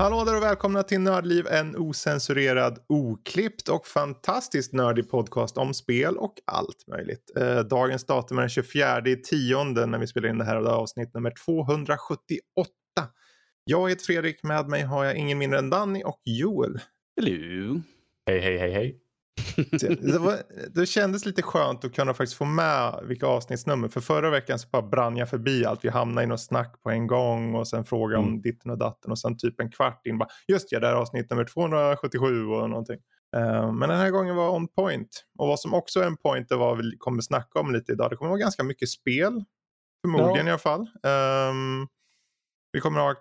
Hallå 0.00 0.24
där 0.24 0.36
och 0.36 0.42
välkomna 0.42 0.82
till 0.82 1.00
Nördliv, 1.00 1.46
en 1.46 1.76
osensurerad, 1.76 2.78
oklippt 2.88 3.68
och 3.68 3.86
fantastiskt 3.86 4.72
nördig 4.72 5.10
podcast 5.10 5.58
om 5.58 5.74
spel 5.74 6.16
och 6.16 6.34
allt 6.44 6.86
möjligt. 6.86 7.30
Eh, 7.36 7.58
dagens 7.58 8.06
datum 8.06 8.38
är 8.38 8.42
den 8.42 8.48
24 8.48 9.02
i 9.06 9.16
tionde 9.16 9.86
när 9.86 9.98
vi 9.98 10.06
spelar 10.06 10.28
in 10.28 10.38
det 10.38 10.44
här 10.44 10.56
och 10.56 10.62
det 10.62 10.70
är 10.70 10.74
avsnitt 10.74 11.14
nummer 11.14 11.32
278. 11.44 12.40
Jag 13.64 13.90
heter 13.90 14.04
Fredrik, 14.04 14.42
med 14.42 14.68
mig 14.68 14.82
har 14.82 15.04
jag 15.04 15.16
ingen 15.16 15.38
mindre 15.38 15.58
än 15.58 15.70
Danny 15.70 16.02
och 16.04 16.20
Joel. 16.24 16.80
Hello. 17.16 17.80
Hej, 18.26 18.40
hej, 18.40 18.58
hej, 18.58 18.72
hej. 18.72 18.98
Det, 20.00 20.18
var, 20.18 20.36
det 20.74 20.86
kändes 20.86 21.26
lite 21.26 21.42
skönt 21.42 21.84
att 21.84 21.94
kunna 21.94 22.14
faktiskt 22.14 22.38
få 22.38 22.44
med 22.44 23.00
vilka 23.04 23.26
avsnittsnummer. 23.26 23.88
För 23.88 24.00
förra 24.00 24.30
veckan 24.30 24.58
så 24.58 24.68
bara 24.68 24.82
brann 24.82 25.16
jag 25.16 25.30
förbi 25.30 25.64
allt. 25.64 25.84
Vi 25.84 25.88
hamnade 25.88 26.24
i 26.24 26.26
något 26.26 26.40
snack 26.40 26.82
på 26.82 26.90
en 26.90 27.06
gång 27.06 27.54
och 27.54 27.68
sen 27.68 27.84
fråga 27.84 28.18
om 28.18 28.24
Mm. 28.28 28.42
ditten 28.42 28.70
och 28.70 28.78
datten 28.78 29.10
och 29.10 29.18
sen 29.18 29.38
typ 29.38 29.60
en 29.60 29.70
kvart 29.70 30.06
in 30.06 30.18
bara 30.18 30.28
just 30.48 30.72
ja, 30.72 30.80
det 30.80 30.86
här 30.86 30.94
är 30.94 30.98
avsnitt 30.98 31.30
nummer 31.30 31.44
277 31.44 32.46
och 32.46 32.70
någonting. 32.70 32.98
Eh, 33.36 33.72
men 33.72 33.88
den 33.88 33.98
här 33.98 34.10
gången 34.10 34.36
var 34.36 34.50
on 34.50 34.68
point. 34.68 35.24
Och 35.38 35.46
vad 35.46 35.60
som 35.60 35.74
också 35.74 36.00
är 36.00 36.06
en 36.06 36.16
point 36.16 36.48
det 36.48 36.56
var 36.56 36.76
vi 36.76 36.96
kommer 36.98 37.22
snacka 37.22 37.60
om 37.60 37.72
lite 37.72 37.92
idag. 37.92 38.10
Det 38.10 38.16
kommer 38.16 38.28
vara 38.30 38.40
ganska 38.40 38.62
mycket 38.64 38.88
spel. 38.88 39.44
Förmodligen 40.06 40.46
i 40.46 40.50
alla 40.50 40.58
fall. 40.58 40.86
Ehm, 41.06 41.86
vi 42.72 42.80
kommer 42.80 43.00
ha 43.00 43.08
Ja, 43.08 43.16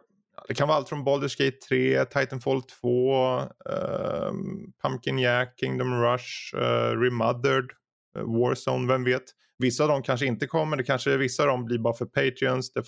det 0.47 0.53
kan 0.53 0.67
vara 0.67 0.77
allt 0.77 0.89
från 0.89 1.05
Baldur's 1.05 1.45
Gate 1.45 1.57
3, 1.67 2.05
Titanfall 2.05 2.61
2, 2.61 3.39
ehm, 3.39 4.71
Pumpkin 4.81 5.19
Jack, 5.19 5.59
Kingdom 5.59 6.01
Rush, 6.01 6.55
uh, 6.55 7.01
Remothered, 7.01 7.71
eh, 8.17 8.23
Warzone, 8.23 8.87
vem 8.87 9.03
vet. 9.03 9.23
Vissa 9.57 9.83
av 9.83 9.89
dem 9.89 10.03
kanske 10.03 10.25
inte 10.25 10.47
kommer, 10.47 10.77
det 10.77 10.83
kanske 10.83 11.17
vissa 11.17 11.43
av 11.43 11.47
dem 11.47 11.65
blir 11.65 11.79
bara 11.79 11.93
för 11.93 12.05
Patreons, 12.05 12.73
det 12.73 12.83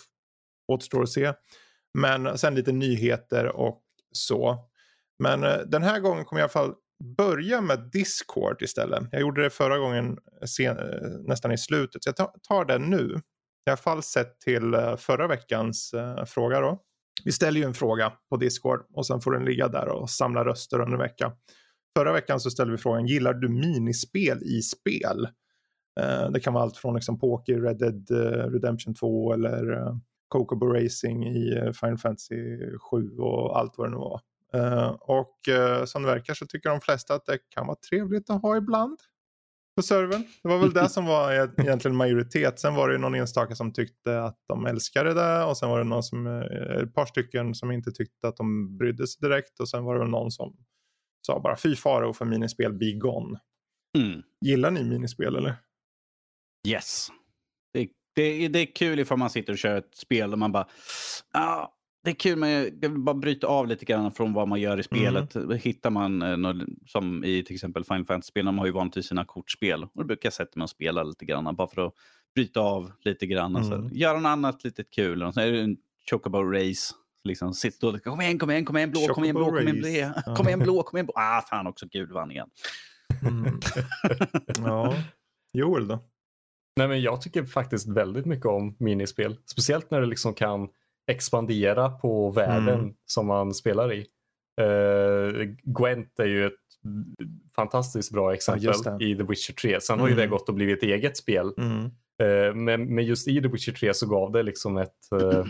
återstår 0.68 1.04
att 1.04 1.10
se. 1.10 1.34
Men 1.94 2.38
sen 2.38 2.56
lite 2.56 2.72
nyheter 2.72 3.46
och 3.46 3.82
så. 4.12 4.70
Men 5.20 5.44
eh, 5.44 5.58
den 5.58 5.84
här 5.84 6.00
gången 6.00 6.26
kommer 6.26 6.40
jag 6.42 6.50
i 6.50 6.58
alla 6.58 6.68
fall 6.68 6.76
börja 7.18 7.62
med 7.62 7.90
Discord 7.94 8.62
istället. 8.62 9.04
Jag 9.12 9.22
gjorde 9.22 9.44
det 9.44 9.50
förra 9.50 9.78
gången 9.78 10.18
eh, 10.42 10.46
sen, 10.46 10.78
nästan 11.28 11.52
i 11.52 11.58
slutet, 11.58 12.04
så 12.04 12.08
jag 12.08 12.16
tar, 12.16 12.32
tar 12.48 12.66
det 12.66 12.78
nu. 12.78 13.22
I 13.66 13.70
alla 13.70 13.78
fall 13.78 14.04
sett 14.04 14.40
till 14.40 14.76
förra 14.98 15.28
veckans 15.28 15.94
fråga 16.28 16.60
då. 16.60 16.82
Vi 17.26 17.32
ställer 17.32 17.60
ju 17.60 17.66
en 17.66 17.74
fråga 17.74 18.14
på 18.30 18.38
Discord 18.38 18.86
och 18.94 19.06
sen 19.06 19.22
får 19.22 19.32
den 19.32 19.46
ligga 19.46 19.68
där 19.68 19.88
och 19.88 20.10
samla 20.10 20.46
röster 20.46 20.80
under 20.80 20.94
en 20.94 21.00
vecka. 21.00 21.32
Förra 21.98 22.14
veckan 22.14 22.40
så 22.40 22.52
ställde 22.52 22.72
vi 22.72 22.78
frågan, 22.78 23.08
gillar 23.08 23.34
du 23.34 23.50
minispel 23.50 24.44
i 24.44 24.62
spel? 24.62 25.28
Eh, 26.00 26.32
det 26.32 26.40
kan 26.40 26.54
vara 26.54 26.64
allt 26.64 26.78
från 26.78 26.96
liksom 26.96 27.20
poker, 27.20 27.62
Red 27.62 27.78
Dead 27.78 28.12
eh, 28.12 28.52
Redemption 28.52 28.96
2 28.96 29.34
eller 29.34 29.72
eh, 29.72 29.96
Cocobo 30.28 30.66
Racing 30.66 31.28
i 31.28 31.58
eh, 31.58 31.72
Final 31.72 31.98
Fantasy 31.98 32.58
7 32.92 33.18
och 33.18 33.60
allt 33.60 33.78
vad 33.78 33.88
det 33.88 33.92
nu 33.92 33.98
var. 33.98 34.22
Eh, 34.54 34.90
och 34.90 35.50
eh, 35.50 35.86
som 35.86 36.04
det 36.04 36.10
verkar 36.10 36.34
så 36.34 36.46
tycker 36.46 36.70
de 36.70 36.82
flesta 36.82 37.14
att 37.14 37.26
det 37.26 37.38
kan 37.50 37.68
vara 37.68 37.78
trevligt 37.90 38.30
att 38.30 38.42
ha 38.42 38.58
ibland 38.58 39.00
på 39.76 39.82
servern. 39.82 40.24
Det 40.44 40.50
var 40.50 40.60
väl 40.60 40.74
det 40.74 40.90
som 40.90 41.06
var 41.06 41.32
e- 41.32 41.52
egentligen 41.58 41.98
majoritet. 41.98 42.60
Sen 42.60 42.76
var 42.76 42.88
det 42.88 42.94
ju 42.94 43.00
någon 43.00 43.16
enstaka 43.16 43.56
som 43.56 43.74
tyckte 43.74 44.24
att 44.24 44.38
de 44.48 44.66
älskade 44.66 45.14
det 45.14 45.44
och 45.44 45.58
sen 45.58 45.70
var 45.70 45.78
det 45.78 45.84
någon 45.84 46.04
som, 46.04 46.28
eh, 46.28 46.84
ett 46.84 46.94
par 46.94 47.06
stycken 47.06 47.56
som 47.56 47.72
inte 47.72 47.92
tyckte 47.92 48.28
att 48.28 48.38
de 48.38 48.78
brydde 48.78 49.08
sig 49.08 49.20
direkt 49.22 49.60
och 49.60 49.70
sen 49.70 49.84
var 49.84 49.94
det 49.94 50.00
väl 50.00 50.10
någon 50.10 50.32
som 50.32 50.58
sa 51.28 51.40
bara 51.40 51.58
fy 51.58 51.76
faro 51.76 52.14
för 52.14 52.26
minispel 52.26 52.74
be 52.74 52.92
gone. 52.92 53.40
Mm. 53.98 54.22
Gillar 54.46 54.72
ni 54.72 54.84
minispel 54.84 55.36
eller? 55.36 55.56
Yes. 56.68 57.08
Det, 57.74 57.90
det, 58.16 58.48
det 58.48 58.60
är 58.60 58.76
kul 58.76 59.00
ifall 59.00 59.18
man 59.18 59.30
sitter 59.30 59.54
och 59.54 59.60
kör 59.60 59.78
ett 59.78 59.96
spel 59.96 60.34
och 60.34 60.40
man 60.40 60.52
bara... 60.52 60.68
Ah, 61.34 61.68
det 62.04 62.10
är 62.10 62.16
kul, 62.16 62.38
men 62.38 62.50
jag 62.82 62.90
vill 62.90 63.00
bara 63.00 63.16
bryta 63.16 63.48
av 63.48 63.68
lite 63.68 63.86
grann 63.86 64.12
från 64.12 64.34
vad 64.34 64.48
man 64.48 64.62
gör 64.62 64.80
i 64.80 64.84
spelet. 64.84 65.36
Hittar 65.60 65.90
man, 65.90 66.22
eh, 66.22 66.54
som 66.88 67.24
i 67.24 67.44
till 67.44 67.56
exempel 67.56 67.84
Final 67.84 68.06
Fantasy-spel, 68.06 68.46
de 68.46 68.60
har 68.60 68.66
ju 68.66 68.72
vanligtvis 68.72 69.06
sina 69.08 69.26
kortspel. 69.26 69.84
Och 69.84 69.92
då 69.94 70.04
brukar 70.04 70.28
jag 70.28 70.34
sätta 70.34 70.52
mig 70.60 70.64
och 70.64 70.70
spela 70.70 71.04
lite 71.04 71.26
grann, 71.26 71.56
bara 71.56 71.68
för 71.68 71.88
att 71.88 71.94
bryta 72.36 72.60
av 72.60 72.92
lite 73.04 73.26
grann. 73.26 73.56
och 73.56 73.62
Mm. 73.62 73.90
Så, 73.90 73.96
göra 73.96 74.20
något 74.20 74.30
annat 74.30 74.64
litet 74.64 74.90
kul. 74.90 75.24
Och 75.24 75.34
så 75.34 75.40
är 75.40 75.52
det 75.52 75.62
en 75.62 75.78
Chocobo 76.10 76.44
Race. 76.44 76.94
Liksom, 77.24 77.54
sitt 77.54 77.84
och, 77.84 78.04
kom 78.04 78.22
igen, 78.22 78.40
kom 78.40 78.52
igen, 78.52 78.66
kom 78.66 78.78
igen, 78.78 78.92
blå, 78.92 79.08
kom 79.08 79.24
igen, 79.24 79.36
blå, 79.36 79.46
kom 79.46 79.60
igen, 79.60 79.82
blå, 79.82 80.36
kom 80.36 80.48
igen, 80.48 80.60
blå, 80.60 80.84
kom 80.84 80.98
igen, 80.98 81.06
blå. 81.06 81.14
Ah, 81.16 81.42
fan 81.42 81.68
också, 81.68 81.86
gud 81.92 82.12
vann 82.12 82.32
igen. 82.32 82.50
Mm. 83.22 83.60
ja. 84.66 84.96
Joel 85.54 85.88
då? 85.88 86.00
Nej, 86.76 86.88
men 86.88 87.02
jag 87.02 87.22
tycker 87.22 87.44
faktiskt 87.44 87.88
väldigt 87.88 88.26
mycket 88.26 88.46
om 88.46 88.76
minispel. 88.80 89.38
Speciellt 89.46 89.92
när 89.92 90.02
det 90.02 90.08
liksom 90.08 90.34
kan 90.34 90.70
expandera 91.08 91.90
på 91.90 92.30
världen 92.32 92.80
Mm. 92.80 92.94
som 93.06 93.28
man 93.28 93.54
spelar 93.54 93.94
i. 93.94 94.06
Uh, 94.62 95.48
Gwent 95.64 96.20
är 96.20 96.26
ju 96.26 96.46
ett 96.48 96.54
fantastiskt 97.56 98.12
bra 98.12 98.34
exempel 98.34 98.98
det. 99.00 99.06
i 99.06 99.16
The 99.16 99.24
Witcher 99.24 99.54
3. 99.54 99.82
Sen 99.82 100.00
har 100.00 100.08
ju 100.10 100.16
det 100.16 100.22
Mm. 100.24 100.32
gått 100.32 100.50
och 100.50 100.56
blivit 100.56 100.78
ett 100.78 100.84
eget 100.84 101.18
spel. 101.18 101.54
Mm. 101.58 101.86
Eh, 102.24 102.54
men, 102.56 102.96
men 102.96 103.06
just 103.06 103.28
i 103.28 103.42
The 103.42 103.48
Witcher 103.48 103.72
3 103.72 103.94
så 103.94 104.08
gav 104.08 104.32
det 104.32 104.44
liksom 104.44 104.78
ett 104.78 105.12
eh, 105.22 105.46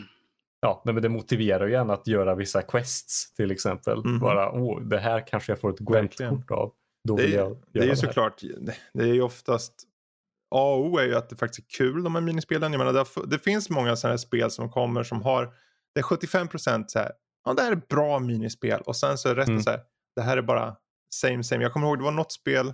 Ja, 0.64 0.82
men 0.86 1.02
det 1.02 1.10
motiverar 1.10 1.68
ju 1.68 1.76
en 1.76 1.90
att 1.90 2.08
göra 2.08 2.36
vissa 2.36 2.62
quests 2.62 3.34
till 3.34 3.52
exempel. 3.52 3.98
Mhm. 4.06 4.20
Bara, 4.20 4.52
oh, 4.52 4.82
det 4.82 4.98
här 5.00 5.28
kanske 5.28 5.52
jag 5.52 5.60
får 5.60 5.70
ett. 5.70 5.80
Gwent-kort 5.80 6.52
av. 6.52 6.72
Då 7.08 7.16
Det 7.16 7.24
vill 7.24 7.34
är, 7.34 7.38
jag 7.38 7.58
det 7.74 7.80
är 7.80 7.86
ju 7.86 7.96
såklart, 7.96 8.42
det 8.94 9.04
är 9.04 9.14
ju 9.14 9.22
oftast 9.22 9.74
A 10.52 10.74
och 10.74 10.86
O 10.86 10.98
är 10.98 11.06
ju 11.06 11.16
att 11.16 11.30
det 11.30 11.36
faktiskt 11.36 11.68
är 11.68 11.78
kul 11.78 12.04
de 12.04 12.16
här 12.16 12.22
minispelen. 12.22 12.74
Jag 12.74 12.80
menar, 12.80 12.94
det, 12.94 13.28
det 13.28 13.40
finns 13.40 13.70
många 13.70 13.96
sådana 13.96 14.12
här 14.12 14.18
spel 14.18 14.52
som 14.52 14.70
kommer 14.70 15.04
som 15.04 15.22
har, 15.22 15.54
det 15.94 16.00
är 16.00 16.04
75% 16.04 16.84
så 16.88 17.00
här, 17.00 17.12
ja 17.46 17.54
det 17.54 17.62
här 17.62 17.72
är 17.72 17.82
bra 17.90 18.20
minispel 18.20 18.82
och 18.82 18.96
sen 18.96 19.18
så 19.18 19.30
är 19.30 19.36
resten 19.36 19.54
Mm. 19.54 19.64
så 19.64 19.70
här, 19.70 19.82
det 20.16 20.22
här 20.22 20.38
är 20.38 20.42
bara 20.42 20.76
same 21.14 21.44
same. 21.44 21.64
Jag 21.64 21.74
kommer 21.74 21.88
ihåg 21.88 21.98
det 21.98 22.04
var 22.04 22.12
något 22.12 22.32
spel, 22.32 22.74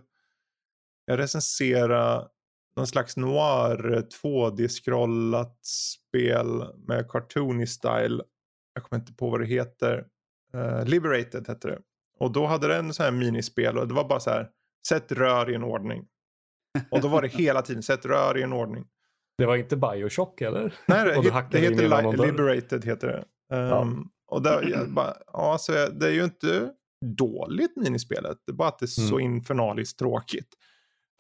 jag 1.05 1.19
recenserade 1.19 2.27
någon 2.75 2.87
slags 2.87 3.17
noir 3.17 4.03
2D-scrollat 4.23 5.57
spel 5.63 6.65
med 6.87 7.09
cartoony 7.09 7.67
style. 7.67 8.23
Jag 8.73 8.83
kommer 8.83 9.01
inte 9.01 9.13
på 9.13 9.29
vad 9.29 9.39
det 9.39 9.45
heter. 9.45 10.05
Eh, 10.53 10.85
Liberated 10.85 11.47
hette 11.47 11.67
det. 11.67 11.79
Och 12.19 12.31
då 12.31 12.45
hade 12.45 12.67
den 12.67 12.93
så 12.93 13.03
här 13.03 13.11
minispel 13.11 13.77
och 13.77 13.87
det 13.87 13.93
var 13.93 14.07
bara 14.09 14.19
så 14.19 14.29
här, 14.29 14.49
sätt 14.87 15.11
rör 15.11 15.49
i 15.49 15.55
en 15.55 15.63
ordning. 15.63 16.07
Och 16.91 17.01
då 17.01 17.07
var 17.07 17.21
det 17.21 17.27
hela 17.27 17.61
tiden, 17.61 17.83
sätt 17.83 18.05
rör 18.05 18.37
i 18.37 18.43
en 18.43 18.53
ordning. 18.53 18.85
Det 19.37 19.45
var 19.45 19.55
inte 19.55 19.77
Bioshock 19.77 20.41
eller? 20.41 20.73
Nej, 20.85 21.05
det, 21.05 21.15
det 21.51 21.57
heter 21.71 21.83
li-. 22.11 22.17
Liberated 22.25 22.85
heter 22.85 23.07
det. 23.07 23.55
Um, 23.55 24.09
Och 24.27 24.41
där, 24.41 24.61
jag 24.71 24.91
bara, 24.93 25.13
ja, 25.33 25.57
så 25.59 25.73
jag- 25.73 25.99
det 25.99 26.07
är 26.07 26.11
ju 26.11 26.23
inte 26.23 26.71
dåligt 27.05 27.75
minispelet. 27.75 28.37
Det 28.45 28.51
är 28.51 28.55
bara 28.55 28.67
att 28.67 28.79
det 28.79 28.85
är 28.85 28.87
så 28.87 29.19
infernaliskt 29.19 29.99
tråkigt. 29.99 30.47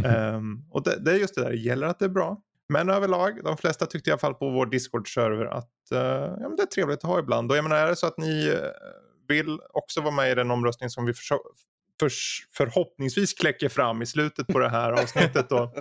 Ehm, 0.03 0.63
och 0.71 0.83
det, 0.83 0.99
det 0.99 1.11
är 1.11 1.15
just 1.15 1.35
det 1.35 1.41
där, 1.41 1.49
det 1.49 1.57
gäller 1.57 1.87
att 1.87 1.99
det 1.99 2.05
är 2.05 2.09
bra. 2.09 2.41
Men 2.69 2.89
överlag, 2.89 3.43
de 3.43 3.57
flesta 3.57 3.85
tyckte 3.85 4.09
i 4.09 4.13
alla 4.13 4.19
fall 4.19 4.33
på 4.33 4.49
vår 4.49 4.65
Discord-server 4.65 5.45
att 5.45 5.91
eh, 5.91 5.99
ja, 6.41 6.49
det 6.57 6.63
är 6.63 6.65
trevligt 6.65 6.97
att 6.97 7.03
ha 7.09 7.19
ibland. 7.19 7.51
Och 7.51 7.57
jag 7.57 7.63
menar, 7.63 7.75
är 7.77 7.87
det 7.87 7.95
så 7.95 8.07
att 8.07 8.17
ni 8.17 8.47
eh, 8.47 8.59
vill 9.27 9.59
också 9.73 10.01
vara 10.01 10.13
med 10.15 10.31
i 10.31 10.35
den 10.35 10.51
omröstning 10.51 10.89
som 10.89 11.05
vi 11.05 11.13
förs- 11.99 12.47
förhoppningsvis 12.53 13.33
kläcker 13.33 13.69
fram 13.69 14.01
i 14.01 14.05
slutet 14.05 14.47
på 14.47 14.59
det 14.59 14.69
här 14.69 14.91
avsnittet 15.01 15.49
då. 15.49 15.73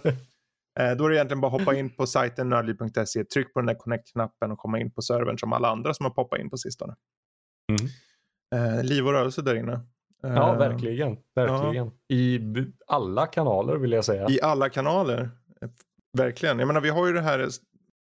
Eh, 0.81 0.97
Då 0.97 1.05
är 1.05 1.09
det 1.11 1.17
egentligen 1.17 1.41
bara 1.41 1.55
att 1.55 1.61
hoppa 1.61 1.75
in 1.75 1.97
på 1.97 2.07
sajten 2.07 2.49
nördliv.se, 2.49 3.25
tryck 3.25 3.53
på 3.55 3.61
den 3.61 3.67
där 3.67 3.75
connect-knappen 3.75 4.51
och 4.53 4.59
komma 4.59 4.79
in 4.81 4.91
på 4.91 5.03
servern 5.03 5.39
som 5.39 5.53
alla 5.53 5.69
andra 5.69 5.95
som 5.95 6.05
har 6.07 6.11
poppat 6.11 6.41
in 6.41 6.51
på 6.51 6.57
sistone. 6.57 6.95
Mm. 7.73 8.77
Eh, 8.77 8.85
liv 8.85 9.07
och 9.07 9.13
rörelse 9.13 9.43
där 9.43 9.55
inne. 9.55 9.73
Eh, 9.73 9.81
Ja, 10.35 10.53
verkligen. 10.55 11.17
verkligen. 11.35 11.91
I 12.09 12.39
b- 12.39 12.65
alla 12.87 13.27
kanaler 13.27 13.77
vill 13.77 13.93
jag 13.93 14.05
säga. 14.05 14.27
I 14.31 14.41
alla 14.41 14.69
kanaler. 14.69 15.21
Eh, 15.63 15.69
Verkligen. 16.19 16.59
Jag 16.59 16.67
menar 16.67 16.81
vi 16.81 16.89
har 16.89 17.07
ju 17.07 17.13
det 17.13 17.21
här. 17.21 17.49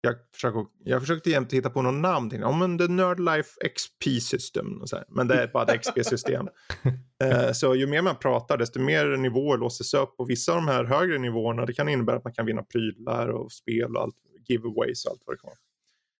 Jag, 0.02 0.16
försöker, 0.34 0.66
jag 0.84 1.02
försökte 1.02 1.30
jämt 1.30 1.54
hitta 1.54 1.70
på 1.70 1.82
något 1.82 1.94
namn 1.94 2.30
till. 2.30 2.40
Ja 2.40 2.52
men 2.52 2.78
The 2.78 2.88
Nerd 2.88 3.20
Life 3.20 3.50
XP 3.76 4.22
System. 4.22 4.66
Men 5.08 5.28
det 5.28 5.44
är 5.44 5.48
bara 5.48 5.64
ett 5.64 5.82
XP-system. 5.82 6.48
eh, 7.32 7.52
så 7.52 7.76
ju 7.76 7.88
mer 7.88 8.02
man 8.02 8.16
pratar 8.16 8.58
desto 8.58 8.80
mer 8.80 9.18
nivåer 9.18 9.58
låses 9.58 9.94
upp. 9.94 10.14
Och 10.18 10.30
vissa 10.30 10.52
av 10.52 10.56
de 10.58 10.68
här 10.68 10.84
högre 10.84 11.18
nivåerna 11.18 11.66
det 11.66 11.74
kan 11.74 11.90
innebära 11.90 12.18
att 12.18 12.24
man 12.24 12.34
kan 12.34 12.46
vinna 12.46 12.64
prylar 12.64 13.28
och 13.28 13.52
spel 13.52 13.96
och 13.96 14.02
allt. 14.02 14.16
Giveaways 14.48 15.06
och 15.06 15.12
allt 15.12 15.22
vad 15.26 15.36
det 15.36 15.40
kan 15.42 15.48
vara. 15.48 15.58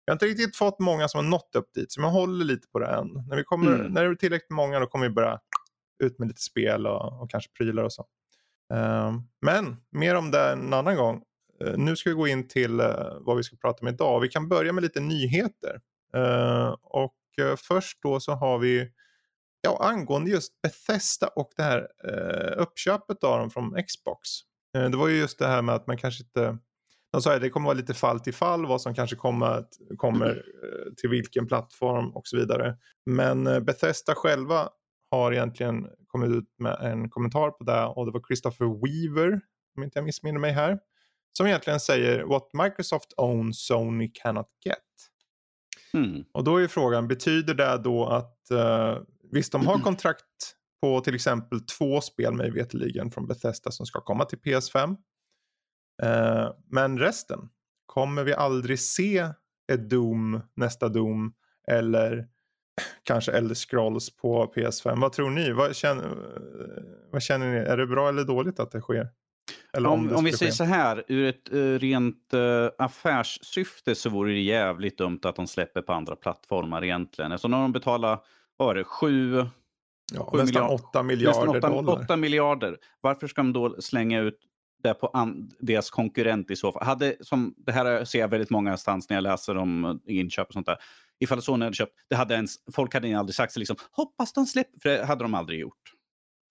Jag 0.06 0.12
har 0.12 0.16
inte 0.16 0.26
riktigt 0.26 0.56
fått 0.56 0.80
många 0.80 1.08
som 1.08 1.18
har 1.18 1.32
nått 1.32 1.56
upp 1.56 1.74
dit. 1.74 1.92
Så 1.92 2.02
man 2.02 2.12
håller 2.12 2.46
lite 2.46 2.68
på 2.68 2.80
det 2.80 2.88
än. 2.88 3.08
När, 3.30 3.38
vi 3.38 3.44
kommer, 3.44 3.74
Mm. 3.74 3.94
när 3.94 4.04
det 4.04 4.10
är 4.10 4.16
tillräckligt 4.16 4.50
många 4.50 4.80
då 4.80 4.86
kommer 4.88 5.08
vi 5.08 5.14
börja 5.14 5.40
ut 6.04 6.20
med 6.20 6.28
lite 6.28 6.42
spel 6.42 6.88
och, 6.88 7.22
och 7.22 7.30
kanske 7.30 7.52
prylar 7.58 7.84
och 7.84 7.94
så. 7.94 8.06
Ehm, 8.74 9.22
men 9.42 9.76
mer 9.92 10.16
om 10.16 10.32
det 10.32 10.52
en 10.52 10.74
annan 10.74 10.96
gång. 10.96 11.22
Eh, 11.66 11.78
nu 11.78 11.96
ska 11.96 12.10
vi 12.10 12.16
gå 12.16 12.28
in 12.28 12.48
till 12.48 12.80
eh, 12.80 12.88
vad 13.20 13.38
vi 13.38 13.44
ska 13.44 13.56
prata 13.56 13.82
om 13.82 13.88
idag. 13.88 14.20
Vi 14.20 14.28
kan 14.28 14.50
börja 14.50 14.74
med 14.74 14.84
lite 14.84 15.00
nyheter. 15.00 15.80
Eh, 16.16 16.76
och 16.84 17.16
eh, 17.42 17.56
först 17.58 17.98
då 18.04 18.20
så 18.20 18.32
har 18.32 18.60
vi 18.60 18.92
ja, 19.66 19.78
angående 19.82 20.32
just 20.32 20.62
Bethesda 20.62 21.28
och 21.28 21.50
det 21.58 21.64
här 21.64 21.80
uh, 21.80 22.62
uppköpet 22.62 23.24
av 23.24 23.40
dem 23.40 23.50
från 23.50 23.84
Xbox. 23.88 24.30
Eh, 24.76 24.90
det 24.90 24.98
var 24.98 25.08
ju 25.08 25.18
just 25.18 25.40
det 25.40 25.48
här 25.48 25.62
med 25.62 25.76
att 25.76 25.88
man 25.88 25.98
kanske 25.98 26.24
inte 26.24 26.58
De 27.12 27.22
sa 27.22 27.36
att 27.36 27.42
det 27.42 27.50
kommer 27.50 27.66
vara 27.66 27.78
lite 27.78 27.94
fall 27.94 28.20
till 28.20 28.34
fall 28.34 28.66
vad 28.66 28.82
som 28.82 28.96
kanske 28.96 29.16
kommer, 29.16 29.66
kommer 29.98 30.30
eh, 30.30 30.94
till 30.98 31.10
vilken 31.10 31.48
plattform 31.48 32.16
och 32.16 32.28
så 32.28 32.38
vidare. 32.38 32.78
Men 33.06 33.48
eh, 33.48 33.60
Bethesda 33.60 34.16
själva 34.16 34.70
har 35.12 35.32
egentligen 35.32 35.88
kommit 36.08 36.30
ut 36.30 36.50
med 36.60 36.78
en 36.82 37.10
kommentar 37.10 37.50
på 37.50 37.64
det 37.64 37.86
och 37.86 38.06
det 38.06 38.12
var 38.12 38.22
Christopher 38.28 38.66
Weaver, 38.66 39.42
om 39.78 39.84
inte 39.84 40.00
jag 40.00 40.06
missminner 40.06 40.40
mig 40.40 40.52
här, 40.52 40.80
som 41.38 41.48
egentligen 41.48 41.80
säger 41.80 42.24
What 42.24 42.50
Microsoft 42.54 43.14
owns 43.18 43.66
Sony 43.66 44.12
cannot 44.14 44.48
get. 44.66 44.78
Mm. 45.94 46.24
Och 46.32 46.44
då 46.44 46.58
är 46.58 46.68
frågan, 46.68 47.08
betyder 47.08 47.54
det 47.54 47.78
då 47.84 48.06
att 48.08 48.38
uh, 48.52 48.98
visst 49.36 49.52
de 49.52 49.68
har 49.68 49.80
kontrakt 49.80 50.56
på 50.82 51.02
till 51.02 51.16
exempel 51.16 51.62
två 51.62 52.02
spel 52.02 52.34
mig 52.34 52.52
veterligen 52.52 53.12
från 53.12 53.28
Bethesda 53.28 53.72
som 53.72 53.86
ska 53.86 54.02
komma 54.02 54.26
till 54.26 54.40
PS5. 54.40 54.90
Uh, 56.04 56.52
men 56.72 57.00
resten, 57.00 57.40
kommer 57.86 58.24
vi 58.24 58.34
aldrig 58.34 58.80
se 58.80 59.30
ett 59.74 59.90
Doom, 59.90 60.42
nästa 60.56 60.90
Doom 60.90 61.34
eller 61.68 62.28
kanske 63.04 63.32
Elder 63.32 63.56
Scrolls 63.56 64.16
på 64.16 64.54
PS5. 64.56 65.02
Vad 65.02 65.12
tror 65.14 65.30
ni? 65.30 65.52
Vad 65.52 65.76
känner, 65.76 66.16
vad 67.12 67.22
känner 67.22 67.52
ni? 67.52 67.58
Är 67.58 67.78
det 67.78 67.88
bra 67.88 68.10
eller 68.10 68.24
dåligt 68.24 68.60
att 68.60 68.72
det 68.72 68.82
sker? 68.82 69.10
Om, 69.78 70.08
det 70.08 70.16
om 70.16 70.24
vi 70.24 70.34
säger 70.34 70.52
ske? 70.52 70.56
så 70.56 70.64
här, 70.64 71.04
ur 71.08 71.26
ett 71.26 71.54
uh, 71.54 71.80
rent 71.80 72.34
uh, 72.34 72.70
affärssyfte 72.78 73.96
så 73.96 74.10
vore 74.10 74.34
det 74.34 74.40
jävligt 74.40 74.98
dumt 74.98 75.20
att 75.24 75.36
de 75.36 75.48
släpper 75.48 75.82
på 75.82 75.94
andra 75.94 76.16
plattformar 76.16 76.84
egentligen. 76.84 77.32
Eftersom 77.32 77.52
när 77.52 77.62
de 77.62 77.72
betalar, 77.72 78.20
vad 78.58 78.68
var 78.68 78.76
det, 78.76 78.84
sju, 78.84 79.36
Ja, 80.14 80.26
sju 80.32 80.38
nästan 80.38 80.46
miljard- 80.64 80.72
8 80.90 81.04
miljarder 81.04 81.40
nästan 81.54 81.72
8, 81.74 81.82
dollar. 81.82 82.04
8 82.04 82.18
miljarder. 82.18 82.78
Varför 83.02 83.28
ska 83.28 83.42
de 83.42 83.54
då 83.54 83.82
slänga 83.82 84.20
ut 84.20 84.40
det 84.84 84.94
på 84.94 85.08
an- 85.08 85.52
deras 85.60 85.90
konkurrent 85.90 86.52
i 86.52 86.56
så 86.56 86.72
fall? 86.72 86.84
Hade, 86.86 87.16
som, 87.22 87.54
det 87.58 87.72
här 87.72 88.06
ser 88.06 88.20
jag 88.20 88.28
väldigt 88.28 88.50
många 88.50 88.78
stans 88.78 89.10
när 89.10 89.18
jag 89.18 89.24
läser 89.24 89.58
om 89.58 89.86
uh, 89.86 89.96
inköp 90.06 90.48
och 90.48 90.54
sånt 90.54 90.66
där. 90.66 90.78
Ifall 91.20 91.42
Sony 91.42 91.64
hade 91.66 91.76
köpt, 91.76 91.94
det 92.10 92.16
hade 92.16 92.34
ens, 92.36 92.56
folk 92.72 92.94
hade 92.94 93.20
aldrig 93.20 93.36
sagt 93.36 93.54
så 93.54 93.60
liksom, 93.60 93.76
hoppas 93.92 94.34
de 94.34 94.46
släpper, 94.46 94.80
för 94.80 94.90
det 94.90 95.06
hade 95.06 95.24
de 95.24 95.34
aldrig 95.34 95.60
gjort. 95.60 95.92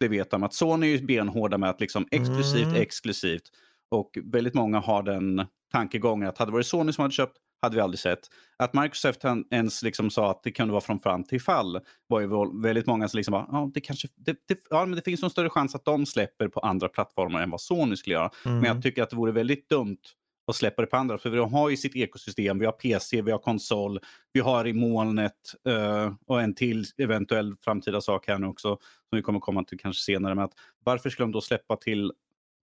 Det 0.01 0.09
vet 0.09 0.31
de 0.31 0.43
att 0.43 0.55
Sony 0.55 0.87
är 0.87 0.99
ju 0.99 1.07
benhårda 1.07 1.59
med 1.59 1.71
att 1.71 1.81
liksom 1.81 2.07
exklusivt, 2.11 2.67
Mm. 2.67 2.81
exklusivt. 2.83 3.43
Och 3.91 4.19
väldigt 4.25 4.55
många 4.55 4.81
har 4.81 5.03
den 5.03 5.47
tankegången 5.73 6.29
att 6.29 6.39
hade 6.39 6.51
det 6.51 6.53
varit 6.53 6.67
Sony 6.67 6.93
som 6.93 7.03
hade 7.03 7.15
köpt 7.15 7.37
hade 7.65 7.77
vi 7.77 7.83
aldrig 7.83 7.99
sett. 7.99 8.21
Att 8.57 8.75
Microsoft 8.75 9.21
ens 9.51 9.83
liksom 9.83 10.11
sa 10.11 10.31
att 10.31 10.43
det 10.43 10.51
kunde 10.51 10.73
vara 10.73 10.81
från 10.81 11.01
fram 11.01 11.25
till 11.25 11.41
fall 11.41 11.81
var 12.07 12.21
ju 12.21 12.27
väl- 12.27 12.63
väldigt 12.63 12.87
många 12.87 13.09
som 13.09 13.19
liksom 13.19 13.33
bara, 13.33 13.47
ja, 13.51 13.71
det 13.75 13.81
kanske, 13.81 14.09
det, 14.17 14.37
det, 14.49 14.59
ja, 14.71 14.87
men 14.87 14.97
det 14.97 15.03
finns 15.03 15.23
nog 15.23 15.31
större 15.31 15.51
chans 15.51 15.75
att 15.75 15.85
de 15.85 16.07
släpper 16.07 16.49
på 16.49 16.61
andra 16.61 16.89
plattformar 16.89 17.43
än 17.43 17.51
vad 17.51 17.61
Sony 17.61 17.97
skulle 17.97 18.15
göra. 18.15 18.31
Mm. 18.47 18.59
Men 18.59 18.75
jag 18.75 18.83
tycker 18.83 19.03
att 19.03 19.11
det 19.11 19.17
vore 19.17 19.33
väldigt 19.33 19.69
dumt 19.69 19.99
att 20.47 20.57
släppa 20.57 20.83
det 20.83 20.87
på 20.87 20.97
andra. 20.97 21.19
För 21.19 21.31
de 21.31 21.53
har 21.53 21.71
ju 21.71 21.77
sitt 21.77 21.97
ekosystem. 21.97 22.59
Vi 22.59 22.65
har 22.65 22.73
PC, 22.73 23.23
vi 23.23 23.31
har 23.31 23.39
konsol, 23.39 24.01
vi 24.33 24.41
har 24.41 24.67
i 24.67 24.73
molnet 24.73 25.33
eh, 25.69 26.13
och 26.27 26.43
en 26.43 26.55
till 26.55 26.85
eventuell 26.99 27.55
framtida 27.61 28.01
sak 28.01 28.29
här 28.29 28.39
nu 28.39 28.47
också 28.47 28.69
som 29.09 29.17
vi 29.17 29.23
kommer 29.23 29.41
komma 29.41 29.65
till 29.65 29.79
kanske 29.79 30.03
senare. 30.03 30.35
Men 30.35 30.45
att 30.45 30.55
varför 30.85 31.11
skulle 31.11 31.25
de 31.25 31.33
då 31.33 31.41
släppa 31.41 31.77
till 31.77 32.13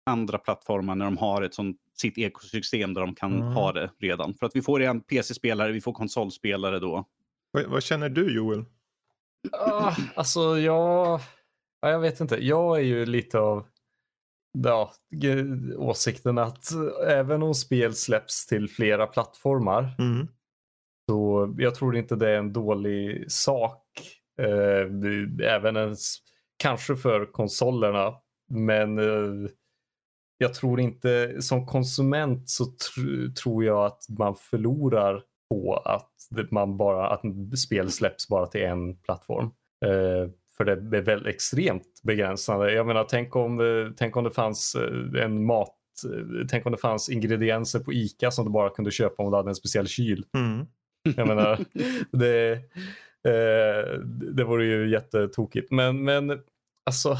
andra 0.06 0.38
plattformar 0.38 0.94
när 0.94 1.04
de 1.04 1.16
har 1.16 1.42
ett 1.42 1.54
sånt, 1.54 1.76
sitt 1.94 2.18
ekosystem 2.18 2.94
där 2.94 3.00
de 3.00 3.14
kan 3.14 3.32
Mm. 3.36 3.52
ha 3.52 3.72
det 3.72 3.90
redan? 3.98 4.34
För 4.34 4.46
att 4.46 4.56
vi 4.56 4.62
får 4.62 4.82
en 4.82 5.00
PC-spelare, 5.00 5.72
vi 5.72 5.80
får 5.80 5.92
konsolspelare 5.92 6.78
då. 6.78 7.04
Vad, 7.50 7.64
vad 7.66 7.82
känner 7.82 8.08
du 8.08 8.34
Joel? 8.36 8.64
Ah, 9.52 9.94
alltså 10.14 10.58
jag, 10.58 11.20
ja, 11.80 11.88
jag 11.90 12.00
vet 12.00 12.20
inte. 12.20 12.44
Jag 12.44 12.76
är 12.78 12.82
ju 12.82 13.06
lite 13.06 13.38
av 13.38 13.66
ja, 14.58 14.92
åsikten 15.76 16.38
att 16.38 16.64
även 17.06 17.42
om 17.42 17.54
spel 17.54 17.94
släpps 17.94 18.46
till 18.46 18.68
flera 18.68 19.06
plattformar 19.06 19.94
Mm. 19.98 20.28
så 21.10 21.54
jag 21.58 21.74
tror 21.74 21.96
inte 21.96 22.16
det 22.16 22.30
är 22.30 22.36
en 22.38 22.52
dålig 22.52 23.32
sak. 23.32 23.82
Eh, 24.38 25.46
även 25.46 25.76
ens, 25.76 26.16
kanske 26.56 26.96
för 26.96 27.32
konsolerna. 27.32 28.14
Men 28.50 28.98
eh, 28.98 29.50
jag 30.42 30.54
tror 30.54 30.80
inte, 30.80 31.42
som 31.42 31.66
konsument 31.66 32.50
så 32.50 32.64
tr- 32.64 33.34
tror 33.34 33.64
jag 33.64 33.86
att 33.86 34.06
man 34.08 34.34
förlorar 34.34 35.22
på 35.50 35.74
att 35.84 36.50
man 36.50 36.76
bara, 36.76 37.08
att 37.08 37.20
spel 37.58 37.90
släpps 37.90 38.28
bara 38.28 38.46
till 38.46 38.62
en 38.62 38.96
plattform. 38.96 39.44
Eh, 39.84 40.30
för 40.56 40.64
det 40.64 40.98
är 40.98 41.02
väl 41.02 41.26
extremt 41.26 42.00
begränsande. 42.02 42.72
Jag 42.72 42.86
menar, 42.86 43.04
tänk 43.04 43.36
om, 43.36 43.60
eh, 43.60 43.92
tänk 43.96 44.16
om 44.16 44.24
det 44.24 44.30
fanns 44.30 44.74
eh, 44.74 45.24
en 45.24 45.44
mat, 45.44 45.76
tänk 46.50 46.66
om 46.66 46.72
det 46.72 46.78
fanns 46.78 47.08
ingredienser 47.08 47.78
på 47.80 47.92
ICA 47.92 48.30
som 48.30 48.44
du 48.44 48.50
bara 48.50 48.70
kunde 48.70 48.90
köpa 48.90 49.22
om 49.22 49.30
du 49.30 49.36
hade 49.36 49.50
en 49.50 49.54
speciell 49.54 49.86
kyl. 49.86 50.24
Mm. 50.36 50.66
Jag 51.16 51.28
menar, 51.28 51.58
det, 52.12 52.52
eh, 53.28 53.98
det 54.08 54.44
vore 54.44 54.64
ju 54.64 54.90
jättetokigt. 54.90 55.70
Men, 55.70 56.04
men 56.04 56.40
alltså, 56.86 57.16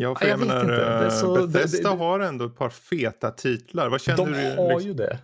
Ja, 0.00 0.14
för 0.14 0.24
Ja, 0.26 0.30
jag, 0.30 0.34
jag 0.34 0.38
vet 0.38 0.48
menar, 0.48 0.60
inte. 0.60 0.74
Det 0.76 0.84
är 0.84 1.04
eh, 1.04 1.10
så- 1.10 1.36
det- 1.36 1.46
Bethesda 1.46 1.90
det- 1.90 1.96
har 1.96 2.20
ändå 2.20 2.44
ett 2.44 2.56
par 2.56 2.70
feta 2.70 3.30
titlar. 3.30 3.88
Vad 3.88 4.00
känner 4.00 4.16
de 4.16 4.32
du? 4.32 4.56
har 4.56 4.68
liksom- 4.68 4.82
ju 4.82 4.94
det. 4.94 5.18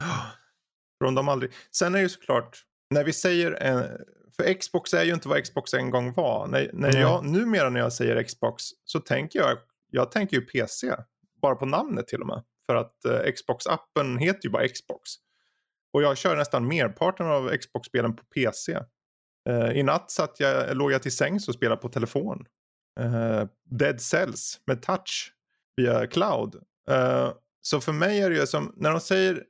Från 1.01 1.15
de 1.15 1.29
aldrig... 1.29 1.53
Sen 1.71 1.95
är 1.95 1.99
det 1.99 2.03
ju 2.03 2.09
såklart, 2.09 2.59
när 2.91 3.05
vi 3.05 3.13
säger, 3.13 3.53
en... 3.53 3.85
för 4.37 4.55
Xbox 4.55 4.95
är 4.95 5.05
ju 5.05 5.13
inte 5.15 5.29
vad 5.29 5.45
Xbox 5.45 5.75
en 5.75 5.91
gång 5.91 6.13
var. 6.13 6.47
När, 6.47 6.71
när 6.73 6.93
Nej. 6.93 7.01
jag, 7.01 7.25
numera 7.25 7.71
när 7.71 7.81
jag 7.81 7.93
säger 7.93 8.23
Xbox 8.23 8.65
så 8.85 9.01
tänker 9.01 9.39
jag, 9.39 9.59
jag 9.91 10.11
tänker 10.11 10.37
ju 10.37 10.43
PC. 10.43 10.93
Bara 11.43 11.55
på 11.55 11.67
namnet 11.67 12.09
till 12.09 12.21
och 12.21 12.27
med. 12.27 12.43
För 12.67 12.77
att 12.77 13.05
eh, 13.05 13.21
Xbox-appen 13.33 14.19
heter 14.19 14.41
ju 14.45 14.51
bara 14.51 14.69
Xbox. 14.69 15.11
Och 15.93 16.03
jag 16.03 16.17
kör 16.17 16.37
nästan 16.37 16.69
merparten 16.69 17.27
av 17.27 17.49
Xbox-spelen 17.57 18.17
på 18.17 18.25
PC. 18.25 18.79
Eh, 19.49 19.71
I 19.71 19.83
natt 19.83 20.11
satt 20.11 20.41
jag, 20.41 20.77
låg 20.77 20.93
jag 20.93 21.03
till 21.03 21.17
sängs 21.17 21.49
och 21.49 21.55
spelade 21.55 21.81
på 21.83 21.89
telefon. 21.89 22.47
Eh, 23.01 23.45
Dead 23.65 24.01
Cells 24.01 24.61
med 24.67 24.83
touch 24.83 25.33
via 25.77 26.07
cloud. 26.07 26.55
Eh, 26.91 27.33
så 27.63 27.81
för 27.81 27.93
mig 27.93 28.21
är 28.21 28.31
det 28.31 28.37
ju 28.37 28.47
som, 28.47 28.73
när 28.77 28.91
de 28.91 29.01
säger 29.01 29.45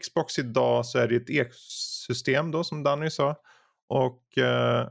Xbox 0.00 0.38
idag 0.38 0.86
så 0.86 0.98
är 0.98 1.08
det 1.08 1.16
ett 1.16 1.30
ekosystem 1.30 2.50
då 2.50 2.64
som 2.64 2.82
Danny 2.82 3.10
sa. 3.10 3.36
Och 3.88 4.38
eh, 4.38 4.88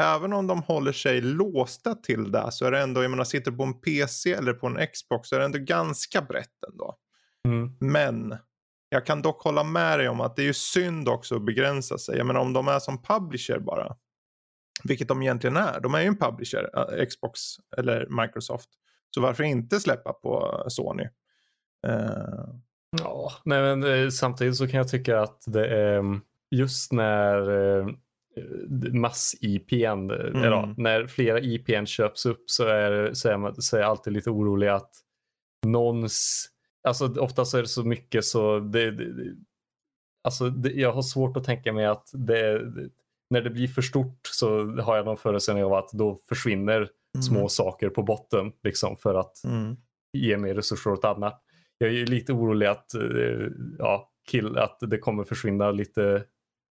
även 0.00 0.32
om 0.32 0.46
de 0.46 0.62
håller 0.62 0.92
sig 0.92 1.20
låsta 1.20 1.94
till 1.94 2.32
det 2.32 2.52
så 2.52 2.66
är 2.66 2.70
det 2.70 2.80
ändå, 2.80 3.02
jag 3.02 3.10
menar 3.10 3.24
sitter 3.24 3.50
på 3.52 3.62
en 3.62 3.80
PC 3.80 4.32
eller 4.32 4.52
på 4.52 4.66
en 4.66 4.86
Xbox 4.86 5.28
så 5.28 5.34
är 5.34 5.38
det 5.38 5.44
ändå 5.44 5.58
ganska 5.58 6.22
brett 6.22 6.64
ändå. 6.70 6.94
Mm. 7.44 7.76
Men 7.80 8.36
jag 8.88 9.06
kan 9.06 9.22
dock 9.22 9.42
hålla 9.42 9.64
med 9.64 9.98
dig 9.98 10.08
om 10.08 10.20
att 10.20 10.36
det 10.36 10.42
är 10.42 10.46
ju 10.46 10.54
synd 10.54 11.08
också 11.08 11.36
att 11.36 11.44
begränsa 11.44 11.98
sig. 11.98 12.16
Jag 12.16 12.26
menar 12.26 12.40
om 12.40 12.52
de 12.52 12.68
är 12.68 12.78
som 12.78 13.02
publisher 13.02 13.58
bara. 13.58 13.96
Vilket 14.84 15.08
de 15.08 15.22
egentligen 15.22 15.56
är. 15.56 15.80
De 15.80 15.94
är 15.94 16.00
ju 16.00 16.06
en 16.06 16.18
publisher, 16.18 16.70
eh, 16.76 17.06
Xbox 17.06 17.40
eller 17.76 18.22
Microsoft. 18.22 18.68
Så 19.14 19.20
varför 19.20 19.44
inte 19.44 19.80
släppa 19.80 20.12
på 20.12 20.64
Sony? 20.68 21.04
Eh, 21.86 22.54
Ja, 22.90 23.32
nej, 23.44 23.62
men 23.62 23.84
eh, 23.84 24.08
samtidigt 24.08 24.56
så 24.56 24.68
kan 24.68 24.78
jag 24.78 24.88
tycka 24.88 25.20
att 25.20 25.42
det 25.46 25.68
är 25.68 25.98
mm, 25.98 26.20
just 26.50 26.92
när 26.92 27.98
mass-IPn, 28.92 30.10
mm. 30.10 30.74
när 30.76 31.06
flera 31.06 31.40
IPn 31.40 31.86
köps 31.86 32.26
upp 32.26 32.50
så 32.50 32.64
är, 32.64 33.12
så, 33.12 33.28
är 33.28 33.36
man, 33.36 33.62
så 33.62 33.76
är 33.76 33.80
jag 33.80 33.90
alltid 33.90 34.12
lite 34.12 34.30
orolig 34.30 34.68
att 34.68 34.90
någons, 35.66 36.46
alltså 36.88 37.20
oftast 37.20 37.54
är 37.54 37.62
det 37.62 37.68
så 37.68 37.84
mycket 37.84 38.24
så 38.24 38.58
det, 38.58 38.90
det, 38.90 39.34
alltså 40.24 40.50
det, 40.50 40.72
jag 40.72 40.92
har 40.92 41.02
svårt 41.02 41.36
att 41.36 41.44
tänka 41.44 41.72
mig 41.72 41.86
att 41.86 42.10
det, 42.12 42.72
när 43.30 43.40
det 43.40 43.50
blir 43.50 43.68
för 43.68 43.82
stort 43.82 44.20
så 44.22 44.66
har 44.66 44.96
jag 44.96 45.04
någon 45.06 45.16
föreställning 45.16 45.64
av 45.64 45.72
att 45.74 45.90
då 45.92 46.18
försvinner 46.28 46.88
små 47.26 47.48
saker 47.48 47.88
på 47.90 48.02
botten 48.02 48.52
liksom 48.62 48.96
för 48.96 49.14
att 49.14 49.44
Mm. 49.44 49.76
ge 50.12 50.36
mer 50.36 50.54
resurser 50.54 50.90
åt 50.92 51.04
annat. 51.04 51.42
Jag 51.78 51.94
är 51.94 52.06
lite 52.06 52.32
orolig 52.32 52.66
att, 52.66 52.94
eh, 52.94 53.00
ja, 53.78 54.10
kill, 54.30 54.58
att 54.58 54.78
det 54.80 54.98
kommer 54.98 55.24
försvinna 55.24 55.70
lite 55.70 56.24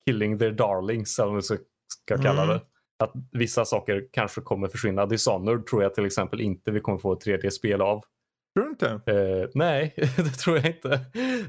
killing 0.09 0.39
their 0.39 0.51
darlings 0.51 1.19
eller 1.19 1.25
vad 1.25 1.33
man 1.33 1.41
ska 1.43 2.17
kalla 2.17 2.43
Mm. 2.43 2.47
det. 2.55 2.61
Att 3.03 3.13
vissa 3.31 3.65
saker 3.65 4.07
kanske 4.11 4.41
kommer 4.41 4.67
försvinna. 4.67 5.05
Dishonored 5.05 5.65
tror 5.65 5.83
jag 5.83 5.93
till 5.95 6.05
exempel 6.05 6.41
inte 6.41 6.71
vi 6.71 6.79
kommer 6.79 6.97
få 6.97 7.13
ett 7.13 7.25
3D-spel 7.25 7.81
av. 7.81 8.03
Tror 8.55 8.65
du 8.65 8.69
inte? 8.69 8.87
Eh, 9.11 9.49
nej, 9.53 9.93
det 10.17 10.29
tror 10.43 10.57
jag 10.57 10.65
inte. 10.65 10.99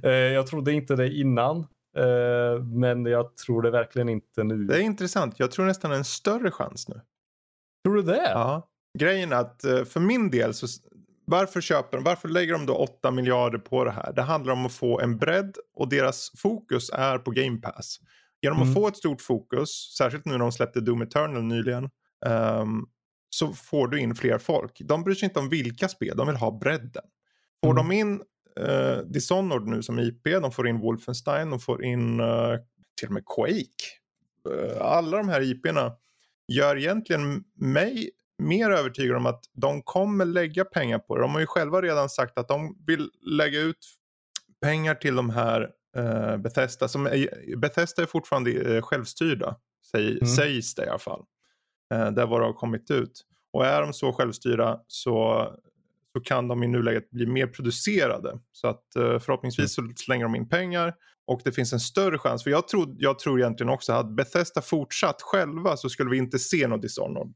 Eh, 0.03 0.11
jag 0.11 0.47
trodde 0.47 0.73
inte 0.73 0.97
det 0.97 1.09
innan. 1.15 1.67
Eh, 1.97 2.63
men 2.65 3.07
jag 3.07 3.37
tror 3.37 3.63
det 3.63 3.71
verkligen 3.71 4.09
inte 4.09 4.45
nu. 4.45 4.65
Det 4.65 4.77
är 4.77 4.81
intressant. 4.81 5.35
Jag 5.39 5.51
tror 5.51 5.67
nästan 5.67 5.93
en 5.93 6.05
större 6.05 6.51
chans 6.51 6.89
nu. 6.89 7.01
Tror 7.85 7.95
du 7.97 8.03
det? 8.03 8.31
Ja. 8.31 8.69
Grejen 8.99 9.33
är 9.33 9.37
att 9.37 9.65
eh, 9.65 9.85
för 9.85 10.01
min 10.01 10.31
del 10.31 10.55
så 10.55 10.67
varför 11.27 11.61
köper 11.61 11.97
de, 11.99 12.05
varför 12.05 12.29
lägger 12.29 12.53
de 12.53 12.67
då 12.67 12.75
8 12.77 13.11
miljarder 13.11 13.59
på 13.59 13.85
det 13.85 13.91
här? 13.91 14.13
Det 14.13 14.23
handlar 14.23 14.53
om 14.53 14.67
att 14.67 14.73
få 14.73 15.01
en 15.01 15.19
bredd 15.19 15.57
och 15.75 15.89
deras 15.89 16.33
fokus 16.37 16.91
är 16.91 17.19
på 17.19 17.31
Game 17.31 17.57
Pass. 17.61 17.99
Genom 18.43 18.59
att 18.59 18.63
Mm. 18.65 18.75
få 18.75 18.89
ett 18.89 18.97
stort 18.97 19.21
fokus, 19.23 19.95
särskilt 19.99 20.25
nu 20.25 20.33
när 20.33 20.39
de 20.39 20.53
släppte 20.53 20.81
Doom 20.81 21.03
Eternal 21.03 21.43
nyligen, 21.43 21.91
ehm, 22.27 22.85
så 23.31 23.53
får 23.53 23.89
du 23.89 24.01
in 24.01 24.15
fler 24.15 24.39
folk. 24.39 24.81
De 24.85 25.03
bryr 25.05 25.15
sig 25.15 25.27
inte 25.27 25.39
om 25.39 25.49
vilka 25.49 25.89
spel, 25.89 26.17
de 26.17 26.27
vill 26.27 26.37
ha 26.37 26.59
bredden. 26.59 27.03
Får 27.65 27.71
Mm. 27.71 27.89
de 27.89 27.95
in 27.95 28.23
uh, 28.61 28.99
Dishonored 28.99 29.67
nu 29.69 29.83
som 29.83 29.99
IP, 29.99 30.25
de 30.25 30.53
får 30.53 30.69
in 30.69 30.81
Wolfenstein, 30.81 31.51
de 31.51 31.61
får 31.61 31.85
in 31.85 32.21
uh, 32.21 32.59
till 33.01 33.09
och 33.09 33.15
med 33.15 33.25
Quake. 33.27 33.85
Uh, 34.49 34.83
alla 34.83 35.17
de 35.17 35.29
här 35.29 35.41
IP'na 35.41 35.93
gör 36.53 36.77
egentligen 36.77 37.45
mig 37.55 38.11
mer 38.39 38.71
övertygad 38.71 39.17
om 39.17 39.27
att 39.27 39.45
de 39.53 39.83
kommer 39.83 40.25
lägga 40.25 40.65
pengar 40.65 40.99
på 40.99 41.17
det. 41.17 41.23
De 41.23 41.33
har 41.33 41.41
ju 41.41 41.47
själva 41.47 41.83
redan 41.83 42.09
sagt 42.09 42.39
att 42.39 42.49
de 42.49 42.77
vill 42.87 43.11
lägga 43.23 43.61
ut 43.61 43.87
pengar 44.63 44.95
till 44.95 45.17
de 45.17 45.31
här 45.31 45.71
uh, 45.97 46.37
Bethesda. 46.37 46.89
Som 46.89 47.07
är, 47.07 47.57
Bethesda 47.57 48.03
är 48.03 48.07
fortfarande 48.07 48.51
uh, 48.51 48.83
självstyrda, 48.83 49.57
säg, 49.91 50.11
mm. 50.11 50.27
sägs 50.27 50.75
det 50.75 50.85
i 50.85 50.89
alla 50.89 50.99
fall. 50.99 51.25
Uh, 51.95 52.11
där 52.11 52.27
var 52.27 52.41
det 52.41 52.47
har 52.47 52.53
kommit 52.53 52.91
ut. 52.91 53.25
Och 53.53 53.67
är 53.67 53.81
de 53.81 53.93
så 53.93 54.13
självstyrda 54.13 54.81
så, 54.87 55.49
så 56.17 56.21
kan 56.21 56.49
de 56.49 56.63
i 56.63 56.67
nuläget 56.67 57.11
bli 57.11 57.27
mer 57.27 57.47
producerade. 57.47 58.39
Så 58.53 58.69
att 58.69 58.85
förhoppningsvis 58.95 59.75
så 59.75 59.93
slänger 59.97 60.25
de 60.25 60.35
in 60.35 60.49
pengar 60.49 60.95
och 61.27 61.41
det 61.45 61.53
finns 61.53 61.73
en 61.73 61.81
större 61.81 62.19
chans. 62.19 62.45
För 62.45 62.51
jag 62.51 62.69
tror, 62.69 62.95
jag 62.99 63.19
tror 63.19 63.41
egentligen 63.41 63.73
också 63.73 63.93
att 63.93 64.17
Bethesda 64.17 64.63
fortsatt 64.63 65.23
själva 65.23 65.77
så 65.77 65.89
skulle 65.89 66.11
vi 66.11 66.19
inte 66.19 66.39
se 66.39 66.67
något 66.67 66.83
Dishonored. 66.83 67.35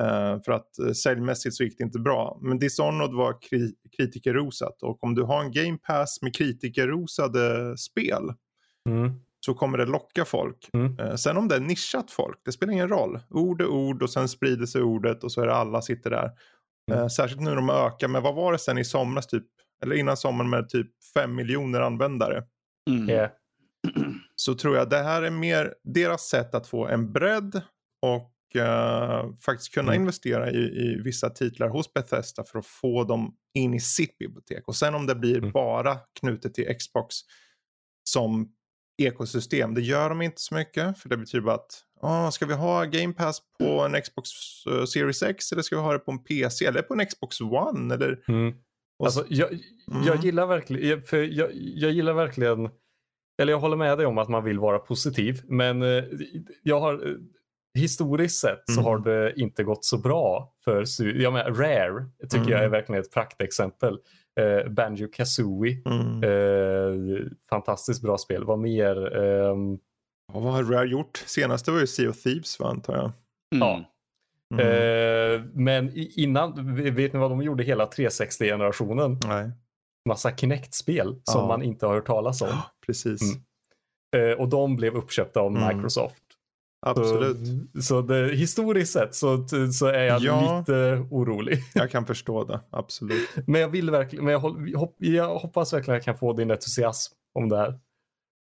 Uh, 0.00 0.42
för 0.42 0.52
att 0.52 0.68
uh, 0.82 0.92
säljmässigt 0.92 1.54
så 1.54 1.64
gick 1.64 1.78
det 1.78 1.84
inte 1.84 1.98
bra. 1.98 2.38
Men 2.42 2.58
Dishonored 2.58 3.12
var 3.12 3.42
kri 3.42 3.74
kritikerrosat 3.96 4.82
och 4.82 5.04
om 5.04 5.14
du 5.14 5.22
har 5.22 5.44
en 5.44 5.52
game 5.52 5.78
pass 5.78 6.22
med 6.22 6.34
kritikerrosade 6.34 7.76
spel 7.78 8.22
mm. 8.88 9.12
så 9.46 9.54
kommer 9.54 9.78
det 9.78 9.86
locka 9.86 10.24
folk. 10.24 10.70
Mm. 10.72 10.98
Uh, 10.98 11.14
sen 11.14 11.36
om 11.36 11.48
det 11.48 11.56
är 11.56 11.60
nischat 11.60 12.10
folk, 12.10 12.40
det 12.44 12.52
spelar 12.52 12.72
ingen 12.72 12.88
roll. 12.88 13.20
Ord 13.30 13.60
är 13.60 13.66
ord 13.66 14.02
och 14.02 14.10
sen 14.10 14.28
sprider 14.28 14.66
sig 14.66 14.82
ordet 14.82 15.24
och 15.24 15.32
så 15.32 15.40
är 15.40 15.46
det 15.46 15.54
alla 15.54 15.82
sitter 15.82 16.10
där. 16.10 16.30
Mm. 16.90 17.10
särskilt 17.10 17.40
nu 17.40 17.50
när 17.50 17.56
de 17.56 17.70
ökar 17.70 18.08
med, 18.08 18.22
vad 18.22 18.34
var 18.34 18.52
det 18.52 18.58
sen 18.58 18.78
i 18.78 18.84
somras 18.84 19.26
typ, 19.26 19.46
eller 19.84 19.96
innan 19.96 20.16
sommaren 20.16 20.50
med 20.50 20.68
typ 20.68 20.86
5 21.14 21.34
miljoner 21.34 21.80
användare. 21.80 22.44
Mm. 22.90 23.08
Yeah. 23.08 23.30
Så 24.36 24.54
tror 24.54 24.76
jag 24.76 24.90
det 24.90 25.02
här 25.02 25.22
är 25.22 25.30
mer 25.30 25.74
deras 25.84 26.28
sätt 26.28 26.54
att 26.54 26.66
få 26.66 26.86
en 26.86 27.12
bredd 27.12 27.62
och 28.02 28.32
uh, 28.56 29.34
faktiskt 29.36 29.74
kunna 29.74 29.92
mm. 29.92 30.02
investera 30.02 30.50
i, 30.50 30.58
i, 30.58 31.02
vissa 31.04 31.30
titlar 31.30 31.68
hos 31.68 31.92
Bethesda 31.92 32.44
för 32.44 32.58
att 32.58 32.66
få 32.66 33.04
dem 33.04 33.36
in 33.54 33.74
i 33.74 33.80
sitt 33.80 34.18
bibliotek. 34.18 34.68
Och 34.68 34.76
sen 34.76 34.94
om 34.94 35.06
det 35.06 35.14
blir 35.14 35.38
mm. 35.38 35.52
bara 35.52 35.98
knutet 36.20 36.54
till 36.54 36.76
Xbox 36.78 37.14
som 38.04 38.52
ekosystem, 39.06 39.74
det 39.74 39.80
gör 39.80 40.08
de 40.08 40.22
inte 40.22 40.40
så 40.40 40.54
mycket. 40.54 40.98
För 40.98 41.08
det 41.08 41.16
betyder 41.16 41.44
bara 41.44 41.54
att 41.54 41.84
oh, 42.02 42.30
ska 42.30 42.46
vi 42.46 42.54
ha 42.54 42.84
Game 42.84 43.12
Pass 43.12 43.42
på 43.58 43.80
en 43.80 44.02
Xbox 44.02 44.30
uh, 44.66 44.84
Series 44.84 45.22
X 45.22 45.52
eller 45.52 45.62
ska 45.62 45.76
vi 45.76 45.82
ha 45.82 45.92
det 45.92 45.98
på 45.98 46.10
en 46.10 46.24
PC 46.24 46.64
eller 46.64 46.82
på 46.82 46.94
en 46.94 47.06
Xbox 47.06 47.40
One? 47.40 47.94
Eller, 47.94 48.24
mm. 48.28 48.54
Alltså, 49.04 49.24
jag, 49.28 49.52
mm. 49.52 50.06
jag, 50.06 50.24
gillar 50.24 50.46
verkligen, 50.46 51.02
för 51.02 51.16
jag, 51.16 51.50
jag 51.54 51.92
gillar 51.92 52.12
verkligen, 52.12 52.68
eller 53.38 53.52
jag 53.52 53.60
håller 53.60 53.76
med 53.76 53.98
dig 53.98 54.06
om 54.06 54.18
att 54.18 54.28
man 54.28 54.44
vill 54.44 54.58
vara 54.58 54.78
positiv, 54.78 55.42
men 55.44 55.82
eh, 55.82 56.04
jag 56.62 56.80
har 56.80 57.08
eh, 57.08 57.14
historiskt 57.74 58.40
sett 58.40 58.62
så 58.66 58.80
mm. 58.80 58.84
har 58.84 58.98
det 58.98 59.40
inte 59.40 59.64
gått 59.64 59.84
så 59.84 59.98
bra 59.98 60.52
för 60.64 60.84
jag 61.22 61.32
menar, 61.32 61.50
Rare 61.50 62.06
tycker 62.22 62.36
mm. 62.36 62.50
jag 62.50 62.58
är 62.58 62.64
mm. 62.64 62.70
verkligen 62.70 63.02
ett 63.02 63.12
praktexempel. 63.12 63.98
Eh, 64.40 64.70
Banjo 64.70 65.08
Kazooie, 65.08 65.82
mm. 65.84 66.22
eh, 66.22 67.26
fantastiskt 67.50 68.02
bra 68.02 68.18
spel. 68.18 68.44
Vad 68.44 68.58
mer? 68.58 69.16
Eh, 69.16 69.56
ja, 70.32 70.40
vad 70.40 70.52
har 70.52 70.64
Rare 70.64 70.88
gjort? 70.88 71.16
Senaste 71.26 71.70
var 71.70 71.80
ju 71.80 71.86
Sea 71.86 72.10
of 72.10 72.22
Thieves 72.22 72.60
va, 72.60 72.68
antar 72.68 72.96
jag. 72.96 73.12
Ja, 73.60 73.84
Mm. 74.52 74.66
Eh, 74.66 75.42
men 75.54 75.90
innan, 75.94 76.74
vet 76.74 77.12
ni 77.12 77.18
vad 77.18 77.30
de 77.30 77.42
gjorde 77.42 77.64
hela 77.64 77.86
360-generationen? 77.86 79.18
Nej. 79.24 79.50
Massa 80.08 80.36
Kinect-spel 80.36 81.20
som 81.24 81.40
ja. 81.40 81.46
man 81.46 81.62
inte 81.62 81.86
har 81.86 81.94
hört 81.94 82.06
talas 82.06 82.42
om. 82.42 82.48
Ja, 82.48 82.62
precis. 82.86 83.22
Mm. 83.22 84.30
Eh, 84.30 84.38
och 84.38 84.48
de 84.48 84.76
blev 84.76 84.94
uppköpta 84.94 85.40
av 85.40 85.56
mm. 85.56 85.76
Microsoft. 85.76 86.21
Absolut. 86.86 87.36
Så, 87.74 87.82
så 87.82 88.02
det, 88.02 88.34
historiskt 88.34 88.92
sett 88.92 89.14
så, 89.14 89.48
så 89.72 89.86
är 89.86 90.04
jag 90.04 90.20
ja, 90.20 90.58
lite 90.58 91.06
orolig. 91.10 91.58
Jag 91.74 91.90
kan 91.90 92.06
förstå 92.06 92.44
det, 92.44 92.60
absolut. 92.70 93.28
men 93.46 93.60
jag 93.60 93.68
vill 93.68 93.90
verkligen, 93.90 94.24
men 94.24 94.32
jag, 94.32 94.94
jag 94.98 95.38
hoppas 95.38 95.72
verkligen 95.72 95.96
att 95.96 96.06
jag 96.06 96.14
kan 96.14 96.18
få 96.18 96.32
din 96.32 96.50
entusiasm 96.50 97.14
om 97.34 97.48
det 97.48 97.56
här. 97.56 97.80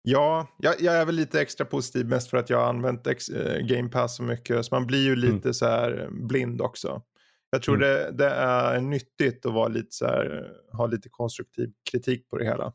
Ja, 0.03 0.47
jag, 0.57 0.81
jag, 0.81 0.95
är 0.95 1.05
väl 1.05 1.15
lite 1.15 1.41
extra 1.41 1.65
positiv 1.65 2.05
mest 2.05 2.29
för 2.29 2.37
att 2.37 2.49
jag 2.49 2.57
har 2.57 2.65
använt 2.65 3.07
ex, 3.07 3.29
äh, 3.29 3.65
Game 3.65 3.89
Pass 3.89 4.15
så 4.15 4.23
mycket. 4.23 4.65
Så 4.65 4.75
man 4.75 4.87
blir 4.87 5.03
ju 5.03 5.15
lite 5.15 5.33
mm. 5.33 5.53
så 5.53 5.65
här 5.65 6.09
blind 6.11 6.61
också. 6.61 7.01
Jag 7.49 7.61
tror 7.61 7.75
mm. 7.75 7.87
det, 7.87 8.11
det, 8.11 8.29
är 8.29 8.81
nyttigt 8.81 9.45
att 9.45 9.53
vara 9.53 9.67
lite 9.67 9.95
så 9.95 10.05
här, 10.05 10.51
ha 10.71 10.85
lite 10.87 11.09
konstruktiv 11.09 11.71
kritik 11.91 12.29
på 12.29 12.37
det 12.37 12.45
hela. 12.45 12.73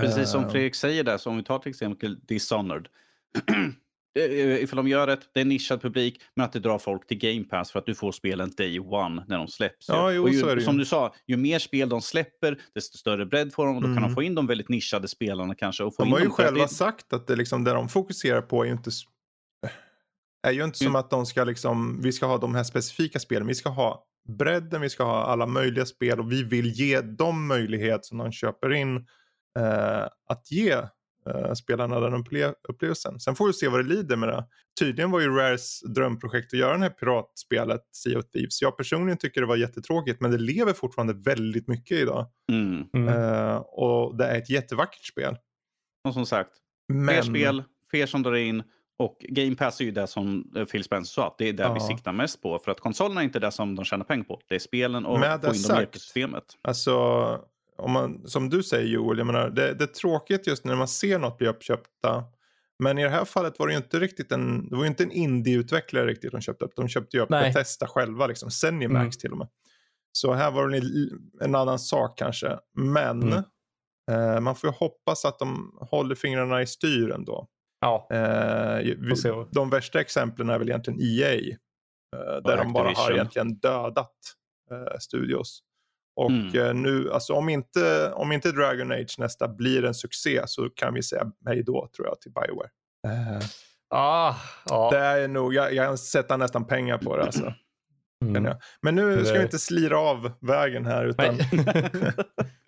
Precis 0.00 0.30
som 0.30 0.44
eh. 0.44 0.50
Fredrik 0.50 0.74
säger 0.74 1.04
där, 1.04 1.18
så 1.18 1.30
om 1.30 1.36
vi 1.36 1.44
tar 1.44 1.58
till 1.58 1.70
exempel 1.70 2.20
Dishonored. 2.20 2.88
Eh, 4.16 4.62
ifall 4.62 4.76
de 4.76 4.88
gör 4.88 5.06
det, 5.06 5.18
det 5.32 5.40
är 5.40 5.44
nischad 5.44 5.82
publik, 5.82 6.20
men 6.34 6.44
att 6.44 6.52
det 6.52 6.58
drar 6.58 6.78
folk 6.78 7.06
till 7.06 7.18
Game 7.18 7.44
Pass 7.44 7.70
för 7.72 7.78
att 7.78 7.86
du 7.86 7.94
får 7.94 8.12
spelen 8.12 8.52
day 8.56 8.80
one 8.80 9.24
när 9.28 9.38
de 9.38 9.48
släpps. 9.48 9.88
Ja, 9.88 10.12
jo, 10.12 10.28
ju, 10.28 10.40
så 10.40 10.48
är 10.48 10.56
det 10.56 10.62
som 10.62 10.76
du 10.76 10.84
sa, 10.84 11.14
ju 11.26 11.36
mer 11.36 11.58
spel 11.58 11.88
de 11.88 12.02
släpper, 12.02 12.58
desto 12.74 12.98
större 12.98 13.26
bredd 13.26 13.52
får 13.52 13.66
de 13.66 13.76
och 13.76 13.82
då 13.82 13.86
mm. 13.86 13.96
kan 13.96 14.02
de 14.02 14.06
mm. 14.06 14.14
få 14.14 14.22
in 14.22 14.34
de 14.34 14.46
väldigt 14.46 14.68
nischade 14.68 15.08
spelarna 15.08 15.54
kanske. 15.54 15.84
Och 15.84 15.94
få 15.96 16.02
de 16.02 16.12
har 16.12 16.20
ju 16.20 16.30
själva 16.30 16.62
det... 16.62 16.68
sagt 16.68 17.12
att 17.12 17.26
det, 17.26 17.36
liksom, 17.36 17.64
det 17.64 17.72
de 17.72 17.88
fokuserar 17.88 18.42
på 18.42 18.62
är 18.62 18.66
ju 18.66 18.72
inte, 18.72 18.90
är 20.46 20.52
ju 20.52 20.64
inte 20.64 20.78
som 20.78 20.86
mm. 20.86 20.96
att 20.96 21.10
de 21.10 21.26
ska 21.26 21.44
liksom, 21.44 22.02
vi 22.02 22.12
ska 22.12 22.26
ha 22.26 22.38
de 22.38 22.54
här 22.54 22.64
specifika 22.64 23.18
spelen, 23.18 23.46
vi 23.46 23.54
ska 23.54 23.68
ha 23.68 24.04
bredden, 24.28 24.80
vi 24.80 24.90
ska 24.90 25.04
ha 25.04 25.24
alla 25.24 25.46
möjliga 25.46 25.86
spel 25.86 26.20
och 26.20 26.32
vi 26.32 26.42
vill 26.42 26.70
ge 26.70 27.00
dem 27.00 27.46
möjlighet 27.46 28.04
som 28.04 28.18
de 28.18 28.32
köper 28.32 28.72
in 28.72 28.96
eh, 29.58 30.04
att 30.28 30.50
ge 30.50 30.76
uh, 31.26 31.52
spelarna 31.52 32.00
den 32.00 32.24
upplevelsen. 32.68 33.20
Sen 33.20 33.36
får 33.36 33.46
vi 33.46 33.52
se 33.52 33.68
vad 33.68 33.80
det 33.80 33.94
lider 33.94 34.16
med 34.16 34.28
det. 34.28 34.44
Tydligen 34.80 35.10
var 35.10 35.20
ju 35.20 35.28
Rares 35.28 35.80
drömprojekt 35.80 36.54
att 36.54 36.58
göra 36.58 36.72
det 36.72 36.82
här 36.82 36.90
piratspelet 36.90 37.80
Sea 37.92 38.18
of 38.18 38.30
Thieves. 38.30 38.62
Jag 38.62 38.76
personligen 38.76 39.18
tycker 39.18 39.40
det 39.40 39.46
var 39.46 39.56
jättetråkigt 39.56 40.20
men 40.20 40.30
det 40.30 40.38
lever 40.38 40.72
fortfarande 40.72 41.14
väldigt 41.14 41.68
mycket 41.68 41.98
idag. 41.98 42.26
Mm. 42.52 42.84
Mm. 42.94 43.08
Uh, 43.08 43.56
och 43.56 44.16
det 44.16 44.26
är 44.26 44.38
ett 44.38 44.50
jättevackert 44.50 45.04
spel. 45.04 45.36
Och 46.04 46.14
som 46.14 46.26
sagt, 46.26 46.50
men... 46.92 47.06
fler 47.06 47.22
spel, 47.22 47.62
fler 47.90 48.06
som 48.06 48.22
drar 48.22 48.34
in 48.34 48.62
och 48.98 49.16
Game 49.28 49.56
Pass 49.56 49.80
är 49.80 49.84
ju 49.84 49.90
det 49.90 50.06
som 50.06 50.52
eh, 50.56 50.64
Phil 50.64 50.84
Spencer 50.84 51.12
sa, 51.12 51.26
att 51.26 51.38
det 51.38 51.48
är 51.48 51.52
det 51.52 51.62
ja. 51.62 51.74
vi 51.74 51.80
siktar 51.80 52.12
mest 52.12 52.42
på. 52.42 52.58
För 52.58 52.70
att 52.70 52.80
konsolerna 52.80 53.20
är 53.20 53.24
inte 53.24 53.38
det 53.38 53.52
som 53.52 53.74
de 53.74 53.84
tjänar 53.84 54.04
pengar 54.04 54.24
på. 54.24 54.40
Det 54.48 54.54
är 54.54 54.58
spelen 54.58 55.06
och 55.06 55.20
Med 55.20 55.40
få 55.40 55.54
in 55.54 55.62
dem 55.62 55.82
i 55.82 55.98
systemet. 55.98 56.44
Alltså, 56.62 56.92
om 57.78 57.92
man, 57.92 58.28
som 58.28 58.50
du 58.50 58.62
säger 58.62 58.86
Joel, 58.86 59.18
jag 59.18 59.26
menar, 59.26 59.50
det, 59.50 59.74
det 59.74 59.84
är 59.84 59.86
tråkigt 59.86 60.46
just 60.46 60.64
när 60.64 60.76
man 60.76 60.88
ser 60.88 61.18
något 61.18 61.38
bli 61.38 61.48
uppköpta. 61.48 62.24
Men 62.78 62.98
i 62.98 63.02
det 63.02 63.10
här 63.10 63.24
fallet 63.24 63.58
var 63.58 63.66
det 63.66 63.72
ju 63.72 63.76
inte 63.76 63.98
riktigt 63.98 64.32
en, 64.32 64.68
det 64.68 64.76
var 64.76 64.84
inte 64.84 65.02
en 65.02 65.12
indie-utvecklare 65.12 66.06
riktigt 66.06 66.32
de 66.32 66.40
köpte 66.40 66.64
upp. 66.64 66.76
De 66.76 66.88
köpte 66.88 67.16
ju 67.16 67.22
upp 67.22 67.30
Nej. 67.30 67.48
Bethesda 67.48 67.86
själva, 67.86 68.26
liksom. 68.26 68.50
Zenimax 68.50 69.02
mm. 69.02 69.10
till 69.10 69.32
och 69.32 69.38
med. 69.38 69.48
Så 70.12 70.32
här 70.32 70.50
var 70.50 70.68
det 70.68 70.82
en 71.44 71.54
annan 71.54 71.78
sak 71.78 72.18
kanske. 72.18 72.58
Men 72.74 73.22
mm. 73.22 73.44
eh, 74.10 74.40
man 74.40 74.56
får 74.56 74.70
ju 74.70 74.74
hoppas 74.76 75.24
att 75.24 75.38
de 75.38 75.78
håller 75.80 76.14
fingrarna 76.14 76.62
i 76.62 76.66
styr 76.66 77.10
ändå. 77.10 77.48
Ja. 77.80 78.08
Eh, 78.10 78.78
vi, 78.78 79.46
de 79.52 79.70
värsta 79.70 80.00
exemplen 80.00 80.50
är 80.50 80.58
väl 80.58 80.68
egentligen 80.68 81.00
EA. 81.00 81.56
Eh, 82.16 82.42
där 82.44 82.56
de 82.56 82.72
bara 82.72 82.92
har 82.94 83.12
egentligen 83.12 83.54
dödat 83.54 84.16
eh, 84.70 84.98
studios. 84.98 85.62
Och 86.16 86.30
mm. 86.30 86.60
Eh, 86.60 86.74
nu, 86.74 87.12
alltså 87.12 87.32
om 87.32 87.48
inte, 87.48 88.12
om 88.12 88.32
inte 88.32 88.52
Dragon 88.52 88.92
Age 88.92 89.16
nästa 89.18 89.48
blir 89.48 89.84
en 89.84 89.94
succé 89.94 90.42
så 90.46 90.70
kan 90.70 90.94
vi 90.94 91.02
säga 91.02 91.32
hej 91.46 91.62
då 91.62 91.88
tror 91.96 92.08
jag 92.08 92.20
till 92.20 92.32
Bioware. 92.32 92.68
Uh, 93.06 93.46
ah, 93.90 94.34
ah. 94.70 94.90
Det 94.90 94.98
är 94.98 95.28
nog, 95.28 95.54
jag, 95.54 95.74
jag 95.74 95.98
sätter 95.98 96.36
nästan 96.36 96.66
pengar 96.66 96.98
på 96.98 97.16
det 97.16 97.22
alltså. 97.22 97.54
Mm. 98.24 98.54
Men 98.82 98.94
nu 98.94 99.24
ska 99.24 99.34
vi 99.34 99.42
inte 99.42 99.58
slira 99.58 99.98
av 99.98 100.32
vägen 100.40 100.86
här 100.86 101.04
utan 101.04 101.38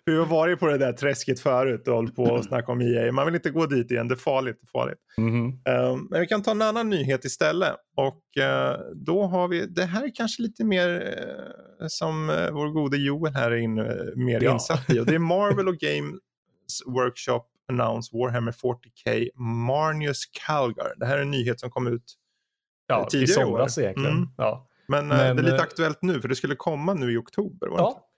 vi 0.09 0.17
har 0.17 0.25
varit 0.25 0.59
på 0.59 0.67
det 0.67 0.77
där 0.77 0.93
träsket 0.93 1.39
förut 1.39 1.87
och 1.87 1.95
hållit 1.95 2.15
på 2.15 2.23
och 2.23 2.45
snackat 2.45 2.69
om 2.69 2.81
EA. 2.81 3.11
Man 3.11 3.25
vill 3.25 3.35
inte 3.35 3.49
gå 3.49 3.65
dit 3.65 3.91
igen, 3.91 4.07
det 4.07 4.13
är 4.13 4.17
farligt. 4.17 4.59
Farligt. 4.71 4.97
Mm. 5.17 5.45
Um, 5.45 6.07
men 6.11 6.21
vi 6.21 6.27
kan 6.27 6.43
ta 6.43 6.51
en 6.51 6.61
annan 6.61 6.89
nyhet 6.89 7.25
istället. 7.25 7.75
Och 7.95 8.23
uh, 8.39 8.93
då 8.95 9.23
har 9.23 9.47
vi, 9.47 9.65
det 9.65 9.85
här 9.85 10.03
är 10.03 10.15
kanske 10.15 10.41
lite 10.41 10.63
mer 10.63 10.89
uh, 11.81 11.87
som 11.87 12.29
uh, 12.29 12.51
vår 12.51 12.67
gode 12.67 12.97
Joel 12.97 13.33
här 13.33 13.51
är 13.51 13.57
inne, 13.57 13.97
mer 14.15 14.43
ja. 14.43 14.53
insatt 14.53 14.89
i. 14.89 14.99
Och 14.99 15.05
det 15.05 15.15
är 15.15 15.19
Marvel 15.19 15.67
och 15.67 15.77
Games 15.77 16.19
Workshop 16.85 17.43
Announce 17.71 18.17
Warhammer 18.17 18.51
40K 18.51 19.29
Marnius 19.67 20.25
Calgar. 20.25 20.93
Det 20.97 21.05
här 21.05 21.17
är 21.17 21.21
en 21.21 21.31
nyhet 21.31 21.59
som 21.59 21.69
kom 21.69 21.87
ut 21.87 22.15
ja, 22.87 23.07
tidigare 23.09 23.31
i 23.31 23.33
somras 23.33 23.77
egentligen. 23.77 24.17
Mm. 24.17 24.29
Ja. 24.37 24.67
Men, 24.87 25.07
Men, 25.07 25.35
det 25.35 25.41
är 25.41 25.45
lite 25.45 25.61
aktuellt 25.61 26.01
nu 26.01 26.21
för 26.21 26.27
det 26.27 26.35
skulle 26.35 26.55
komma 26.55 26.93
nu 26.93 27.13
i 27.13 27.17
oktober. 27.17 27.67
ja, 27.71 28.08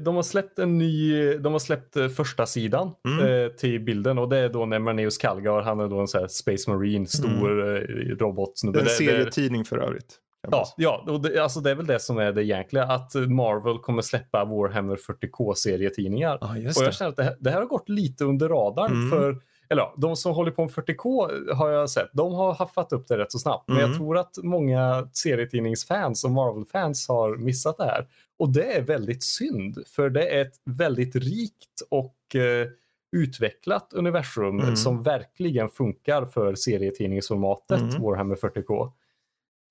de 0.00 0.16
har 0.16 0.22
släppt 0.22 0.58
en 0.58 0.78
ny, 0.78 1.34
de 1.34 1.52
har 1.52 1.60
släppt 1.60 1.96
eh, 1.96 2.08
första 2.08 2.46
sidan 2.46 2.90
mm. 3.08 3.26
Eh, 3.26 3.48
till 3.48 3.80
bilden 3.80 4.18
och 4.18 4.28
det 4.28 4.38
är 4.38 4.48
då 4.48 4.66
när 4.66 4.78
Marneus 4.78 5.18
Kalgar, 5.18 5.62
han 5.62 5.80
är 5.80 5.88
då 5.88 6.00
en 6.00 6.08
sån 6.08 6.20
här 6.20 6.28
Space 6.28 6.70
Marine, 6.70 7.06
stor 7.06 7.60
mm. 7.60 8.18
robotsnubbe. 8.18 8.78
Det 8.78 8.84
är 8.84 8.90
en 8.90 8.96
serietidning 8.96 9.64
för 9.64 9.78
övrigt. 9.78 10.18
Ja, 10.50 10.64
ja 10.76 11.04
och 11.08 11.22
det, 11.22 11.38
alltså 11.38 11.60
det 11.60 11.70
är 11.70 11.74
väl 11.74 11.86
det 11.86 12.00
som 12.00 12.18
är 12.18 12.32
det 12.32 12.44
egentliga. 12.44 12.84
Att 12.84 13.14
Marvel 13.14 13.78
kommer 13.78 14.02
släppa 14.02 14.44
Warhammer 14.44 14.96
40K-serietidningar. 14.96 16.38
Ah, 16.40 16.50
och 16.50 16.84
jag 16.84 16.94
känner 16.94 17.10
att 17.10 17.16
det 17.16 17.24
här, 17.24 17.36
det 17.40 17.50
här, 17.50 17.58
har 17.58 17.66
gått 17.66 17.88
lite 17.88 18.24
under 18.24 18.48
radarn. 18.48 18.92
Mm. 18.92 19.10
för 19.10 19.36
eller 19.70 19.82
ja, 19.82 19.94
de 19.96 20.16
som 20.16 20.32
håller 20.32 20.50
på 20.50 20.62
med 20.62 20.70
40K 20.70 21.30
har 21.54 21.70
jag 21.70 21.90
sett, 21.90 22.08
de 22.12 22.34
har 22.34 22.54
haffat 22.54 22.92
upp 22.92 23.08
det 23.08 23.18
rätt 23.18 23.32
så 23.32 23.38
snabbt. 23.38 23.68
Men 23.68 23.76
Mm. 23.76 23.90
jag 23.90 23.98
tror 23.98 24.18
att 24.18 24.38
många 24.42 25.08
serietidningsfans 25.12 26.24
och 26.24 26.30
Marvel-fans 26.30 27.08
har 27.08 27.36
missat 27.36 27.76
det 27.76 27.84
här. 27.84 28.06
Och 28.40 28.52
det 28.52 28.76
är 28.76 28.82
väldigt 28.82 29.22
synd, 29.22 29.78
för 29.86 30.10
det 30.10 30.28
är 30.28 30.40
ett 30.42 30.54
väldigt 30.64 31.16
rikt 31.16 31.80
och 31.90 32.36
eh, 32.36 32.68
utvecklat 33.16 33.92
universum 33.92 34.60
Mm. 34.60 34.76
som 34.76 35.02
verkligen 35.02 35.68
funkar 35.68 36.24
för 36.26 36.54
serietidningsformatet 36.54 37.80
Mm. 37.80 38.02
Warhammer 38.02 38.36
40K. 38.36 38.92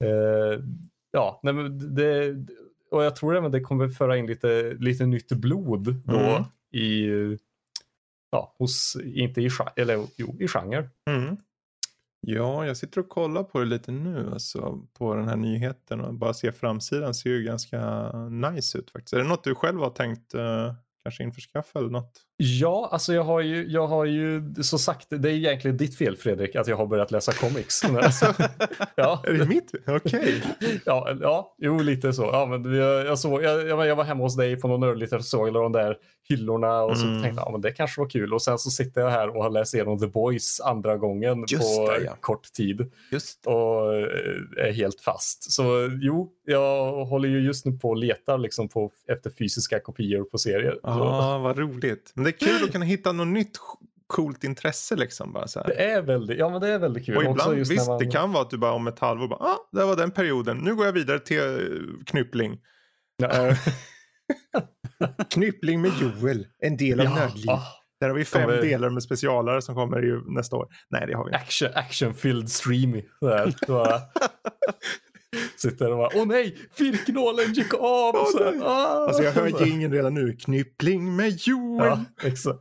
Eh, 0.03 0.59
ja, 1.11 1.39
nej, 1.43 1.53
men 1.53 1.95
det, 1.95 2.35
och 2.91 3.03
jag 3.03 3.15
tror 3.15 3.35
även 3.37 3.51
det 3.51 3.61
kommer 3.61 3.89
föra 3.89 4.17
in 4.17 4.25
lite, 4.27 4.73
lite 4.79 5.05
nytt 5.05 5.31
blod 5.31 5.95
då 6.05 6.17
Mm. 6.19 6.43
i, 6.71 7.07
ja, 8.31 8.55
hos, 8.57 8.97
inte 9.03 9.41
i, 9.41 9.49
eller 9.75 10.05
jo, 10.17 10.35
i 10.39 10.47
genre. 10.47 10.89
Mm. 11.09 11.37
Ja, 12.21 12.65
jag 12.65 12.77
sitter 12.77 13.01
och 13.01 13.09
kollar 13.09 13.43
på 13.43 13.59
det 13.59 13.65
lite 13.65 13.91
nu, 13.91 14.29
alltså, 14.33 14.87
på 14.93 15.15
den 15.15 15.27
här 15.27 15.35
nyheten 15.35 16.01
och 16.01 16.13
bara 16.13 16.33
ser 16.33 16.51
framsidan 16.51 17.13
ser 17.13 17.29
ju 17.29 17.43
ganska 17.43 18.11
nice 18.29 18.77
ut 18.77 18.91
faktiskt. 18.91 19.13
Är 19.13 19.17
det 19.17 19.23
något 19.27 19.43
du 19.43 19.55
själv 19.55 19.79
har 19.79 19.89
tänkt 19.89 20.33
eh, 20.33 20.73
kanske 21.03 21.23
införskaffa 21.23 21.79
eller 21.79 21.89
något? 21.89 22.28
Ja, 22.41 22.89
alltså 22.91 23.13
jag 23.13 23.23
har 23.23 23.41
ju, 23.41 23.67
jag 23.67 23.87
har 23.87 24.05
ju 24.05 24.53
så 24.61 24.77
sagt, 24.77 25.07
det 25.09 25.29
är 25.29 25.33
egentligen 25.33 25.77
ditt 25.77 25.97
fel 25.97 26.17
Fredrik 26.17 26.55
att 26.55 26.67
jag 26.67 26.77
har 26.77 26.85
börjat 26.87 27.11
läsa 27.11 27.31
comics. 27.31 27.81
Alltså, 28.03 28.25
ja, 28.95 29.23
Är 29.27 29.33
det 29.33 29.45
mitt? 29.45 29.71
Okej. 29.87 30.43
ja, 30.85 31.09
ja, 31.21 31.55
jo 31.57 31.79
lite 31.79 32.13
så. 32.13 32.23
Ja, 32.23 32.45
men 32.45 32.73
jag, 32.75 33.05
jag, 33.05 33.19
såg, 33.19 33.43
jag, 33.43 33.87
jag, 33.87 33.95
var 33.95 34.03
hemma 34.03 34.23
hos 34.23 34.35
dig 34.35 34.59
på 34.59 34.67
någon 34.67 34.79
nördigt 34.79 35.13
och 35.13 35.25
såg 35.25 35.53
de 35.53 35.71
där 35.71 35.97
hyllorna 36.29 36.81
och 36.83 36.97
så 36.97 37.05
Mm. 37.05 37.21
tänkte 37.21 37.39
jag 37.41 37.47
ja, 37.47 37.51
men 37.51 37.61
det 37.61 37.71
kanske 37.71 38.01
var 38.01 38.09
kul. 38.09 38.33
Och 38.33 38.41
sen 38.41 38.59
så 38.59 38.69
sitter 38.69 39.01
jag 39.01 39.09
här 39.09 39.35
och 39.37 39.43
har 39.43 39.49
läst 39.49 39.73
igenom 39.73 39.99
The 39.99 40.07
Boys 40.07 40.59
andra 40.61 40.97
gången 40.97 41.45
Just 41.47 41.77
på 41.77 41.91
det, 41.91 42.03
ja. 42.05 42.15
kort 42.19 42.53
tid. 42.53 42.91
Just 43.11 43.47
och 43.47 43.95
eh, 43.95 44.65
är 44.67 44.71
helt 44.71 45.01
fast. 45.01 45.51
Så 45.51 45.63
jo, 46.01 46.31
jag 46.45 47.05
håller 47.05 47.29
ju 47.29 47.39
just 47.45 47.65
nu 47.65 47.71
på 47.71 47.89
och 47.89 47.97
letar 47.97 48.37
liksom 48.37 48.69
på, 48.69 48.91
efter 49.07 49.29
fysiska 49.29 49.79
kopior 49.79 50.23
på 50.23 50.37
serier. 50.37 50.79
Så 50.83 50.89
Ah, 50.89 51.37
vad 51.37 51.57
roligt. 51.57 52.11
Men 52.15 52.25
det 52.31 52.45
är 52.45 52.47
kul 52.57 52.63
att 52.63 52.71
kunna 52.71 52.85
hitta 52.85 53.11
något 53.11 53.27
nytt 53.27 53.57
coolt 54.07 54.43
intresse 54.43 54.95
liksom. 54.95 55.33
Bara 55.33 55.47
så 55.47 55.59
här. 55.59 55.67
Det 55.67 55.83
är 55.91 56.01
väldigt, 56.01 56.39
ja 56.39 56.49
men 56.49 56.61
det 56.61 56.67
är 56.67 56.79
väldigt 56.79 57.05
kul. 57.05 57.17
Och 57.17 57.21
Också 57.23 57.31
ibland, 57.31 57.57
just 57.57 57.71
visst 57.71 57.87
man- 57.87 57.99
det 57.99 58.05
kan 58.11 58.31
vara 58.31 58.43
att 58.43 58.49
du 58.49 58.57
bara 58.57 58.71
om 58.71 58.87
ett 58.87 58.99
halvår 58.99 59.27
bara, 59.27 59.39
ah, 59.43 59.57
det 59.71 59.83
var 59.85 59.95
den 59.95 60.11
perioden. 60.11 60.57
Nu 60.57 60.75
går 60.75 60.85
jag 60.85 60.93
vidare 60.93 61.19
till 61.19 61.39
uh, 61.39 62.03
Knyppling. 62.05 62.57
Ja. 63.17 63.29
Eh, 65.01 65.09
Knyppling 65.29 65.81
med 65.81 65.91
Joel, 66.01 66.47
en 66.59 66.77
del 66.77 66.99
av 66.99 67.05
Ja, 67.05 67.15
Nördliv. 67.15 67.49
ah, 67.49 67.63
Där 67.99 68.07
har 68.09 68.15
vi 68.15 68.25
fem 68.25 68.41
Kommer- 68.41 68.61
delar 68.61 68.89
med 68.89 69.03
specialare 69.03 69.61
som 69.61 69.75
kommer 69.75 70.01
ju 70.01 70.21
nästa 70.35 70.55
år. 70.55 70.67
Nej, 70.89 71.07
det 71.07 71.13
har 71.13 71.23
vi 71.25 71.29
inte. 71.29 71.37
action, 71.39 71.69
action-filled 71.75 72.47
streamy. 72.49 73.03
Där. 75.31 75.69
Sitter 75.69 75.91
och 75.91 75.97
bara, 75.97 76.09
åh 76.15 76.25
nej, 76.27 76.55
virknålen 76.79 77.53
gick 77.53 77.73
av. 77.73 78.15
Åh, 78.15 78.25
så 78.31 78.43
här, 78.43 78.61
ah. 78.63 79.07
Alltså 79.07 79.23
jag 79.23 79.31
hör 79.31 79.65
jingeln 79.65 79.93
redan 79.93 80.13
nu. 80.13 80.33
Knyppling 80.33 81.15
med 81.15 81.37
Joel. 81.47 81.85
Ja, 81.87 82.05
exakt. 82.23 82.59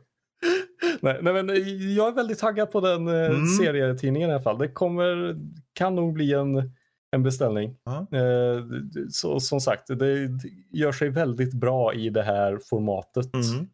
Nej, 1.01 1.19
nej, 1.21 1.33
men 1.33 1.49
eh, 1.49 1.55
jag 1.95 2.07
är 2.07 2.11
väldigt 2.11 2.39
taggad 2.39 2.71
på 2.71 2.81
den 2.81 3.07
eh, 3.07 3.25
Mm. 3.25 3.45
serietidningen 3.45 4.29
i 4.29 4.33
alla 4.33 4.41
fall. 4.43 4.57
Det 4.57 4.67
kommer, 4.71 5.35
kan 5.73 5.95
nog 5.95 6.13
bli 6.13 6.33
en, 6.33 6.71
en 7.11 7.23
beställning. 7.23 7.75
Ja. 7.85 8.07
Eh, 8.17 8.63
så, 9.09 9.39
som 9.39 9.59
sagt, 9.59 9.87
det 9.87 10.29
gör 10.71 10.91
sig 10.91 11.09
väldigt 11.09 11.53
bra 11.53 11.93
i 11.93 12.09
det 12.09 12.23
här 12.23 12.59
formatet. 12.69 13.33
Mm. 13.33 13.67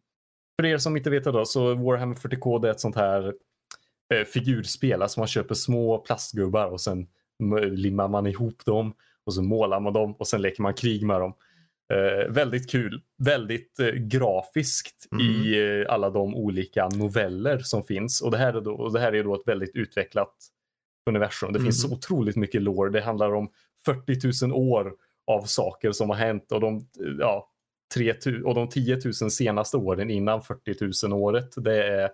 För 0.62 0.66
er 0.66 0.78
som 0.78 0.98
inte 0.98 1.10
vet 1.10 1.24
det 1.24 1.32
då, 1.32 1.46
så 1.46 1.76
Warhammer 1.76 2.16
40K 2.16 2.62
det 2.62 2.68
är 2.68 2.72
ett 2.72 2.80
sånt 2.80 2.96
här 2.96 3.34
eh, 4.14 4.24
figurspel. 4.26 5.02
Alltså 5.02 5.20
man 5.20 5.28
köper 5.28 5.56
små 5.56 5.98
plastgubbar 5.98 6.66
och 6.68 6.82
sen 6.82 7.08
limmar 7.72 8.08
man 8.08 8.28
ihop 8.28 8.66
dem 8.66 8.94
och 9.26 9.34
så 9.34 9.42
målar 9.42 9.80
man 9.80 9.94
dem 9.94 10.16
och 10.16 10.28
sen 10.28 10.42
leker 10.42 10.62
man 10.64 10.74
krig 10.74 11.06
med 11.06 11.22
dem. 11.22 11.34
Eh, 11.94 12.32
väldigt 12.34 12.72
kul. 12.72 13.02
Väldigt 13.24 13.80
eh, 13.80 13.88
grafiskt 13.88 15.06
Mm. 15.12 15.26
i 15.26 15.60
eh, 15.88 15.94
alla 15.94 16.10
de 16.10 16.36
olika 16.36 16.88
noveller 16.88 17.58
som 17.60 17.84
finns. 17.84 18.22
Och 18.22 18.32
det 18.32 18.38
här 18.38 18.54
är 18.54 18.62
då, 18.62 18.74
och 18.74 18.94
det 18.94 19.00
här 19.00 19.16
är 19.16 19.24
då 19.24 19.36
ett 19.36 19.48
väldigt 19.48 19.76
utvecklat 19.76 20.34
universum. 21.10 21.54
Det 21.54 21.60
finns 21.60 21.82
så 21.82 21.88
Mm. 21.88 21.98
otroligt 21.98 22.36
mycket 22.36 22.62
lore. 22.62 22.90
Det 22.90 23.02
handlar 23.02 23.34
om 23.36 23.50
40 23.86 24.46
000 24.48 24.54
år 24.54 24.94
av 25.32 25.42
saker 25.42 25.92
som 25.92 26.10
har 26.10 26.18
hänt 26.18 26.52
och 26.52 26.60
de, 26.62 26.88
ja, 27.20 27.50
3 27.94 28.14
000 28.26 28.44
och 28.46 28.56
de 28.56 28.70
10 28.70 29.00
000 29.22 29.32
senaste 29.32 29.78
åren 29.78 30.10
innan 30.10 30.42
40 30.42 31.08
000 31.08 31.22
året. 31.22 31.54
Det 31.58 31.84
är 31.84 32.10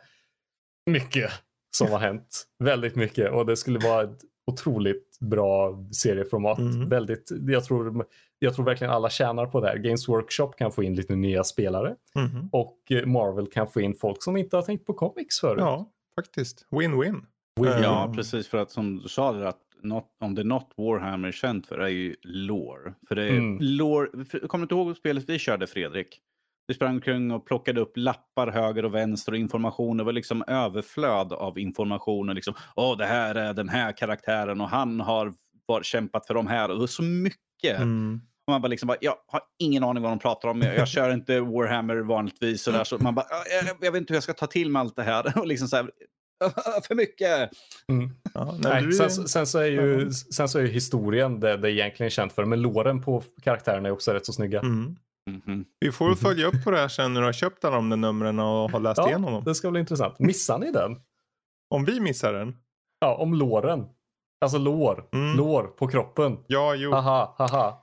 mycket 0.85 1.31
som 1.77 1.91
har 1.91 1.99
hänt. 1.99 2.43
Väldigt 2.63 2.95
mycket 2.95 3.31
och 3.31 3.45
det 3.45 3.55
skulle 3.57 3.79
vara 3.79 4.03
ett 4.03 4.19
otroligt 4.45 5.17
bra 5.19 5.85
serieformat. 5.91 6.59
Mm. 6.59 6.89
Väldigt, 6.89 7.31
jag, 7.47 7.65
tror, 7.65 8.05
jag 8.39 8.55
tror 8.55 8.65
verkligen 8.65 8.93
alla 8.93 9.09
tjänar 9.09 9.45
på 9.45 9.61
det 9.61 9.67
här. 9.67 9.77
Games 9.77 10.07
Workshop 10.09 10.51
kan 10.57 10.71
få 10.71 10.83
in 10.83 10.95
lite 10.95 11.15
nya 11.15 11.43
spelare 11.43 11.95
Mhm. 12.15 12.49
och 12.51 12.77
eh, 12.91 13.05
Marvel 13.05 13.47
kan 13.47 13.67
få 13.67 13.81
in 13.81 13.93
folk 13.95 14.23
som 14.23 14.37
inte 14.37 14.55
har 14.55 14.63
tänkt 14.63 14.85
på 14.85 14.93
comics 14.93 15.39
förut. 15.39 15.59
Ja, 15.59 15.91
faktiskt. 16.15 16.67
Win-win. 16.71 17.21
Win- 17.59 17.81
Ja, 17.83 18.03
Mm. 18.03 18.15
precis. 18.15 18.47
För 18.47 18.57
att 18.57 18.71
som 18.71 18.97
du 18.99 19.09
sa, 19.09 19.47
att 19.47 19.57
not, 19.83 20.05
om 20.19 20.35
det 20.35 20.41
är 20.41 20.45
något 20.45 20.73
Warhammer 20.77 21.27
är 21.27 21.31
känt 21.31 21.67
för 21.67 21.77
är 21.79 21.87
ju 21.87 22.15
lore. 22.23 22.93
För 23.07 23.15
det 23.15 23.23
är 23.23 23.29
Mm. 23.37 23.57
lore. 23.61 24.25
för- 24.25 24.39
Kommer 24.47 24.61
du 24.61 24.75
inte 24.75 24.75
ihåg 24.89 24.97
spelet 24.97 25.29
vi 25.29 25.39
körde, 25.39 25.67
Fredrik? 25.67 26.19
Vi 26.67 26.73
sprang 26.73 26.95
omkring 26.95 27.31
och 27.31 27.45
plockade 27.45 27.81
upp 27.81 27.91
lappar 27.95 28.51
höger 28.51 28.85
och 28.85 28.93
vänster 28.95 29.31
och 29.31 29.37
information. 29.37 29.97
Det 29.97 30.03
var 30.03 30.11
liksom 30.13 30.43
överflöd 30.47 31.33
av 31.33 31.59
information. 31.59 32.29
och 32.29 32.35
Liksom, 32.35 32.53
Åh, 32.75 32.97
det 32.97 33.05
här 33.05 33.35
är 33.35 33.53
den 33.53 33.69
här 33.69 33.97
karaktären 33.97 34.61
och 34.61 34.69
han 34.69 34.99
har 34.99 35.33
var, 35.65 35.83
kämpat 35.83 36.27
för 36.27 36.33
de 36.33 36.47
här. 36.47 36.69
Och 36.69 36.75
det 36.75 36.79
var 36.79 36.87
så 36.87 37.03
mycket. 37.03 37.77
Mm. 37.79 38.21
Och 38.47 38.51
man 38.51 38.61
bara 38.61 38.67
liksom 38.67 38.87
bara, 38.87 38.97
jag 39.01 39.15
har 39.27 39.41
ingen 39.59 39.83
aning 39.83 40.03
vad 40.03 40.11
de 40.11 40.19
pratar 40.19 40.49
om. 40.49 40.61
Jag, 40.61 40.75
jag 40.75 40.87
kör 40.87 41.13
inte 41.13 41.39
Warhammer 41.39 41.95
vanligtvis. 41.97 42.63
Så 42.63 42.71
där, 42.71 42.83
så 42.83 42.97
man 42.97 43.15
bara, 43.15 43.25
"Ja, 43.29 43.43
jag, 43.65 43.77
jag 43.81 43.91
vet 43.91 43.99
inte 44.01 44.13
hur 44.13 44.15
jag 44.15 44.23
ska 44.23 44.33
ta 44.33 44.47
till 44.47 44.69
mig 44.69 44.79
allt 44.79 44.95
det 44.95 45.03
här. 45.03 45.37
Och 45.39 45.47
liksom 45.47 45.67
så 45.67 45.75
här, 45.75 45.89
för 46.87 46.95
mycket. 46.95 47.49
Mm. 47.89 48.09
Ja, 48.33 48.57
nej, 48.59 48.83
du- 48.83 48.91
sen, 48.91 49.09
sen, 49.09 49.47
så 49.47 49.59
är 49.59 49.65
ju, 49.65 50.11
sen 50.11 50.49
så 50.49 50.59
är 50.59 50.63
ju 50.63 50.69
historien 50.69 51.39
det, 51.39 51.57
det 51.57 51.67
är 51.67 51.71
egentligen 51.71 52.09
känt 52.09 52.33
för, 52.33 52.45
men 52.45 52.61
låren 52.61 53.01
på 53.01 53.23
karaktärerna 53.43 53.87
är 53.89 53.93
också 53.93 54.11
rätt 54.13 54.25
så 54.25 54.33
snygga. 54.33 54.59
Mm. 54.59 54.95
Mhm. 55.29 55.65
Vi 55.79 55.91
får 55.91 56.07
väl 56.07 56.15
följa 56.17 56.47
upp 56.47 56.63
på 56.63 56.71
det 56.71 56.77
här 56.77 56.87
sen 56.87 57.13
när 57.13 57.21
du 57.21 57.27
har 57.27 57.33
köpt 57.33 57.65
alla 57.65 57.75
de 57.75 57.89
där 57.89 57.97
numren 57.97 58.39
och 58.39 58.71
har 58.71 58.79
läst 58.79 58.97
Ja, 58.97 59.07
igenom 59.07 59.33
dem. 59.33 59.43
det 59.43 59.55
ska 59.55 59.71
bli 59.71 59.79
intressant. 59.79 60.19
Missar 60.19 60.59
ni 60.59 60.71
den? 60.71 60.95
Om 61.69 61.85
vi 61.85 61.99
missar 61.99 62.33
den? 62.33 62.55
Ja, 62.99 63.15
om 63.15 63.33
låren. 63.33 63.85
Alltså 64.41 64.57
lår. 64.57 65.05
Mm. 65.13 65.37
Lår 65.37 65.63
på 65.63 65.87
kroppen. 65.87 66.37
Ja, 66.47 66.75
jo. 66.75 66.91
Haha, 66.91 67.33
haha. 67.37 67.77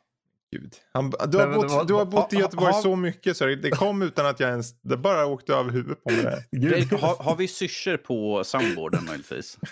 Gud. 0.52 0.74
Han, 0.92 1.10
du, 1.10 1.38
har 1.38 1.46
Nej, 1.46 1.54
bott, 1.56 1.68
det 1.68 1.74
var- 1.74 1.84
du 1.84 1.94
har 1.94 2.04
bott 2.04 2.32
i 2.32 2.36
Göteborg 2.36 2.72
ha- 2.72 2.82
så 2.82 2.96
mycket 2.96 3.36
så 3.36 3.46
det, 3.46 3.56
det 3.56 3.70
kom 3.70 4.02
utan 4.02 4.26
att 4.26 4.40
jag 4.40 4.50
ens... 4.50 4.80
Det 4.82 4.96
bara 4.96 5.26
åkte 5.26 5.54
över 5.54 5.70
huvudet 5.72 6.04
på 6.04 6.10
mig. 6.12 6.48
Gud. 6.52 6.92
Har, 7.00 7.22
har 7.24 7.36
vi 7.36 7.48
syrsor 7.48 7.96
på 7.96 8.44
soundboarden 8.44 9.04
möjligtvis? 9.04 9.58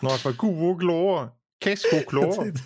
Snart 0.00 0.24
var 0.24 0.32
go 0.32 0.66
och 0.70 0.80
glå. 0.80 1.28
Kesschoklad. 1.64 2.34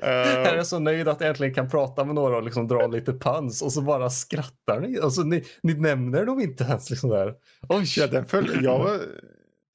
Jag 0.00 0.46
är 0.58 0.62
så 0.62 0.78
nöjd 0.78 1.08
att 1.08 1.20
jag 1.20 1.28
äntligen 1.30 1.54
kan 1.54 1.70
prata 1.70 2.04
med 2.04 2.14
några 2.14 2.36
och 2.36 2.42
liksom 2.42 2.68
dra 2.68 2.86
lite 2.86 3.12
pans 3.12 3.62
och 3.62 3.72
så 3.72 3.82
bara 3.82 4.10
skrattar 4.10 4.80
ni. 4.80 4.98
Alltså, 5.00 5.22
ni, 5.22 5.44
ni 5.62 5.74
nämner 5.74 6.26
dem 6.26 6.40
inte 6.40 6.64
ens. 6.64 6.90
Liksom 6.90 7.10
där. 7.10 7.34
Oj! 7.68 7.84
ja, 7.96 8.06
den 8.06 8.26
föll, 8.26 8.64
jag 8.64 8.78
var, 8.78 9.00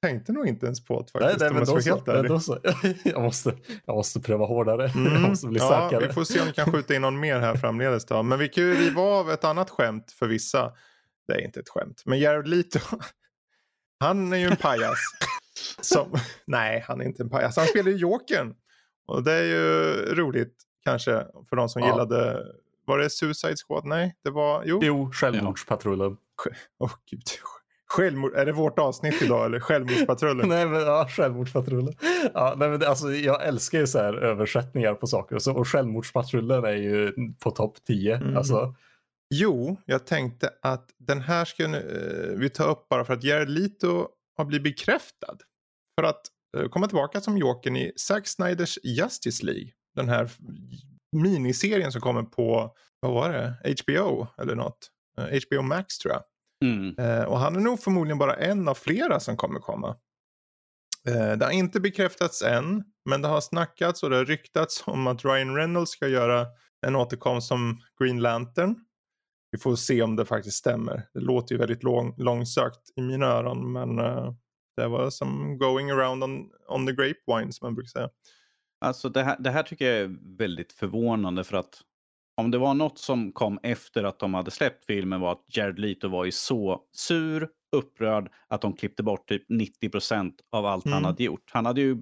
tänkte 0.02 0.32
nog 0.32 0.48
inte 0.48 0.66
ens 0.66 0.86
på 0.86 1.06
det 1.14 1.20
nej, 1.20 1.24
faktiskt. 1.24 1.40
nej, 1.40 1.50
om 1.50 1.56
men 1.56 1.66
jag 1.86 1.98
då 1.98 2.06
så. 2.06 2.12
ärlig. 2.12 2.32
då 2.32 2.40
så. 2.40 2.60
Jag, 3.10 3.22
måste, 3.22 3.54
jag 3.86 3.96
måste 3.96 4.20
pröva 4.20 4.46
hårdare. 4.46 4.84
Jag 4.96 5.06
Mm. 5.08 5.22
måste 5.22 5.48
bli 5.48 5.60
ja, 5.60 5.66
starkare. 5.66 6.08
vi 6.08 6.14
får 6.14 6.24
se 6.24 6.40
om 6.42 6.48
vi 6.48 6.54
kan 6.54 6.72
skjuta 6.72 6.96
in 6.96 7.02
någon 7.02 7.20
mer 7.20 7.40
här 7.40 7.56
framledes. 7.56 8.06
Då. 8.06 8.24
Men 8.24 8.40
vi 8.40 8.50
kan 8.50 8.64
ju 8.64 8.74
riva 8.76 9.02
av 9.02 9.32
ett 9.32 9.44
annat 9.44 9.70
skämt 9.70 10.12
för 10.12 10.28
vissa. 10.28 10.72
Det 11.28 11.34
är 11.34 11.46
inte 11.46 11.60
ett 11.60 11.70
skämt. 11.70 12.02
Men 12.06 12.20
Jared 12.20 12.48
Leto. 12.48 12.80
Han 14.00 14.34
är 14.34 14.38
ju 14.38 14.46
en 14.46 14.56
pajas. 14.56 14.98
som, 15.82 16.14
nej, 16.48 16.84
han 16.88 17.02
är 17.02 17.06
inte 17.06 17.24
en 17.24 17.30
pajas. 17.30 17.58
Han 17.58 17.66
spelar 17.68 17.92
ju 17.92 17.98
Jokern. 17.98 18.54
Och 19.10 19.24
det 19.24 19.34
är 19.34 19.44
ju 19.44 19.94
roligt 20.16 20.56
kanske 20.84 21.26
för 21.50 21.56
de 21.56 21.70
som 21.70 21.82
Ja. 21.82 21.88
gillade. 21.88 22.46
Var 22.86 22.98
det 22.98 23.10
Suicide 23.10 23.56
Squad? 23.68 23.86
Nej, 23.86 24.16
det 24.24 24.30
var... 24.30 24.64
Jo. 24.66 24.80
Jo, 24.84 25.12
Självmordspatrullen. 25.14 26.18
Åh 26.80 26.92
gud. 27.12 27.22
Självmord, 27.88 28.36
är 28.36 28.46
det 28.46 28.52
vårt 28.52 28.80
avsnitt 28.80 29.22
idag 29.22 29.46
eller? 29.46 29.60
Självmordspatrullen? 29.60 30.50
nej, 30.50 30.66
men, 30.66 30.82
ja, 30.82 31.08
självmordspatrullen. 31.10 31.94
Ja, 32.34 32.54
nej, 32.58 32.70
men 32.70 32.80
det, 32.80 32.90
alltså, 32.90 33.12
jag 33.12 33.46
älskar 33.48 33.80
ju 33.80 33.88
så 33.88 34.00
här 34.00 34.14
översättningar 34.14 34.94
på 34.94 35.08
saker 35.08 35.36
och, 35.36 35.42
så, 35.42 35.54
och 35.54 35.68
självmordspatrullen 35.68 36.64
är 36.66 36.76
ju 36.76 37.14
på 37.40 37.52
topp 37.52 37.78
10. 37.88 38.16
Mm. 38.16 38.38
Alltså, 38.38 38.76
Jo, 39.36 39.78
jag 39.86 40.06
tänkte 40.06 40.50
att 40.62 40.90
den 40.98 41.22
här 41.22 41.46
ska 41.46 41.64
eh, 41.64 41.72
vi 42.36 42.50
ta 42.50 42.64
upp 42.64 42.90
bara 42.90 43.06
för 43.06 43.14
att 43.14 43.24
Jared 43.24 43.50
Leto 43.50 44.08
har 44.38 44.46
blivit 44.46 44.64
bekräftad. 44.64 45.38
För 46.00 46.04
att 46.04 46.22
komma 46.72 46.88
tillbaka 46.88 47.22
som 47.22 47.38
Jokern 47.38 47.76
i 47.76 47.92
Zack 47.96 48.28
Snyders 48.28 48.80
Justice 48.84 49.46
League. 49.46 49.72
Den 49.96 50.10
här 50.10 50.32
miniserien 51.12 51.92
som 51.92 52.02
kommer 52.02 52.24
på, 52.24 52.76
vad 53.00 53.14
var 53.14 53.30
det, 53.30 53.74
HBO 53.84 54.28
eller 54.42 54.56
något. 54.56 54.90
HBO 55.48 55.62
Max 55.62 55.98
tror 55.98 56.14
jag. 56.14 56.24
Mm. 56.66 56.96
Eh, 56.98 57.24
och 57.24 57.40
han 57.40 57.56
är 57.56 57.60
nog 57.60 57.80
förmodligen 57.80 58.18
bara 58.18 58.36
en 58.36 58.68
av 58.68 58.74
flera 58.74 59.20
som 59.20 59.38
kommer 59.38 59.60
komma. 59.60 59.96
Eh, 61.08 61.32
det 61.38 61.46
har 61.46 61.52
inte 61.52 61.80
bekräftats 61.80 62.42
än, 62.42 62.84
men 63.10 63.22
det 63.22 63.28
har 63.28 63.42
snackats 63.42 64.04
och 64.04 64.10
det 64.10 64.16
har 64.16 64.26
ryktats 64.26 64.84
om 64.86 65.08
att 65.08 65.26
Ryan 65.26 65.56
Reynolds 65.56 65.92
ska 65.92 66.08
göra 66.08 66.48
en 66.88 66.96
återkomst 66.96 67.48
som 67.48 67.82
Green 68.02 68.22
Lantern. 68.22 68.76
Vi 69.52 69.58
får 69.58 69.76
se 69.76 70.02
om 70.02 70.16
det 70.16 70.26
faktiskt 70.26 70.58
stämmer. 70.58 71.08
Det 71.14 71.20
låter 71.20 71.56
ju 71.56 71.60
väldigt 71.60 71.84
lång, 71.84 72.14
långsökt 72.18 72.90
i 72.96 73.02
mina 73.02 73.26
öron, 73.26 73.72
men 73.72 74.00
uh, 74.00 74.34
det 74.82 74.88
var 74.88 75.10
som 75.10 75.58
going 75.58 75.92
around 75.92 76.24
on, 76.24 76.50
on 76.68 76.88
the 76.88 76.94
grapevine 76.94 77.54
som 77.54 77.66
man 77.66 77.76
brukar 77.76 77.90
säga. 77.90 78.10
Alltså 78.82 79.10
det 79.10 79.24
här, 79.24 79.36
det 79.40 79.50
här 79.50 79.64
tycker 79.64 79.86
jag 79.86 79.98
är 79.98 80.18
väldigt 80.38 80.74
förvånande 80.74 81.44
för 81.44 81.58
att 81.58 81.82
om 82.38 82.52
det 82.52 82.58
var 82.58 82.74
något 82.74 82.98
som 83.00 83.32
kom 83.32 83.60
efter 83.64 84.04
att 84.04 84.20
de 84.20 84.34
hade 84.34 84.52
släppt 84.52 84.86
filmen 84.86 85.22
var 85.22 85.32
att 85.32 85.46
Jared 85.48 85.80
Leto 85.80 86.08
var 86.08 86.26
ju 86.26 86.32
så 86.32 86.82
sur, 86.94 87.50
upprörd 87.76 88.32
att 88.48 88.62
de 88.62 88.74
klippte 88.76 89.04
bort 89.04 89.28
typ 89.30 89.50
90% 89.50 90.34
av 90.52 90.66
allt 90.66 90.86
Mm. 90.86 90.94
han 90.94 91.06
hade 91.06 91.24
gjort. 91.24 91.50
Han 91.52 91.66
hade 91.66 91.82
ju, 91.82 91.98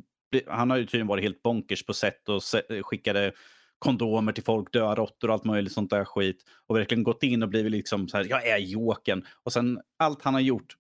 han 0.48 0.70
har 0.70 0.78
ju 0.78 0.84
tydligen 0.86 1.08
varit 1.08 1.24
helt 1.24 1.44
bonkers 1.44 1.86
på 1.86 1.94
sätt 1.94 2.30
och 2.30 2.42
skickade 2.86 3.32
kondomer 3.80 4.32
till 4.32 4.44
folk, 4.44 4.74
döda 4.74 4.96
råttor 4.96 5.28
och 5.28 5.34
allt 5.34 5.46
möjligt 5.46 5.74
sånt 5.74 5.90
där 5.90 6.06
skit. 6.06 6.44
Och 6.68 6.76
verkligen 6.76 7.04
gått 7.04 7.24
in 7.24 7.44
och 7.44 7.50
blivit 7.50 7.72
liksom 7.72 8.08
så 8.08 8.18
här, 8.18 8.26
jag 8.30 8.48
är 8.48 8.58
Jokern. 8.58 9.26
Och 9.44 9.54
sen 9.54 9.82
allt 10.00 10.22
han 10.22 10.34
har 10.34 10.42
gjort, 10.42 10.76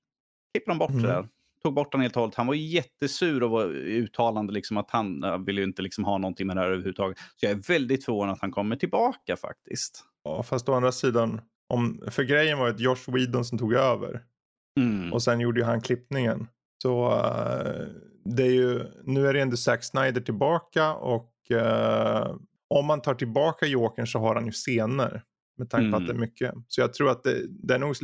klipper 0.53 0.71
de 0.71 0.77
bort 0.77 0.89
Mm. 0.89 1.01
det 1.01 1.07
där. 1.07 1.27
Tog 1.63 1.73
bort 1.73 1.93
han 1.93 2.01
helt 2.01 2.15
och 2.15 2.21
hållet. 2.21 2.35
Han 2.35 2.47
var 2.47 2.53
jättesur 2.53 3.43
och 3.43 3.49
var 3.49 3.65
uttalande 3.73 4.53
liksom 4.53 4.77
att 4.77 4.91
han 4.91 5.23
uh, 5.23 5.37
vill 5.37 5.57
ju 5.57 5.63
inte 5.63 5.81
liksom 5.81 6.03
ha 6.03 6.17
någonting 6.17 6.47
med 6.47 6.55
det 6.55 6.61
här 6.61 6.67
överhuvudtaget. 6.67 7.17
Så 7.17 7.45
jag 7.45 7.51
är 7.51 7.67
väldigt 7.67 8.05
förvånad 8.05 8.33
att 8.33 8.41
han 8.41 8.51
kommer 8.51 8.75
tillbaka 8.75 9.35
faktiskt. 9.37 10.03
Ja, 10.23 10.43
fast 10.43 10.69
å 10.69 10.73
andra 10.73 10.91
sidan, 10.91 11.41
om, 11.73 12.01
för 12.11 12.23
grejen 12.23 12.57
var 12.59 12.69
att 12.69 12.79
Josh 12.79 13.11
Whedon 13.11 13.45
som 13.45 13.57
tog 13.57 13.73
över 13.73 14.23
Mm. 14.79 15.13
och 15.13 15.23
sen 15.23 15.39
gjorde 15.39 15.59
ju 15.59 15.65
han 15.65 15.81
klippningen. 15.81 16.47
Så 16.83 17.11
eh, 17.11 17.87
det 18.25 18.43
är 18.43 18.51
ju, 18.51 18.83
nu 19.03 19.27
är 19.27 19.33
det 19.33 19.41
ändå 19.41 19.57
Zack 19.57 19.83
Snyder 19.83 20.21
tillbaka 20.21 20.93
och 20.93 21.51
eh, 21.51 22.35
om 22.69 22.85
man 22.85 23.01
tar 23.01 23.13
tillbaka 23.15 23.65
Jokern 23.65 24.07
så 24.07 24.19
har 24.19 24.35
han 24.35 24.45
ju 24.45 24.51
scener. 24.51 25.23
Med 25.57 25.69
tanke 25.69 25.91
på 25.91 25.97
Mm. 25.97 26.01
att 26.01 26.07
det 26.07 26.13
är 26.13 26.17
mycket. 26.27 26.53
Så 26.67 26.81
jag 26.81 26.93
tror 26.93 27.09
att 27.09 27.23
det, 27.23 27.41
det 27.49 27.73
är 27.73 27.79
nog 27.79 27.95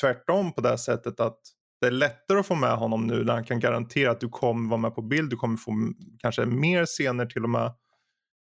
tvärtom 0.00 0.52
på 0.52 0.60
det 0.60 0.78
sättet 0.78 1.20
att 1.20 1.38
det 1.82 1.86
är 1.86 1.90
lättare 1.90 2.38
att 2.38 2.46
få 2.46 2.54
med 2.54 2.76
honom 2.76 3.06
nu 3.06 3.24
när 3.24 3.32
han 3.32 3.44
kan 3.44 3.60
garantera 3.60 4.10
att 4.10 4.20
du 4.20 4.28
kommer 4.28 4.70
vara 4.70 4.80
med 4.80 4.94
på 4.94 5.02
bild. 5.02 5.30
Du 5.30 5.36
kommer 5.36 5.56
få 5.56 5.72
kanske 6.18 6.46
mer 6.46 6.86
scener 6.86 7.26
till 7.26 7.44
och 7.44 7.50
med. 7.50 7.72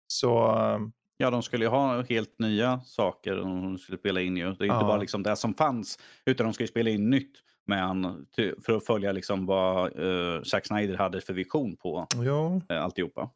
Så 0.07 0.55
eh, 0.55 0.79
Ja, 1.21 1.29
de 1.29 1.43
skulle 1.43 1.65
ju 1.65 1.69
ha 1.69 2.01
helt 2.01 2.39
nya 2.39 2.79
saker 2.79 3.35
de 3.35 3.77
skulle 3.77 3.97
spela 3.97 4.21
in 4.21 4.37
ju. 4.37 4.43
Det 4.43 4.49
är 4.49 4.49
inte 4.49 4.65
Ja. 4.65 4.87
bara 4.87 4.97
liksom 4.97 5.23
det 5.23 5.35
som 5.35 5.53
fanns, 5.53 5.99
utan 6.25 6.45
de 6.45 6.53
ska 6.53 6.63
ju 6.63 6.67
spela 6.67 6.89
in 6.89 7.09
nytt 7.09 7.31
med 7.67 7.79
han, 7.83 8.25
för 8.65 8.77
att 8.77 8.85
följa 8.85 9.11
liksom 9.11 9.45
vad 9.45 9.99
uh, 9.99 10.41
Zack 10.43 10.65
Snyder 10.67 10.97
hade 10.97 11.21
för 11.21 11.33
vision 11.33 11.75
på 11.77 12.07
ja. 12.15 12.61
uh, 12.71 12.83
alltihopa. 12.83 13.29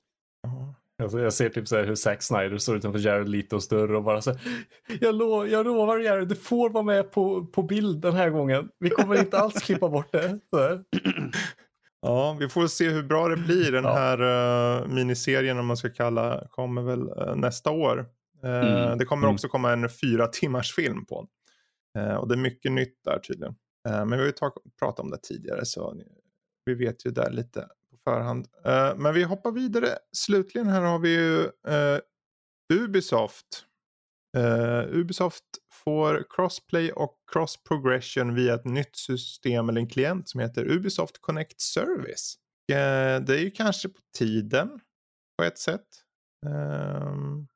Alltså, 1.04 1.20
jag 1.20 1.34
ser 1.34 1.50
typ 1.50 1.68
så 1.68 1.76
här 1.76 1.84
hur 1.84 1.96
Zack 1.96 2.22
Snyder 2.24 2.58
står 2.58 2.76
utanför 2.78 3.00
Jared 3.00 3.30
Letos 3.30 3.68
dörr 3.68 3.94
och 3.94 4.04
bara 4.04 4.22
så 4.22 4.32
här, 4.32 4.40
jag, 5.02 5.16
lo 5.16 5.46
jag 5.46 5.66
lovar 5.66 6.00
Jared, 6.00 6.28
du 6.28 6.36
får 6.36 6.70
vara 6.70 6.84
med 6.84 7.12
på, 7.12 7.46
på 7.46 7.64
bild 7.64 8.02
den 8.02 8.14
här 8.14 8.30
gången. 8.30 8.70
Vi 8.80 8.90
kommer 8.90 9.20
inte 9.20 9.38
alls 9.40 9.54
klippa 9.62 9.90
bort 9.90 10.12
det. 10.12 10.40
Så 10.50 10.58
här. 10.60 10.84
Ja, 12.06 12.38
vi 12.40 12.50
får 12.50 12.68
se 12.68 12.90
hur 12.90 13.04
bra 13.04 13.28
det 13.28 13.38
blir. 13.38 13.72
Den 13.72 13.84
Ja. 13.84 13.94
här 13.94 14.22
uh, 14.82 14.88
miniserien 14.88 15.60
om 15.60 15.66
man 15.66 15.78
ska 15.78 15.90
kalla 15.90 16.48
kommer 16.52 16.82
väl 16.82 17.10
eh, 17.18 17.36
nästa 17.36 17.72
år. 17.72 18.00
Eh, 18.44 18.50
Mm. 18.84 18.98
Det 18.98 19.06
kommer 19.06 19.24
Mm. 19.28 19.34
också 19.34 19.48
komma 19.48 19.72
en 19.74 19.90
fyra 19.90 20.28
timmars 20.28 20.76
film 20.76 21.06
på 21.06 21.28
den. 21.94 22.18
Och 22.18 22.28
det 22.28 22.36
är 22.36 22.38
mycket 22.38 22.72
nytt 22.72 23.00
där 23.06 23.20
tydligen. 23.20 23.56
Men 23.90 24.12
vi 24.12 24.18
har 24.18 24.26
ju 24.26 24.32
ta- 24.32 24.54
pratat 24.80 25.00
om 25.00 25.12
det 25.12 25.18
tidigare 25.24 25.66
så 25.66 25.96
vi 26.66 26.74
vet 26.76 27.06
ju 27.06 27.12
där 27.12 27.32
lite 27.32 27.68
förhand. 28.04 28.48
Eh, 28.66 28.96
men 28.96 29.14
vi 29.14 29.24
hoppar 29.24 29.52
vidare. 29.52 29.98
Slutligen 30.12 30.68
här 30.68 30.82
har 30.82 31.00
vi 31.00 31.10
ju 31.10 31.44
eh, 31.44 32.00
Ubisoft. 32.74 33.66
Eh, 34.38 34.84
Ubisoft 34.88 35.44
får 35.84 36.26
crossplay 36.30 36.92
och 36.92 37.18
cross 37.32 37.64
progression 37.64 38.36
via 38.36 38.54
ett 38.54 38.66
nytt 38.66 38.96
system 38.96 39.70
eller 39.70 39.82
en 39.82 39.90
klient 39.90 40.30
som 40.30 40.40
heter 40.40 40.72
Ubisoft 40.72 41.22
Connect 41.22 41.62
Service. 41.62 42.36
Det 42.68 43.34
är 43.36 43.40
ju 43.40 43.52
kanske 43.52 43.90
på 43.90 44.00
tiden 44.18 44.80
på 45.38 45.44
ett 45.44 45.58
sätt. 45.58 45.88
Ehm, 46.46 47.48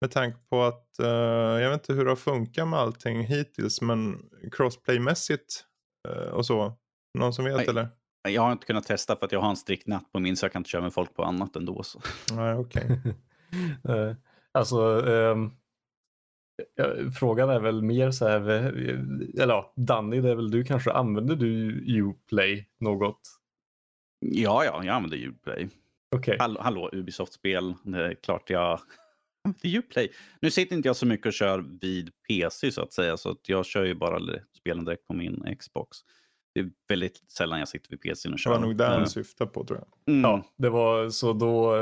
med 0.00 0.10
tanke 0.10 0.38
på 0.50 0.62
att 0.62 0.88
jag 0.98 1.70
vet 1.70 1.80
inte 1.80 1.92
hur 1.92 2.04
det 2.04 2.10
har 2.10 2.16
funkat 2.16 2.68
med 2.68 2.78
allting 2.78 3.24
hittills 3.24 3.80
men 3.80 4.30
crossplaymässigt 4.52 5.64
och 6.32 6.46
så. 6.46 6.78
Någon 7.18 7.34
som 7.34 7.44
vet 7.44 7.56
Nej. 7.56 7.66
eller? 7.68 7.88
Jag 8.28 8.42
har 8.42 8.52
inte 8.52 8.66
kunnat 8.66 8.86
testa 8.86 9.16
för 9.16 9.26
att 9.26 9.32
jag 9.32 9.40
har 9.40 9.50
en 9.50 9.56
strikt 9.56 9.86
natt 9.86 10.12
på 10.12 10.20
min 10.20 10.36
så 10.36 10.44
jag 10.44 10.52
kan 10.52 10.60
inte 10.60 10.70
köra 10.70 10.82
med 10.82 10.92
folk 10.92 11.14
på 11.14 11.24
annat 11.24 11.56
ändå. 11.56 11.82
Så. 11.82 12.00
Nej, 12.32 12.54
okej. 12.54 13.00
Eh, 13.88 14.16
alltså, 14.52 15.02
ja, 16.74 17.10
frågan 17.18 17.50
är 17.50 17.60
väl 17.60 17.82
mer 17.82 18.10
så 18.10 18.28
här, 18.28 18.50
eh, 18.50 18.66
eller 19.42 19.54
ja, 19.54 19.72
Danny, 19.76 20.20
det 20.20 20.30
är 20.30 20.34
väl 20.34 20.50
du 20.50 20.64
kanske, 20.64 20.92
använder 20.92 21.36
du 21.36 21.70
Uplay 22.00 22.68
något? 22.80 23.20
Ja, 24.20 24.64
ja, 24.64 24.84
jag 24.84 24.94
använder 24.94 25.18
Uplay. 25.18 25.68
Okej. 26.16 26.36
Hallå, 26.38 26.60
hallå 26.60 26.90
Ubisoft-spel. 26.92 27.74
Det 27.82 28.06
är 28.06 28.14
klart 28.14 28.50
jag 28.50 28.80
använder 29.44 29.78
Uplay. 29.78 30.12
Nu 30.40 30.50
sitter 30.50 30.76
inte 30.76 30.88
jag 30.88 30.96
så 30.96 31.06
mycket 31.06 31.26
och 31.26 31.32
kör 31.32 31.64
vid 31.80 32.10
PC 32.28 32.72
så 32.72 32.82
att 32.82 32.92
säga. 32.92 33.16
Så 33.16 33.30
att 33.30 33.48
jag 33.48 33.66
kör 33.66 33.84
ju 33.84 33.94
bara 33.94 34.20
spelen 34.56 34.84
direkt 34.84 35.06
på 35.06 35.14
min 35.14 35.56
Xbox. 35.58 35.98
Det 36.54 36.60
är 36.60 36.70
väldigt 36.88 37.30
sällan 37.30 37.58
jag 37.58 37.68
sitter 37.68 37.90
vid 37.90 38.00
PC 38.00 38.28
och 38.28 38.32
Det 38.32 38.38
kör. 38.38 38.50
var 38.50 38.58
nog 38.60 38.76
det 38.76 38.84
han 38.84 38.94
Mm. 38.94 39.06
syftade 39.06 39.50
på 39.50 39.64
tror 39.64 39.78
jag. 39.78 40.14
Mm. 40.14 40.30
Ja, 40.30 40.42
det 40.58 40.68
var 40.68 41.08
så 41.10 41.32
då. 41.32 41.76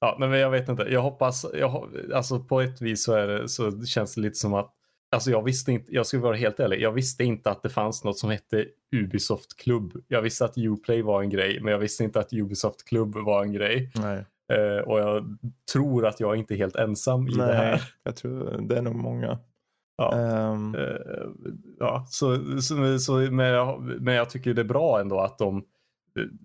Ja, 0.00 0.16
nej, 0.18 0.28
men 0.28 0.38
jag 0.38 0.50
vet 0.50 0.68
inte. 0.68 0.82
Jag 0.82 1.02
hoppas, 1.02 1.46
jag, 1.54 1.88
alltså 2.14 2.40
på 2.40 2.60
ett 2.60 2.80
vis 2.82 3.04
så 3.04 3.14
är 3.14 3.26
det 3.26 3.48
så 3.48 3.84
känns 3.84 4.14
det 4.14 4.20
lite 4.20 4.38
som 4.38 4.54
att 4.54 4.74
Alltså 5.14 5.30
jag 5.30 5.42
visste 5.42 5.72
inte, 5.72 5.94
jag 5.94 6.06
ska 6.06 6.18
vara 6.18 6.36
helt 6.36 6.60
ärlig, 6.60 6.80
jag 6.80 6.92
visste 6.92 7.24
inte 7.24 7.50
att 7.50 7.62
det 7.62 7.68
fanns 7.68 8.04
något 8.04 8.18
som 8.18 8.30
hette 8.30 8.66
Ubisoft 8.96 9.56
klubb. 9.56 9.92
Jag 10.08 10.22
visste 10.22 10.44
att 10.44 10.58
Uplay 10.58 11.02
var 11.02 11.22
en 11.22 11.30
grej, 11.30 11.60
men 11.60 11.72
jag 11.72 11.78
visste 11.78 12.04
inte 12.04 12.20
att 12.20 12.32
Ubisoft 12.32 12.84
klubb 12.88 13.14
var 13.16 13.42
en 13.42 13.52
grej. 13.52 13.90
Nej, 13.94 14.24
Eh, 14.52 14.78
och 14.88 15.00
jag 15.00 15.38
tror 15.72 16.06
att 16.06 16.20
jag 16.20 16.36
inte 16.36 16.54
är 16.54 16.56
helt 16.56 16.76
ensam 16.76 17.28
i 17.28 17.30
det 17.30 17.46
Nej 17.46 17.54
här. 17.56 17.82
jag 18.02 18.16
tror 18.16 18.60
det 18.68 18.78
är 18.78 18.82
nog 18.82 18.94
många. 18.94 19.38
Ja. 19.96 20.12
Eh, 20.16 20.56
ja, 21.78 22.06
så, 22.08 22.60
så, 22.60 22.98
så, 22.98 23.12
men, 23.12 23.46
jag, 23.46 23.82
men 24.00 24.14
jag 24.14 24.30
tycker 24.30 24.54
det 24.54 24.62
är 24.62 24.64
bra 24.64 25.00
ändå 25.00 25.20
att 25.20 25.38
de 25.38 25.56
eh, 25.56 25.62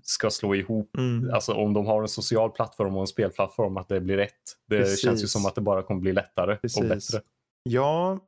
ska 0.04 0.30
slå 0.30 0.56
ihop 0.56 0.98
mm. 0.98 1.34
Alltså 1.34 1.54
om 1.54 1.74
de 1.74 1.86
har 1.86 2.02
en 2.02 2.08
social 2.08 2.52
plattform 2.52 2.96
och 2.96 3.02
en 3.02 3.08
spelplattform 3.08 3.78
att 3.78 3.88
det 3.88 4.02
blir 4.02 4.18
rätt. 4.18 4.34
Det 4.70 4.78
Precis. 4.78 5.02
känns 5.02 5.24
ju 5.24 5.28
som 5.28 5.46
att 5.46 5.56
det 5.56 5.62
bara 5.62 5.84
kommer 5.84 6.02
bli 6.02 6.14
lättare 6.14 6.56
Precis. 6.56 6.82
och 6.82 6.88
bättre. 6.88 7.22
Ja, 7.64 8.20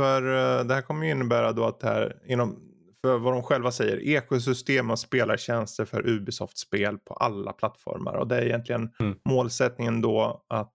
för 0.00 0.22
eh, 0.22 0.64
det 0.64 0.74
här 0.74 0.82
kommer 0.82 1.04
ju 1.04 1.10
innebära 1.10 1.52
då 1.52 1.64
att 1.64 1.80
det 1.80 1.86
här 1.88 2.16
inom, 2.26 2.56
för 3.04 3.18
vad 3.18 3.32
de 3.32 3.42
själva 3.42 3.72
säger, 3.72 4.08
ekosystem 4.08 4.90
av 4.90 4.96
spelartjänster 4.96 5.84
för 5.84 6.08
Ubisoft-spel 6.08 6.98
på 6.98 7.14
alla 7.14 7.52
plattformar. 7.52 8.14
Och 8.14 8.28
det 8.28 8.36
är 8.36 8.42
egentligen 8.42 8.90
Mm. 9.00 9.18
målsättningen 9.28 10.00
då 10.00 10.44
att 10.48 10.72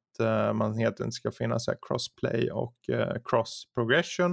man 0.54 0.78
helt 0.78 1.02
enkelt 1.02 1.14
ska 1.14 1.32
finnas 1.32 1.66
så 1.66 1.72
här 1.72 1.78
crossplay 1.88 2.52
och 2.52 2.90
eh, 2.90 3.16
cross 3.26 3.64
progression. 3.76 4.32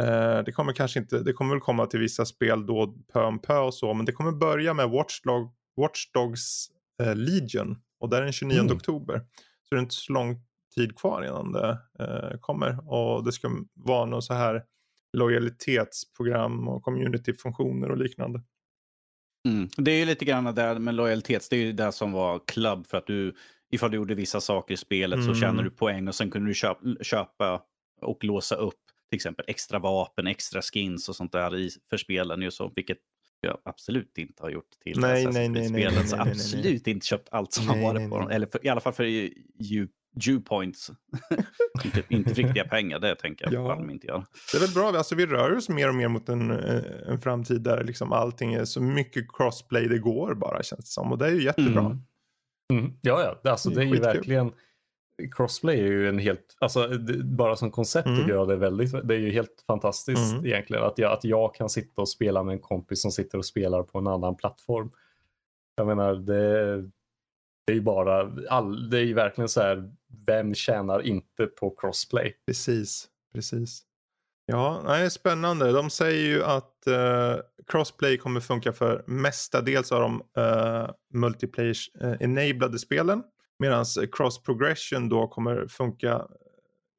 Eh, 0.00 0.38
det 0.44 0.52
kommer 0.52 0.72
kanske 0.72 0.98
inte, 0.98 1.18
det 1.18 1.32
kommer 1.32 1.54
väl 1.54 1.60
komma 1.60 1.86
till 1.86 2.00
vissa 2.00 2.24
spel 2.24 2.66
då 2.66 2.94
pö 3.12 3.22
om 3.22 3.38
pö 3.38 3.58
och 3.58 3.74
så, 3.74 3.94
men 3.94 4.06
det 4.06 4.12
kommer 4.12 4.32
börja 4.32 4.74
med 4.74 4.90
Watch, 4.90 5.20
Dog, 5.22 5.54
Watch 5.76 6.10
Dogs 6.12 6.66
eh, 7.02 7.14
Legion 7.16 7.76
och 8.00 8.08
det 8.10 8.16
är 8.16 8.22
den 8.22 8.32
29 8.32 8.60
Mm. 8.60 8.76
oktober. 8.76 9.18
Så 9.62 9.74
det 9.74 9.78
är 9.78 9.82
inte 9.82 9.94
så 9.94 10.12
lång 10.12 10.40
tid 10.74 10.96
kvar 10.98 11.22
innan 11.24 11.52
det 11.52 11.78
eh, 11.98 12.38
kommer. 12.40 12.92
Och 12.92 13.24
det 13.24 13.32
ska 13.32 13.50
vara 13.74 14.04
någon 14.04 14.22
så 14.22 14.34
här 14.34 14.62
lojalitetsprogram 15.12 16.68
och 16.68 16.82
communityfunktioner 16.82 17.90
och 17.90 17.96
liknande. 17.96 18.42
Mm. 19.48 19.68
Det 19.76 19.90
är 19.90 19.98
ju 19.98 20.04
lite 20.04 20.24
grann 20.24 20.54
där 20.54 20.78
med 20.78 20.94
lojalitets, 20.94 21.48
det 21.48 21.56
är 21.56 21.60
ju 21.60 21.72
det 21.72 21.92
som 21.92 22.12
var 22.12 22.40
klubb 22.46 22.86
för 22.86 22.98
att 22.98 23.06
du, 23.06 23.34
ifall 23.70 23.90
du 23.90 23.96
gjorde 23.96 24.14
vissa 24.14 24.40
saker 24.40 24.74
i 24.74 24.76
spelet 24.76 25.18
så 25.18 25.30
Mm. 25.30 25.34
tjänar 25.40 25.62
du 25.62 25.70
poäng 25.70 26.08
och 26.08 26.14
sen 26.14 26.30
kunde 26.30 26.50
du 26.50 26.54
köpa, 26.54 26.80
köpa 27.02 27.62
och 28.00 28.24
låsa 28.24 28.54
upp 28.54 28.74
till 29.10 29.16
exempel 29.16 29.44
extra 29.48 29.78
vapen, 29.78 30.26
extra 30.26 30.62
skins 30.62 31.08
och 31.08 31.16
sånt 31.16 31.32
där 31.32 31.56
i, 31.56 31.70
för 31.90 31.96
spelen 31.96 32.42
ju 32.42 32.50
så, 32.50 32.72
vilket 32.76 32.98
jag 33.40 33.58
absolut 33.64 34.18
inte 34.18 34.42
har 34.42 34.50
gjort 34.50 34.70
till 34.84 35.00
Nej, 35.00 35.26
nej, 35.26 35.48
nej, 35.48 35.70
nej, 35.70 36.06
Så 36.06 36.16
absolut 36.16 36.86
inte 36.86 37.06
köpt 37.06 37.28
allt 37.30 37.52
som 37.52 37.68
har 37.68 37.82
varit 37.82 38.10
på 38.10 38.18
dem. 38.18 38.30
Eller 38.30 38.46
för, 38.46 38.66
i 38.66 38.68
alla 38.68 38.80
fall 38.80 38.92
för 38.92 39.04
Dewpoints. 40.24 40.90
inte, 41.84 42.02
inte 42.08 42.32
riktiga 42.42 42.64
pengar, 42.64 42.98
det 42.98 43.14
tänker 43.14 43.44
jag 43.52 43.54
Ja. 43.64 43.74
de 43.74 43.90
inte 43.90 44.06
göra. 44.06 44.26
Det 44.52 44.58
är 44.58 44.60
väl 44.60 44.74
bra, 44.74 44.98
alltså 44.98 45.14
vi 45.14 45.26
rör 45.26 45.56
oss 45.56 45.68
mer 45.68 45.88
och 45.88 45.94
mer 45.94 46.08
mot 46.08 46.28
en, 46.28 46.50
eh, 46.50 46.82
en 47.08 47.20
framtid 47.20 47.60
där 47.62 47.84
liksom 47.84 48.12
allting 48.12 48.54
är 48.54 48.64
så 48.64 48.80
mycket 48.80 49.24
crossplay 49.32 49.88
det 49.88 49.98
går 49.98 50.34
bara 50.34 50.62
känns 50.62 50.84
det 50.84 50.90
som. 50.90 51.12
Och 51.12 51.18
det 51.18 51.26
är 51.26 51.32
ju 51.32 51.42
jättebra. 51.44 51.84
Mm. 51.84 51.98
Mm. 52.72 52.92
Ja, 53.00 53.38
ja. 53.42 53.50
Alltså, 53.50 53.70
Det 53.70 53.76
är 53.76 53.80
är 53.80 53.84
ju 53.84 53.90
skitkul. 53.92 54.06
verkligen... 54.14 54.52
Crossplay 55.36 55.80
är 55.80 55.84
ju 55.86 56.08
en 56.08 56.18
helt, 56.18 56.56
alltså 56.58 56.86
det, 56.88 57.24
bara 57.24 57.56
som 57.56 57.70
koncept 57.70 58.06
Mm. 58.06 58.18
tycker 58.20 58.32
jag 58.34 58.48
det 58.48 58.54
är 58.54 58.58
väldigt, 58.58 58.92
det 59.08 59.14
är 59.14 59.18
ju 59.18 59.30
helt 59.30 59.64
fantastiskt 59.66 60.32
Mm. 60.32 60.46
egentligen 60.46 60.84
att 60.84 60.98
jag, 60.98 61.12
att 61.12 61.24
jag 61.24 61.54
kan 61.54 61.68
sitta 61.68 62.00
och 62.02 62.08
spela 62.08 62.42
med 62.42 62.52
en 62.52 62.58
kompis 62.58 63.02
som 63.02 63.10
sitter 63.10 63.38
och 63.38 63.44
spelar 63.46 63.82
på 63.82 63.98
en 63.98 64.06
annan 64.06 64.36
plattform. 64.36 64.90
Jag 65.76 65.86
menar 65.86 66.14
det, 66.14 66.76
det 67.66 67.72
är 67.72 67.74
ju 67.74 67.80
bara, 67.80 68.32
all, 68.50 68.90
det 68.90 68.98
är 68.98 69.02
ju 69.04 69.14
verkligen 69.14 69.48
så 69.48 69.60
här, 69.60 69.92
vem 70.26 70.54
tjänar 70.54 71.00
inte 71.02 71.46
på 71.46 71.70
crossplay? 71.70 72.36
Precis, 72.46 73.08
precis. 73.34 73.82
Ja, 74.48 74.82
nej, 74.84 75.10
spännande. 75.10 75.72
De 75.72 75.90
säger 75.90 76.26
ju 76.26 76.44
att 76.44 76.86
eh, 76.86 77.36
crossplay 77.66 78.18
kommer 78.18 78.40
funka 78.40 78.72
för 78.72 79.04
mestadels 79.06 79.92
av 79.92 80.00
de 80.00 80.14
uh, 80.42 80.90
multiplayer-enablade 81.14 82.78
spelen. 82.78 83.22
Medan 83.58 83.84
cross 84.12 84.42
progression 84.42 85.08
då 85.08 85.28
kommer 85.28 85.66
funka 85.68 86.26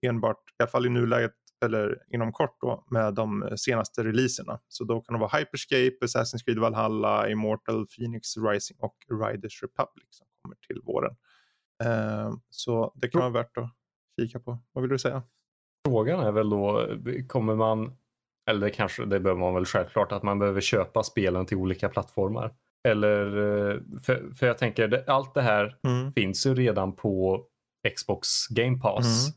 enbart, 0.02 0.38
i 0.60 0.64
alla 0.64 0.70
fall 0.70 0.86
i 0.86 0.90
nuläget 0.90 1.34
eller 1.66 2.04
inom 2.14 2.32
kort 2.32 2.58
då, 2.62 2.86
med 2.92 3.14
de 3.14 3.50
senaste 3.58 4.04
releaserna. 4.04 4.60
Så 4.68 4.84
då 4.84 5.02
kan 5.02 5.14
det 5.14 5.20
vara 5.20 5.38
Hyperscape, 5.38 5.98
Assassin's 6.02 6.46
Creed 6.46 6.60
Valhalla, 6.60 7.30
Immortal, 7.30 7.88
Phoenix 7.88 8.38
Rising 8.38 8.78
och 8.80 8.96
Riders 9.24 9.64
Republic 9.64 10.08
som 10.10 10.28
kommer 10.42 10.56
till 10.68 10.82
våren. 10.86 11.16
Eh, 11.84 12.32
så 12.50 12.94
det 12.96 13.10
kan 13.10 13.22
vara 13.22 13.30
värt 13.30 13.58
att 13.58 13.70
kika 14.20 14.40
på. 14.40 14.60
Vad 14.72 14.82
vill 14.82 14.92
du 14.92 15.00
säga? 15.00 15.24
Frågan 15.89 16.19
är 16.19 16.32
väl 16.32 16.50
då, 16.50 16.88
kommer 17.28 17.56
man, 17.56 17.91
eller 18.50 18.69
kanske, 18.69 19.06
det 19.06 19.19
behöver 19.19 19.39
man 19.41 19.54
väl 19.54 19.65
självklart, 19.65 20.12
att 20.12 20.23
man 20.23 20.39
behöver 20.39 20.62
köpa 20.62 21.04
spelen 21.04 21.45
till 21.45 21.58
olika 21.58 21.89
plattformar. 21.89 22.54
Eller, 22.88 23.26
eh, 23.38 23.78
för, 24.04 24.34
för 24.36 24.47
jag 24.47 24.58
tänker, 24.58 25.04
allt 25.10 25.34
det 25.34 25.41
här 25.41 25.76
Mm. 25.88 26.13
finns 26.13 26.45
ju 26.47 26.56
redan 26.56 26.95
på 26.95 27.43
Xbox 27.95 28.47
Game 28.47 28.78
Pass. 28.78 29.28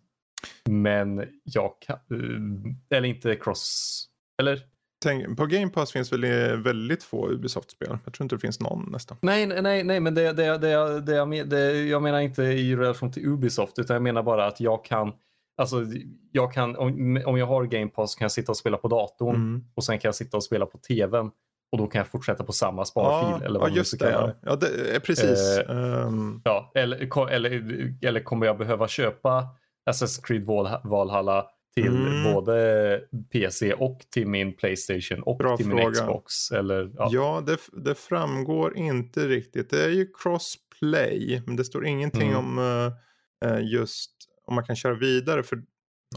Men 0.68 1.24
jag 1.44 1.72
kan, 1.86 1.96
eh, 1.96 2.96
eller 2.96 3.08
inte 3.08 3.36
cross, 3.36 4.04
eller? 4.42 4.60
Tänk, 5.04 5.36
på 5.36 5.46
Game 5.46 5.68
Pass 5.68 5.92
finns 5.92 6.12
väl 6.12 6.24
eh, 6.24 6.56
väldigt 6.56 7.02
få 7.02 7.28
Ubisoft-spel. 7.30 7.98
Jag 8.04 8.14
tror 8.14 8.24
inte 8.24 8.34
det 8.36 8.40
finns 8.40 8.60
någon 8.60 8.88
nästan. 8.92 9.16
Nej, 9.22 9.46
nej, 9.46 9.84
nej, 9.84 10.00
men 10.00 10.14
det, 10.14 10.32
det, 10.32 10.58
det, 10.58 11.00
det, 11.00 11.12
jag, 11.12 11.48
det, 11.48 11.74
jag 11.74 12.02
menar 12.02 12.20
inte 12.20 12.42
i 12.42 12.76
relation 12.76 13.12
till 13.12 13.26
Ubisoft, 13.26 13.78
utan 13.78 13.94
jag 13.94 14.02
menar 14.02 14.22
bara 14.22 14.46
att 14.46 14.60
jag 14.60 14.84
kan, 14.84 15.12
alltså 15.60 15.84
jag 16.32 16.52
kan, 16.52 16.76
om, 16.76 17.22
om 17.26 17.38
jag 17.38 17.46
har 17.46 17.64
Game 17.64 17.88
Pass 17.90 18.14
kan 18.14 18.24
jag 18.24 18.32
sitta 18.32 18.52
och 18.52 18.56
spela 18.56 18.76
på 18.76 18.88
datorn 18.88 19.34
Mm. 19.36 19.64
och 19.74 19.84
sen 19.84 19.98
kan 19.98 20.08
jag 20.08 20.14
sitta 20.14 20.36
och 20.36 20.44
spela 20.44 20.66
på 20.66 20.78
tvn 20.78 21.30
och 21.72 21.78
då 21.78 21.86
kan 21.86 21.98
jag 21.98 22.06
fortsätta 22.08 22.44
på 22.44 22.52
samma 22.52 22.84
sparfil. 22.84 23.46
eller 23.46 23.60
vad 23.60 23.70
ja 23.70 23.74
just 23.76 23.98
det. 23.98 24.10
Ja. 24.10 24.32
ja, 24.42 24.56
det 24.56 24.96
är 24.96 25.00
precis. 25.00 25.58
Eh, 25.58 25.76
Ehm, 26.06 26.40
Ja, 26.44 26.72
eller, 26.74 27.28
eller, 27.30 27.94
eller 28.02 28.20
kommer 28.20 28.46
jag 28.46 28.58
behöva 28.58 28.88
köpa 28.88 29.46
Assassin's 29.90 30.22
Creed 30.26 30.44
Val- 30.44 30.80
Valhalla 30.84 31.46
till 31.74 31.86
Mm. 31.96 32.32
både 32.34 33.00
PC 33.32 33.72
och 33.74 34.00
till 34.10 34.26
min 34.26 34.56
Playstation 34.56 35.22
och 35.22 35.36
Bra 35.38 35.56
till 35.56 35.66
min 35.66 35.76
fråga. 35.78 35.92
Xbox? 35.92 36.50
Eller, 36.50 36.90
ja. 36.96 37.08
ja, 37.12 37.42
det, 37.46 37.58
det 37.72 37.94
framgår 37.94 38.76
inte 38.76 39.28
riktigt. 39.28 39.70
Det 39.70 39.84
är 39.84 39.88
ju 39.90 40.06
crossplay, 40.22 41.42
men 41.46 41.56
det 41.56 41.64
står 41.64 41.86
ingenting 41.86 42.28
Mm. 42.30 42.36
om 42.38 42.58
eh, 42.58 43.50
eh, 43.50 43.60
just 43.72 44.10
om 44.50 44.54
man 44.54 44.64
kan 44.64 44.76
köra 44.76 44.94
vidare. 44.94 45.42
För, 45.42 45.62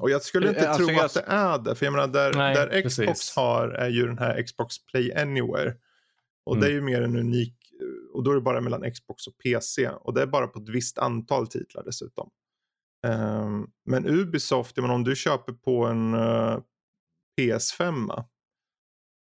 och 0.02 0.10
jag 0.10 0.22
skulle 0.22 0.50
inte 0.50 0.60
Eh, 0.62 0.70
alltså, 0.70 0.86
tro 0.88 0.96
jag- 0.96 1.06
att 1.06 1.14
det 1.14 1.24
är 1.28 1.58
det. 1.60 1.76
För 1.76 1.86
jag 1.86 1.94
menar, 1.94 2.08
där, 2.08 2.34
Nej, 2.34 2.56
där 2.56 2.68
Xbox 2.82 2.98
precis. 2.98 3.36
har 3.36 3.70
är 3.70 3.90
ju 3.90 4.06
den 4.08 4.18
här 4.18 4.44
Xbox 4.44 4.86
Play 4.86 5.14
Anywhere. 5.14 5.76
Och 6.46 6.58
det 6.60 6.66
är 6.68 6.72
Mm. 6.72 6.88
ju 6.88 6.94
mer 6.94 7.02
en 7.02 7.16
unik, 7.16 7.56
och 8.14 8.24
då 8.24 8.32
är 8.32 8.36
det 8.36 8.42
bara 8.42 8.62
mellan 8.62 8.92
Xbox 8.92 9.28
och 9.28 9.38
PC. 9.38 9.90
Och 9.90 10.14
det 10.14 10.22
är 10.22 10.26
bara 10.28 10.48
på 10.48 10.60
ett 10.60 10.70
visst 10.70 10.98
antal 10.98 11.48
titlar 11.48 11.84
dessutom. 11.84 12.30
Ehm, 13.08 13.68
men 13.86 14.06
Ubisoft, 14.08 14.78
menar, 14.78 14.94
om 14.96 15.04
du 15.04 15.16
köper 15.16 15.54
på 15.54 15.86
en 15.86 16.14
eh, 16.14 16.60
PS5 17.42 18.24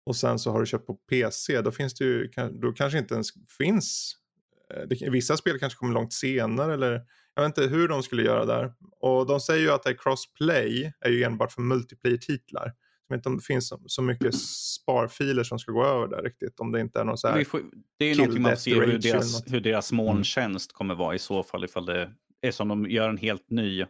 och 0.07 0.17
sen 0.17 0.39
så 0.39 0.51
har 0.51 0.61
du 0.61 0.67
köpt 0.67 0.87
på 0.87 0.95
PC, 0.95 1.61
då 1.63 1.71
finns 1.71 1.95
det 1.95 2.05
ju, 2.05 2.31
då 2.53 2.73
kanske 2.73 2.99
inte 2.99 3.15
ens 3.15 3.29
finns. 3.59 4.17
eh, 4.75 4.83
Det, 4.89 5.11
vissa 5.11 5.37
spel 5.37 5.59
kanske 5.59 5.77
kommer 5.79 5.95
långt 5.95 6.13
senare 6.13 6.75
eller 6.75 7.03
jag 7.35 7.43
vet 7.43 7.59
inte 7.59 7.77
hur 7.77 7.89
de 7.89 8.03
skulle 8.03 8.23
göra 8.23 8.45
där. 8.45 8.73
Och 9.01 9.27
de 9.27 9.41
säger 9.41 9.61
ju 9.63 9.71
att 9.71 9.83
det 9.83 9.91
är 9.91 9.95
crossplay 9.99 10.93
är 11.01 11.11
ju 11.11 11.23
enbart 11.25 11.53
för 11.53 11.63
multiplayer-titlar. 11.63 12.73
Jag 13.09 13.17
vet 13.17 13.19
inte 13.21 13.29
om 13.29 13.37
det 13.37 13.43
finns 13.45 13.69
så, 13.69 13.81
så 13.87 14.03
mycket 14.03 14.35
sparfiler 14.35 15.45
som 15.45 15.59
ska 15.59 15.73
gå 15.73 15.85
över 15.87 16.09
där 16.09 16.23
riktigt. 16.23 16.61
Om 16.61 16.73
det 16.73 16.81
inte 16.81 17.01
är 17.01 17.05
någon 17.05 17.19
så 17.19 17.29
här. 17.29 17.45
Får, 17.45 17.61
det 17.99 18.05
är 18.05 18.09
ju 18.09 18.17
någonting 18.17 18.43
man 18.43 18.51
Death 18.51 18.61
får 18.61 18.71
se 18.71 18.75
hur 18.75 18.99
deras, 18.99 19.53
hur 19.53 19.61
deras 19.61 19.93
molntjänst 19.93 20.73
kommer 20.73 20.95
vara 20.95 21.15
i 21.15 21.19
så 21.19 21.43
fall. 21.43 21.65
Ifall 21.65 21.87
det 21.87 22.11
är 22.41 22.51
som 22.51 22.69
de 22.69 22.91
gör 22.91 23.09
en 23.09 23.17
helt 23.19 23.51
ny 23.51 23.85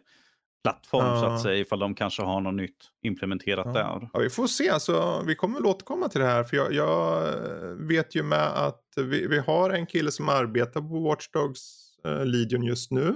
plattform 0.63 1.19
så 1.19 1.25
Ja. 1.25 1.35
att 1.35 1.41
säga. 1.41 1.59
Ifall 1.59 1.79
de 1.79 1.95
kanske 1.95 2.21
har 2.21 2.41
något 2.41 2.53
nytt 2.53 2.77
implementerat 3.01 3.65
Ja. 3.65 3.73
där. 3.73 4.09
Ja, 4.13 4.19
vi 4.19 4.29
får 4.29 4.47
se. 4.47 4.69
Alltså, 4.69 5.23
vi 5.27 5.35
kommer 5.35 5.55
väl 5.55 5.65
återkomma 5.65 6.09
till 6.09 6.21
det 6.21 6.27
här. 6.27 6.43
För 6.43 6.57
jag, 6.57 6.73
jag 6.73 7.33
vet 7.75 8.15
ju 8.15 8.23
med 8.23 8.47
att 8.47 8.83
vi, 8.97 9.27
vi 9.27 9.39
har 9.39 9.69
en 9.69 9.85
kille 9.85 10.11
som 10.11 10.29
arbetar 10.29 10.81
på 10.81 10.99
Watch 10.99 11.27
Dogs 11.29 11.79
eh, 12.05 12.25
Legion 12.25 12.63
just 12.63 12.91
nu. 12.91 13.15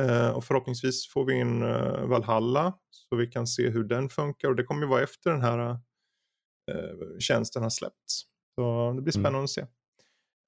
Eh, 0.00 0.30
och 0.30 0.44
förhoppningsvis 0.44 1.08
får 1.08 1.24
vi 1.24 1.34
in 1.34 1.62
eh, 1.62 2.04
Valhalla. 2.06 2.72
Så 2.90 3.16
vi 3.16 3.26
kan 3.26 3.46
se 3.46 3.68
hur 3.70 3.84
den 3.84 4.08
funkar. 4.08 4.48
Och 4.48 4.56
det 4.56 4.62
kommer 4.64 4.82
ju 4.82 4.88
vara 4.88 5.02
efter 5.02 5.30
den 5.30 5.42
här 5.42 5.70
eh, 5.70 7.18
tjänsten 7.18 7.62
har 7.62 7.70
släppts. 7.70 8.22
Så 8.54 8.92
det 8.96 9.02
blir 9.02 9.12
spännande 9.12 9.42
att 9.44 9.50
se. 9.50 9.66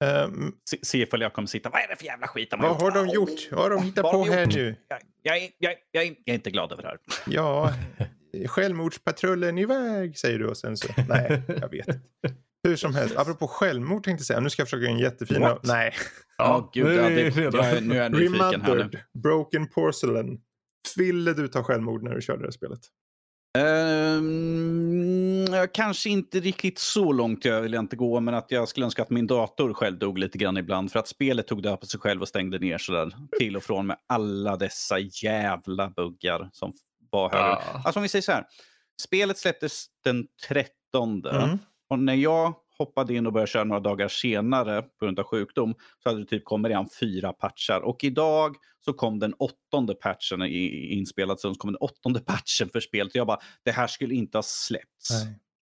Ehm, 0.03 0.53
Se, 0.69 0.77
se 0.81 0.97
ifall 1.01 1.21
jag 1.21 1.33
kommer 1.33 1.47
sitta, 1.47 1.69
vad 1.69 1.81
är 1.81 1.87
det 1.87 1.95
för 1.95 2.05
jävla 2.05 2.27
skit 2.27 2.51
de 2.51 2.59
har 2.59 2.69
vad 2.69 2.81
har 2.81 2.91
de 2.91 3.07
gjort? 3.13 3.51
Vad 3.51 3.59
har 3.61 3.69
de 3.69 3.83
hittat 3.83 4.03
vad 4.03 4.13
på 4.13 4.25
de 4.25 4.31
här 4.31 4.43
gjort? 4.45 4.55
nu? 4.55 4.75
Jag, 4.87 4.99
jag, 5.23 5.37
är- 5.43 5.49
jag, 5.57 5.75
jag 5.91 6.03
är 6.03 6.33
inte 6.33 6.51
glad 6.51 6.71
över 6.71 6.83
det 6.83 6.87
här. 6.89 6.99
Ja, 7.27 7.73
självmordspatrullen 8.47 9.57
iväg 9.57 10.17
säger 10.17 10.39
du 10.39 10.47
och 10.47 10.57
sen 10.57 10.77
så. 10.77 10.87
Nej, 11.07 11.41
jag 11.47 11.69
vet 11.69 11.87
inte. 11.87 11.99
Hur 12.63 12.75
som 12.75 12.95
helst, 12.95 13.17
apropå 13.17 13.47
självmord 13.47 14.03
tänkte 14.03 14.21
jag 14.21 14.25
säga. 14.25 14.39
Nu 14.39 14.49
ska 14.49 14.61
jag 14.61 14.67
försöka 14.67 14.83
göra 14.83 14.93
en 14.93 14.99
jättefin. 14.99 15.41
What? 15.41 15.59
Nej. 15.63 15.93
Ja, 16.37 16.69
gud, 16.73 16.85
nu 16.85 16.93
ja, 16.93 17.01
är 17.01 17.15
det, 17.15 17.41
jag, 17.41 17.83
nu 17.83 17.95
är 17.95 18.03
jag 18.03 18.11
nyfiken 18.11 18.61
här 18.61 18.75
nu. 18.75 19.21
Broken 19.21 19.67
Porcelain. 19.67 20.41
Ville 20.95 21.33
du 21.33 21.47
ta 21.47 21.63
självmord 21.63 22.03
när 22.03 22.15
du 22.15 22.21
körde 22.21 22.45
det 22.45 22.51
spelet? 22.51 22.79
Ehm, 23.57 25.45
jag 25.53 25.73
kanske 25.73 26.09
inte 26.09 26.39
riktigt 26.39 26.79
så 26.79 27.11
långt 27.11 27.45
jag 27.45 27.61
vill 27.61 27.73
inte 27.73 27.95
gå, 27.95 28.19
men 28.19 28.33
att 28.33 28.51
jag 28.51 28.67
skulle 28.69 28.85
önska 28.85 29.01
att 29.01 29.09
min 29.09 29.27
dator 29.27 29.73
själv 29.73 29.99
dog 29.99 30.17
lite 30.17 30.37
grann 30.37 30.57
ibland. 30.57 30.91
För 30.91 30.99
att 30.99 31.07
spelet 31.07 31.47
tog 31.47 31.63
död 31.63 31.79
på 31.79 31.85
sig 31.85 31.99
själv 31.99 32.21
och 32.21 32.27
stängde 32.27 32.59
ner 32.59 32.77
sådär 32.77 33.15
till 33.39 33.57
och 33.57 33.63
från 33.63 33.87
med 33.87 33.97
alla 34.07 34.55
dessa 34.55 34.99
jävla 34.99 35.89
buggar 35.89 36.49
som 36.53 36.73
var 37.11 37.29
högre. 37.29 37.47
Ja. 37.47 37.81
Alltså 37.85 37.99
om 37.99 38.03
vi 38.03 38.09
säger 38.09 38.23
så 38.23 38.31
här. 38.31 38.45
Spelet 39.01 39.37
släpptes 39.37 39.85
den 40.03 40.27
13. 40.47 41.25
Mm. 41.25 41.57
Och 41.89 41.99
när 41.99 42.15
jag 42.15 42.53
hoppade 42.77 43.13
in 43.13 43.25
och 43.27 43.33
började 43.33 43.51
köra 43.51 43.63
några 43.63 43.79
dagar 43.79 44.07
senare 44.07 44.81
på 44.81 45.05
grund 45.05 45.19
av 45.19 45.25
sjukdom 45.25 45.75
så 46.03 46.09
hade 46.09 46.19
det 46.21 46.25
typ 46.25 46.45
kommit 46.45 46.69
redan 46.69 46.87
fyra 46.99 47.33
patchar. 47.33 47.81
Och 47.81 48.03
idag 48.03 48.55
så 48.85 48.93
kom 48.93 49.19
den 49.19 49.33
åttonde 49.33 49.93
patchen 49.95 50.41
i, 50.41 50.93
inspelad, 50.93 51.39
så 51.39 51.55
kom 51.55 51.71
den 51.71 51.77
åttonde 51.81 52.19
patchen 52.25 52.69
för 52.69 52.79
spelet. 52.79 53.15
Jag 53.15 53.27
bara, 53.27 53.39
det 53.63 53.71
här 53.71 53.87
skulle 53.87 54.15
inte 54.15 54.37
ha 54.37 54.43
släppts 54.43 55.09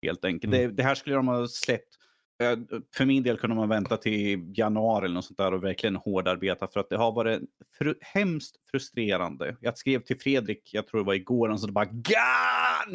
helt 0.01 0.25
enkelt. 0.25 0.53
Mm. 0.53 0.67
Det, 0.67 0.75
det 0.75 0.83
här 0.83 0.95
skulle 0.95 1.15
de 1.15 1.27
ha 1.27 1.47
släppt. 1.47 1.95
eh, 2.43 2.57
För 2.95 3.05
min 3.05 3.23
del 3.23 3.37
kunde 3.37 3.55
man 3.55 3.69
vänta 3.69 3.97
till 3.97 4.53
januari 4.57 5.05
eller 5.05 5.15
något 5.15 5.25
sånt 5.25 5.37
där 5.37 5.53
och 5.53 5.63
verkligen 5.63 5.95
hårdarbeta 5.95 6.67
för 6.67 6.79
att 6.79 6.89
det 6.89 6.97
har 6.97 7.11
varit 7.11 7.41
fru, 7.77 7.95
hemskt 8.01 8.55
frustrerande. 8.71 9.57
Jag 9.61 9.77
skrev 9.77 9.99
till 9.99 10.19
Fredrik, 10.19 10.69
jag 10.73 10.87
tror 10.87 10.99
det 11.01 11.05
var 11.05 11.13
igår, 11.13 11.49
och 11.49 11.59
så 11.59 11.67
bara 11.71 11.85
Gah! 11.85 12.91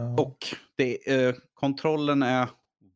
Mm. 0.00 0.14
Och 0.14 0.36
det, 0.76 1.12
eh, 1.26 1.34
kontrollen 1.54 2.22
är 2.22 2.48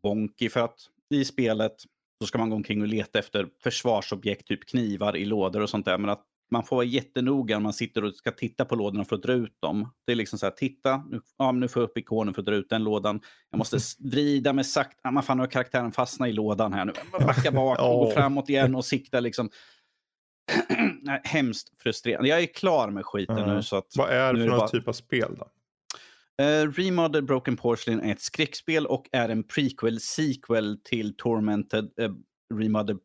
wonky 0.03 0.49
för 0.49 0.61
att 0.61 0.79
i 1.15 1.25
spelet 1.25 1.75
så 2.21 2.27
ska 2.27 2.39
man 2.39 2.51
gå 2.51 2.57
omkring 2.57 2.83
och 2.83 2.89
leta 2.89 3.19
efter 3.19 3.49
försvarsobjekt, 3.63 4.47
typ 4.49 4.69
knivar 4.69 5.17
i 5.17 5.25
lådor 5.25 5.61
och 5.61 5.71
sånt 5.71 5.85
där. 5.87 5.99
Men 5.99 6.11
att 6.11 6.23
man 6.53 6.65
får 6.65 6.77
vara 6.77 6.87
jättenoga 6.87 7.57
när 7.57 7.63
man 7.63 7.73
sitter 7.73 8.05
och 8.05 8.15
ska 8.15 8.31
titta 8.31 8.65
på 8.65 8.75
lådorna 8.75 9.05
för 9.05 9.17
att 9.17 9.23
dra 9.23 9.33
ut 9.33 9.57
dem. 9.61 9.93
Det 10.07 10.13
är 10.13 10.17
liksom 10.17 10.39
så 10.39 10.47
här, 10.47 10.51
titta, 10.51 10.97
nu, 11.11 11.21
ja, 11.39 11.53
nu 11.53 11.69
får 11.69 11.83
jag 11.83 11.89
upp 11.91 11.99
ikonen 11.99 12.35
för 12.35 12.43
att 12.43 12.47
dra 12.47 12.55
ut 12.55 12.69
den 12.71 12.85
lådan. 12.85 13.21
Jag 13.51 13.59
måste 13.59 13.79
vrida 13.99 14.53
mig 14.53 14.65
sakta, 14.65 14.99
ja, 15.03 15.11
man 15.11 15.23
fan 15.23 15.37
nu 15.37 15.43
har 15.43 15.49
karaktären 15.51 15.93
fastnat 15.93 16.29
i 16.29 16.33
lådan 16.33 16.73
här 16.73 16.85
nu. 16.85 16.93
Backa 17.13 17.53
bak 17.53 17.79
och 17.79 17.85
gå 18.07 18.11
framåt 18.11 18.49
igen 18.49 18.75
och 18.75 18.85
sikta 18.85 19.21
liksom. 19.21 19.51
Nej, 21.03 21.21
Hemskt 21.25 21.83
frustrerande. 21.83 22.29
Jag 22.29 22.41
är 22.41 22.47
klar 22.47 22.91
med 22.91 23.07
skiten 23.07 23.39
Ja. 23.39 23.55
nu 23.55 23.63
så 23.63 23.77
att 23.77 23.93
Vad 23.97 24.11
är 24.11 24.33
det 24.33 24.41
för 24.41 24.47
någon 24.47 24.59
bara- 24.59 24.69
typ 24.69 24.89
av 24.89 24.93
spel 24.93 25.35
då? 25.39 25.47
Uh, 26.41 26.73
Remodeled 26.73 27.25
Broken 27.25 27.57
Porcelain 27.57 28.01
är 28.01 28.13
ett 28.13 28.21
skräckspel 28.21 28.87
och 28.87 29.09
är 29.13 29.29
en 29.29 29.43
prequel 29.43 30.01
sequel 30.01 30.79
till 30.85 31.17
Tormented 31.17 31.85
uh, 32.01 32.15
Remodeled 32.55 33.01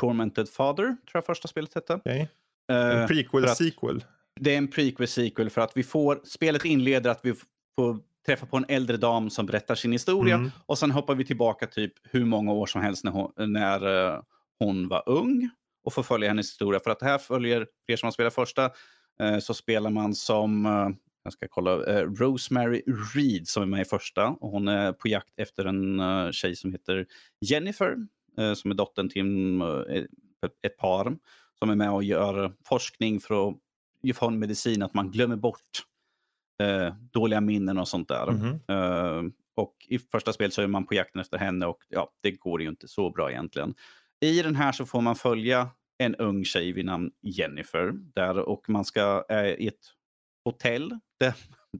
Tormented 0.00 0.48
Father, 0.48 0.84
tror 0.84 0.96
jag 1.14 1.26
första 1.26 1.48
spelet 1.48 1.74
hette. 1.74 1.94
Okay. 1.94 2.26
Eh, 2.72 3.00
En 3.02 3.08
prequel 3.08 3.44
att- 3.44 3.56
sequel. 3.56 4.04
det 4.40 4.54
är 4.54 4.58
en 4.58 4.68
prequel 4.68 5.08
sequel 5.08 5.50
för 5.50 5.60
att 5.60 5.76
vi 5.76 5.82
får, 5.82 6.20
spelet 6.24 6.64
inleder 6.64 7.10
att 7.10 7.20
vi 7.22 7.34
får 7.76 7.98
träffa 8.26 8.46
på 8.46 8.56
en 8.56 8.64
äldre 8.68 8.96
dam 8.96 9.30
som 9.30 9.46
berättar 9.46 9.74
sin 9.74 9.92
historia 9.92 10.34
Mm. 10.34 10.50
och 10.66 10.78
sen 10.78 10.90
hoppar 10.90 11.14
vi 11.14 11.24
tillbaka 11.24 11.66
typ 11.66 11.92
hur 12.02 12.24
många 12.24 12.52
år 12.52 12.66
som 12.66 12.82
helst 12.82 13.04
när 13.04 13.12
hon, 13.12 13.32
när, 13.52 14.06
eh, 14.14 14.20
hon 14.58 14.88
var 14.88 15.02
ung 15.08 15.50
och 15.84 15.92
får 15.92 16.02
följa 16.02 16.28
hennes 16.28 16.46
historia. 16.50 16.80
För 16.84 16.90
att 16.90 17.00
det 17.00 17.06
här 17.06 17.18
följer, 17.18 17.58
för 17.86 17.92
er 17.92 17.96
som 17.96 18.06
har 18.06 18.12
spelat 18.12 18.34
första, 18.34 18.70
eh, 19.20 19.38
så 19.38 19.54
spelar 19.54 19.90
man 19.90 20.14
som, 20.14 20.66
eh, 20.66 20.88
jag 21.22 21.32
ska 21.32 21.48
kolla, 21.48 21.86
eh, 21.86 22.10
Rosemary 22.10 22.82
Reed 23.14 23.48
som 23.48 23.62
är 23.62 23.66
med 23.66 23.80
i 23.80 23.84
första 23.84 24.28
och 24.28 24.50
hon 24.50 24.68
är 24.68 24.92
på 24.92 25.08
jakt 25.08 25.32
efter 25.36 25.64
en 25.64 26.00
eh, 26.00 26.30
tjej 26.30 26.56
som 26.56 26.72
heter 26.72 27.06
Jennifer 27.40 27.96
eh, 28.38 28.54
som 28.54 28.70
är 28.70 28.74
dottern 28.74 29.08
till 29.08 29.60
ett 30.62 30.76
par 30.76 31.16
som 31.58 31.70
är 31.70 31.74
med 31.74 31.90
och 31.90 32.04
gör 32.04 32.52
forskning 32.64 33.20
för 33.20 33.48
att 33.48 34.16
få 34.16 34.26
en 34.26 34.38
medicin 34.38 34.82
att 34.82 34.94
man 34.94 35.10
glömmer 35.10 35.36
bort 35.36 35.86
dåliga 37.12 37.40
minnen 37.40 37.78
och 37.78 37.88
sånt 37.88 38.08
där. 38.08 38.30
Mhm. 38.30 38.60
Eh, 38.68 39.32
och 39.54 39.76
i 39.88 39.98
första 39.98 40.32
spelet 40.32 40.54
så 40.54 40.62
är 40.62 40.66
man 40.66 40.86
på 40.86 40.94
jakten 40.94 41.20
efter 41.20 41.38
henne 41.38 41.66
och 41.66 41.78
ja, 41.88 42.12
det 42.20 42.30
går 42.30 42.62
ju 42.62 42.68
inte 42.68 42.88
så 42.88 43.10
bra 43.10 43.30
egentligen. 43.30 43.74
I 44.20 44.42
den 44.42 44.56
här 44.56 44.72
så 44.72 44.86
får 44.86 45.00
man 45.00 45.16
följa 45.16 45.68
en 45.98 46.14
ung 46.14 46.44
tjej 46.44 46.72
vid 46.72 46.84
namn 46.84 47.10
Jennifer 47.22 47.92
där 47.92 48.38
och 48.38 48.68
man 48.68 48.84
ska 48.84 49.24
i 49.58 49.66
ett 49.66 49.92
hotell 50.44 50.98
där, 51.20 51.34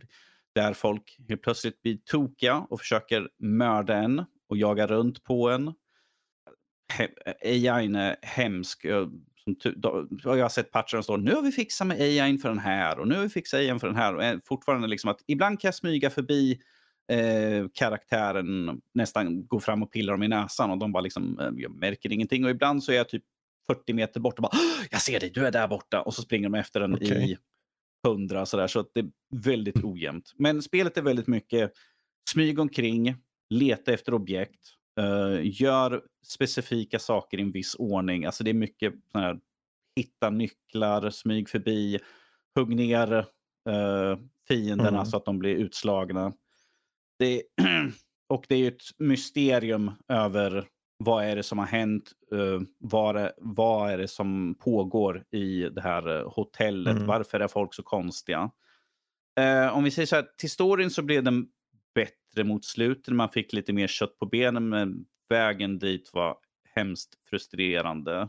där 0.55 0.72
folk 0.72 1.16
helt 1.29 1.42
plötsligt 1.42 1.83
blir 1.83 1.98
tokiga 2.05 2.66
och 2.70 2.81
försöker 2.81 3.29
mörda 3.38 3.96
en 3.96 4.25
och 4.48 4.57
jaga 4.57 4.87
runt 4.87 5.25
på 5.25 5.51
en. 5.51 5.72
He- 6.92 7.70
AIn 7.70 7.94
är 7.94 8.16
hemsk. 8.22 8.85
Jag, 8.85 9.12
som, 9.44 9.57
då, 9.77 10.09
jag 10.25 10.37
har 10.37 10.48
sett 10.48 10.70
patcher 10.70 10.96
som 10.96 11.03
står 11.03 11.18
nu 11.18 11.35
har 11.35 11.42
vi 11.42 11.53
fixat 11.53 11.87
med 11.87 12.01
AIn 12.01 12.38
för 12.38 12.48
den 12.48 12.59
här 12.59 12.98
och 12.98 13.09
nu 13.09 13.14
har 13.14 13.22
vi 13.22 13.29
fixat 13.29 13.59
AIn 13.59 13.81
för 13.81 13.87
den 13.87 13.96
här. 13.96 14.14
Och 14.14 14.25
eh, 14.25 14.38
fortfarande 14.44 14.88
liksom 14.88 15.11
att 15.11 15.20
ibland 15.27 15.61
kan 15.61 15.68
jag 15.68 15.75
smyga 15.75 16.11
förbi 16.11 16.61
eh, 17.12 17.66
karaktären, 17.75 18.81
nästan 18.94 19.46
gå 19.46 19.61
fram 19.61 19.83
och 19.83 19.92
pilla 19.92 20.12
dem 20.12 20.22
i 20.22 20.29
näsan 20.29 20.70
och 20.70 20.79
de 20.79 20.92
bara 20.92 21.01
liksom, 21.01 21.38
eh, 21.38 21.51
jag 21.57 21.75
märker 21.75 22.12
ingenting. 22.12 22.44
Och 22.44 22.51
ibland 22.51 22.85
så 22.85 22.92
är 22.92 22.96
jag 22.96 23.09
typ 23.09 23.25
40 23.66 23.92
meter 23.92 24.20
bort 24.20 24.38
och 24.38 24.42
bara, 24.42 24.57
jag 24.90 25.01
ser 25.01 25.20
dig, 25.20 25.31
du 25.35 25.46
är 25.46 25.51
där 25.51 25.68
borta. 25.68 26.03
Och 26.03 26.14
så 26.14 26.22
springer 26.22 26.48
de 26.48 26.55
efter 26.55 26.81
den 26.81 26.94
okay. 26.94 27.33
i 27.33 27.38
100 28.04 28.46
sådär. 28.46 28.66
Så 28.66 28.80
att 28.80 28.90
det 28.94 29.00
är 29.00 29.10
väldigt 29.30 29.84
ojämnt. 29.84 30.32
Men 30.36 30.62
spelet 30.62 30.96
är 30.96 31.02
väldigt 31.02 31.26
mycket 31.26 31.72
smyg 32.30 32.58
omkring, 32.58 33.16
leta 33.50 33.92
efter 33.92 34.14
objekt, 34.14 34.60
eh, 35.00 35.60
gör 35.62 36.02
specifika 36.26 36.98
saker 36.98 37.38
i 37.38 37.42
en 37.42 37.52
viss 37.52 37.74
ordning. 37.74 38.24
Alltså 38.24 38.44
det 38.44 38.50
är 38.50 38.54
mycket 38.54 38.94
här, 39.14 39.40
hitta 39.96 40.30
nycklar, 40.30 41.10
smyg 41.10 41.48
förbi, 41.48 41.98
hugg 42.54 42.76
ner 42.76 43.12
eh, 43.68 44.18
fienderna 44.48 44.88
Mm. 44.88 45.06
så 45.06 45.16
att 45.16 45.24
de 45.24 45.38
blir 45.38 45.54
utslagna. 45.54 46.32
Det, 47.18 47.42
och 48.28 48.44
det 48.48 48.54
är 48.54 48.58
ju 48.58 48.68
ett 48.68 48.82
mysterium 48.98 49.90
över 50.08 50.68
vad 51.04 51.24
är 51.24 51.36
det 51.36 51.42
som 51.42 51.58
har 51.58 51.66
hänt, 51.66 52.12
eh, 52.32 52.60
vad, 52.78 53.16
är, 53.16 53.32
vad 53.38 53.90
är 53.90 53.98
det 53.98 54.08
som 54.08 54.54
pågår 54.60 55.24
i 55.30 55.68
det 55.68 55.80
här 55.80 56.18
eh, 56.20 56.30
hotellet, 56.32 56.94
Mm. 56.96 57.06
varför 57.06 57.40
är 57.40 57.48
folk 57.48 57.74
så 57.74 57.82
konstiga. 57.82 58.50
Eh, 59.40 59.76
om 59.76 59.84
vi 59.84 59.90
säger 59.90 60.06
så 60.06 60.16
här, 60.16 60.26
till 60.38 60.50
storyn 60.50 60.90
så 60.90 61.02
blev 61.02 61.22
den 61.22 61.46
bättre 61.94 62.44
mot 62.44 62.64
slutet, 62.64 63.14
man 63.14 63.28
fick 63.28 63.52
lite 63.52 63.72
mer 63.72 63.86
kött 63.86 64.18
på 64.18 64.26
benen, 64.26 64.68
men 64.68 65.04
vägen 65.28 65.78
dit 65.78 66.10
var 66.12 66.36
hemskt 66.74 67.14
frustrerande. 67.30 68.28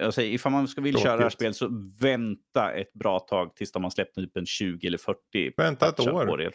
Jag 0.00 0.14
säger, 0.14 0.32
ifall 0.34 0.52
man 0.52 0.68
ska 0.68 0.80
vill 0.80 0.96
köra 0.98 1.16
det 1.16 1.22
här 1.22 1.30
spelet 1.30 1.56
så 1.56 1.68
vänta 2.00 2.72
ett 2.72 2.92
bra 2.92 3.18
tag 3.20 3.56
tills 3.56 3.72
de 3.72 3.82
har 3.84 3.90
släppt 3.90 4.14
typ 4.14 4.36
en 4.36 4.46
20 4.46 4.86
eller 4.86 4.98
40 4.98 5.52
Vänta 5.56 5.88
ett 5.88 6.00
år. 6.00 6.26
på 6.26 6.36
det. 6.36 6.50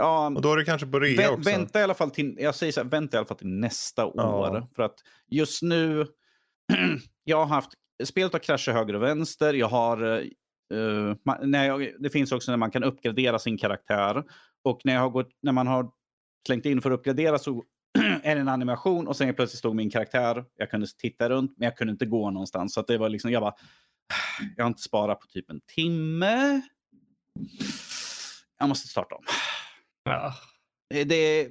Ja, 0.00 0.26
Och 0.26 0.42
då 0.42 0.52
är 0.52 0.56
det 0.56 0.64
kanske 0.64 0.86
på 0.86 0.98
rea 1.00 1.20
Vä- 1.20 1.28
också. 1.34 1.50
vänta 1.50 1.80
i 1.80 1.82
alla 1.82 1.94
fall 1.94 2.10
till, 2.10 2.36
jag 2.40 2.54
säger 2.54 2.72
så 2.72 2.82
här, 2.82 2.88
vänta 2.88 3.16
i 3.16 3.18
alla 3.18 3.26
fall 3.26 3.36
till 3.38 3.48
nästa 3.48 4.06
år. 4.06 4.66
För 4.76 4.82
att 4.82 4.94
just 5.28 5.62
nu, 5.62 6.06
jag 7.24 7.36
har 7.36 7.46
haft, 7.46 7.70
spelet 8.04 8.32
har 8.32 8.40
kraschat 8.40 8.74
höger 8.74 8.94
och 8.94 9.02
vänster. 9.02 9.54
Jag 9.54 9.68
har, 9.68 10.02
eh, 10.02 10.18
eh, 10.78 11.14
ma- 11.24 11.46
när 11.46 11.66
jag, 11.66 11.88
det 11.98 12.10
finns 12.10 12.32
också 12.32 12.52
när 12.52 12.56
man 12.56 12.70
kan 12.70 12.84
uppgradera 12.84 13.38
sin 13.38 13.58
karaktär. 13.58 14.24
Och 14.64 14.80
när, 14.84 14.94
jag 14.94 15.00
har 15.00 15.10
gått, 15.10 15.30
när 15.42 15.52
man 15.52 15.66
har 15.66 15.90
slängt 16.46 16.66
in 16.66 16.82
för 16.82 16.90
att 16.90 16.98
uppgradera 16.98 17.38
så 17.38 17.64
är 18.22 18.34
det 18.34 18.40
en 18.40 18.48
animation 18.48 19.08
och 19.08 19.16
sen 19.16 19.34
plötsligt 19.34 19.58
stod 19.58 19.76
min 19.76 19.90
karaktär. 19.90 20.44
Jag 20.56 20.70
kunde 20.70 20.86
titta 20.98 21.28
runt 21.30 21.54
men 21.58 21.64
jag 21.66 21.76
kunde 21.76 21.90
inte 21.90 22.06
gå 22.06 22.30
någonstans. 22.30 22.74
Så 22.74 22.82
det 22.82 22.98
var 22.98 23.08
liksom, 23.08 23.30
jag 23.30 23.42
bara, 23.42 23.54
jag 24.56 24.64
har 24.64 24.68
inte 24.68 24.82
sparat 24.82 25.20
på 25.20 25.26
typ 25.26 25.50
en 25.50 25.60
timme. 25.74 26.60
Jag 28.58 28.68
måste 28.68 28.88
starta 28.88 29.14
om. 29.14 29.24
Ja. 30.04 30.34
Eh, 30.94 31.06
Det 31.06 31.14
är 31.14 31.48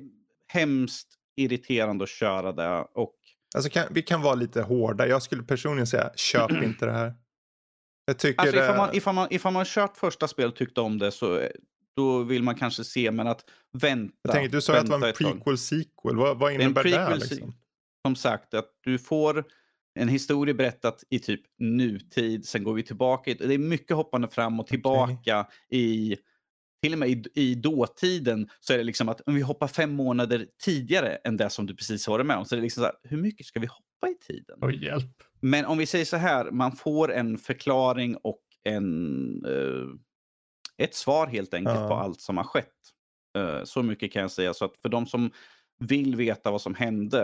hemskt 0.48 1.08
irriterande 1.36 2.04
att 2.04 2.10
köra 2.10 2.52
det. 2.52 2.88
Och 2.94 3.16
Alltså 3.56 3.70
kan, 3.70 3.88
vi 3.92 4.02
kan 4.02 4.22
vara 4.22 4.36
lite 4.36 4.62
hårda. 4.62 5.08
Jag 5.08 5.24
skulle 5.24 5.44
personligen 5.44 5.88
säga 5.88 6.12
köp 6.16 6.52
inte 6.64 6.86
det 6.86 6.92
här. 6.92 7.14
Jag 8.06 8.20
tycker 8.20 8.42
alltså, 8.42 8.56
det... 8.56 8.64
ifall, 8.64 8.78
man, 8.78 8.96
ifall, 8.96 9.16
man, 9.16 9.28
ifall 9.32 9.54
man 9.54 9.66
kört 9.66 9.98
första 9.98 10.28
spel 10.28 10.48
och 10.48 10.56
tyckte 10.56 10.82
om 10.82 11.00
det 11.00 11.12
så 11.12 11.40
eh, 11.40 11.50
då 11.96 12.24
vill 12.24 12.44
man 12.44 12.56
kanske 12.56 12.84
se, 12.84 13.12
men 13.12 13.28
att 13.28 13.46
vänta. 13.74 14.16
jag 14.22 14.34
tänker, 14.34 14.52
du 14.52 14.62
sa 14.62 14.78
att 14.78 14.86
det 14.86 14.98
var 14.98 15.08
en 15.08 15.14
prequel 15.14 15.58
sequel. 15.58 16.16
Vad, 16.16 16.40
vad 16.40 16.54
innebär 16.54 16.84
det? 16.84 16.90
prequel 16.90 17.20
Liksom? 17.20 17.54
Som 18.06 18.16
sagt, 18.16 18.54
att 18.54 18.70
du 18.84 19.00
får 19.00 19.46
en 20.00 20.08
historia 20.08 20.54
berättat 20.54 21.04
i 21.10 21.20
typ 21.20 21.42
nutid, 21.60 22.46
sen 22.46 22.64
går 22.64 22.74
vi 22.74 22.84
tillbaka. 22.84 23.36
Det 23.40 23.54
är 23.54 23.58
mycket 23.58 23.96
hoppande 23.98 24.28
fram 24.28 24.60
och 24.60 24.68
tillbaka 24.68 25.48
i 25.70 26.18
till 26.82 26.94
och 26.94 27.00
med 27.00 27.10
i, 27.10 27.24
i 27.34 27.56
dåtiden 27.56 28.50
så 28.60 28.74
är 28.74 28.78
det 28.78 28.84
liksom 28.84 29.10
att 29.10 29.22
om 29.22 29.36
vi 29.36 29.42
hoppar 29.42 29.68
fem 29.68 29.92
månader 29.92 30.46
tidigare 30.64 31.16
än 31.16 31.38
det 31.38 31.50
som 31.50 31.66
du 31.66 31.76
precis 31.76 32.08
har 32.08 32.14
varit 32.14 32.26
med 32.26 32.38
om. 32.38 32.46
Så 32.46 32.56
det 32.56 32.60
är 32.60 32.64
liksom 32.64 32.82
så 32.82 32.86
här, 32.86 32.96
hur 33.04 33.18
mycket 33.18 33.46
ska 33.46 33.60
vi 33.60 33.68
hoppa 33.68 34.08
i 34.10 34.16
tiden? 34.28 34.58
Oj, 34.62 34.86
hjälp. 34.86 35.24
Men 35.42 35.66
om 35.66 35.78
vi 35.78 35.86
säger 35.86 36.06
så 36.06 36.18
här, 36.18 36.52
man 36.52 36.72
får 36.76 37.14
en 37.14 37.38
förklaring 37.38 38.16
och 38.16 38.42
en, 38.64 39.46
eh, 39.46 39.88
ett 40.86 40.96
svar 40.96 41.28
helt 41.28 41.54
enkelt 41.54 41.80
Ja. 41.80 41.88
på 41.88 41.94
allt 41.96 42.22
som 42.22 42.38
har 42.38 42.44
skett. 42.44 42.66
Eh, 43.38 43.64
så 43.64 43.84
mycket 43.84 44.12
kan 44.14 44.22
jag 44.22 44.32
säga. 44.32 44.54
Så 44.54 44.66
att 44.66 44.78
för 44.82 44.90
de 44.90 45.06
som 45.06 45.32
vill 45.80 46.16
veta 46.16 46.52
vad 46.52 46.62
som 46.62 46.76
hände 46.76 47.24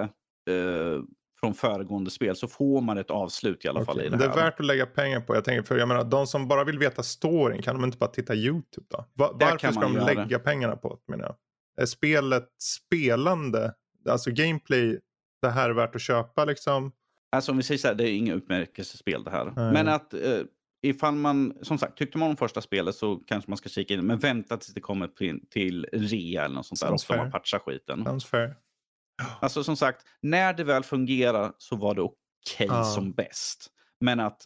eh, 0.50 1.02
från 1.39 1.54
föregående 1.54 2.12
spel 2.12 2.36
så 2.36 2.48
får 2.48 2.82
man 2.82 2.98
ett 2.98 3.12
avslut 3.12 3.65
i 3.65 3.67
alla 3.67 3.86
fall 3.86 3.95
Okej, 3.95 4.08
i 4.08 4.10
det 4.10 4.17
här. 4.17 4.28
det 4.28 4.32
är 4.34 4.36
värt 4.36 4.60
att 4.60 4.65
lägga 4.65 4.86
pengar 4.86 5.21
på. 5.21 5.36
Jag 5.36 5.43
tänker, 5.43 5.63
för 5.63 5.78
jag 5.78 5.88
menar, 5.88 6.04
de 6.04 6.28
som 6.28 6.48
bara 6.48 6.63
vill 6.63 6.80
veta 6.80 7.04
storyn, 7.04 7.62
kan 7.62 7.76
de 7.76 7.84
inte 7.84 7.98
bara 7.98 8.10
titta 8.10 8.36
YouTube 8.36 8.86
då? 8.89 9.06
Va- 9.13 9.34
Där 9.39 9.45
varför 9.52 9.71
ska 9.71 9.82
de 9.82 9.95
lägga 10.15 10.39
pengarna 10.39 10.76
på 10.76 10.89
det, 11.06 11.12
menar 11.12 11.26
jag? 11.26 11.36
Är 11.84 11.86
spelet 11.86 12.50
spelande, 12.62 13.74
alltså 14.10 14.32
gameplay, 14.32 15.00
det 15.41 15.50
här 15.50 15.69
är 15.69 15.74
värt 15.74 15.95
att 15.95 16.02
köpa 16.02 16.45
liksom? 16.45 16.91
Alltså 17.32 17.52
om 17.52 17.58
vi 17.58 17.63
säger 17.63 17.78
så 17.80 17.88
här, 17.88 17.95
det 17.95 18.10
är 18.10 18.13
inga 18.17 18.34
utmärkelsespel 18.34 19.24
det 19.24 19.32
här. 19.32 19.45
Nej. 19.56 19.74
Men 19.74 19.88
att 19.88 20.13
eh, 20.13 20.39
ifall 20.82 21.13
man, 21.15 21.54
som 21.62 21.78
sagt, 21.78 21.98
tyckte 21.98 22.17
man 22.17 22.30
om 22.30 22.38
första 22.38 22.62
spelet 22.62 22.95
så 22.95 23.15
kanske 23.15 23.52
man 23.52 23.58
ska 23.58 23.69
kika 23.69 23.93
in. 23.93 24.06
Men 24.06 24.19
vänta 24.19 24.58
tills 24.58 24.74
det 24.74 24.82
kommer 24.82 25.08
till, 25.08 25.39
till 25.50 25.86
rea 25.93 26.45
eller 26.45 26.56
något 26.56 26.65
sånt 26.65 26.80
där. 26.82 26.88
Och 26.91 27.02
Sounds 27.02 27.04
så 27.04 27.15
man 27.15 27.32
patcha 27.32 27.60
skiten. 27.60 28.04
Sounds 28.06 28.26
fair. 28.26 28.56
Alltså 29.41 29.63
som 29.63 29.75
sagt, 29.78 30.06
när 30.21 30.54
det 30.54 30.63
väl 30.63 30.84
fungerar 30.84 31.51
så 31.58 31.75
var 31.75 31.95
det 31.95 32.01
okej 32.01 32.67
Ja. 32.67 32.84
som 32.84 33.12
bäst. 33.12 33.67
Men 33.99 34.19
att, 34.19 34.41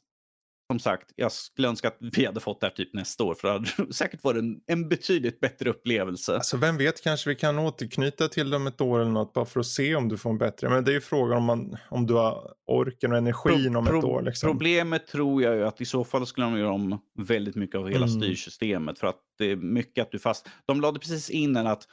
som 0.72 0.80
sagt, 0.80 1.12
jag 1.16 1.32
skulle 1.32 1.68
önska 1.68 1.88
att 1.88 1.98
vi 2.00 2.26
hade 2.26 2.40
fått 2.40 2.62
det 2.62 2.68
här 2.68 2.74
typ 2.74 2.94
nästa 2.94 3.24
år. 3.24 3.36
För 3.36 3.48
det 3.48 3.54
hade 3.54 3.94
säkert 3.94 4.24
varit 4.24 4.40
en, 4.40 4.60
en 4.68 4.90
betydligt 4.90 5.40
bättre 5.40 5.70
upplevelse. 5.70 6.36
Alltså 6.36 6.58
vem 6.58 6.78
vet, 6.78 7.04
kanske 7.04 7.30
vi 7.30 7.36
kan 7.36 7.60
återknyta 7.60 8.28
till 8.28 8.50
dem 8.50 8.68
ett 8.68 8.82
år 8.82 9.00
eller 9.00 9.12
något 9.12 9.34
bara 9.34 9.46
för 9.46 9.60
att 9.60 9.66
se 9.66 9.96
om 9.96 10.10
du 10.10 10.18
får 10.18 10.30
en 10.30 10.38
bättre. 10.38 10.70
Men 10.70 10.84
det 10.86 10.92
är 10.92 10.94
ju 10.94 11.02
frågan 11.02 11.38
om, 11.38 11.44
man, 11.44 11.78
om 11.90 12.08
du 12.08 12.14
har 12.14 12.54
orken 12.68 13.12
och 13.12 13.18
energin 13.18 13.76
om 13.76 13.84
ett 13.88 13.92
Pro- 13.92 14.02
år. 14.12 14.22
Liksom. 14.22 14.50
Problemet 14.52 15.08
tror 15.08 15.44
jag 15.44 15.56
ju 15.56 15.64
att 15.66 15.82
i 15.82 15.86
så 15.86 16.04
fall 16.04 16.26
skulle 16.28 16.46
de 16.48 16.58
göra 16.60 16.72
om 16.72 17.00
väldigt 17.20 17.56
mycket 17.56 17.76
av 17.76 17.88
hela 17.90 18.06
Mm. 18.06 18.22
styrsystemet. 18.22 19.00
För 19.00 19.08
att 19.08 19.20
det 19.38 19.46
är 19.52 19.56
mycket 19.56 20.02
att 20.02 20.12
du 20.12 20.20
fast... 20.20 20.50
De 20.66 20.82
lade 20.82 21.00
precis 21.00 21.30
in 21.30 21.56
en 21.56 21.68
att 21.68 21.88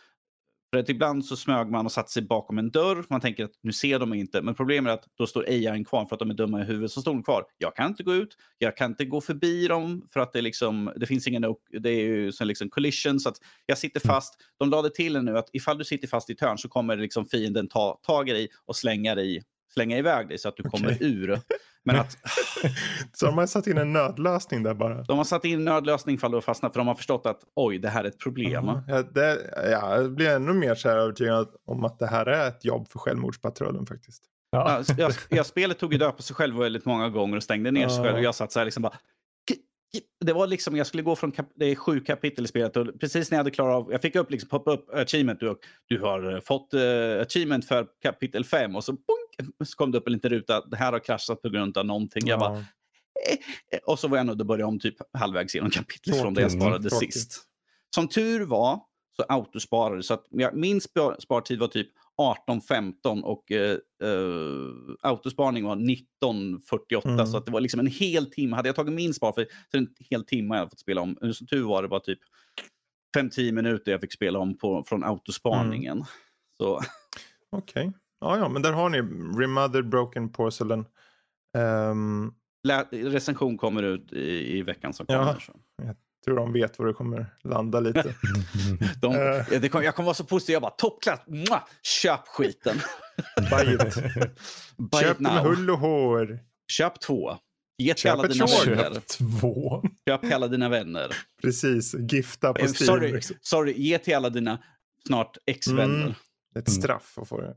för 0.76 0.80
att 0.80 0.88
ibland 0.88 1.24
så 1.24 1.36
smög 1.36 1.70
man 1.70 1.86
och 1.86 1.92
satte 1.92 2.12
sig 2.12 2.22
bakom 2.22 2.58
en 2.58 2.70
dörr. 2.70 3.04
Man 3.10 3.20
tänker 3.20 3.44
att 3.44 3.50
nu 3.62 3.72
ser 3.72 3.98
de 3.98 4.14
inte. 4.14 4.42
Men 4.42 4.54
problemet 4.54 4.90
är 4.90 4.94
att 4.94 5.04
då 5.18 5.26
står 5.26 5.44
AI 5.48 5.84
kvar 5.84 6.06
för 6.06 6.16
att 6.16 6.18
de 6.18 6.30
är 6.30 6.34
dumma 6.34 6.60
i 6.60 6.64
huvudet. 6.64 6.90
Så 6.90 7.00
står 7.00 7.12
de 7.12 7.22
kvar. 7.22 7.44
Jag 7.58 7.76
kan 7.76 7.86
inte 7.86 8.02
gå 8.02 8.14
ut. 8.14 8.36
Jag 8.58 8.76
kan 8.76 8.90
inte 8.90 9.04
gå 9.04 9.20
förbi 9.20 9.68
dem 9.68 10.06
för 10.12 10.20
att 10.20 10.32
det, 10.32 10.40
liksom, 10.40 10.92
det 10.96 11.06
finns 11.06 11.26
ingen 11.26 11.42
det 11.80 11.90
är 11.90 12.06
ju 12.06 12.32
som 12.32 12.46
liksom 12.46 12.70
collision. 12.70 13.20
Så 13.20 13.28
att 13.28 13.36
jag 13.66 13.78
sitter 13.78 14.00
Mm. 14.04 14.14
fast. 14.14 14.34
De 14.58 14.70
lade 14.70 14.90
till 14.90 15.16
en 15.16 15.24
nu 15.24 15.38
att 15.38 15.48
ifall 15.52 15.78
du 15.78 15.84
sitter 15.84 16.08
fast 16.08 16.30
i 16.30 16.32
ett 16.32 16.40
hörn 16.40 16.58
så 16.58 16.68
kommer 16.68 16.96
liksom 16.96 17.26
fienden 17.26 17.68
ta 17.68 18.00
tag 18.02 18.28
i 18.28 18.32
dig 18.32 18.48
och 18.66 18.76
slänga, 18.76 19.14
dig, 19.14 19.42
slänga 19.74 19.98
iväg 19.98 20.28
dig 20.28 20.38
så 20.38 20.48
att 20.48 20.56
du 20.56 20.62
kommer 20.62 20.86
Okej. 20.94 20.98
ur. 21.14 21.40
Men 21.84 21.96
att 21.96 22.16
Så 23.12 23.26
de 23.26 23.38
har 23.38 23.46
satt 23.46 23.66
in 23.66 23.78
en 23.78 23.92
nödlösning 23.92 24.62
där 24.62 24.74
bara. 24.74 25.02
de 25.02 25.16
har 25.18 25.24
satt 25.24 25.44
in 25.44 25.54
en 25.54 25.64
nödlösning 25.64 26.14
ifall 26.14 26.30
du 26.30 26.36
har 26.36 26.42
fastnat 26.42 26.72
för 26.72 26.80
de 26.80 26.86
har 26.88 26.94
förstått 26.94 27.26
att 27.26 27.40
oj, 27.56 27.78
det 27.78 27.88
här 27.88 28.04
är 28.04 28.08
ett 28.08 28.18
problem. 28.18 28.50
Ja, 28.66 28.84
ja, 28.88 29.02
det, 29.02 29.50
ja, 29.70 29.96
jag 29.96 30.12
blir 30.14 30.30
ännu 30.30 30.52
mer 30.52 30.74
så 30.74 30.88
här 30.88 30.96
övertygad 30.96 31.48
om 31.66 31.84
att 31.84 31.98
det 31.98 32.06
här 32.06 32.26
är 32.26 32.48
ett 32.48 32.64
jobb 32.64 32.88
för 32.88 32.98
självmordspatrullen 32.98 33.86
faktiskt. 33.86 34.22
Ja. 34.50 34.82
Jag, 34.88 34.98
jag, 34.98 35.12
jag, 35.38 35.46
spelet 35.46 35.78
tog 35.78 35.92
ju 35.92 35.98
död 35.98 36.16
på 36.16 36.22
sig 36.22 36.36
själv 36.36 36.56
väldigt 36.56 36.84
många 36.84 37.08
gånger 37.08 37.36
och 37.36 37.42
stängde 37.42 37.70
ner 37.70 37.88
sig 37.88 37.98
Ja. 37.98 38.04
själv. 38.04 38.16
Och 38.16 38.22
jag 38.22 38.34
satt 38.34 38.52
så 38.52 38.58
här 38.60 38.64
liksom 38.64 38.82
bara... 38.82 38.94
Det 40.24 40.32
var 40.32 40.46
liksom, 40.46 40.76
jag 40.76 40.86
skulle 40.86 41.02
gå 41.02 41.16
från, 41.16 41.32
kap, 41.32 41.46
det 41.54 41.64
är 41.66 41.74
sju 41.74 42.00
kapitel 42.00 42.44
i 42.44 42.48
spelet 42.48 42.76
och 42.76 42.86
precis 43.00 43.30
när 43.30 43.36
jag 43.36 43.40
hade 43.40 43.50
klarat 43.50 43.74
av, 43.74 43.92
jag 43.92 44.02
fick 44.02 44.16
upp 44.16 44.30
liksom 44.30 44.48
poppa 44.48 44.70
upp 44.72 44.94
achievement. 44.94 45.40
Du, 45.40 45.56
du 45.88 46.00
har 46.00 46.40
fått 46.40 46.74
uh, 46.74 47.20
achievement 47.22 47.64
för 47.68 47.86
kapitel 48.02 48.44
fem 48.44 48.76
och 48.76 48.84
så, 48.84 48.92
boink, 48.92 49.25
så 49.64 49.76
kom 49.76 49.90
det 49.92 49.98
upp 49.98 50.06
en 50.06 50.12
liten 50.12 50.30
ruta. 50.30 50.66
Det 50.66 50.76
här 50.76 50.92
har 50.92 50.98
kraschat 50.98 51.42
på 51.42 51.48
grund 51.48 51.78
av 51.78 51.86
någonting. 51.86 52.26
Jag 52.26 52.38
bara, 52.40 52.52
Ja. 52.54 52.64
Eh, 53.72 53.78
Och 53.86 53.98
så 53.98 54.08
var 54.08 54.16
jag 54.16 54.26
nog 54.26 54.40
att 54.40 54.46
börja 54.46 54.66
om 54.66 54.78
typ 54.80 54.94
halvvägs 55.18 55.54
genom 55.54 55.70
kapitlet 55.70 56.20
från 56.20 56.34
det 56.34 56.42
jag 56.42 56.52
sparade 56.52 56.90
Tråkigt. 56.90 57.14
sist. 57.14 57.42
Som 57.94 58.08
tur 58.08 58.44
var 58.46 58.80
så 59.16 59.22
autosparade 59.28 60.02
så 60.02 60.14
att 60.14 60.26
jag, 60.30 60.56
min 60.56 60.80
spar, 60.80 61.16
spartid 61.18 61.58
var 61.58 61.68
typ 61.68 61.88
18.15 62.48 63.22
och 63.22 63.52
eh, 63.52 63.70
eh, 64.02 64.98
autosparning 65.02 65.64
var 65.64 65.76
19.48 65.76 67.08
Mm. 67.08 67.26
så 67.26 67.36
att 67.36 67.46
det 67.46 67.52
var 67.52 67.60
liksom 67.60 67.80
en 67.80 67.86
hel 67.86 68.30
timme. 68.30 68.56
Hade 68.56 68.68
jag 68.68 68.76
tagit 68.76 68.92
min 68.94 69.14
spar 69.14 69.32
för 69.32 69.46
så 69.70 69.76
en 69.78 69.88
hel 70.10 70.24
timme 70.24 70.48
hade 70.54 70.60
jag 70.62 70.70
fått 70.70 70.78
spela 70.78 71.00
om. 71.00 71.16
Så 71.34 71.46
tur 71.46 71.62
var 71.64 71.82
det 71.82 71.88
bara 71.88 72.00
typ 72.00 72.18
5-10 73.16 73.52
minuter 73.52 73.92
jag 73.92 74.00
fick 74.00 74.12
spela 74.12 74.38
om 74.38 74.58
på, 74.58 74.84
från 74.88 75.04
autosparningen. 75.04 76.04
Så 76.58 76.80
Okej. 77.50 77.92
Ja, 78.26 78.38
ja, 78.38 78.48
men 78.48 78.62
där 78.62 78.72
har 78.72 78.88
ni 78.88 78.98
Remothered 79.42 79.88
Broken 79.88 80.32
Porcelain. 80.32 80.84
Ehm, 81.58 82.32
lä- 82.68 82.86
recension 82.92 83.58
kommer 83.58 83.82
ut 83.82 84.12
i, 84.12 84.58
i 84.58 84.62
veckan 84.62 84.92
som 84.92 85.06
Ja. 85.08 85.18
kommer. 85.18 85.40
Så. 85.40 85.52
tror 86.24 86.36
de 86.36 86.52
vet 86.52 86.78
var 86.78 86.86
det 86.86 86.92
kommer 86.92 87.26
landa 87.44 87.80
lite. 87.80 88.02
De, 89.02 89.14
Eh. 89.14 89.44
ja, 89.52 89.58
det 89.60 89.68
kom, 89.68 89.82
jag 89.82 89.94
kommer 89.94 90.04
vara 90.04 90.14
så 90.14 90.24
positiv. 90.24 90.52
Jag 90.52 90.62
bara 90.62 90.70
toppklass. 90.70 91.20
Mwah! 91.26 91.62
Köp 91.82 92.28
skiten. 92.28 92.76
Buy 93.50 93.74
it. 93.74 93.94
Buy 94.76 95.00
Köp 95.02 95.10
it 95.12 95.20
med 95.20 95.32
hull 95.42 95.70
och 95.70 95.78
hår. 95.78 96.38
Köp 96.72 97.00
två. 97.00 97.36
Ge 97.78 97.94
till 97.94 98.02
Köp 98.02 98.12
alla 98.12 98.28
dina 98.28 98.46
vänner. 98.46 98.92
Köp 98.94 99.06
två. 99.06 99.82
Köp 100.08 100.20
till 100.20 100.32
alla 100.32 100.48
dina 100.48 100.68
vänner. 100.68 101.08
Precis, 101.42 101.94
gifta 101.94 102.52
på 102.52 102.58
Eh, 102.58 102.64
Steam. 102.64 102.74
sorry, 102.86 103.12
liksom. 103.12 103.36
sorry, 103.40 103.72
ge 103.72 103.98
till 103.98 104.14
alla 104.16 104.30
dina 104.30 104.58
snart 105.06 105.36
ex-vänner. 105.46 106.00
Mm. 106.02 106.14
Ett 106.56 106.70
straff 106.70 107.18
att 107.18 107.28
få 107.28 107.40
det. 107.40 107.56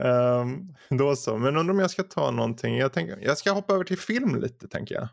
Ehm, 0.00 0.74
då 0.90 1.16
så, 1.16 1.38
men 1.38 1.56
undrar 1.56 1.74
om 1.74 1.78
jag 1.78 1.90
ska 1.90 2.02
ta 2.02 2.30
någonting. 2.30 2.76
Jag, 2.78 2.92
tänker, 2.92 3.18
jag 3.22 3.38
ska 3.38 3.50
hoppa 3.52 3.74
över 3.74 3.84
till 3.84 3.98
film 3.98 4.40
lite 4.40 4.68
tänker 4.68 4.94
jag. 4.94 5.08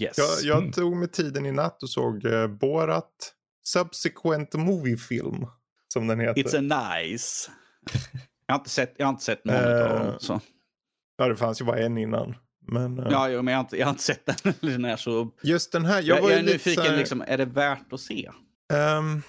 Yes. 0.00 0.18
Jag, 0.18 0.28
jag 0.42 0.58
Mm. 0.58 0.72
tog 0.72 0.96
mig 0.96 1.08
tiden 1.08 1.46
i 1.46 1.52
natt 1.52 1.82
och 1.82 1.90
såg 1.90 2.24
uh, 2.24 2.46
Borat 2.46 3.34
Subsequent 3.64 4.54
Movie 4.54 4.96
Film. 4.96 5.46
Som 5.92 6.06
den 6.06 6.20
heter. 6.20 6.42
It's 6.42 6.58
a 6.58 6.96
nice. 7.00 7.50
Jag 8.46 8.54
har 8.54 8.58
inte 8.58 8.70
sett, 8.70 8.94
jag 8.96 9.06
har 9.06 9.10
inte 9.12 9.24
sett 9.24 9.44
någon 9.44 9.56
Eh, 9.56 9.82
av 9.92 9.98
dem. 10.06 10.14
Så. 10.20 10.40
Ja, 11.16 11.28
det 11.28 11.36
fanns 11.36 11.60
ju 11.60 11.64
bara 11.64 11.78
en 11.78 11.98
innan. 11.98 12.34
Men 12.66 12.98
eh, 12.98 13.06
Ja, 13.10 13.28
jo, 13.28 13.42
men 13.42 13.52
jag 13.52 13.58
har, 13.58 13.64
inte, 13.64 13.76
jag 13.78 13.86
har 13.86 13.90
inte 13.90 14.02
sett 14.02 14.26
den. 14.26 14.54
den 14.72 14.84
är 14.84 14.96
så... 14.96 15.30
just 15.42 15.72
den 15.72 15.84
här. 15.84 16.02
Jag, 16.02 16.18
Jag, 16.18 16.24
jag, 16.30 16.38
är 16.38 16.42
nyfiken, 16.42 16.84
här, 16.84 16.96
liksom, 16.96 17.24
är 17.26 17.38
det 17.38 17.44
värt 17.44 17.92
att 17.92 18.00
se? 18.00 18.30
ehm, 18.72 19.22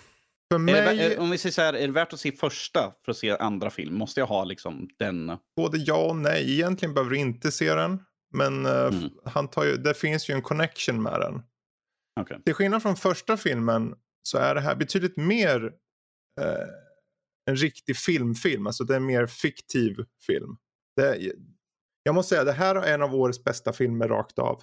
Är 0.55 0.59
det, 0.59 0.63
mig, 0.65 0.97
vä- 0.97 1.17
om 1.17 1.29
vi 1.29 1.37
säger 1.37 1.53
så 1.53 1.61
här, 1.61 1.73
är 1.73 1.87
det 1.87 1.93
värt 1.93 2.13
att 2.13 2.19
se 2.19 2.31
första 2.31 2.93
för 3.05 3.11
att 3.11 3.17
se 3.17 3.37
andra 3.37 3.69
film? 3.69 3.95
Måste 3.95 4.19
jag 4.19 4.27
ha 4.27 4.43
liksom 4.43 4.89
den? 4.99 5.37
både 5.55 5.77
ja 5.77 6.05
och 6.09 6.15
nej. 6.15 6.53
Egentligen 6.53 6.93
behöver 6.93 7.11
du 7.11 7.17
inte 7.17 7.51
se 7.51 7.73
den. 7.73 8.03
Men 8.33 8.65
eh, 8.65 8.71
Mm. 8.85 9.09
han 9.25 9.47
tar 9.47 9.65
ju, 9.65 9.77
det 9.77 9.93
finns 9.93 10.29
ju 10.29 10.33
en 10.33 10.41
connection 10.41 11.01
med 11.01 11.19
den. 11.19 11.41
Okej. 12.21 12.41
Till 12.45 12.53
skillnad 12.53 12.81
från 12.81 12.95
första 12.95 13.37
filmen 13.37 13.95
så 14.23 14.37
är 14.37 14.55
det 14.55 14.61
här 14.61 14.75
betydligt 14.75 15.17
mer 15.17 15.65
eh, 16.41 16.67
en 17.49 17.55
riktig 17.55 17.97
filmfilm. 17.97 18.67
Alltså 18.67 18.83
det 18.83 18.93
är 18.93 18.97
en 18.97 19.05
mer 19.05 19.27
fiktiv 19.27 19.95
film. 20.27 20.57
Det, 20.95 21.31
jag 22.03 22.15
måste 22.15 22.29
säga, 22.29 22.43
det 22.43 22.51
här 22.51 22.75
är 22.75 22.93
en 22.93 23.01
av 23.01 23.15
årets 23.15 23.43
bästa 23.43 23.73
filmer 23.73 24.07
rakt 24.07 24.39
av. 24.39 24.61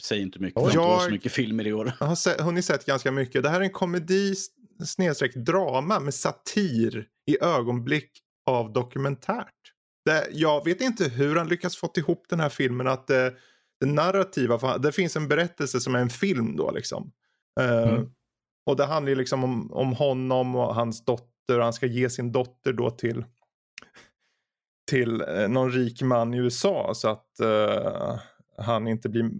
Säger 0.00 0.22
inte 0.22 0.38
mycket. 0.38 0.74
Jag 0.74 0.80
har 0.82 0.92
inte 0.94 1.04
så 1.04 1.10
mycket 1.10 1.32
filmer 1.32 1.66
i 1.66 1.72
år. 1.72 1.92
Jag 2.00 2.06
har 2.06 2.14
sett, 2.16 2.40
hunnit 2.40 2.64
sett 2.64 2.84
ganska 2.86 3.12
mycket. 3.12 3.42
Det 3.42 3.48
här 3.48 3.60
är 3.60 3.64
en 3.64 3.70
komedi 3.70 4.34
snedstreck 4.84 5.34
drama 5.34 6.00
med 6.00 6.14
satir 6.14 7.06
i 7.26 7.42
ögonblick 7.44 8.10
av 8.46 8.72
dokumentärt. 8.72 9.72
Det, 10.04 10.28
jag 10.32 10.64
vet 10.64 10.80
inte 10.80 11.04
hur 11.04 11.36
han 11.36 11.48
lyckas 11.48 11.76
få 11.76 11.92
ihop 11.96 12.26
den 12.28 12.40
här 12.40 12.48
filmen 12.48 12.86
att 12.86 13.06
det, 13.06 13.34
det 13.80 13.86
narrativa, 13.86 14.78
det 14.78 14.92
finns 14.92 15.16
en 15.16 15.28
berättelse 15.28 15.80
som 15.80 15.94
är 15.94 15.98
en 15.98 16.10
film 16.10 16.56
då 16.56 16.70
liksom. 16.70 17.12
Eh, 17.60 17.88
Mm. 17.88 18.10
Och 18.66 18.76
det 18.76 18.84
handlar 18.84 19.10
ju 19.10 19.16
liksom 19.16 19.44
om, 19.44 19.72
om 19.72 19.92
honom 19.92 20.56
och 20.56 20.74
hans 20.74 21.04
dotter. 21.04 21.58
Han 21.58 21.72
ska 21.72 21.86
ge 21.86 22.10
sin 22.10 22.32
dotter 22.32 22.72
då 22.72 22.90
till 22.90 23.24
till 24.90 25.20
eh, 25.20 25.48
någon 25.48 25.72
rik 25.72 26.02
man 26.02 26.34
i 26.34 26.36
USA 26.36 26.92
så 26.94 27.08
att 27.08 27.40
eh, 27.40 28.18
han 28.58 28.88
inte 28.88 29.08
blir 29.08 29.30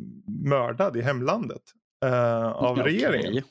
mördad 0.49 0.97
i 0.97 1.03
hemlandet 1.03 1.62
eh, 2.05 2.47
av 2.47 2.78
Okej. 2.78 2.84
regeringen. 2.84 3.45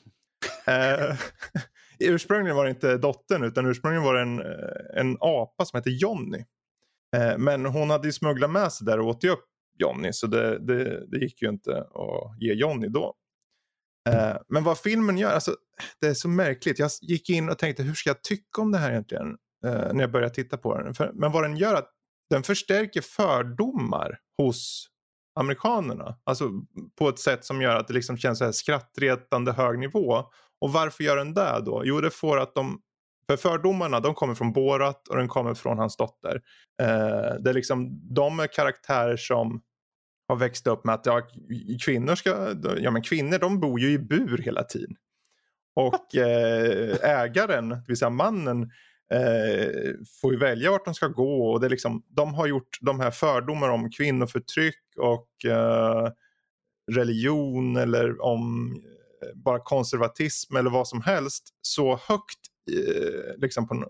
Eh, 0.66 1.16
ursprungligen 1.98 2.56
var 2.56 2.64
det 2.64 2.70
inte 2.70 2.96
dottern 2.96 3.44
utan 3.44 3.66
ursprungligen 3.66 4.04
var 4.04 4.14
det 4.14 4.20
en, 4.20 4.40
eh, 4.40 5.00
en 5.00 5.16
apa 5.20 5.64
som 5.64 5.76
hette 5.76 5.90
Johnny. 5.90 6.44
Eh, 7.16 7.38
men 7.38 7.66
hon 7.66 7.90
hade 7.90 8.08
ju 8.08 8.12
smugglat 8.12 8.50
med 8.50 8.72
sig 8.72 8.86
där 8.86 9.00
och 9.00 9.06
åt 9.06 9.24
ju 9.24 9.30
upp 9.30 9.44
Johnny 9.78 10.12
så 10.12 10.26
det, 10.26 10.58
det, 10.58 11.06
det 11.10 11.18
gick 11.18 11.42
ju 11.42 11.48
inte 11.48 11.78
att 11.80 12.36
ge 12.40 12.52
Johnny 12.52 12.88
då. 12.88 13.14
Eh, 14.08 14.36
men 14.48 14.64
vad 14.64 14.78
filmen 14.78 15.18
gör, 15.18 15.30
alltså, 15.30 15.56
det 16.00 16.06
är 16.06 16.14
så 16.14 16.28
märkligt. 16.28 16.78
Jag 16.78 16.90
gick 17.02 17.30
in 17.30 17.48
och 17.48 17.58
tänkte 17.58 17.82
hur 17.82 17.94
ska 17.94 18.10
jag 18.10 18.22
tycka 18.22 18.62
om 18.62 18.72
det 18.72 18.78
här 18.78 18.90
egentligen? 18.90 19.36
När 19.62 20.00
jag 20.00 20.12
började 20.12 20.34
titta 20.34 20.56
på 20.56 20.78
den. 20.78 20.94
Men 21.14 21.32
vad 21.32 21.44
den 21.44 21.56
gör 21.56 21.72
är 21.72 21.78
att 21.78 21.90
den 22.30 22.42
förstärker 22.42 23.00
fördomar 23.00 24.18
hos 24.38 24.88
amerikanerna. 25.36 26.18
Alltså 26.24 26.50
på 26.98 27.08
ett 27.08 27.18
sätt 27.18 27.44
som 27.44 27.62
gör 27.62 27.76
att 27.76 27.88
det 27.88 27.94
liksom 27.94 28.16
känns 28.16 28.38
så 28.38 28.44
här 28.44 28.52
skrattretande 28.52 29.52
hög 29.52 29.78
nivå. 29.78 30.24
Och 30.60 30.72
varför 30.72 31.04
gör 31.04 31.16
den 31.16 31.34
det 31.34 31.62
då? 31.64 31.82
Jo, 31.84 32.00
det 32.00 32.10
får 32.10 32.38
att 32.38 32.54
de 32.54 32.80
för 33.28 33.36
fördomarna 33.36 34.00
de 34.00 34.14
kommer 34.14 34.34
från 34.34 34.52
Borat 34.52 35.08
och 35.08 35.16
den 35.16 35.28
kommer 35.28 35.54
från 35.54 35.78
hans 35.78 35.96
dotter. 35.96 36.42
Eh, 36.82 37.34
det 37.40 37.50
är 37.50 37.54
liksom, 37.54 38.00
de 38.14 38.40
är 38.40 38.46
karaktärer 38.46 39.16
som 39.16 39.62
har 40.28 40.36
växt 40.36 40.66
upp 40.66 40.84
med 40.84 40.94
att 40.94 41.06
ja, 41.06 41.28
kvinnor 41.84 42.14
ska, 42.14 42.54
ja 42.78 42.90
men 42.90 43.02
kvinnor 43.02 43.38
de 43.38 43.60
bor 43.60 43.80
ju 43.80 43.90
i 43.92 43.98
bur 43.98 44.38
hela 44.38 44.62
tiden. 44.62 44.96
Och 45.74 46.14
eh, 46.16 46.96
ägaren, 47.02 47.68
det 47.68 47.84
vill 47.88 47.96
säga 47.96 48.10
mannen, 48.10 48.62
eh, 49.12 49.92
får 50.20 50.32
ju 50.32 50.38
välja 50.38 50.70
vart 50.70 50.84
de 50.84 50.94
ska 50.94 51.08
gå 51.08 51.52
och 51.52 51.60
det 51.60 51.66
är 51.66 51.70
liksom, 51.70 52.02
de 52.08 52.34
har 52.34 52.46
gjort 52.46 52.78
de 52.80 53.00
här 53.00 53.10
fördomar 53.10 53.68
om 53.68 53.90
kvinnoförtryck 53.90 54.82
och 54.96 55.50
eh, 55.50 56.10
religion 56.92 57.76
eller 57.76 58.22
om 58.24 58.76
bara 59.34 59.58
konservatism 59.58 60.56
eller 60.56 60.70
vad 60.70 60.88
som 60.88 61.00
helst 61.00 61.48
så 61.62 62.00
högt 62.02 62.38
eh, 62.72 63.40
liksom 63.40 63.68
på, 63.68 63.84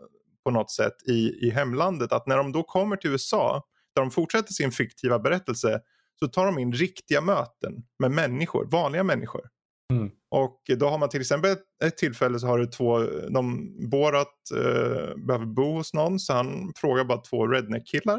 på 0.45 0.51
något 0.51 0.71
sätt 0.71 0.95
i, 1.09 1.47
i 1.47 1.51
hemlandet 1.51 2.13
att 2.13 2.27
när 2.27 2.37
de 2.37 2.53
då 2.53 2.63
kommer 2.63 2.97
till 2.97 3.11
USA 3.11 3.63
där 3.95 4.03
de 4.03 4.11
fortsätter 4.11 4.53
sin 4.53 4.73
fiktiva 4.73 5.19
berättelse 5.19 5.81
så 6.19 6.29
tar 6.29 6.47
de 6.47 6.59
in 6.59 6.73
riktiga 6.73 7.21
möten 7.21 7.85
med 7.99 8.11
människor, 8.11 8.65
vanliga 8.65 9.05
människor. 9.05 9.49
Mm. 9.93 10.11
Och 10.31 10.61
då 10.79 10.89
har 10.89 10.99
man 10.99 11.09
till 11.09 11.21
exempel 11.21 11.51
ett, 11.51 11.65
ett 11.85 11.97
tillfälle 11.97 12.39
så 12.39 12.47
har 12.47 12.59
du 12.59 12.67
två, 12.67 12.99
de, 13.29 13.73
Borat 13.91 14.35
eh, 14.55 15.17
behöver 15.17 15.47
bo 15.47 15.73
hos 15.73 15.95
någon 15.95 16.19
så 16.19 16.33
han 16.33 16.73
frågar 16.77 17.05
bara 17.05 17.21
två 17.21 17.47
redneck-killar. 17.47 18.19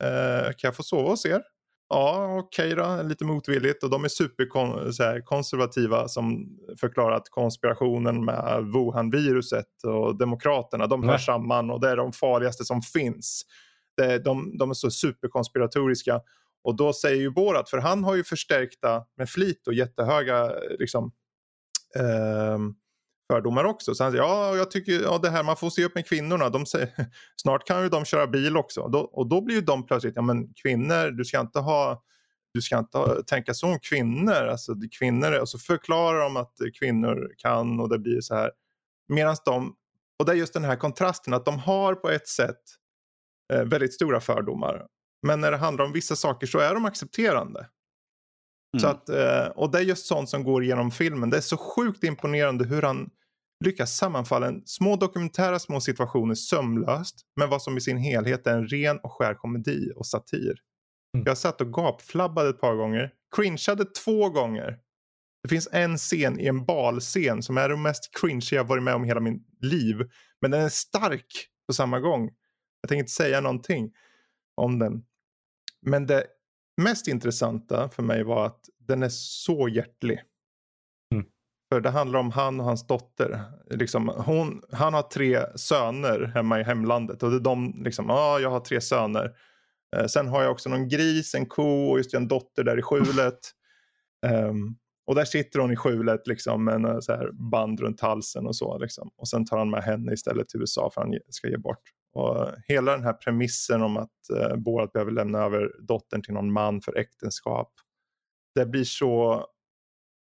Eh, 0.00 0.44
kan 0.44 0.68
jag 0.68 0.76
få 0.76 0.82
sova 0.82 1.10
hos 1.10 1.26
er? 1.26 1.42
Ja, 1.88 2.38
okej 2.38 2.74
då, 2.74 3.02
lite 3.02 3.24
motvilligt. 3.24 3.82
Och 3.82 3.90
de 3.90 4.04
är 4.04 4.08
superkonservativa 4.08 6.08
som 6.08 6.58
förklarar 6.80 7.16
att 7.16 7.30
konspirationen 7.30 8.24
med 8.24 8.64
Wuhan-viruset 8.74 9.84
och 9.84 10.18
demokraterna, 10.18 10.86
de 10.86 11.02
hör 11.02 11.18
samman 11.18 11.70
och 11.70 11.80
det 11.80 11.90
är 11.90 11.96
de 11.96 12.12
farligaste 12.12 12.64
som 12.64 12.82
finns. 12.82 13.42
Det, 13.96 14.18
de, 14.18 14.58
de 14.58 14.70
är 14.70 14.74
så 14.74 14.90
superkonspiratoriska. 14.90 16.20
Och 16.64 16.76
då 16.76 16.92
säger 16.92 17.20
ju 17.20 17.30
Borat, 17.30 17.70
för 17.70 17.78
han 17.78 18.04
har 18.04 18.14
ju 18.14 18.24
förstärkta 18.24 19.04
med 19.16 19.28
flit 19.28 19.66
och 19.66 19.74
jättehöga 19.74 20.52
liksom, 20.78 21.12
ehm, 21.98 22.74
fördomar 23.34 23.64
också. 23.64 23.94
Så 23.94 24.02
han 24.04 24.12
säger, 24.12 24.24
ja, 24.24 24.56
jag 24.56 24.70
tycker 24.70 25.02
ja, 25.02 25.18
det 25.18 25.30
här, 25.30 25.42
man 25.42 25.56
får 25.56 25.70
se 25.70 25.84
upp 25.84 25.94
med 25.94 26.06
kvinnorna. 26.06 26.48
De 26.48 26.66
säger, 26.66 26.88
snart 27.42 27.66
kan 27.66 27.82
ju 27.82 27.88
de 27.88 28.04
köra 28.04 28.26
bil 28.26 28.56
också. 28.56 28.88
Då, 28.88 28.98
och 28.98 29.26
då 29.28 29.40
blir 29.40 29.54
ju 29.54 29.60
de 29.60 29.86
plötsligt, 29.86 30.16
ja 30.16 30.22
men 30.22 30.54
kvinnor, 30.54 31.10
du 31.10 31.24
ska 31.24 31.40
inte 31.40 31.58
ha 31.58 32.02
du 32.54 32.62
ska 32.62 32.78
inte 32.78 32.98
ha, 32.98 33.22
tänka 33.22 33.54
så 33.54 33.66
om 33.66 33.78
kvinnor. 33.78 34.32
Alltså, 34.32 34.74
kvinnor. 34.98 35.40
Och 35.40 35.48
så 35.48 35.58
förklarar 35.58 36.20
de 36.20 36.36
att 36.36 36.54
kvinnor 36.78 37.30
kan 37.36 37.80
och 37.80 37.88
det 37.88 37.98
blir 37.98 38.20
så 38.20 38.34
här. 38.34 38.50
Medan 39.08 39.36
de, 39.44 39.74
och 40.18 40.26
det 40.26 40.32
är 40.32 40.36
just 40.36 40.52
den 40.54 40.64
här 40.64 40.76
kontrasten 40.76 41.34
att 41.34 41.44
de 41.44 41.58
har 41.58 41.94
på 41.94 42.10
ett 42.10 42.28
sätt 42.28 42.60
eh, 43.52 43.64
väldigt 43.64 43.94
stora 43.94 44.20
fördomar. 44.20 44.86
Men 45.26 45.40
när 45.40 45.50
det 45.50 45.56
handlar 45.56 45.84
om 45.84 45.92
vissa 45.92 46.16
saker 46.16 46.46
så 46.46 46.58
är 46.58 46.74
de 46.74 46.84
accepterande. 46.84 47.68
Så 48.80 48.86
Mm. 48.86 48.96
att, 48.96 49.08
eh, 49.08 49.46
och 49.56 49.70
det 49.70 49.78
är 49.78 49.82
just 49.82 50.06
sånt 50.06 50.28
som 50.28 50.44
går 50.44 50.62
igenom 50.64 50.90
filmen. 50.90 51.30
Det 51.30 51.36
är 51.36 51.40
så 51.40 51.56
sjukt 51.56 52.04
imponerande 52.04 52.64
hur 52.64 52.82
han 52.82 53.10
lyckas 53.62 53.96
sammanfalla 53.96 54.48
en 54.48 54.62
små 54.66 54.96
dokumentära 54.96 55.58
små 55.58 55.80
situationer 55.80 56.34
sömlöst 56.34 57.20
med 57.36 57.48
vad 57.48 57.62
som 57.62 57.76
i 57.76 57.80
sin 57.80 57.96
helhet 57.96 58.46
är 58.46 58.54
en 58.54 58.68
ren 58.68 58.98
och 59.02 59.12
skär 59.12 59.34
komedi 59.34 59.92
och 59.96 60.06
satir. 60.06 60.54
Mm. 61.14 61.26
Jag 61.26 61.38
satt 61.38 61.60
och 61.60 61.72
gapflabbade 61.72 62.48
ett 62.48 62.60
par 62.60 62.74
gånger, 62.74 63.10
cringeade 63.36 63.84
två 63.84 64.28
gånger. 64.28 64.78
Det 65.42 65.48
finns 65.48 65.68
en 65.72 65.96
scen 65.96 66.40
i 66.40 66.46
en 66.46 66.64
balscen 66.64 67.42
som 67.42 67.58
är 67.58 67.68
det 67.68 67.76
mest 67.76 68.20
cringe 68.20 68.48
jag 68.52 68.64
varit 68.64 68.82
med 68.82 68.94
om 68.94 69.04
i 69.04 69.08
hela 69.08 69.20
min 69.20 69.44
liv. 69.60 69.96
Men 70.40 70.50
den 70.50 70.60
är 70.60 70.68
stark 70.68 71.48
på 71.66 71.72
samma 71.72 72.00
gång. 72.00 72.30
Jag 72.80 72.88
tänker 72.88 73.00
inte 73.00 73.12
säga 73.12 73.40
någonting 73.40 73.92
om 74.54 74.78
den. 74.78 75.04
Men 75.86 76.06
det 76.06 76.26
mest 76.82 77.08
intressanta 77.08 77.88
för 77.88 78.02
mig 78.02 78.24
var 78.24 78.46
att 78.46 78.60
den 78.78 79.02
är 79.02 79.08
så 79.08 79.68
hjärtlig. 79.68 80.20
För 81.72 81.80
det 81.80 81.90
handlar 81.90 82.20
om 82.20 82.30
han 82.30 82.60
och 82.60 82.66
hans 82.66 82.86
dotter. 82.86 83.40
Liksom, 83.70 84.08
hon, 84.08 84.62
han 84.72 84.94
har 84.94 85.02
tre 85.02 85.46
söner 85.56 86.32
hemma 86.34 86.60
i 86.60 86.62
hemlandet 86.62 87.22
och 87.22 87.30
det 87.30 87.36
är 87.36 87.40
de 87.40 87.82
liksom, 87.84 88.06
ja 88.08 88.14
ah, 88.14 88.38
jag 88.38 88.50
har 88.50 88.60
tre 88.60 88.80
söner. 88.80 89.36
Eh, 89.96 90.06
sen 90.06 90.28
har 90.28 90.42
jag 90.42 90.52
också 90.52 90.68
någon 90.68 90.88
gris, 90.88 91.34
en 91.34 91.46
ko 91.46 91.90
och 91.90 91.98
just 91.98 92.14
en 92.14 92.28
dotter 92.28 92.64
där 92.64 92.78
i 92.78 92.82
skjulet. 92.82 93.38
Um, 94.26 94.76
och 95.06 95.14
där 95.14 95.24
sitter 95.24 95.58
hon 95.58 95.72
i 95.72 95.76
skjulet 95.76 96.26
liksom, 96.26 96.64
med 96.64 96.74
en 96.74 97.02
så 97.02 97.12
här 97.12 97.30
band 97.50 97.80
runt 97.80 98.00
halsen 98.00 98.46
och 98.46 98.56
så. 98.56 98.78
Liksom. 98.78 99.10
Och 99.16 99.28
sen 99.28 99.46
tar 99.46 99.58
han 99.58 99.70
med 99.70 99.82
henne 99.82 100.12
istället 100.12 100.48
till 100.48 100.60
USA 100.60 100.90
för 100.94 101.00
han 101.00 101.18
ska 101.28 101.48
ge 101.48 101.58
bort. 101.58 101.82
Och 102.14 102.48
hela 102.68 102.92
den 102.92 103.04
här 103.04 103.12
premissen 103.12 103.82
om 103.82 103.96
att 103.96 104.20
uh, 104.32 104.56
Borat 104.56 104.92
behöver 104.92 105.12
lämna 105.12 105.38
över 105.38 105.70
dottern 105.80 106.22
till 106.22 106.34
någon 106.34 106.52
man 106.52 106.80
för 106.80 106.98
äktenskap. 106.98 107.72
Det 108.54 108.66
blir 108.66 108.84
så 108.84 109.46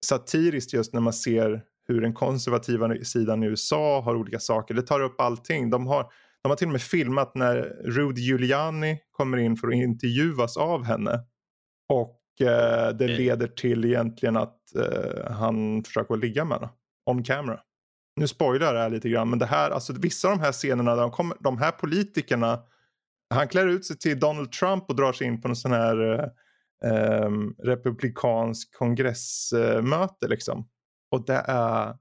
satiriskt 0.04 0.72
just 0.72 0.92
när 0.92 1.00
man 1.00 1.12
ser 1.12 1.62
hur 1.88 2.00
den 2.00 2.12
konservativa 2.12 2.94
sidan 3.04 3.42
i 3.42 3.46
USA 3.46 4.00
har 4.00 4.16
olika 4.16 4.38
saker. 4.38 4.74
Det 4.74 4.82
tar 4.82 5.00
upp 5.00 5.20
allting. 5.20 5.70
De 5.70 5.86
har, 5.86 6.06
de 6.42 6.48
har 6.48 6.56
till 6.56 6.66
och 6.66 6.72
med 6.72 6.82
filmat 6.82 7.34
när 7.34 7.56
Rudy 7.84 8.20
Giuliani 8.20 8.98
kommer 9.12 9.36
in 9.36 9.56
för 9.56 9.68
att 9.68 9.74
intervjuas 9.74 10.56
av 10.56 10.84
henne. 10.84 11.20
Och 11.88 12.46
eh, 12.48 12.96
det 12.96 13.08
leder 13.08 13.46
till 13.46 13.84
egentligen 13.84 14.36
att 14.36 14.58
eh, 14.76 15.32
han 15.32 15.84
försöker 15.84 16.16
ligga 16.16 16.44
med 16.44 16.58
henne. 16.58 16.72
On 17.06 17.22
camera. 17.22 17.60
Nu 18.16 18.28
spoilar 18.28 18.74
jag 18.74 18.92
lite 18.92 19.08
grann 19.08 19.30
men 19.30 19.38
det 19.38 19.46
här, 19.46 19.70
alltså 19.70 19.92
vissa 19.92 20.28
av 20.28 20.36
de 20.36 20.42
här 20.42 20.52
scenerna, 20.52 20.96
de, 20.96 21.10
kommer, 21.10 21.36
de 21.40 21.58
här 21.58 21.70
politikerna, 21.70 22.58
han 23.34 23.48
klär 23.48 23.66
ut 23.66 23.84
sig 23.84 23.98
till 23.98 24.20
Donald 24.20 24.52
Trump 24.52 24.84
och 24.88 24.96
drar 24.96 25.12
sig 25.12 25.26
in 25.26 25.40
på 25.40 25.48
en 25.48 25.56
sån 25.56 25.72
här 25.72 26.30
eh, 26.84 27.30
republikansk 27.64 28.74
kongressmöte 28.74 30.28
liksom. 30.28 30.68
Och 31.10 31.26
det 31.26 31.44
är 31.46 31.96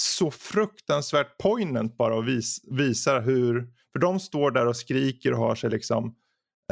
så 0.00 0.30
fruktansvärt 0.30 1.38
poignant 1.38 1.96
bara 1.96 2.14
och 2.14 2.28
vis, 2.28 2.60
visar 2.70 3.20
hur, 3.20 3.68
för 3.92 3.98
de 3.98 4.20
står 4.20 4.50
där 4.50 4.66
och 4.66 4.76
skriker 4.76 5.32
och 5.32 5.38
har 5.38 5.54
sig 5.54 5.70
liksom 5.70 6.14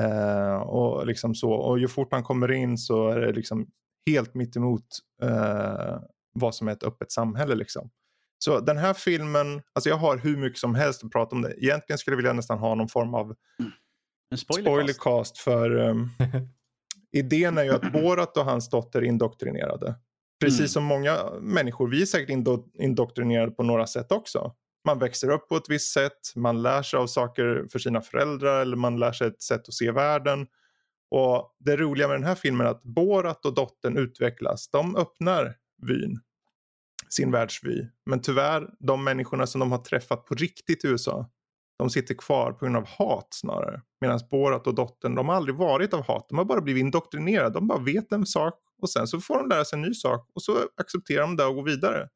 eh, 0.00 0.56
och 0.56 1.06
liksom 1.06 1.34
så 1.34 1.52
och 1.52 1.78
ju 1.78 1.88
fort 1.88 2.08
han 2.12 2.22
kommer 2.22 2.52
in 2.52 2.78
så 2.78 3.08
är 3.08 3.20
det 3.20 3.32
liksom 3.32 3.66
helt 4.10 4.34
mitt 4.34 4.56
emot 4.56 4.86
eh, 5.22 5.98
vad 6.32 6.54
som 6.54 6.68
är 6.68 6.72
ett 6.72 6.82
öppet 6.82 7.12
samhälle 7.12 7.54
liksom. 7.54 7.90
Så 8.38 8.60
den 8.60 8.76
här 8.76 8.94
filmen, 8.94 9.62
alltså 9.72 9.90
jag 9.90 9.96
har 9.96 10.16
hur 10.16 10.36
mycket 10.36 10.58
som 10.58 10.74
helst 10.74 11.04
att 11.04 11.10
prata 11.10 11.36
om 11.36 11.42
det. 11.42 11.64
Egentligen 11.64 11.98
skulle 11.98 12.12
jag 12.12 12.16
vilja 12.16 12.32
nästan 12.32 12.58
ha 12.58 12.74
någon 12.74 12.88
form 12.88 13.14
av 13.14 13.34
En 14.30 14.38
spoilercast. 14.38 14.96
spoilercast 14.96 15.38
för 15.38 15.76
um, 15.76 16.10
idén 17.12 17.58
är 17.58 17.64
ju 17.64 17.70
att 17.70 17.92
Borat 17.92 18.36
och 18.36 18.44
hans 18.44 18.70
dotter 18.70 19.02
är 19.02 19.04
indoktrinerade. 19.06 19.94
Precis 20.40 20.58
Mm. 20.58 20.68
som 20.68 20.84
många 20.84 21.16
människor, 21.40 21.88
vi 21.88 22.02
är 22.02 22.06
säkert 22.06 22.28
indo- 22.30 22.70
indoktrinerade 22.74 23.52
på 23.52 23.62
några 23.62 23.86
sätt 23.86 24.12
också. 24.12 24.54
Man 24.84 24.98
växer 24.98 25.30
upp 25.30 25.48
på 25.48 25.56
ett 25.56 25.68
visst 25.70 25.92
sätt, 25.92 26.18
man 26.36 26.62
lär 26.62 26.82
sig 26.82 26.98
av 26.98 27.06
saker 27.06 27.66
för 27.72 27.78
sina 27.78 28.00
föräldrar 28.00 28.60
eller 28.60 28.76
man 28.76 28.98
lär 28.98 29.12
sig 29.12 29.26
ett 29.28 29.42
sätt 29.42 29.68
att 29.68 29.74
se 29.74 29.90
världen. 29.90 30.46
Och 31.10 31.56
det 31.58 31.76
roliga 31.76 32.08
med 32.08 32.14
den 32.16 32.24
här 32.24 32.34
filmen 32.34 32.66
är 32.66 32.70
att 32.70 32.82
Borat 32.84 33.44
och 33.46 33.54
dottern 33.54 33.96
utvecklas. 33.96 34.68
De 34.70 34.96
öppnar 34.96 35.54
vyn, 35.86 36.20
sin 37.08 37.30
världsvy. 37.30 37.86
Men 38.06 38.20
tyvärr, 38.22 38.68
de 38.78 39.04
människorna 39.04 39.46
som 39.46 39.58
de 39.58 39.72
har 39.72 39.78
träffat 39.78 40.24
på 40.24 40.34
riktigt 40.34 40.84
i 40.84 40.88
USA, 40.88 41.30
de 41.78 41.90
sitter 41.90 42.14
kvar 42.14 42.52
på 42.52 42.64
grund 42.64 42.76
av 42.76 42.86
hat 42.86 43.28
snarare. 43.30 43.80
Medan 44.00 44.20
Borat 44.30 44.66
och 44.66 44.74
dottern, 44.74 45.14
de 45.14 45.28
har 45.28 45.34
aldrig 45.34 45.56
varit 45.56 45.94
av 45.94 46.06
hat. 46.06 46.26
De 46.28 46.38
har 46.38 46.44
bara 46.44 46.60
blivit 46.60 46.80
indoktrinerade. 46.80 47.54
De 47.54 47.66
bara 47.66 47.78
vet 47.78 48.12
en 48.12 48.26
sak 48.26 48.54
och 48.82 48.90
sen 48.90 49.06
så 49.06 49.20
får 49.20 49.38
de 49.38 49.48
lära 49.48 49.64
sig 49.64 49.76
en 49.76 49.82
ny 49.82 49.94
sak 49.94 50.30
och 50.34 50.42
så 50.42 50.52
accepterar 50.76 51.20
de 51.20 51.36
det 51.36 51.44
och 51.44 51.54
går 51.54 51.64
vidare. 51.64 52.08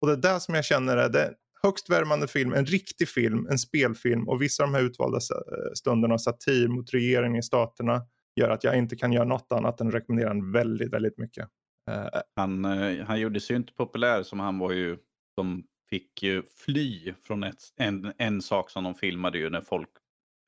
Och 0.00 0.06
det 0.06 0.12
är 0.12 0.16
där 0.16 0.38
som 0.38 0.54
jag 0.54 0.64
känner 0.64 0.96
är 0.96 1.08
det 1.08 1.34
högst 1.62 1.90
värmande 1.90 2.28
film, 2.28 2.52
en 2.52 2.66
riktig 2.66 3.08
film, 3.08 3.46
en 3.50 3.58
spelfilm 3.58 4.28
och 4.28 4.42
vissa 4.42 4.62
av 4.62 4.72
de 4.72 4.74
här 4.74 4.84
utvalda 4.84 5.16
eh, 5.16 5.72
stunderna 5.74 6.14
av 6.14 6.18
satir 6.18 6.68
mot 6.68 6.94
regeringen 6.94 7.38
i 7.38 7.42
staterna 7.42 8.02
gör 8.36 8.50
att 8.50 8.64
jag 8.64 8.78
inte 8.78 8.96
kan 8.96 9.12
göra 9.12 9.24
något 9.24 9.52
annat 9.52 9.80
än 9.80 9.92
rekommendera 9.92 10.28
den 10.28 10.52
väldigt, 10.52 10.92
väldigt 10.92 11.18
mycket. 11.18 11.48
Eh, 11.90 12.02
eh. 12.02 12.20
Han, 12.36 12.64
han 13.06 13.20
gjorde 13.20 13.40
sig 13.40 13.54
ju 13.54 13.58
inte 13.58 13.72
populär 13.72 14.22
som 14.22 14.40
han 14.40 14.58
var 14.58 14.72
ju. 14.72 14.98
som 15.34 15.64
fick 15.92 16.22
ju 16.22 16.42
fly 16.64 17.14
från 17.26 17.44
ett, 17.44 17.62
en, 17.76 18.12
en 18.18 18.42
sak 18.42 18.70
som 18.70 18.84
de 18.84 18.94
filmade 18.94 19.38
ju 19.38 19.50
när 19.50 19.60
folk 19.60 19.88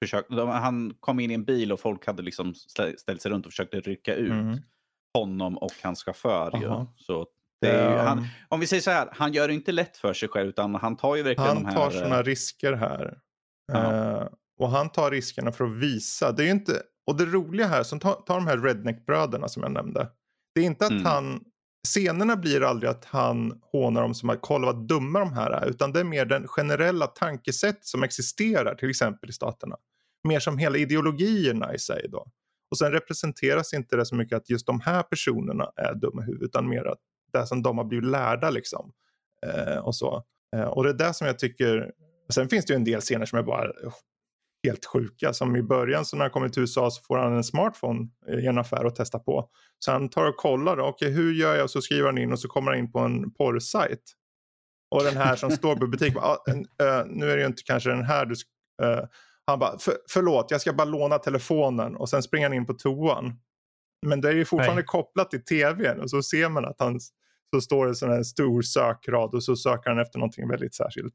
försökte. 0.05 0.34
De, 0.34 0.49
han 0.49 0.95
kom 1.01 1.20
in 1.20 1.30
i 1.30 1.34
en 1.34 1.45
bil 1.45 1.72
och 1.72 1.80
folk 1.80 2.07
hade 2.07 2.22
liksom 2.22 2.53
stä- 2.53 2.97
ställt 2.97 3.22
sig 3.22 3.30
runt 3.30 3.47
och 3.47 3.53
försökte 3.53 3.80
rycka 3.80 4.14
ut 4.14 4.30
mm. 4.30 4.59
honom 5.14 5.59
och 5.59 5.72
hans 5.82 6.05
chaufför. 6.05 6.51
Ju. 6.61 6.86
Så 6.97 7.26
ju, 7.66 7.70
Ehm, 7.70 8.07
han, 8.07 8.26
om 8.49 8.61
vi 8.61 8.66
säger 8.66 8.80
så 8.82 8.90
här, 8.90 9.09
han 9.12 9.32
gör 9.32 9.49
det 9.49 9.55
inte 9.55 9.72
lätt 9.72 9.97
för 9.97 10.12
sig 10.12 10.28
själv 10.28 10.49
utan 10.49 10.74
han 10.74 10.97
tar 10.97 11.16
ju 11.16 11.22
verkligen 11.22 11.49
Han 11.49 11.62
de 11.62 11.68
här... 11.68 11.74
tar 11.74 11.86
eh, 11.86 11.90
sådana 11.90 12.22
risker 12.22 12.72
här. 12.72 13.18
Eh, 13.72 14.28
och 14.61 14.70
han 14.70 14.90
tar 14.90 15.11
riskerna 15.11 15.53
för 15.53 15.64
att 15.64 15.76
visa. 15.76 16.32
Det 16.32 16.45
är 16.45 16.51
inte, 16.51 16.82
och 17.07 17.16
det 17.16 17.24
roliga 17.24 17.66
här, 17.66 17.82
som 17.82 18.01
tar, 18.01 18.14
tar 18.14 18.34
de 18.34 18.47
här 18.47 18.59
Redneck-bröderna 18.59 19.49
som 19.49 19.62
jag 19.62 19.72
nämnde. 19.72 20.09
Det 20.55 20.61
är 20.61 20.64
inte 20.64 20.84
att 20.84 20.90
Mm. 20.90 21.05
han, 21.05 21.45
scenerna 21.89 22.37
blir 22.37 22.62
aldrig 22.62 22.91
att 22.91 23.05
han 23.05 23.61
hånar 23.72 24.03
dem 24.03 24.14
som 24.14 24.30
att 24.30 24.39
kolla 24.41 24.66
vad 24.66 24.89
dumma 24.89 25.18
de 25.18 25.32
här 25.32 25.51
är. 25.51 25.66
Utan 25.68 25.93
det 25.93 26.01
är 26.01 26.05
mer 26.05 26.24
den 26.24 26.49
generella 26.49 27.07
tankesätt 27.07 27.78
som 27.80 28.03
existerar 28.03 28.74
till 28.74 28.91
exempel 28.91 29.30
i 29.30 29.32
staterna. 29.32 29.76
Mer 30.28 30.41
som 30.41 30.59
hela 30.59 30.76
ideologierna 30.76 31.74
i 31.74 31.78
sig 31.78 32.07
då. 32.09 32.26
Och 32.70 32.78
sen 32.78 32.93
representeras 32.93 33.74
inte 33.74 33.97
det 33.97 34.07
så 34.07 34.16
mycket 34.16 34.37
att 34.37 34.51
just 34.51 34.66
de 34.66 34.80
här 34.80 35.03
personerna 35.03 35.70
är 35.76 35.95
dumma 35.95 36.22
i 36.22 36.24
huvudet. 36.24 36.49
Utan 36.49 36.68
mer 36.68 36.85
att 36.85 36.99
det 37.32 37.47
som 37.47 37.62
de 37.62 37.78
har 37.78 37.85
blivit 37.85 38.11
lärda 38.11 38.51
liksom. 38.51 38.93
Eh, 39.47 39.78
och 39.78 39.97
så. 39.97 40.24
Eh, 40.57 40.64
och 40.64 40.85
det 40.85 40.91
är 40.91 40.95
det 40.95 41.14
som 41.14 41.26
jag 41.26 41.39
tycker. 41.39 41.93
Sen 42.32 42.49
finns 42.49 42.64
det 42.64 42.72
ju 42.72 42.76
en 42.76 42.85
del 42.85 43.01
scener 43.01 43.26
som 43.26 43.39
är 43.39 43.43
bara 43.43 43.72
helt 44.65 44.87
sjuka. 44.87 45.33
Som 45.33 45.57
i 45.57 45.62
början 45.62 46.05
så 46.05 46.17
när 46.17 46.25
han 46.25 46.31
kommer 46.31 46.49
till 46.49 46.61
USA 46.61 46.91
så 46.91 47.03
får 47.03 47.19
han 47.19 47.33
en 47.33 47.45
smartphone 47.45 48.09
i 48.43 48.47
en 48.47 48.59
affär 48.59 48.85
och 48.87 48.95
testar 48.97 49.19
på. 49.19 49.49
Så 49.79 49.93
han 49.93 50.09
tar 50.09 50.27
och 50.27 50.37
kollar. 50.37 50.79
Okej 50.79 51.11
hur 51.11 51.33
gör 51.33 51.55
jag? 51.55 51.65
Och 51.65 51.71
så 51.71 51.83
skriver 51.83 52.07
han 52.07 52.19
in 52.19 52.33
och 52.33 52.39
så 52.39 52.49
kommer 52.49 52.71
han 52.71 52.81
in 52.81 52.93
på 52.93 52.99
en 52.99 53.31
porrsajt. 53.35 54.03
Och 54.91 55.03
den 55.05 55.17
här 55.17 55.37
som 55.37 55.51
står 55.51 55.77
på 55.77 55.87
butiken. 55.87 56.21
"Ah, 56.23 56.37
en, 56.47 56.67
nu 57.07 57.31
är 57.31 57.37
det 57.37 57.41
ju 57.41 57.47
inte 57.47 57.62
kanske 57.62 57.91
den 57.91 58.05
här 58.05 58.27
du... 58.27 58.35
eh." 58.83 59.05
han 59.47 59.59
bara 59.59 59.79
för, 59.79 59.95
förlåt 60.11 60.51
jag 60.51 60.61
ska 60.61 60.73
bara 60.73 60.85
låna 60.85 61.19
telefonen. 61.19 61.97
Och 61.97 62.09
sen 62.09 62.23
springer 62.23 62.47
han 62.47 62.57
in 62.57 62.67
på 62.67 62.73
toan. 62.75 63.33
Men 64.07 64.21
det 64.21 64.29
är 64.29 64.33
ju 64.33 64.45
fortfarande 64.45 64.83
Nej. 64.83 64.85
kopplat 64.87 65.31
till 65.31 65.45
tvn. 65.45 66.01
Och 66.01 66.11
så 66.11 66.23
ser 66.23 66.49
man 66.49 66.65
att 66.65 66.77
han 66.79 67.01
så 67.55 67.61
står 67.61 67.87
det 67.87 67.95
sån 67.95 68.11
här 68.11 68.23
stor 68.23 68.62
sökrad 68.62 69.35
och 69.35 69.45
så 69.45 69.57
söker 69.57 69.91
han 69.91 69.99
efter 69.99 70.19
någonting 70.19 70.49
väldigt 70.49 70.75
särskilt. 70.75 71.15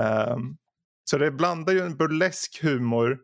Ehm, 0.00 0.56
så 1.10 1.18
det 1.18 1.30
blandar 1.30 1.72
ju 1.72 1.80
en 1.80 1.96
burlesk 1.96 2.62
humor 2.62 3.18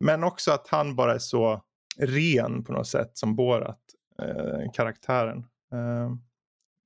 men 0.00 0.24
också 0.24 0.50
att 0.52 0.68
han 0.68 0.96
bara 0.96 1.14
är 1.14 1.18
så 1.18 1.62
ren 1.98 2.64
på 2.64 2.72
något 2.72 2.86
sätt 2.86 3.10
som 3.14 3.36
Borat, 3.36 3.80
eh, 4.22 4.72
karaktären. 4.74 5.38
Eh, 5.72 6.12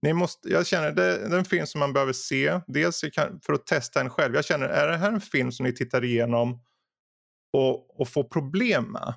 ni 0.03 0.13
måste, 0.13 0.49
jag 0.49 0.67
känner 0.67 0.93
det, 0.93 1.29
det 1.29 1.35
är 1.35 1.39
en 1.39 1.45
film 1.45 1.67
som 1.67 1.79
man 1.79 1.93
behöver 1.93 2.13
se. 2.13 2.61
Dels 2.67 3.01
för 3.47 3.53
att 3.53 3.67
testa 3.67 4.01
en 4.01 4.11
själv. 4.11 4.35
Jag 4.35 4.45
känner, 4.45 4.67
är 4.67 4.89
det 4.89 4.97
här 4.97 5.13
en 5.13 5.21
film 5.21 5.53
som 5.53 5.67
ni 5.67 5.75
tittar 5.75 6.05
igenom 6.05 6.63
och, 7.53 8.01
och 8.01 8.09
får 8.09 8.25
problem 8.25 8.85
med? 8.85 9.15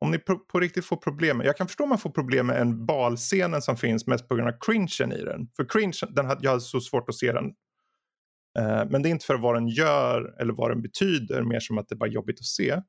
Om 0.00 0.10
ni 0.10 0.18
på, 0.18 0.38
på 0.38 0.60
riktigt 0.60 0.84
får 0.84 0.96
problem 0.96 1.36
med, 1.36 1.46
jag 1.46 1.56
kan 1.56 1.66
förstå 1.66 1.82
om 1.82 1.88
man 1.88 1.98
får 1.98 2.10
problem 2.10 2.46
med 2.46 2.60
en 2.60 2.86
balscenen 2.86 3.62
som 3.62 3.76
finns 3.76 4.06
mest 4.06 4.28
på 4.28 4.34
grund 4.34 4.48
av 4.48 4.58
cringen 4.60 5.12
i 5.12 5.24
den. 5.24 5.48
För 5.56 5.64
cringe, 5.68 6.00
den 6.08 6.26
hade, 6.26 6.44
jag 6.44 6.50
hade 6.50 6.60
så 6.60 6.80
svårt 6.80 7.08
att 7.08 7.14
se 7.14 7.32
den. 7.32 7.44
Eh, 8.58 8.84
men 8.90 9.02
det 9.02 9.08
är 9.08 9.10
inte 9.10 9.26
för 9.26 9.38
vad 9.38 9.54
den 9.54 9.68
gör 9.68 10.34
eller 10.40 10.52
vad 10.52 10.70
den 10.70 10.82
betyder, 10.82 11.42
mer 11.42 11.60
som 11.60 11.78
att 11.78 11.88
det 11.88 11.94
är 11.94 11.96
bara 11.96 12.10
jobbigt 12.10 12.40
att 12.40 12.46
se. 12.46 12.82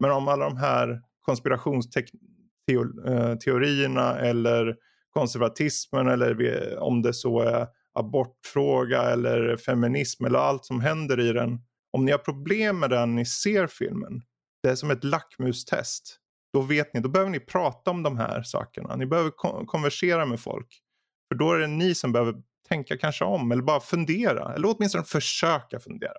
Men 0.00 0.10
om 0.10 0.28
alla 0.28 0.44
de 0.44 0.56
här 0.56 1.00
konspirationsteorierna 1.20 4.18
eller 4.18 4.76
konservatismen 5.10 6.08
eller 6.08 6.78
om 6.78 7.02
det 7.02 7.14
så 7.14 7.40
är 7.40 7.66
abortfråga 7.94 9.02
eller 9.02 9.56
feminism 9.56 10.24
eller 10.24 10.38
allt 10.38 10.64
som 10.64 10.80
händer 10.80 11.20
i 11.20 11.32
den. 11.32 11.60
Om 11.92 12.04
ni 12.04 12.12
har 12.12 12.18
problem 12.18 12.78
med 12.78 12.90
den 12.90 13.14
ni 13.14 13.26
ser 13.26 13.66
filmen, 13.66 14.22
det 14.62 14.68
är 14.68 14.74
som 14.74 14.90
ett 14.90 15.04
lackmustest. 15.04 16.18
Då 16.52 16.60
vet 16.60 16.94
ni, 16.94 17.00
då 17.00 17.08
behöver 17.08 17.30
ni 17.30 17.40
prata 17.40 17.90
om 17.90 18.02
de 18.02 18.16
här 18.16 18.42
sakerna. 18.42 18.96
Ni 18.96 19.06
behöver 19.06 19.30
konversera 19.66 20.26
med 20.26 20.40
folk. 20.40 20.80
För 21.28 21.34
då 21.38 21.52
är 21.52 21.58
det 21.58 21.66
ni 21.66 21.94
som 21.94 22.12
behöver 22.12 22.34
tänka 22.72 22.96
kanske 22.96 23.24
om 23.24 23.52
eller 23.52 23.62
bara 23.62 23.80
fundera. 23.80 24.54
Eller 24.54 24.74
åtminstone 24.76 25.04
försöka 25.04 25.80
fundera. 25.80 26.18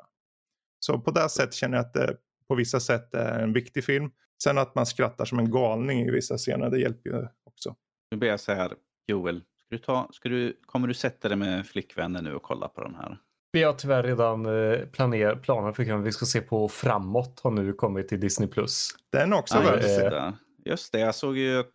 Så 0.80 0.99
på 0.99 1.12
det 1.12 1.30
sättet 1.30 1.54
känner 1.54 1.78
jag 1.78 1.86
att 1.86 1.93
det 1.93 2.18
på 2.47 2.56
vissa 2.56 2.80
sätt 2.80 3.14
är 3.14 3.39
en 3.39 3.54
viktig 3.54 3.84
film. 3.84 4.12
Sen 4.43 4.58
att 4.58 4.76
man 4.76 4.86
skrattar 4.86 5.26
som 5.26 5.39
en 5.39 5.51
galning 5.51 6.01
i 6.01 6.12
vissa 6.12 6.38
scener, 6.38 6.70
det 6.70 6.80
hjälper 6.80 7.10
ju 7.10 7.28
också. 7.43 7.76
Nu 8.12 8.18
blir 8.18 8.30
jag 8.30 8.39
så 8.39 8.54
här, 8.54 8.74
Joel, 9.08 9.39
ska 9.39 9.68
du 9.70 9.78
ta, 9.78 10.10
ska 10.12 10.30
du, 10.30 10.60
kommer 10.66 10.88
du 10.88 10.93
sätta 10.93 11.28
dig 11.28 11.38
med 11.38 11.68
flickvännen 11.68 12.24
nu 12.24 12.36
och 12.36 12.43
kolla 12.43 12.68
på 12.68 12.84
den 12.84 12.95
här? 12.95 13.18
Vi 13.51 13.64
har 13.64 13.74
tyvärr 13.74 14.04
redan 14.04 14.45
eh, 14.45 14.80
planer, 14.86 15.36
planer 15.36 15.72
för 15.72 15.93
att 15.93 16.06
vi 16.06 16.12
ska 16.12 16.26
se 16.26 16.41
på 16.41 16.70
Framåt 16.70 17.39
har 17.43 17.51
nu 17.51 17.74
kommit 17.74 18.08
till 18.08 18.20
Disney+. 18.20 18.49
Plus. 18.49 18.89
Den 19.10 19.34
är 19.34 19.38
också 19.38 19.58
att 19.58 19.76
just, 19.76 19.99
se. 19.99 20.10
det. 20.10 20.34
just 20.66 20.91
det, 20.91 20.99
jag 20.99 21.16
såg 21.16 21.38
ju 21.38 21.60
att 21.60 21.70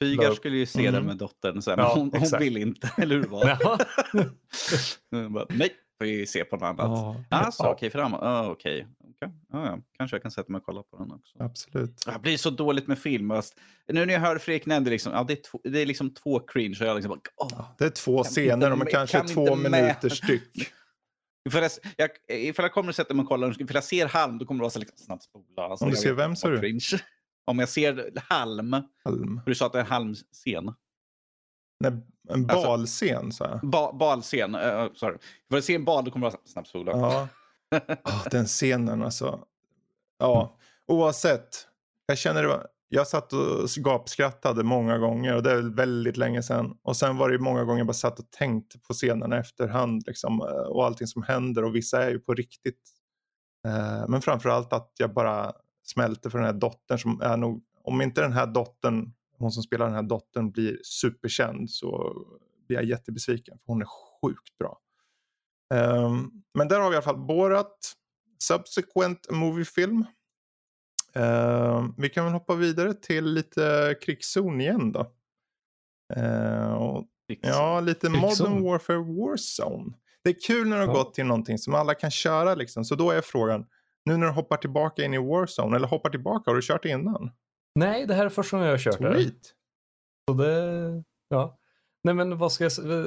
det 0.00 0.06
Fygar 0.06 0.34
skulle 0.34 0.56
ju 0.56 0.66
se 0.66 0.82
den 0.82 0.94
Mm. 0.94 1.06
med 1.06 1.16
dottern 1.16 1.62
sen, 1.62 1.74
Ja, 1.78 1.94
hon, 1.94 2.10
hon 2.14 2.38
vill 2.38 2.56
inte, 2.56 2.90
eller 2.98 3.14
hur 3.14 3.22
det 3.22 3.28
var? 3.28 3.46
Bara, 5.30 5.46
Nej, 5.50 5.70
får 5.98 6.04
vi 6.06 6.26
se 6.26 6.44
på 6.44 6.56
något 6.56 6.62
annat. 6.62 6.78
Ja, 6.88 7.24
Alltså, 7.30 7.62
Ja. 7.62 7.70
okej, 7.72 7.90
framåt. 7.90 8.20
Ah, 8.22 8.46
okej. 8.50 8.86
Okej. 9.00 9.34
Ja, 9.52 9.66
ja. 9.66 9.78
Kanske 9.98 10.14
jag 10.14 10.22
kan 10.22 10.30
sätta 10.30 10.52
mig 10.52 10.58
och 10.58 10.64
kolla 10.64 10.82
på 10.82 10.96
den 10.98 11.12
också. 11.12 11.36
absolut. 11.42 12.02
Jag 12.06 12.20
blir 12.20 12.36
så 12.36 12.50
dåligt 12.50 12.86
med 12.86 12.98
film. 12.98 13.28
Fast 13.28 13.58
Nu 13.92 14.06
när 14.06 14.12
jag 14.14 14.20
hör 14.20 14.38
Fredrik 14.38 14.66
nämnde 14.66 14.90
liksom, 14.90 15.12
ja, 15.12 15.24
det, 15.24 15.32
är 15.32 15.42
två, 15.50 15.60
det 15.64 15.82
är 15.82 15.86
liksom 15.86 16.14
två 16.14 16.40
cringe. 16.40 16.76
Och 16.80 16.86
jag 16.86 16.94
liksom 16.96 17.08
bara, 17.10 17.20
åh. 17.36 17.68
Det 17.78 17.84
är 17.84 17.90
två 17.90 18.24
scener, 18.24 18.70
de 18.70 18.80
är 18.80 18.86
kanske 18.86 19.18
kan 19.18 19.26
två 19.26 19.54
minuter 19.56 20.08
styck. 20.08 20.42
Ifall 21.48 21.62
jag, 21.62 21.70
jag, 21.96 22.10
ifall 22.48 22.62
jag 22.64 22.72
kommer 22.72 22.90
att 22.90 22.96
sätta 22.96 23.14
mig 23.14 23.22
och 23.22 23.28
kolla, 23.28 23.48
ifall 23.48 23.66
jag 23.74 23.84
ser 23.84 24.06
halm, 24.06 24.38
då 24.38 24.44
kommer 24.46 24.58
det 24.58 24.62
vara 24.62 24.70
så 24.70 24.78
liksom, 24.78 24.98
snabbt 24.98 25.22
spola. 25.22 25.62
Alltså, 25.68 25.84
Om 25.84 25.90
du 25.90 25.96
ser 25.96 26.12
vem, 26.12 26.36
sa 26.36 26.48
du? 26.48 26.60
Cringe. 26.60 26.80
Om 27.46 27.58
jag 27.58 27.68
ser 27.68 28.12
halm, 28.28 28.76
Halm. 29.04 29.40
för 29.44 29.50
du 29.50 29.54
sa 29.54 29.66
att 29.66 29.72
det 29.72 29.78
är 29.78 29.82
en 29.84 29.90
halmscen. 29.90 30.74
Nej, 31.80 31.92
en 32.28 32.50
Alltså- 32.50 32.66
balscen 32.68 33.32
så 33.32 33.44
här. 33.44 33.60
Ba, 33.62 33.92
balscen, 33.92 34.54
uh, 34.54 34.92
sorry. 34.94 35.14
Ifall 35.16 35.56
jag 35.56 35.64
ser 35.64 35.74
en 35.74 35.84
bal, 35.84 36.04
då 36.04 36.10
kommer 36.10 36.26
det 36.26 36.32
vara 36.32 36.42
snabbt 36.46 36.68
spola. 36.68 36.92
Ja. 36.92 37.28
Ah, 38.02 38.28
den 38.30 38.44
scenen 38.46 39.02
alltså. 39.02 39.40
Ja, 40.18 40.56
oavsett. 40.86 41.48
Jag 42.06 42.18
känner 42.18 42.42
det 42.42 42.48
var, 42.48 42.66
jag 42.88 43.06
satt 43.06 43.32
och 43.32 43.68
gapskrattade 43.76 44.62
många 44.62 44.98
gånger 44.98 45.36
och 45.36 45.42
det 45.42 45.50
är 45.50 45.62
väldigt 45.76 46.16
länge 46.16 46.42
sedan. 46.42 46.78
Och 46.82 46.96
sen 46.96 47.16
var 47.16 47.30
det 47.30 47.38
många 47.38 47.64
gånger 47.64 47.78
jag 47.80 47.86
bara 47.86 47.92
satt 47.94 48.18
och 48.18 48.30
tänkte 48.30 48.78
på 48.78 48.94
scenerna 48.94 49.38
efterhand 49.38 50.02
liksom, 50.06 50.40
eh, 50.40 50.46
och 50.46 50.84
allting 50.86 51.06
som 51.06 51.22
händer 51.22 51.64
och 51.64 51.74
vissa 51.76 52.02
är 52.04 52.10
ju 52.10 52.18
på 52.18 52.34
riktigt. 52.34 52.80
Men 54.08 54.22
framförallt 54.22 54.72
att 54.72 54.92
jag 54.98 55.12
bara 55.14 55.52
smälte 55.86 56.30
för 56.30 56.38
den 56.38 56.46
här 56.46 56.52
dottern 56.52 56.98
som 56.98 57.20
är 57.20 57.36
nog, 57.36 57.62
om 57.84 58.00
inte 58.02 58.20
den 58.20 58.32
här 58.32 58.46
dottern, 58.46 59.12
hon 59.38 59.52
som 59.52 59.62
spelar 59.62 59.86
den 59.86 59.94
här 59.94 60.02
dottern 60.02 60.50
blir 60.50 60.78
superkänd 60.82 61.70
så 61.70 62.14
blir 62.66 62.76
jag 62.76 62.84
jättebesviken 62.84 63.58
för 63.58 63.66
hon 63.72 63.82
är 63.82 63.86
sjukt 63.86 64.58
bra. 64.58 64.78
Ehm, 65.74 66.30
men 66.54 66.68
där 66.68 66.80
har 66.80 66.88
vi 66.90 66.94
i 66.94 66.96
alla 66.96 67.02
fall 67.04 67.26
Borat, 67.26 67.92
Subsequent 68.38 69.30
Movie 69.30 69.64
Film. 69.64 70.04
Ehm, 71.14 71.94
vi 71.98 72.08
kan 72.08 72.24
väl 72.24 72.32
hoppa 72.34 72.54
vidare 72.54 72.94
till 72.94 73.24
lite 73.24 73.94
krigszon 74.02 74.60
igen 74.60 74.92
då. 74.92 75.12
Ehm, 76.16 76.72
och, 76.72 77.04
ja, 77.42 77.80
lite 77.80 78.06
Krigszon. 78.06 78.20
Modern 78.50 78.64
Warfare 78.64 78.98
Warzone. 78.98 79.92
Det 80.24 80.30
är 80.30 80.40
kul 80.46 80.68
när 80.68 80.76
det 80.76 80.82
har 80.82 80.88
Ja. 80.88 80.94
gått 81.02 81.14
till 81.14 81.26
någonting 81.26 81.58
som 81.58 81.74
alla 81.74 81.94
kan 81.94 82.10
köra 82.10 82.54
liksom. 82.54 82.84
Så 82.84 82.94
då 82.94 83.10
är 83.10 83.20
frågan, 83.20 83.66
nu 84.06 84.16
när 84.16 84.26
du 84.26 84.32
hoppar 84.32 84.56
tillbaka 84.56 85.02
in 85.04 85.14
i 85.14 85.18
Warzone, 85.18 85.76
eller 85.76 85.86
hoppar 85.88 86.10
tillbaka, 86.10 86.50
har 86.50 86.54
du 86.56 86.62
kört 86.62 86.84
innan? 86.84 87.30
Nej, 87.74 88.06
det 88.06 88.14
här 88.14 88.24
är 88.24 88.28
första 88.28 88.56
gången 88.56 88.66
jag 88.70 88.74
har 88.74 88.78
kört 88.78 88.98
det. 88.98 89.14
Sweet. 89.14 89.52
Så 90.30 90.34
det, 90.34 91.02
ja. 91.28 91.58
Nej 92.04 92.14
men 92.14 92.38
vad 92.38 92.52
ska 92.52 92.64
jag 92.64 92.72
säga? 92.72 93.04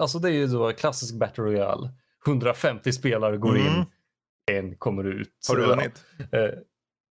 Alltså 0.00 0.18
det 0.18 0.28
är 0.28 0.32
ju 0.32 0.46
då 0.46 0.72
klassisk 0.72 1.14
Battle 1.18 1.44
Royale. 1.44 1.90
150 2.26 2.92
spelare 2.92 3.36
går 3.36 3.56
Mm. 3.58 3.66
in, 3.66 3.84
en 4.52 4.76
kommer 4.76 5.04
ut. 5.04 5.28
Har 5.48 5.56
du 5.56 5.66
vunnit? 5.66 6.04
Eh, 6.32 6.50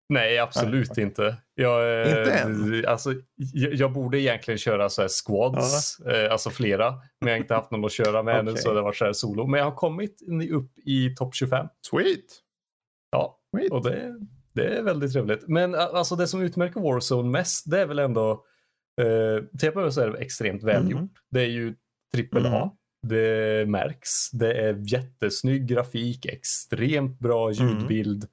nej, 0.10 0.40
absolut 0.40 0.98
Nej, 0.98 1.06
inte. 1.06 1.36
Jag, 1.56 2.02
eh, 2.02 2.20
Inte 2.20 2.32
än? 2.34 2.86
Alltså, 2.88 3.14
jag, 3.36 3.74
jag 3.74 3.92
borde 3.94 4.20
egentligen 4.20 4.58
köra 4.58 4.90
så 4.90 5.02
här 5.02 5.10
squads, 5.26 6.00
eh, 6.00 6.32
alltså 6.32 6.50
flera. 6.50 6.92
Men 6.92 7.28
jag 7.28 7.32
har 7.32 7.38
inte 7.38 7.54
haft 7.56 7.72
någon 7.72 7.86
att 7.86 7.92
köra 7.92 8.24
med 8.24 8.40
ännu 8.40 8.52
Okej. 8.52 8.64
så 8.64 8.70
det 8.74 8.80
har 8.80 8.84
varit 8.84 8.96
så 8.98 9.06
här 9.06 9.14
solo. 9.14 9.48
Men 9.48 9.58
jag 9.58 9.66
har 9.66 9.76
kommit 9.76 10.22
upp 10.52 10.72
i 10.86 11.16
topp 11.16 11.36
25. 11.36 11.68
Sweet. 11.92 12.26
Ja, 13.12 13.40
Sweet. 13.56 13.72
och 13.72 13.84
det, 13.84 14.20
det 14.54 14.66
är 14.78 14.84
väldigt 14.84 15.14
trevligt. 15.14 15.48
Men 15.48 15.76
a- 15.76 15.78
alltså 15.94 16.16
det 16.16 16.28
som 16.28 16.42
utmärker 16.42 16.80
Warzone 16.80 17.30
mest, 17.30 17.72
det 17.72 17.80
är 17.82 17.86
väl 17.86 18.00
ändå 18.00 18.32
eh, 19.02 19.90
så 19.90 20.02
är 20.02 20.22
extremt 20.22 20.64
välgjort. 20.64 21.00
Mm. 21.00 21.10
Det 21.32 21.42
är 21.42 21.46
ju 21.48 21.76
AAA. 22.34 22.58
Mm. 22.58 22.70
Det 23.02 23.66
märks. 23.70 24.32
Det 24.32 24.54
är 24.54 24.94
jättesnygg 24.94 25.68
grafik, 25.68 26.26
extremt 26.26 27.20
bra 27.20 27.52
Mm. 27.52 27.68
ljudbild. 27.80 28.24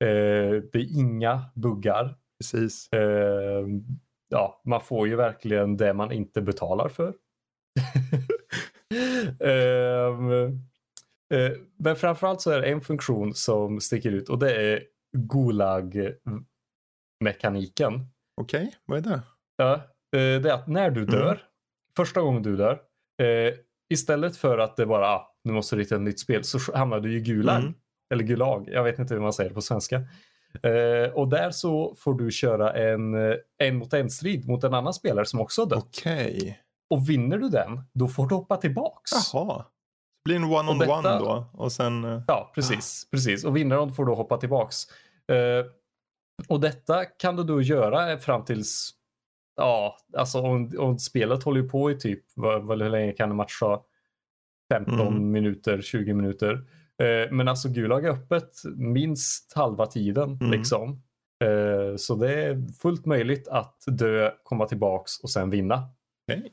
Eh, 0.00 0.62
det 0.72 0.74
är 0.78 0.98
inga 0.98 1.40
buggar. 1.54 2.14
Precis. 2.40 2.92
Eh, 2.92 3.66
ja, 4.28 4.62
man 4.64 4.80
får 4.80 5.08
ju 5.08 5.16
verkligen 5.16 5.76
det 5.76 5.94
man 5.94 6.12
inte 6.12 6.40
betalar 6.42 6.88
för. 6.88 7.14
Ehm, 9.40 10.60
eh, 11.34 11.52
men 11.78 11.96
framförallt 11.96 12.40
så 12.40 12.50
är 12.50 12.60
det 12.60 12.66
en 12.68 12.80
funktion 12.80 13.34
som 13.34 13.80
sticker 13.80 14.10
ut 14.12 14.28
och 14.28 14.38
det 14.38 14.72
är 14.72 14.82
Gulag-mekaniken. 17.20 18.06
Okej, 18.40 18.74
vad 18.86 18.98
är 18.98 19.02
det? 19.10 19.20
Ja, 19.56 19.74
eh, 19.74 19.80
det 20.12 20.50
är 20.50 20.54
att 20.54 20.66
när 20.66 20.90
du 20.90 21.04
dör, 21.06 21.26
Mm. 21.32 21.38
första 21.96 22.20
gången 22.20 22.42
du 22.42 22.56
dör, 22.56 22.72
eh, 23.22 23.54
istället 23.92 24.36
för 24.36 24.58
att 24.58 24.76
det 24.76 24.86
bara, 24.86 25.06
ah, 25.08 25.34
nu 25.44 25.52
måste 25.52 25.76
du 25.76 25.82
hitta 25.82 25.94
ett 25.94 26.00
nytt 26.00 26.20
spel, 26.20 26.44
så 26.44 26.58
hamnar 26.74 27.00
du 27.00 27.16
i 27.16 27.20
Gulag. 27.20 27.60
Mm. 27.60 27.74
Eller 28.14 28.24
Gulag, 28.24 28.68
jag 28.72 28.84
vet 28.84 28.98
inte 28.98 29.14
hur 29.14 29.20
man 29.20 29.32
säger 29.32 29.50
det 29.50 29.54
på 29.54 29.60
svenska. 29.62 29.96
Eh, 30.62 31.12
och 31.14 31.28
där 31.28 31.50
så 31.50 31.94
får 31.94 32.14
du 32.14 32.30
köra 32.30 32.72
en 32.72 33.14
eh, 33.30 33.36
en 33.58 33.76
mot 33.76 33.92
en 33.94 34.10
strid 34.10 34.48
mot 34.48 34.64
en 34.64 34.74
annan 34.74 34.94
spelare 34.94 35.24
som 35.26 35.40
också 35.40 35.62
har 35.62 35.66
dött. 35.68 35.84
Okej. 35.98 36.60
Och 36.90 37.08
vinner 37.10 37.38
du 37.38 37.48
den, 37.48 37.80
då 37.92 38.08
får 38.08 38.26
du 38.28 38.34
hoppa 38.34 38.56
tillbaks. 38.56 39.10
Jaha. 39.32 39.64
Blir 40.26 40.36
en 40.36 40.44
one-on-one 40.44 41.02
detta- 41.02 41.18
då. 41.18 41.46
Och 41.52 41.72
sen... 41.72 42.04
eh, 42.04 42.22
Ja, 42.26 42.52
precis. 42.54 43.08
precis. 43.10 43.44
Och 43.44 43.56
vinnaren 43.56 43.92
får 43.92 44.04
då 44.06 44.14
hoppa 44.14 44.36
tillbaks. 44.36 44.76
Eh, 45.32 45.66
och 46.48 46.60
detta 46.60 47.04
kan 47.04 47.36
du 47.36 47.42
då 47.44 47.62
göra 47.62 48.18
fram 48.18 48.44
tills, 48.44 48.90
ja, 49.56 49.96
alltså 50.16 50.40
om, 50.40 50.72
om 50.78 50.98
spelet 50.98 51.42
håller 51.42 51.60
ju 51.62 51.68
på 51.68 51.90
i 51.90 51.98
typ, 51.98 52.24
vad, 52.34 52.82
hur 52.82 52.90
länge 52.90 53.12
kan 53.12 53.30
en 53.30 53.36
match 53.36 53.58
ta? 53.60 53.84
15 54.74 55.00
Mm. 55.00 55.30
minuter, 55.30 55.80
20 55.80 56.14
minuter. 56.14 56.52
Eh, 57.02 57.30
men 57.32 57.48
alltså 57.48 57.68
Gulag 57.68 58.04
är 58.04 58.10
öppet 58.10 58.50
minst 58.76 59.52
halva 59.52 59.86
tiden 59.86 60.38
Mm. 60.40 60.50
liksom. 60.50 61.02
Eh, 61.44 61.96
så 61.96 62.14
det 62.14 62.44
är 62.44 62.72
fullt 62.82 63.06
möjligt 63.06 63.48
att 63.48 63.76
dö, 63.86 64.30
komma 64.42 64.66
tillbaks 64.66 65.20
och 65.22 65.30
sen 65.30 65.50
vinna. 65.50 65.88
Okej. 66.32 66.52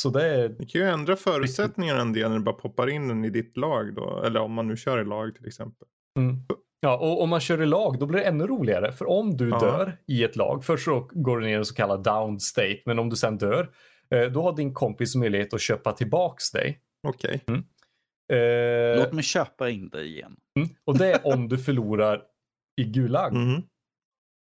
Så 0.00 0.10
det 0.10 0.26
är 0.26 0.48
Det 0.48 0.66
kan 0.66 0.80
ju 0.80 0.86
ändra 0.88 1.16
förutsättningarna 1.16 2.00
en 2.00 2.12
del 2.12 2.30
när 2.30 2.38
du 2.38 2.44
bara 2.44 2.54
poppar 2.54 2.90
in 2.90 3.08
den 3.08 3.24
i 3.24 3.30
ditt 3.30 3.56
lag 3.56 3.94
då. 3.94 4.22
Eller 4.26 4.40
om 4.40 4.52
man 4.52 4.68
nu 4.68 4.76
kör 4.76 5.00
i 5.00 5.04
lag 5.04 5.34
till 5.34 5.46
exempel. 5.46 5.88
Mm. 6.18 6.36
Ja, 6.80 6.96
och 6.98 7.22
om 7.22 7.28
man 7.30 7.40
kör 7.40 7.62
i 7.62 7.66
lag 7.66 7.98
då 7.98 8.06
blir 8.06 8.18
det 8.20 8.24
ännu 8.26 8.46
roligare. 8.46 8.92
För 8.92 9.08
om 9.08 9.36
du 9.36 9.48
Ja. 9.48 9.58
dör 9.60 9.96
i 10.06 10.24
ett 10.24 10.36
lag, 10.36 10.64
först 10.64 10.84
så 10.84 11.08
går 11.12 11.38
du 11.38 11.46
ner 11.46 11.52
i 11.52 11.56
en 11.58 11.64
så 11.64 11.74
kallad 11.74 12.02
down 12.04 12.40
state, 12.40 12.78
men 12.86 12.98
om 12.98 13.10
du 13.10 13.16
sen 13.16 13.38
dör, 13.38 13.70
eh, 14.14 14.22
då 14.32 14.42
har 14.42 14.56
din 14.56 14.74
kompis 14.74 15.14
möjlighet 15.16 15.54
att 15.54 15.60
köpa 15.60 15.92
tillbaks 15.92 16.50
dig. 16.52 16.80
Okej. 17.08 17.40
Eh, 18.32 18.98
Låt 18.98 19.12
mig 19.12 19.24
köpa 19.24 19.70
in 19.70 19.88
dig 19.88 20.12
igen. 20.14 20.36
mm, 20.58 20.68
och 20.84 20.98
det 20.98 21.12
är 21.12 21.26
om 21.34 21.48
du 21.48 21.58
förlorar 21.58 22.22
i 22.80 22.84
Gulag. 22.84 23.32
Mhm. 23.34 23.62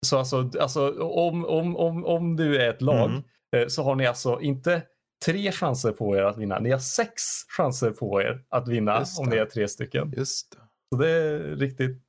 Så 0.06 0.18
alltså, 0.18 0.50
alltså 0.60 1.02
om, 1.04 1.44
om, 1.44 1.76
om, 1.76 2.04
om 2.06 2.36
du 2.36 2.56
är 2.56 2.70
ett 2.70 2.82
lag 2.82 3.10
Mm. 3.10 3.22
eh, 3.56 3.66
så 3.68 3.82
har 3.82 3.94
ni 3.94 4.06
alltså 4.06 4.40
inte 4.40 4.82
tre 5.24 5.52
chanser 5.52 5.92
på 5.92 6.16
er 6.16 6.22
att 6.22 6.38
vinna. 6.38 6.58
Ni 6.58 6.70
har 6.70 6.78
sex 6.78 7.22
chanser 7.56 7.90
på 7.90 8.22
er 8.22 8.44
att 8.48 8.68
vinna 8.68 9.04
om 9.18 9.28
ni 9.28 9.36
är 9.36 9.46
tre 9.46 9.68
stycken. 9.68 10.12
Just 10.16 10.50
det. 10.52 10.58
Så 10.92 11.02
det 11.02 11.10
är 11.10 11.38
riktigt, 11.56 12.02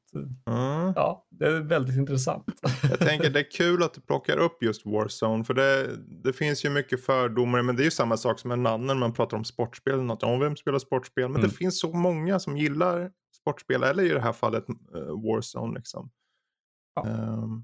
Mm. 0.47 0.93
ja, 0.95 1.27
det 1.29 1.45
är 1.47 1.59
väldigt 1.59 1.95
intressant. 1.97 2.45
Jag 2.89 2.99
tänker 2.99 3.29
det 3.29 3.39
är 3.39 3.51
kul 3.51 3.83
att 3.83 3.93
du 3.93 4.01
plockar 4.01 4.37
upp 4.37 4.63
just 4.63 4.85
Warzone. 4.85 5.43
För 5.43 5.53
det, 5.53 5.97
det 6.23 6.33
finns 6.33 6.65
ju 6.65 6.69
mycket 6.69 7.05
fördomar. 7.05 7.61
Men 7.61 7.75
det 7.75 7.81
är 7.81 7.85
ju 7.85 7.91
samma 7.91 8.17
sak 8.17 8.39
som 8.39 8.51
en 8.51 8.65
annan 8.67 8.87
när 8.87 8.95
man 8.95 9.13
pratar 9.13 9.37
om 9.37 9.43
sportspel. 9.45 9.93
eller 9.93 10.03
Något. 10.03 10.23
Om 10.23 10.39
vem 10.39 10.55
spelar 10.55 10.79
sportspel? 10.79 11.23
Men 11.29 11.35
Mm. 11.35 11.49
det 11.49 11.55
finns 11.55 11.79
så 11.79 11.93
många 11.93 12.39
som 12.39 12.57
gillar 12.57 13.11
sportspel. 13.41 13.83
Eller 13.83 14.03
i 14.03 14.09
det 14.09 14.19
här 14.21 14.33
fallet 14.33 14.65
eh, 14.69 15.01
Warzone 15.01 15.77
liksom. 15.77 16.11
Ja. 16.95 17.07
Ehm, 17.07 17.63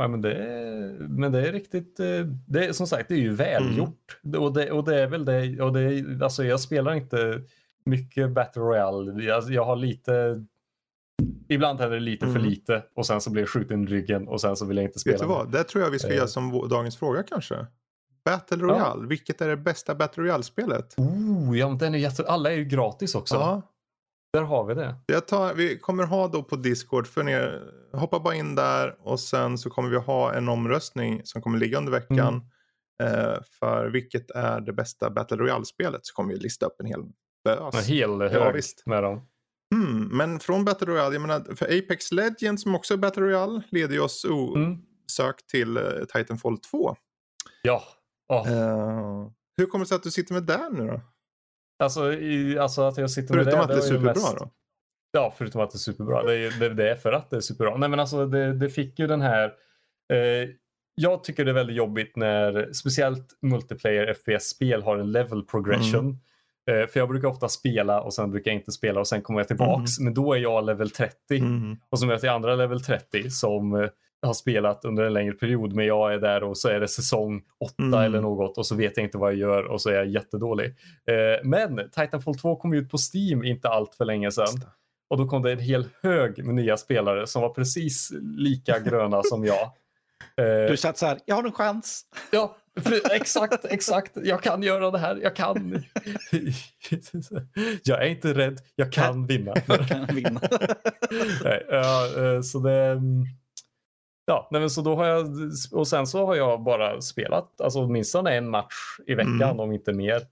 Ja, 0.00 0.08
men, 0.08 0.20
det 0.22 0.34
är, 0.34 0.92
men 1.08 1.32
det 1.32 1.48
är 1.48 1.52
riktigt, 1.52 2.00
eh, 2.00 2.06
det 2.48 2.64
är, 2.66 2.72
som 2.72 2.86
sagt 2.86 3.08
det 3.08 3.14
är 3.14 3.18
ju 3.18 3.34
välgjort. 3.34 4.20
Och, 4.38 4.52
det, 4.54 4.70
och 4.70 4.84
det 4.84 5.00
är 5.02 5.06
väl 5.06 5.24
det, 5.24 5.60
och 5.62 5.72
det 5.72 5.80
är, 5.80 6.22
alltså 6.22 6.44
jag 6.44 6.60
spelar 6.60 6.94
inte 6.94 7.42
mycket 7.84 8.30
Battle 8.30 8.62
Royale. 8.62 9.22
Jag, 9.24 9.50
jag 9.50 9.64
har 9.64 9.76
lite, 9.76 10.44
ibland 11.48 11.80
händer 11.80 11.96
det 11.96 12.02
lite 12.02 12.26
för 12.26 12.32
Mm. 12.36 12.44
lite 12.44 12.82
och 12.94 13.06
sen 13.06 13.20
så 13.20 13.30
blir 13.30 13.42
jag 13.42 13.48
skjuten 13.48 13.82
i 13.82 13.86
ryggen 13.86 14.28
och 14.28 14.40
sen 14.40 14.56
så 14.56 14.66
vill 14.66 14.76
jag 14.76 14.84
inte 14.86 14.98
spela. 14.98 15.14
vet 15.14 15.20
du 15.22 15.28
vad? 15.28 15.52
Det 15.52 15.64
tror 15.64 15.84
jag 15.84 15.90
vi 15.90 15.98
ska 15.98 16.08
Eh. 16.10 16.16
göra 16.16 16.26
som 16.26 16.52
vå- 16.52 16.68
dagens 16.68 16.96
fråga 16.96 17.22
kanske. 17.22 17.66
Battle 18.24 18.56
Royale. 18.56 19.06
Vilket 19.06 19.40
är 19.40 19.48
det 19.48 19.56
bästa 19.56 19.94
Battle 19.94 20.22
Royale-spelet? 20.22 20.94
Oh, 20.96 21.58
ja, 21.58 21.68
men 21.68 21.78
den 21.78 21.94
är 21.94 21.98
jätte... 21.98 22.22
Alla 22.28 22.52
är 22.52 22.56
ju 22.56 22.64
gratis 22.64 23.14
också. 23.14 23.34
Ja, 23.34 23.62
Där 24.38 24.44
har 24.46 24.64
vi 24.64 24.74
det. 24.74 24.94
jag 25.06 25.26
tar, 25.26 25.54
vi 25.54 25.78
kommer 25.78 26.04
ha 26.04 26.28
då 26.28 26.42
på 26.42 26.56
Discord, 26.56 27.06
för 27.06 27.22
ni, 27.22 27.58
hoppa 27.98 28.20
bara 28.20 28.34
in 28.34 28.54
där 28.54 28.96
och 29.00 29.20
sen 29.20 29.58
så 29.58 29.70
kommer 29.70 29.88
vi 29.88 29.96
ha 29.96 30.32
en 30.34 30.48
omröstning 30.48 31.20
som 31.24 31.42
kommer 31.42 31.58
ligga 31.58 31.78
under 31.78 31.92
veckan. 31.92 32.42
Eh, 33.02 33.42
för 33.60 33.86
vilket 33.90 34.30
är 34.30 34.60
det 34.60 34.72
bästa 34.72 35.10
Battle 35.10 35.36
Royale-spelet 35.36 36.00
så 36.06 36.14
kommer 36.14 36.32
vi 36.34 36.38
lista 36.40 36.66
upp 36.66 36.80
en 36.80 36.86
hel 36.86 37.00
bös. 37.44 37.74
En 37.74 37.94
hel 37.94 38.10
Ja, 38.20 38.28
hög 38.28 38.54
visst. 38.54 38.82
med 38.86 39.02
dem. 39.02 39.20
Mm, 39.74 40.08
men 40.16 40.40
från 40.40 40.64
Battle 40.64 40.86
Royale, 40.86 41.14
jag 41.14 41.20
menar 41.22 41.54
för 41.54 41.66
Apex 41.78 42.12
Legends 42.12 42.62
som 42.62 42.74
också 42.74 42.94
är 42.94 42.98
Battle 42.98 43.22
Royale 43.22 43.62
leder 43.70 43.94
ju 43.94 44.00
oss 44.00 44.24
Mm. 44.24 44.78
osökt 45.06 45.48
till 45.48 45.76
eh, 45.76 45.82
Titanfall 46.14 46.58
2. 46.58 46.96
Ja. 47.62 47.82
Åh. 48.32 48.52
Eh, 48.52 49.28
hur 49.56 49.66
kommer 49.66 49.84
det 49.84 49.88
sig 49.88 49.96
att 49.96 50.02
du 50.02 50.10
sitter 50.10 50.34
med 50.34 50.42
där 50.42 50.70
nu 50.70 50.86
då? 50.86 51.00
Alltså, 51.78 52.12
i, 52.12 52.58
alltså 52.58 52.82
att 52.82 52.98
jag 52.98 53.10
sitter 53.10 53.34
Förutom 53.34 53.52
med 53.52 53.60
att 53.62 53.68
det 53.68 53.74
är 53.74 53.80
superbra 53.80 54.12
mest- 54.12 54.38
då? 54.38 54.50
Ja, 55.10 55.34
förutom 55.38 55.60
att 55.60 55.70
det 55.70 55.76
är 55.76 55.78
superbra. 55.78 56.22
Det 56.22 56.34
är, 56.34 56.60
det, 56.60 56.74
det 56.74 56.90
är 56.90 56.94
för 56.96 57.12
att 57.12 57.30
det 57.30 57.36
är 57.36 57.40
superbra. 57.40 57.76
Nej, 57.76 57.88
men 57.88 58.00
alltså 58.00 58.26
det, 58.26 58.52
det 58.54 58.70
fick 58.70 58.98
ju 58.98 59.06
den 59.06 59.20
här... 59.20 59.44
Eh, 60.12 60.48
jag 60.94 61.24
tycker 61.24 61.44
det 61.44 61.50
är 61.50 61.54
väldigt 61.54 61.76
jobbigt 61.76 62.16
när 62.16 62.72
speciellt 62.72 63.26
multiplayer 63.42 64.14
FPS-spel 64.14 64.82
har 64.82 64.96
en 64.98 65.12
level 65.12 65.42
progression. 65.44 66.18
Eh, 66.70 66.86
för 66.86 67.00
jag 67.00 67.08
brukar 67.08 67.28
ofta 67.28 67.48
spela 67.48 68.00
och 68.00 68.14
sen 68.14 68.30
brukar 68.30 68.50
jag 68.50 68.60
inte 68.60 68.72
spela 68.72 69.00
och 69.00 69.08
sen 69.08 69.22
kommer 69.22 69.40
jag 69.40 69.48
tillbaks. 69.48 69.98
Men 70.00 70.14
då 70.14 70.32
är 70.34 70.38
jag 70.38 70.64
level 70.66 70.90
30 70.90 71.14
Mm. 71.38 71.76
och 71.90 71.98
så 71.98 72.06
möter 72.06 72.26
jag 72.26 72.34
andra 72.34 72.54
level 72.54 72.80
30 72.80 73.30
som 73.30 73.74
eh, 73.74 73.88
har 74.22 74.34
spelat 74.34 74.84
under 74.84 75.04
en 75.04 75.12
längre 75.12 75.32
period. 75.32 75.72
Men 75.74 75.86
jag 75.86 76.14
är 76.14 76.18
där 76.18 76.42
och 76.42 76.58
så 76.58 76.68
är 76.68 76.80
det 76.80 76.88
säsong 76.88 77.42
8 77.60 77.74
Mm. 77.82 77.94
eller 78.00 78.20
något 78.20 78.58
och 78.58 78.66
så 78.66 78.74
vet 78.74 78.96
jag 78.96 79.06
inte 79.06 79.18
vad 79.18 79.32
jag 79.32 79.38
gör 79.38 79.64
och 79.64 79.80
så 79.82 79.90
är 79.90 79.94
jag 79.94 80.06
jättedålig. 80.08 80.66
Eh, 81.10 81.44
men 81.44 81.76
Titanfall 81.90 82.34
2 82.38 82.56
kom 82.56 82.72
ut 82.74 82.90
på 82.90 82.96
Steam 83.14 83.44
inte 83.44 83.68
allt 83.68 83.94
för 83.94 84.04
länge 84.04 84.30
sedan. 84.30 84.46
Och 85.10 85.18
då 85.18 85.26
kom 85.28 85.42
det 85.42 85.52
en 85.52 85.58
hel 85.58 85.86
hög 86.02 86.44
med 86.44 86.54
nya 86.54 86.76
spelare 86.76 87.26
som 87.26 87.42
var 87.42 87.48
precis 87.54 88.10
lika 88.22 88.78
gröna 88.78 89.22
som 89.22 89.44
jag. 89.44 89.70
Eh, 90.36 90.70
Du 90.70 90.76
satt 90.76 90.98
så 90.98 91.06
här, 91.06 91.18
jag 91.24 91.34
har 91.36 91.44
en 91.44 91.52
chans. 91.52 92.02
ja, 92.30 92.56
exakt, 93.12 93.64
exakt. 93.64 94.12
Jag 94.22 94.42
kan 94.42 94.62
göra 94.62 94.90
det 94.90 94.98
här. 94.98 95.16
Jag 95.22 95.36
kan. 95.36 95.82
jag 97.84 98.02
är 98.02 98.06
inte 98.08 98.34
rädd. 98.34 98.58
Jag 98.74 98.92
kan 98.92 99.26
vinna. 99.26 99.54
Jag 99.66 99.88
kan 99.88 100.06
vinna. 100.06 100.40
Nej, 101.44 101.66
ja, 101.70 102.06
eh, 102.16 102.40
så 102.40 102.58
det... 102.58 103.00
mm, 104.28 104.36
Ja, 104.36 104.48
nej, 104.50 104.70
så 104.70 104.82
då 104.82 104.96
har 104.96 105.06
jag... 105.06 105.26
Och 105.72 105.88
sen 105.88 106.06
så 106.06 106.26
har 106.26 106.34
jag 106.34 106.62
bara 106.62 107.00
spelat 107.00 107.60
alltså 107.60 107.78
åtminstone 107.78 108.36
en 108.36 108.50
match 108.50 108.74
i 109.06 109.14
veckan 109.14 109.42
Mm. 109.42 109.60
om 109.60 109.72
inte 109.72 109.92
mer. 109.92 110.22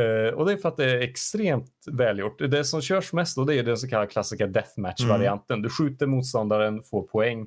Eh, 0.00 0.34
och 0.34 0.46
det 0.46 0.52
är 0.52 0.56
för 0.56 0.68
att 0.68 0.76
det 0.76 0.84
är 0.90 1.00
extremt 1.00 1.84
välgjort. 1.90 2.38
Det 2.38 2.64
som 2.64 2.80
körs 2.80 3.12
mest 3.12 3.36
då 3.36 3.44
det 3.44 3.54
är 3.54 3.62
den 3.62 3.76
så 3.76 3.88
kallade 3.88 4.10
klassiska 4.10 4.46
deathmatch-varianten. 4.46 5.62
Du 5.62 5.70
skjuter 5.70 6.06
motståndaren, 6.06 6.82
får 6.82 7.02
poäng. 7.02 7.40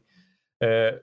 Eh, 0.64 0.98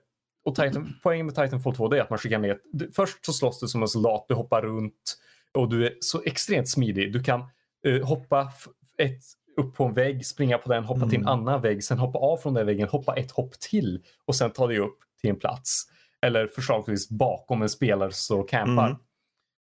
och 0.45 0.55
Titan, 0.55 0.93
poängen 1.03 1.25
med 1.25 1.35
Titanfall 1.35 1.75
2 1.75 1.87
det 1.87 1.97
är 1.97 2.01
att 2.01 2.09
man 2.09 2.19
skickar 2.19 2.39
ner... 2.39 2.59
Du, 2.71 2.91
först 2.91 3.25
så 3.25 3.33
slåss 3.33 3.59
du 3.59 3.67
som 3.67 3.81
en 3.81 3.87
soldat, 3.87 4.25
du 4.27 4.33
hoppar 4.33 4.61
runt 4.61 5.17
och 5.53 5.69
du 5.69 5.85
är 5.87 5.93
så 5.99 6.21
extremt 6.25 6.69
smidig. 6.69 7.13
Du 7.13 7.23
kan 7.23 7.39
eh, 7.87 8.07
hoppa 8.07 8.51
ett, 8.97 9.21
upp 9.59 9.75
på 9.75 9.83
en 9.85 9.93
vägg, 9.93 10.25
springa 10.25 10.57
på 10.57 10.69
den, 10.73 10.83
hoppa 10.83 10.99
till 11.09 11.15
en 11.19 11.27
Mm. 11.27 11.27
annan 11.27 11.61
vägg, 11.61 11.83
sen 11.83 11.97
hoppa 11.97 12.19
av 12.19 12.37
från 12.37 12.53
den 12.53 12.65
väggen, 12.65 12.87
hoppa 12.87 13.15
ett 13.15 13.31
hopp 13.31 13.59
till 13.59 14.03
och 14.25 14.35
sen 14.35 14.51
ta 14.51 14.67
dig 14.67 14.79
upp 14.79 14.97
till 15.21 15.29
en 15.29 15.39
plats. 15.39 15.83
Eller 16.21 16.47
förslagsvis 16.47 17.09
bakom 17.09 17.61
en 17.61 17.69
spelare 17.69 18.11
som 18.11 18.43
campar. 18.47 18.85
Mm. 18.85 18.97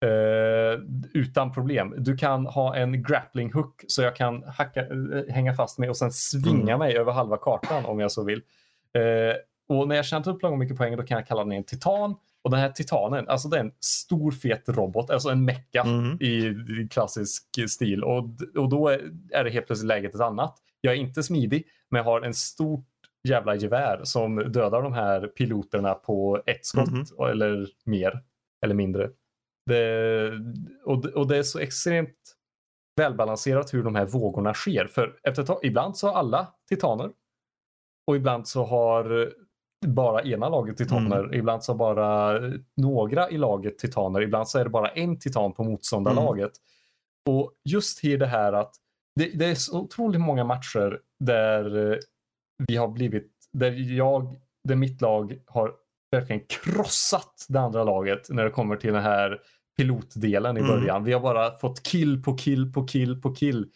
Eh, 0.04 0.80
utan 1.14 1.52
problem. 1.52 1.94
Du 1.98 2.16
kan 2.16 2.46
ha 2.46 2.76
en 2.76 3.02
grappling 3.02 3.52
hook 3.52 3.84
så 3.88 4.02
jag 4.02 4.16
kan 4.16 4.42
hacka, 4.42 4.80
eh, 4.80 5.34
hänga 5.34 5.54
fast 5.54 5.78
mig 5.78 5.88
och 5.90 5.96
sen 5.96 6.12
svinga 6.12 6.74
Mm. 6.74 6.78
mig 6.78 6.96
över 6.96 7.12
halva 7.12 7.36
kartan 7.36 7.84
om 7.84 8.00
jag 8.00 8.12
så 8.12 8.24
vill. 8.24 8.42
Eh, 8.94 9.36
och 9.76 9.88
när 9.88 9.96
jag 9.96 10.04
tjänat 10.04 10.26
upp 10.26 10.42
lagom 10.42 10.58
mycket 10.58 10.76
poäng 10.76 10.96
då 10.96 11.02
kan 11.02 11.16
jag 11.18 11.26
kalla 11.26 11.44
den 11.44 11.52
en 11.52 11.64
titan. 11.64 12.14
Och 12.48 12.52
den 12.52 12.60
här 12.60 12.70
titanen, 12.70 13.28
alltså 13.28 13.48
det 13.48 13.56
är 13.56 13.60
en 13.60 13.72
stor 13.80 14.30
fet 14.30 14.68
robot, 14.68 15.10
alltså 15.10 15.28
en 15.28 15.44
mecka 15.44 15.80
Mm. 15.82 16.16
i, 16.20 16.34
i 16.82 16.88
klassisk 16.90 17.44
stil. 17.68 18.04
Och, 18.04 18.24
och 18.56 18.68
då 18.68 18.88
är, 18.88 19.44
det 19.44 19.50
helt 19.50 19.66
plötsligt 19.66 19.88
läget 19.88 20.14
ett 20.14 20.20
annat. 20.20 20.58
Jag 20.80 20.94
är 20.94 20.98
inte 20.98 21.22
smidig, 21.22 21.66
men 21.90 21.98
jag 21.98 22.04
har 22.04 22.20
en 22.22 22.34
stort 22.34 22.86
jävla 23.28 23.54
gevär 23.54 24.00
som 24.04 24.36
dödar 24.52 24.82
de 24.82 24.92
här 24.92 25.26
piloterna 25.26 25.94
på 25.94 26.42
ett 26.46 26.66
skott 26.66 26.90
Mhm. 26.90 27.04
eller 27.30 27.68
mer 27.84 28.20
eller 28.64 28.74
mindre. 28.74 29.10
Det, 29.66 30.32
och, 30.84 31.04
och 31.06 31.28
det 31.28 31.36
är 31.36 31.42
så 31.42 31.58
extremt 31.58 32.34
välbalanserat 32.96 33.74
hur 33.74 33.82
de 33.82 33.94
här 33.94 34.06
vågorna 34.06 34.54
sker. 34.54 34.86
För 34.86 35.18
efter 35.22 35.42
ett 35.42 35.48
tag, 35.48 35.58
ibland 35.62 35.96
så 35.96 36.06
har 36.08 36.14
alla 36.14 36.46
titaner 36.68 37.10
och 38.06 38.16
ibland 38.16 38.48
så 38.48 38.64
har 38.64 39.32
bara 39.86 40.22
ena 40.22 40.48
laget 40.48 40.76
titaner. 40.76 41.34
Ibland 41.34 41.64
så 41.64 41.74
bara 41.74 42.40
några 42.76 43.30
i 43.30 43.38
laget 43.38 43.78
titaner. 43.78 44.22
Ibland 44.22 44.48
så 44.48 44.58
är 44.58 44.64
det 44.64 44.70
bara 44.70 44.88
en 44.88 45.18
titan 45.18 45.52
på 45.52 45.64
motståndarlaget. 45.64 46.52
Och 47.28 47.52
just 47.64 48.04
i 48.04 48.16
det 48.16 48.26
här 48.26 48.52
att 48.52 48.74
det, 49.14 49.38
det 49.38 49.44
är 49.46 49.54
så 49.54 49.80
otroligt 49.80 50.20
många 50.20 50.44
matcher 50.44 51.00
där 51.20 51.92
eh, 51.92 51.98
vi 52.68 52.76
har 52.76 52.88
blivit, 52.88 53.32
där 53.52 53.70
jag, 53.96 54.36
där 54.64 54.76
mitt 54.76 55.00
lag 55.00 55.38
har 55.46 55.72
verkligen 56.10 56.42
krossat 56.48 57.46
det 57.48 57.60
andra 57.60 57.84
laget 57.84 58.30
när 58.30 58.44
det 58.44 58.50
kommer 58.50 58.76
till 58.76 58.92
den 58.92 59.02
här 59.02 59.40
pilotdelen 59.76 60.56
i 60.56 60.60
Mm. 60.60 60.72
början. 60.72 61.04
Vi 61.04 61.12
har 61.12 61.20
bara 61.20 61.58
fått 61.58 61.82
kill 61.82 62.22
på 62.22 62.36
kill 62.36 62.72
på 62.72 62.86
kill 62.86 63.20
på 63.22 63.34
kill. 63.34 63.66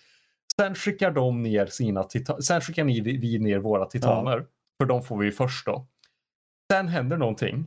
Sen 0.57 0.75
skickar 0.75 1.11
de 1.11 1.43
ner 1.43 1.67
sina 1.67 2.05
titaner. 2.05 2.41
Sen 2.41 2.61
skickar 2.61 2.85
ni, 2.85 3.01
vi 3.01 3.39
ner 3.39 3.59
våra 3.59 3.87
titaner. 3.87 4.47
För 4.81 4.87
de 4.87 5.03
får 5.03 5.19
vi 5.19 5.31
först 5.33 5.67
då. 5.67 5.87
Sen 6.73 6.89
händer 6.89 7.17
någonting. 7.17 7.67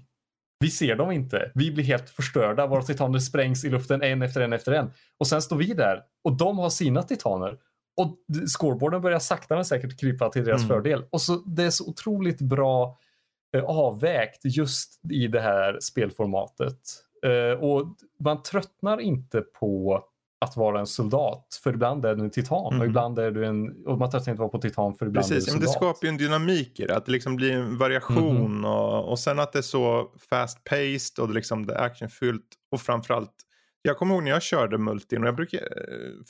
Vi 0.59 0.69
ser 0.69 0.95
dem 0.95 1.11
inte. 1.11 1.51
Vi 1.55 1.71
blir 1.71 1.83
helt 1.83 2.09
förstörda. 2.09 2.67
Våra 2.67 2.81
titaner 2.81 3.19
sprängs 3.19 3.65
i 3.65 3.69
luften 3.69 4.01
en 4.01 4.21
efter 4.21 4.41
en 4.41 4.53
efter 4.53 4.71
en. 4.71 4.91
Och 5.19 5.27
sen 5.27 5.41
står 5.41 5.57
vi 5.57 5.73
där 5.73 6.01
och 6.23 6.37
de 6.37 6.57
har 6.57 6.69
sina 6.69 7.03
titaner. 7.03 7.57
Och 8.01 8.17
scoreboarden 8.57 9.01
börjar 9.01 9.19
sakta 9.19 9.55
men 9.55 9.65
säkert 9.65 9.99
krypa 9.99 10.29
till 10.29 10.45
deras 10.45 10.61
Mm. 10.61 10.67
fördel. 10.67 11.03
Och 11.09 11.21
så 11.21 11.35
Det 11.35 11.63
är 11.63 11.69
så 11.69 11.89
otroligt 11.89 12.41
bra 12.41 12.97
eh, 13.57 13.63
avvägt 13.63 14.39
just 14.43 15.05
i 15.11 15.27
det 15.27 15.41
här 15.41 15.77
spelformatet. 15.81 16.79
Eh, 17.25 17.59
och 17.59 17.95
Man 18.19 18.43
tröttnar 18.43 18.99
inte 19.01 19.41
på 19.41 20.03
att 20.41 20.57
vara 20.57 20.79
en 20.79 20.87
soldat. 20.87 21.59
För 21.63 21.73
ibland 21.73 22.05
är 22.05 22.15
du 22.15 22.23
en 22.23 22.29
titan 22.29 22.65
och 22.65 22.73
Mm. 22.73 22.87
ibland 22.87 23.19
är 23.19 23.31
du 23.31 23.45
en... 23.45 23.85
Och 23.85 23.97
man 23.97 24.11
tröttnar 24.11 24.31
inte 24.31 24.39
vara 24.41 24.49
på 24.49 24.61
titan 24.61 24.95
för 24.95 25.05
ibland 25.05 25.27
Precis, 25.27 25.47
är 25.47 25.51
men 25.51 25.59
du 25.59 25.65
det 25.65 25.71
soldat. 25.71 25.81
skapar 25.95 26.07
ju 26.07 26.09
en 26.09 26.17
dynamik 26.17 26.79
i 26.79 26.85
det. 26.85 26.95
Att 26.97 27.05
det 27.05 27.11
liksom 27.11 27.35
blir 27.35 27.51
en 27.51 27.77
variation 27.77 28.55
Mhm. 28.55 28.65
och, 28.65 29.09
och 29.11 29.19
sen 29.19 29.39
att 29.39 29.53
det 29.53 29.59
är 29.59 29.63
så 29.63 30.11
fast 30.29 30.63
paced 30.63 31.19
och 31.21 31.27
det 31.27 31.33
liksom 31.33 31.65
det 31.65 31.73
är 31.75 31.81
actionfyllt. 31.83 32.45
Och 32.71 32.81
framförallt, 32.81 33.31
jag 33.81 33.97
kommer 33.97 34.15
ihåg 34.15 34.23
när 34.23 34.31
jag 34.31 34.41
körde 34.41 34.77
multin 34.77 35.21
och 35.21 35.27
jag 35.27 35.35
brukar, 35.35 35.59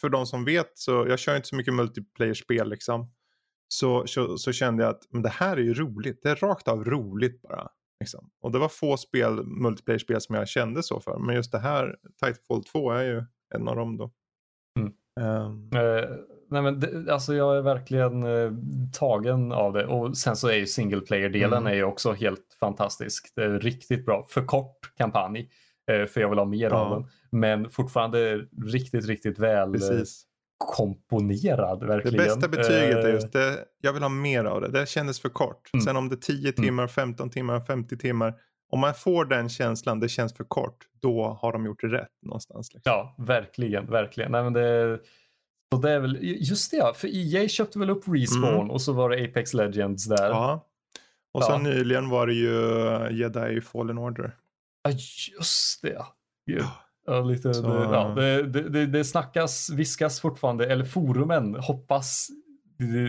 för 0.01 0.09
de 0.09 0.25
som 0.25 0.45
vet 0.45 0.71
så 0.77 0.91
jag 1.09 1.19
kör 1.19 1.35
inte 1.35 1.47
så 1.47 1.55
mycket 1.55 1.73
multiplayer-spel 1.73 2.69
liksom. 2.69 3.11
Så, 3.67 4.03
så, 4.07 4.37
så 4.37 4.51
kände 4.51 4.83
jag 4.83 4.89
att 4.89 5.01
men 5.09 5.21
det 5.21 5.29
här 5.29 5.57
är 5.57 5.61
ju 5.61 5.73
roligt, 5.73 6.19
det 6.23 6.29
är 6.29 6.35
rakt 6.35 6.67
av 6.67 6.83
roligt 6.85 7.41
bara. 7.41 7.67
Liksom. 7.99 8.29
Och 8.41 8.51
det 8.51 8.59
var 8.59 8.69
få 8.69 8.97
spel, 8.97 9.43
multiplayer-spel 9.45 10.21
som 10.21 10.35
jag 10.35 10.47
kände 10.47 10.83
så 10.83 10.99
för. 10.99 11.17
Men 11.19 11.35
just 11.35 11.51
det 11.51 11.59
här, 11.59 11.95
Titanfall 12.23 12.63
2 12.63 12.91
är 12.91 13.03
ju 13.03 13.23
en 13.55 13.67
av 13.67 13.75
dem 13.75 13.97
då. 13.97 14.11
Mm. 14.79 14.93
Eh, 15.19 16.09
nej 16.49 16.61
men 16.61 16.79
det, 16.79 17.13
alltså 17.13 17.33
jag 17.35 17.57
är 17.57 17.61
verkligen 17.61 18.23
eh, 18.23 18.51
tagen 18.93 19.51
av 19.51 19.73
det 19.73 19.85
och 19.85 20.17
sen 20.17 20.35
så 20.35 20.47
är 20.47 20.53
ju 20.55 20.65
single 20.65 21.01
player-delen 21.01 21.53
Mm. 21.59 21.67
är 21.71 21.75
ju 21.75 21.83
också 21.83 22.11
helt 22.13 22.57
fantastisk. 22.59 23.33
Det 23.35 23.43
är 23.43 23.59
riktigt 23.59 24.05
bra. 24.05 24.25
För 24.29 24.45
kort 24.45 24.77
kampanj, 24.97 25.49
eh, 25.91 26.05
för 26.05 26.21
jag 26.21 26.29
vill 26.29 26.37
ha 26.39 26.45
mer 26.45 26.69
Ja. 26.69 26.75
av 26.75 26.89
den. 26.99 27.09
Men 27.31 27.69
fortfarande 27.69 28.35
riktigt, 28.65 29.05
riktigt 29.07 29.39
väl 29.39 29.71
precis. 29.73 30.23
komponerad 30.57 31.79
Det 31.79 31.85
verkligen. 31.85 32.17
bästa 32.25 32.47
betyget 32.47 32.97
är 33.05 33.13
just 33.13 33.33
det. 33.33 33.57
Jag 33.81 33.93
vill 33.93 34.01
ha 34.03 34.09
mer 34.09 34.45
av 34.45 34.61
det. 34.61 34.67
Det 34.71 34.89
kändes 34.89 35.19
för 35.19 35.29
kort. 35.29 35.69
Mm. 35.73 35.81
Sen 35.81 35.97
om 35.97 36.09
det 36.09 36.15
är 36.15 36.17
10 36.17 36.51
timmar, 36.51 36.87
15 36.87 37.29
timmar, 37.29 37.59
50 37.59 37.97
timmar. 37.97 38.33
Om 38.69 38.79
man 38.79 38.93
får 38.93 39.25
den 39.25 39.49
känslan, 39.49 39.99
det 39.99 40.09
känns 40.09 40.33
för 40.33 40.43
kort. 40.43 40.77
Då 41.01 41.37
har 41.41 41.53
de 41.53 41.65
gjort 41.65 41.81
det 41.81 41.87
rätt 41.87 42.11
någonstans. 42.25 42.73
Liksom. 42.73 42.91
Ja, 42.91 43.15
verkligen, 43.17 43.85
verkligen. 43.85 44.31
Nej, 44.31 44.43
men 44.43 44.53
det, 44.53 44.99
så 45.73 45.77
det 45.81 45.91
är 45.91 45.99
väl, 45.99 46.17
just 46.21 46.71
det 46.71 46.77
ja, 46.77 46.93
för 46.95 47.07
EA 47.13 47.47
köpte 47.47 47.79
väl 47.79 47.89
upp 47.89 48.03
Respawn 48.07 48.53
Mm. 48.55 48.71
och 48.71 48.81
så 48.81 48.93
var 48.93 49.09
det 49.09 49.23
Apex 49.25 49.53
Legends 49.53 50.05
där. 50.05 50.29
Ja. 50.29 50.67
Och 51.33 51.41
Ja. 51.43 51.57
nyligen 51.57 52.09
var 52.09 52.27
det 52.27 52.33
ju 52.33 53.17
Jedi 53.19 53.61
Fallen 53.61 53.97
Order. 53.97 54.31
Ja, 54.83 54.89
just 55.39 55.81
det. 55.81 56.01
Gud. 56.47 56.63
Ja, 57.07 57.21
lite, 57.21 57.53
Så- 57.53 57.61
det, 57.61 57.83
ja, 57.83 58.07
det, 58.15 58.43
det, 58.69 58.85
det, 58.85 59.03
snackas, 59.03 59.69
viskas 59.69 60.19
fortfarande, 60.19 60.65
eller 60.71 60.85
forumen 60.85 61.55
hoppas 61.55 62.27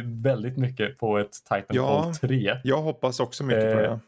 väldigt 0.05 0.57
mycket 0.57 0.99
på 0.99 1.19
ett 1.19 1.33
Titanfall 1.33 1.77
Ja. 1.77 2.13
3. 2.21 2.61
Jag 2.65 2.83
hoppas 2.83 3.21
också 3.21 3.45
mycket 3.45 3.63
på 3.75 3.81
Eh, 3.81 3.91
det. 3.91 4.01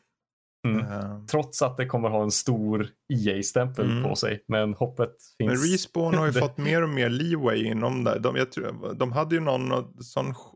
Mm. 0.74 0.92
Eh, 0.92 1.24
Trots 1.30 1.62
att 1.62 1.76
det 1.76 1.86
kommer 1.86 2.08
ha 2.08 2.22
en 2.22 2.30
stor 2.30 2.88
EA-stämpel 3.14 3.90
Mm. 3.90 4.02
på 4.04 4.16
sig. 4.16 4.44
Men 4.48 4.74
hoppet 4.74 5.10
finns. 5.38 5.48
Men 5.62 5.72
Respawn 5.72 6.14
har 6.14 6.26
ju 6.26 6.32
fått 6.40 6.58
mer 6.58 6.82
och 6.82 6.88
mer 6.88 7.08
leeway 7.10 7.64
inom 7.64 8.04
det. 8.04 8.18
De, 8.18 8.36
jag 8.36 8.52
tror, 8.52 8.94
de 8.94 9.12
hade 9.12 9.34
ju 9.34 9.40
någon 9.40 10.02
sån 10.02 10.34
ch- 10.34 10.54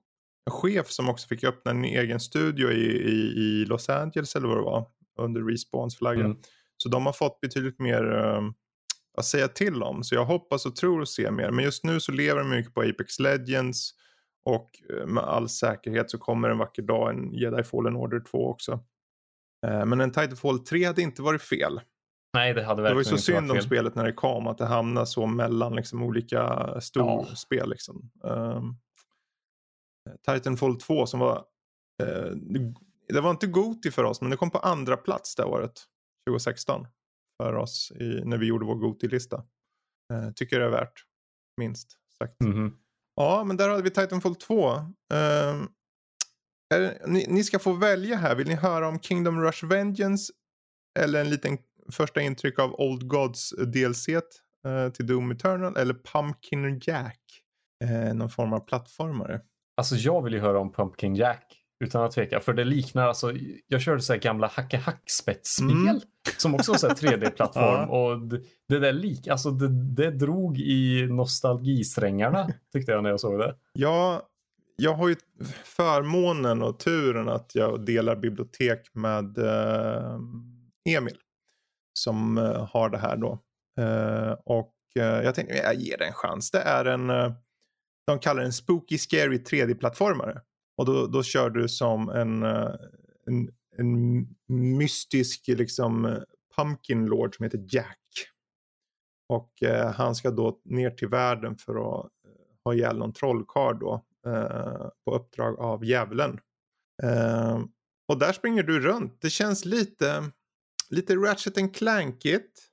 chef 0.51 0.91
som 0.91 1.09
också 1.09 1.29
fick 1.29 1.45
öppna 1.45 1.71
en 1.71 1.85
egen 1.85 2.21
studio 2.21 2.71
i, 2.71 2.87
i, 2.87 3.33
i 3.39 3.65
Los 3.65 3.89
Angeles 3.89 4.37
eller 4.37 4.49
vad 4.49 4.57
det 4.57 4.63
var. 4.63 4.87
Under 5.21 5.41
Respawns 5.43 5.97
flagga. 5.99 6.25
Mm. 6.25 6.37
Så 6.77 6.89
de 6.89 7.07
har 7.07 7.13
fått 7.13 7.41
betydligt 7.41 7.79
mer 7.79 8.05
um, 8.13 8.55
att 9.19 9.25
säga 9.25 9.49
till 9.49 9.83
om. 9.83 10.05
Så 10.05 10.15
jag 10.15 10.25
hoppas 10.25 10.67
och 10.67 10.77
tror 10.77 11.03
att 11.03 11.09
se 11.09 11.31
mer. 11.31 11.51
Men 11.51 11.65
just 11.65 11.85
nu 11.85 12.01
så 12.01 12.13
lever 12.13 12.39
de 12.41 12.51
mycket 12.51 12.75
på 12.75 12.81
Apex 12.83 13.19
Legends. 13.19 13.91
Och 14.45 14.71
eh, 15.01 15.07
med 15.07 15.25
all 15.25 15.49
säkerhet 15.49 16.11
så 16.11 16.19
kommer 16.19 16.49
en 16.51 16.59
vacker 16.59 16.83
dag 16.83 17.11
en 17.11 17.33
Jedi 17.35 17.63
Fallen 17.63 17.97
Order 17.97 18.21
2 18.21 18.51
också. 18.51 18.81
Eh, 19.67 19.85
Men 19.87 20.01
en 20.01 20.13
Titanfall 20.13 20.59
3 20.59 20.85
hade 20.85 21.03
inte 21.03 21.23
varit 21.23 21.43
fel. 21.43 21.81
Nej, 22.35 22.55
det 22.55 22.63
hade 22.65 22.79
Det 22.79 22.83
var 22.83 22.91
ju 22.91 22.97
verkligen 22.97 23.19
så 23.19 23.25
synd 23.25 23.51
om 23.51 23.57
fel. 23.57 23.65
spelet 23.65 23.95
när 23.95 24.05
det 24.05 24.13
kom 24.13 24.47
att 24.47 24.59
det 24.59 24.67
hamnade 24.67 25.07
så 25.07 25.27
mellan 25.27 25.77
liksom 25.77 26.03
olika 26.03 26.75
storspel. 26.81 27.59
Ja. 27.59 27.65
Liksom. 27.67 28.11
Um, 28.25 28.77
Titanfall 30.27 30.77
2 30.81 31.07
som 31.07 31.21
var, 31.21 31.37
eh, 32.03 32.31
det 33.09 33.21
var 33.21 33.31
inte 33.31 33.47
Goti 33.47 33.91
för 33.91 34.05
oss 34.05 34.21
men 34.21 34.31
det 34.31 34.37
kom 34.37 34.51
på 34.51 34.59
andra 34.59 34.97
plats 34.97 35.35
det 35.37 35.45
året, 35.45 35.73
2016. 36.29 36.87
För 37.43 37.55
oss 37.55 37.93
i, 38.01 38.23
när 38.25 38.37
vi 38.39 38.47
gjorde 38.47 38.67
vår 38.67 38.75
Goti-lista. 38.75 39.37
Eh, 40.13 40.31
tycker 40.37 40.61
det 40.61 40.67
är 40.67 40.71
värt, 40.71 41.05
minst 41.57 41.99
sagt. 42.19 42.41
Mhm. 42.41 42.77
Ja, 43.17 43.45
men 43.45 43.57
där 43.57 43.69
hade 43.69 43.83
vi 43.83 43.91
Titanfall 43.91 44.35
2. 44.35 44.71
Ehm, 45.15 45.69
är, 46.81 47.07
ni, 47.07 47.27
ni 47.29 47.45
ska 47.45 47.59
få 47.59 47.73
välja 47.73 48.17
här. 48.17 48.35
Vill 48.35 48.49
ni 48.49 48.55
höra 48.55 48.89
om 48.89 49.01
Kingdom 49.01 49.41
Rush 49.41 49.67
Vengeance 49.67 50.33
eller 50.99 51.21
en 51.21 51.31
liten 51.31 51.59
första 51.93 52.21
intryck 52.21 52.59
av 52.59 52.75
Old 52.75 53.09
Gods 53.09 53.51
DLC 53.51 54.09
eh, 54.09 54.89
till 54.95 55.07
Doom 55.07 55.31
Eternal 55.31 55.77
eller 55.77 55.95
Pumpkin 55.95 56.81
Jack? 56.83 57.21
Eh, 57.85 58.15
någon 58.15 58.31
form 58.31 58.53
av 58.53 58.61
plattformare. 58.61 59.41
Alltså 59.77 59.97
jag 59.97 60.23
vill 60.23 60.33
ju 60.33 60.41
höra 60.41 60.61
om 60.61 60.73
Pumpkin 60.73 61.15
Jack. 61.15 61.59
Utan 61.85 62.05
att 62.05 62.13
tveka. 62.13 62.41
För 62.41 62.53
det 62.53 62.65
liknar 62.65 63.09
alltså. 63.09 63.33
Jag 63.67 63.81
körde 63.81 64.03
så 64.03 64.13
här 64.13 64.21
gamla 64.21 64.47
hacka 64.47 64.79
hack 64.79 65.11
spetsspel 65.11 65.71
Mm. 65.71 66.01
Som 66.39 66.55
också 66.55 66.73
var 66.73 66.79
så 66.79 66.89
här 66.89 66.95
3D-plattform. 66.95 67.65
Ja. 67.65 67.87
Och 67.87 68.19
det, 68.19 68.41
det 68.69 68.79
där 68.79 68.93
lik, 68.93 69.29
alltså 69.29 69.51
det, 69.51 69.69
det 69.95 70.11
drog 70.11 70.59
i 70.59 71.07
nostalgisträngarna 71.11 72.49
tyckte 72.73 72.93
jag 72.93 73.03
när 73.03 73.11
jag 73.11 73.21
såg 73.21 73.39
det. 73.39 73.55
Ja, 73.73 74.23
jag 74.83 74.95
har 74.95 75.09
ju 75.09 75.17
förmånen 75.65 76.63
och 76.63 76.79
turen 76.79 77.29
att 77.29 77.55
jag 77.55 77.85
delar 77.85 78.17
bibliotek 78.17 78.95
med 78.95 79.39
eh, 79.39 80.19
Emil. 80.89 81.17
Som 81.99 82.39
eh, 82.39 82.67
har 82.67 82.91
det 82.91 82.99
här 82.99 83.17
då. 83.17 83.39
Eh, 83.81 84.33
och 84.45 84.75
eh, 84.97 85.03
jag 85.25 85.35
tänkte 85.35 85.55
jag 85.55 85.75
ger 85.75 85.99
det 85.99 86.07
en 86.07 86.13
chans. 86.13 86.51
Det 86.51 86.61
är 86.61 86.85
en, 86.85 87.11
eh, 87.11 87.33
de 88.07 88.19
kallar 88.19 88.41
det 88.41 88.47
en 88.47 88.53
spooky 88.53 88.99
scary 88.99 89.39
3D-plattformare. 89.39 90.41
Och 90.77 90.87
då, 90.87 91.07
då 91.07 91.23
kör 91.23 91.51
du 91.51 91.69
som 91.69 92.09
en, 92.09 92.43
eh, 92.43 92.75
en, 93.27 93.49
en 93.79 94.27
mystisk 94.77 95.49
liksom 95.49 96.19
pumpkin 96.57 97.07
lord 97.07 97.37
som 97.37 97.45
heter 97.45 97.65
Jack. 97.69 97.99
Och 99.29 99.63
eh, 99.63 99.93
han 99.93 100.15
ska 100.15 100.31
då 100.31 100.61
ner 100.65 100.91
till 100.91 101.09
världen 101.09 101.57
för 101.57 101.73
att 101.73 102.05
eh, 102.05 102.11
ha 102.65 102.75
ihjäl 102.75 102.99
någon 102.99 103.13
trollkarl 103.13 103.79
då. 103.79 104.05
Eh, 104.27 104.89
på 105.05 105.15
uppdrag 105.15 105.61
av 105.61 105.85
djävulen. 105.85 106.41
Eh, 107.03 107.61
och 108.09 108.19
där 108.19 108.33
springer 108.33 108.63
du 108.63 108.81
runt. 108.81 109.19
Det 109.21 109.31
känns 109.31 109.65
lite, 109.65 110.31
lite 110.91 111.17
Ratchet 111.17 111.59
and 111.59 111.77
Clankigt. 111.77 112.69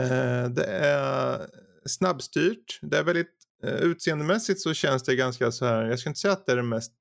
Eh, 0.00 0.48
det 0.48 0.66
är 0.66 1.50
snabbstyrt. 1.86 2.78
Det 2.82 2.98
är 2.98 3.04
väldigt 3.04 3.36
eh, 3.64 3.74
utseendemässigt 3.74 4.60
så 4.60 4.74
känns 4.74 5.02
det 5.02 5.16
ganska 5.16 5.52
så 5.52 5.64
här. 5.64 5.84
Jag 5.84 5.98
ska 5.98 6.10
inte 6.10 6.20
säga 6.20 6.32
att 6.32 6.46
det 6.46 6.52
är 6.52 6.56
det 6.56 6.62
mest 6.62 6.92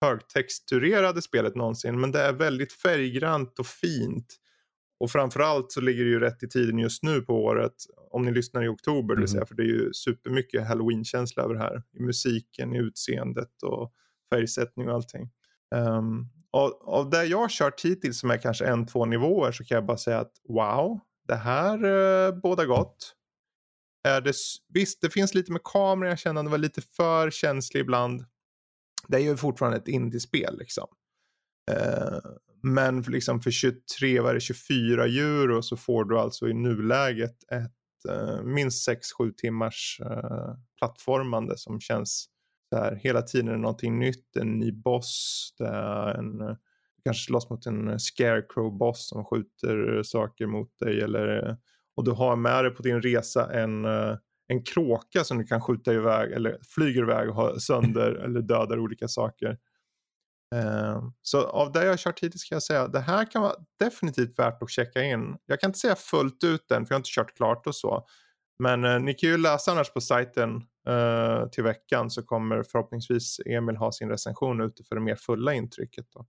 högtexturerade 0.00 1.22
spelet 1.22 1.54
någonsin. 1.54 2.00
Men 2.00 2.12
det 2.12 2.20
är 2.20 2.32
väldigt 2.32 2.72
färggrant 2.72 3.58
och 3.58 3.66
fint. 3.66 4.36
Och 5.04 5.10
framförallt 5.10 5.72
så 5.72 5.80
ligger 5.80 6.04
det 6.04 6.10
ju 6.10 6.20
rätt 6.20 6.42
i 6.42 6.48
tiden 6.48 6.78
just 6.78 7.02
nu 7.02 7.20
på 7.20 7.44
året. 7.44 7.74
Om 8.10 8.24
ni 8.24 8.32
lyssnar 8.32 8.64
i 8.64 8.68
oktober, 8.68 9.16
Mhm. 9.16 9.26
säga. 9.26 9.46
För 9.46 9.54
det 9.54 9.62
är 9.62 9.66
ju 9.66 9.92
supermycket 9.92 10.66
halloween-känsla 10.68 11.42
över 11.42 11.54
det 11.54 11.60
här. 11.60 11.82
I 11.92 12.00
musiken, 12.02 12.74
i 12.74 12.78
utseendet 12.78 13.62
och 13.62 13.92
färgsättning 14.34 14.88
och 14.88 14.94
allting. 14.94 15.30
Um, 15.74 16.28
och 16.50 16.88
av 16.88 17.10
det 17.10 17.24
jag 17.24 17.38
har 17.38 17.48
kört 17.48 17.84
hittills 17.84 18.18
som 18.20 18.30
är 18.30 18.36
kanske 18.38 18.66
en, 18.66 18.86
två 18.86 19.04
nivåer 19.04 19.52
så 19.52 19.64
kan 19.64 19.74
jag 19.74 19.86
bara 19.86 19.96
säga 19.96 20.18
att 20.20 20.32
wow, 20.48 21.00
det 21.28 21.34
här 21.34 21.84
uh, 21.84 22.40
båda 22.40 22.64
gott. 22.66 23.14
Är 24.08 24.20
det, 24.20 24.32
visst, 24.68 25.00
det 25.00 25.10
finns 25.10 25.34
lite 25.34 25.52
med 25.52 25.62
kameran, 25.64 26.10
jag 26.10 26.18
känner 26.18 26.40
att 26.40 26.46
det 26.46 26.50
var 26.50 26.58
lite 26.58 26.82
för 26.82 27.30
känslig 27.30 27.80
ibland. 27.80 28.24
Det 29.08 29.16
är 29.16 29.20
ju 29.20 29.36
fortfarande 29.36 29.78
ett 29.78 29.88
indiespel 29.88 30.58
liksom. 30.58 30.86
Eh, 31.72 32.18
men 32.64 33.02
för, 33.04 33.12
liksom 33.12 33.40
för 33.40 33.50
23, 33.50 34.20
vad 34.20 34.30
är 34.30 34.34
det, 34.34 34.40
24 34.40 35.04
euro 35.04 35.62
så 35.62 35.76
får 35.76 36.04
du 36.04 36.18
alltså 36.18 36.48
i 36.48 36.54
nuläget 36.54 37.36
ett 37.52 38.10
eh, 38.10 38.42
minst 38.42 38.88
6-7 38.88 39.32
timmars 39.36 40.00
eh, 40.04 40.54
plattformande 40.78 41.58
som 41.58 41.80
känns 41.80 42.28
så 42.74 42.76
här, 42.80 42.94
hela 42.94 43.22
tiden 43.22 43.48
är 43.48 43.56
någonting 43.56 43.98
nytt, 43.98 44.36
en 44.36 44.58
ny 44.58 44.72
boss, 44.72 45.54
det 45.58 45.66
är 45.66 46.14
en, 46.14 46.40
eh, 46.40 46.56
kanske 47.04 47.24
slåss 47.24 47.50
mot 47.50 47.66
en 47.66 47.98
scarecrow-boss 47.98 49.08
som 49.08 49.24
skjuter 49.24 50.02
saker 50.02 50.46
mot 50.46 50.78
dig 50.78 51.00
eller, 51.00 51.48
eh, 51.48 51.54
och 51.96 52.04
du 52.04 52.10
har 52.10 52.36
med 52.36 52.64
dig 52.64 52.74
på 52.74 52.82
din 52.82 53.02
resa 53.02 53.52
en, 53.52 53.84
eh, 53.84 54.16
en 54.48 54.62
kråka 54.62 55.24
som 55.24 55.38
du 55.38 55.44
kan 55.44 55.60
skjuta 55.60 55.94
iväg 55.94 56.32
eller 56.32 56.58
flyger 56.74 57.02
iväg 57.02 57.28
och 57.28 57.34
har 57.34 57.58
sönder 57.58 58.12
eller 58.24 58.40
dödar 58.40 58.78
olika 58.78 59.08
saker. 59.08 59.58
Eh, 60.54 61.02
Så 61.22 61.46
av 61.46 61.72
det 61.72 61.82
jag 61.82 61.92
har 61.92 61.96
kört 61.96 62.20
hittills 62.20 62.44
kan 62.44 62.56
jag 62.56 62.62
säga 62.62 62.88
det 62.88 63.00
här 63.00 63.30
kan 63.30 63.42
vara 63.42 63.54
definitivt 63.78 64.38
värt 64.38 64.62
att 64.62 64.70
checka 64.70 65.02
in. 65.02 65.36
Jag 65.46 65.60
kan 65.60 65.68
inte 65.68 65.78
säga 65.78 65.96
fullt 65.96 66.44
ut 66.44 66.70
än 66.70 66.86
för 66.86 66.92
jag 66.92 66.96
har 66.96 67.00
inte 67.00 67.10
kört 67.10 67.36
klart 67.36 67.66
och 67.66 67.74
så. 67.74 68.06
Men 68.58 68.84
eh, 68.84 69.00
ni 69.00 69.14
kan 69.14 69.30
ju 69.30 69.36
läsa 69.38 69.72
annars 69.72 69.92
på 69.92 70.00
sajten 70.00 70.56
eh, 70.88 71.48
till 71.48 71.64
veckan 71.64 72.10
så 72.10 72.22
kommer 72.22 72.62
förhoppningsvis 72.62 73.40
Emil 73.46 73.76
ha 73.76 73.92
sin 73.92 74.08
recension 74.08 74.60
ute 74.60 74.84
för 74.84 74.94
det 74.94 75.00
mer 75.00 75.16
fulla 75.16 75.54
intrycket. 75.54 76.06
Då. 76.12 76.26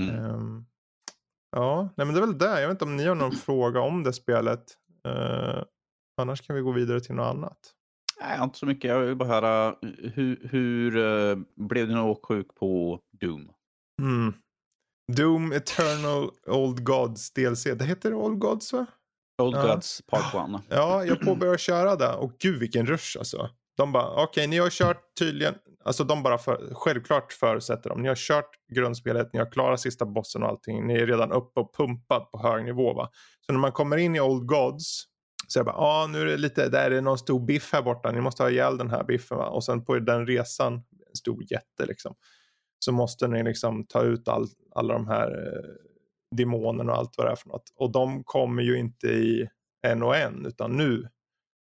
Mm. 0.00 0.24
Ehm, 0.24 0.64
ja, 1.52 1.88
nej 1.96 2.06
men 2.06 2.14
det 2.14 2.20
är 2.20 2.26
väl 2.26 2.38
det. 2.38 2.60
Jag 2.60 2.68
vet 2.68 2.74
inte 2.74 2.84
om 2.84 2.96
ni 2.96 3.06
har 3.06 3.14
någon 3.14 3.32
fråga 3.32 3.80
om 3.80 4.02
det 4.02 4.12
spelet. 4.12 4.64
Eh, 5.06 5.62
annars 6.16 6.40
kan 6.40 6.56
vi 6.56 6.62
gå 6.62 6.72
vidare 6.72 7.00
till 7.00 7.14
något 7.14 7.34
annat. 7.34 7.74
Nej, 8.20 8.38
inte 8.42 8.58
så 8.58 8.66
mycket. 8.66 8.90
Jag 8.90 9.00
vill 9.00 9.16
bara 9.16 9.28
höra 9.28 9.76
hur, 10.14 10.48
hur 10.50 10.96
eh, 10.96 11.36
blev 11.56 11.88
du 11.88 11.94
nog 11.94 12.26
sjuk 12.26 12.54
på 12.54 13.00
Doom? 13.20 13.50
Mm. 14.02 14.34
Doom 15.12 15.52
Eternal 15.52 16.30
Old 16.46 16.84
Gods 16.84 17.32
DLC. 17.32 17.64
Det 17.64 17.84
heter 17.84 18.14
Old 18.14 18.38
Gods 18.38 18.72
va? 18.72 18.86
Old 19.42 19.56
Ja. 19.56 19.74
Gods 19.74 20.02
Part 20.06 20.34
1. 20.34 20.62
Ja, 20.68 21.04
jag 21.04 21.20
påbörjade 21.20 21.58
köra 21.58 21.96
det 21.96 22.12
och 22.12 22.32
gud 22.38 22.60
vilken 22.60 22.86
rush 22.86 23.18
alltså. 23.18 23.50
De 23.76 23.92
bara, 23.92 24.22
okej 24.24 24.46
ni 24.46 24.58
har 24.58 24.70
kört 24.70 25.02
tydligen, 25.18 25.54
alltså 25.84 26.04
de 26.04 26.22
bara 26.22 26.38
för, 26.38 26.74
självklart 26.74 27.32
förutsätter 27.32 27.90
de. 27.90 28.02
Ni 28.02 28.08
har 28.08 28.14
kört 28.14 28.50
grundspelet, 28.72 29.32
ni 29.32 29.38
har 29.38 29.52
klarat 29.52 29.80
sista 29.80 30.06
bossen 30.06 30.42
och 30.42 30.48
allting. 30.48 30.86
Ni 30.86 30.94
är 30.94 31.06
redan 31.06 31.32
uppe 31.32 31.60
och 31.60 31.74
pumpat 31.76 32.30
på 32.30 32.42
hög 32.42 32.64
nivå 32.64 32.94
va. 32.94 33.10
Så 33.46 33.52
när 33.52 33.60
man 33.60 33.72
kommer 33.72 33.96
in 33.96 34.16
i 34.16 34.20
Old 34.20 34.46
Gods 34.46 35.04
så 35.52 35.58
jag 35.58 35.66
bara, 35.66 35.76
ja 35.76 36.02
ah, 36.02 36.06
nu 36.06 36.20
är 36.20 36.26
det 36.26 36.36
lite, 36.36 36.68
där 36.68 36.90
är 36.90 37.00
någon 37.00 37.18
stor 37.18 37.40
biff 37.40 37.72
här 37.72 37.82
borta. 37.82 38.10
Ni 38.10 38.20
måste 38.20 38.42
ha 38.42 38.50
ihjäl 38.50 38.78
den 38.78 38.90
här 38.90 39.04
biffen 39.04 39.38
va. 39.38 39.48
Och 39.48 39.64
sen 39.64 39.84
på 39.84 39.98
den 39.98 40.26
resan, 40.26 40.74
en 40.74 41.16
stor 41.18 41.42
jätte 41.52 41.86
liksom. 41.86 42.14
Så 42.78 42.92
måste 42.92 43.28
ni 43.28 43.42
liksom 43.42 43.86
ta 43.86 44.02
ut 44.02 44.28
all, 44.28 44.46
alla 44.74 44.94
de 44.94 45.06
här 45.06 45.30
eh, 45.30 46.36
demonerna 46.36 46.92
och 46.92 46.98
allt 46.98 47.14
vad 47.16 47.26
det 47.26 47.30
är 47.30 47.36
för 47.36 47.48
något. 47.48 47.72
Och 47.76 47.92
de 47.92 48.24
kommer 48.24 48.62
ju 48.62 48.78
inte 48.78 49.06
i 49.06 49.48
en 49.86 50.02
och 50.02 50.16
en 50.16 50.46
utan 50.46 50.76
nu 50.76 51.08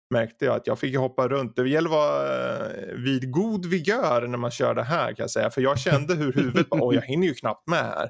märkte 0.10 0.46
jag 0.46 0.56
att 0.56 0.68
jag 0.68 0.80
fick 0.80 0.98
hoppa 0.98 1.28
runt. 1.28 1.56
Det 1.56 1.70
gäller 1.70 1.90
att 1.90 1.96
vara 1.96 2.74
eh, 2.74 2.94
vid 2.94 3.32
god 3.32 3.66
vigör 3.66 4.28
när 4.28 4.38
man 4.38 4.52
kör 4.52 4.76
det 4.76 4.84
här 4.84 5.08
kan 5.08 5.24
jag 5.24 5.32
säga. 5.32 5.50
För 5.50 5.62
jag 5.62 5.80
kände 5.80 6.16
hur 6.16 6.34
huvudet 6.34 6.70
bara, 6.70 6.96
jag 6.96 7.02
hinner 7.02 7.28
ju 7.28 7.34
knappt 7.34 7.68
med 7.68 7.84
här. 7.84 8.10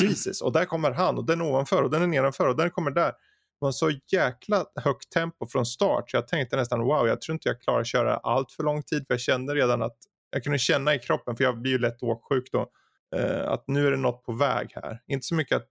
Jesus, 0.00 0.42
och 0.42 0.52
där 0.52 0.64
kommer 0.64 0.90
han 0.90 1.18
och 1.18 1.26
den 1.26 1.42
ovanför 1.42 1.82
och 1.82 1.90
den 1.90 2.02
är 2.02 2.06
nedanför 2.06 2.48
och 2.48 2.56
den 2.56 2.70
kommer 2.70 2.90
där. 2.90 3.12
Det 3.60 3.64
var 3.64 3.72
så 3.72 3.90
jäkla 4.12 4.66
högt 4.74 5.10
tempo 5.12 5.46
från 5.46 5.66
start 5.66 6.10
så 6.10 6.16
jag 6.16 6.28
tänkte 6.28 6.56
nästan 6.56 6.80
wow, 6.80 7.08
jag 7.08 7.20
tror 7.20 7.34
inte 7.34 7.48
jag 7.48 7.60
klarar 7.60 7.80
att 7.80 7.86
köra 7.86 8.16
allt 8.16 8.52
för 8.52 8.62
lång 8.62 8.82
tid 8.82 9.06
för 9.06 9.14
jag 9.14 9.20
kände 9.20 9.54
redan 9.54 9.82
att 9.82 9.96
jag 10.30 10.44
kunde 10.44 10.58
känna 10.58 10.94
i 10.94 10.98
kroppen, 10.98 11.36
för 11.36 11.44
jag 11.44 11.60
blir 11.60 11.72
ju 11.72 11.78
lätt 11.78 12.02
åksjuk 12.02 12.52
då, 12.52 12.70
eh, 13.16 13.48
att 13.48 13.64
nu 13.68 13.86
är 13.86 13.90
det 13.90 13.96
något 13.96 14.24
på 14.24 14.32
väg 14.32 14.72
här. 14.74 15.02
Inte 15.06 15.26
så 15.26 15.34
mycket 15.34 15.56
att 15.56 15.68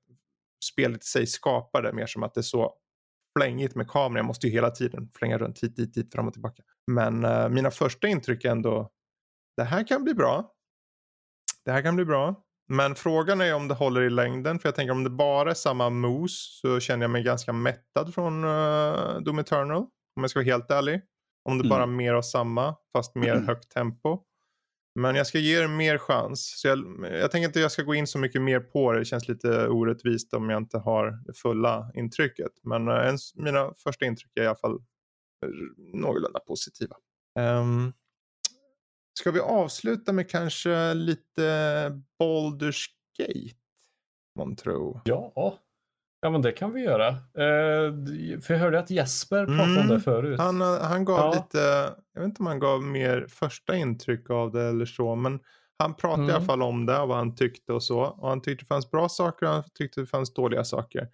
spelet 0.65 1.03
i 1.03 1.07
sig 1.07 1.27
skapar 1.27 1.81
det, 1.81 1.93
mer 1.93 2.05
som 2.05 2.23
att 2.23 2.33
det 2.33 2.39
är 2.39 2.43
så 2.43 2.73
flängigt 3.37 3.75
med 3.75 3.87
kameran. 3.87 4.15
Jag 4.15 4.25
måste 4.25 4.47
ju 4.47 4.53
hela 4.53 4.71
tiden 4.71 5.09
flänga 5.13 5.37
runt 5.37 5.63
hit, 5.63 5.75
dit, 5.75 5.93
dit, 5.93 6.13
fram 6.13 6.27
och 6.27 6.33
tillbaka. 6.33 6.63
Men 6.91 7.25
eh, 7.25 7.49
mina 7.49 7.71
första 7.71 8.07
intryck 8.07 8.45
är 8.45 8.51
ändå, 8.51 8.91
det 9.57 9.63
här 9.63 9.87
kan 9.87 10.03
bli 10.03 10.13
bra. 10.13 10.53
Det 11.65 11.71
här 11.71 11.81
kan 11.81 11.95
bli 11.95 12.05
bra. 12.05 12.46
Men 12.69 12.95
frågan 12.95 13.41
är 13.41 13.55
om 13.55 13.67
det 13.67 13.73
håller 13.73 14.01
i 14.01 14.09
längden. 14.09 14.59
För 14.59 14.67
jag 14.67 14.75
tänker 14.75 14.91
om 14.91 15.03
det 15.03 15.09
bara 15.09 15.49
är 15.49 15.53
samma 15.53 15.89
mos 15.89 16.59
så 16.61 16.79
känner 16.79 17.03
jag 17.03 17.11
mig 17.11 17.23
ganska 17.23 17.53
mättad 17.53 18.13
från 18.13 18.43
uh, 18.43 19.19
Doom 19.21 19.39
Eternal. 19.39 19.81
Om 20.15 20.23
jag 20.23 20.29
ska 20.29 20.39
vara 20.39 20.45
helt 20.45 20.71
ärlig. 20.71 21.01
Om 21.49 21.57
det 21.57 21.61
mm. 21.61 21.69
bara 21.69 21.83
är 21.83 21.87
mer 21.87 22.13
av 22.13 22.21
samma 22.21 22.75
fast 22.93 23.15
mer 23.15 23.31
mm. 23.33 23.47
högt 23.47 23.71
tempo. 23.71 24.19
Men 24.99 25.15
jag 25.15 25.27
ska 25.27 25.39
ge 25.39 25.59
det 25.59 25.67
mer 25.67 25.97
chans. 25.97 26.59
Så 26.61 26.67
jag, 26.67 26.79
jag 27.11 27.31
tänker 27.31 27.47
inte 27.47 27.59
jag 27.59 27.71
ska 27.71 27.83
gå 27.83 27.95
in 27.95 28.07
så 28.07 28.19
mycket 28.19 28.41
mer 28.41 28.59
på 28.59 28.91
det. 28.91 28.99
Det 28.99 29.05
känns 29.05 29.27
lite 29.27 29.67
orättvist 29.67 30.33
om 30.33 30.49
jag 30.49 30.61
inte 30.61 30.77
har 30.77 31.19
det 31.25 31.33
fulla 31.33 31.91
intrycket. 31.95 32.51
Men 32.63 32.87
uh, 32.87 33.07
en, 33.07 33.17
mina 33.35 33.73
första 33.83 34.05
intryck 34.05 34.31
är 34.35 34.43
i 34.43 34.47
alla 34.47 34.55
fall 34.55 34.79
någorlunda 35.93 36.39
positiva. 36.39 36.95
Um, 37.39 37.93
ska 39.17 39.31
vi 39.31 39.39
avsluta 39.39 40.13
med 40.13 40.29
kanske 40.29 40.93
lite 40.93 41.41
Baldur's 42.19 42.85
Gate? 43.19 43.57
Man 44.39 44.55
tror. 44.55 45.01
Ja, 45.05 45.59
ja 46.21 46.29
men 46.29 46.41
det 46.41 46.51
kan 46.51 46.73
vi 46.73 46.81
göra. 46.81 47.09
Uh, 47.09 48.39
för 48.41 48.53
jag 48.53 48.57
hörde 48.57 48.79
att 48.79 48.89
Jesper 48.89 49.45
pratade 49.45 49.63
mm, 49.63 49.81
om 49.81 49.87
det 49.87 49.99
förut. 49.99 50.39
Han, 50.39 50.61
han 50.61 51.05
gav 51.05 51.19
ja. 51.19 51.33
lite, 51.33 51.93
jag 52.13 52.21
vet 52.21 52.29
inte 52.29 52.39
om 52.39 52.47
han 52.47 52.59
gav 52.59 52.83
mer 52.83 53.25
första 53.29 53.75
intryck 53.75 54.29
av 54.29 54.51
det 54.51 54.63
eller 54.63 54.85
så. 54.85 55.15
Men 55.15 55.39
han 55.79 55.93
pratade 55.93 56.23
mm. 56.23 56.29
i 56.29 56.31
alla 56.31 56.37
mm. 56.37 56.47
fall 56.47 56.61
om 56.61 56.85
det 56.85 56.99
och 56.99 57.07
vad 57.07 57.17
han 57.17 57.35
tyckte 57.35 57.73
och 57.73 57.83
så. 57.83 57.99
Och 57.99 58.29
han 58.29 58.41
tyckte 58.41 58.63
det 58.63 58.67
fanns 58.67 58.91
bra 58.91 59.09
saker 59.09 59.45
och 59.45 59.51
han 59.51 59.63
tyckte 59.73 60.01
det 60.01 60.07
fanns 60.07 60.33
dåliga 60.33 60.63
saker. 60.63 61.09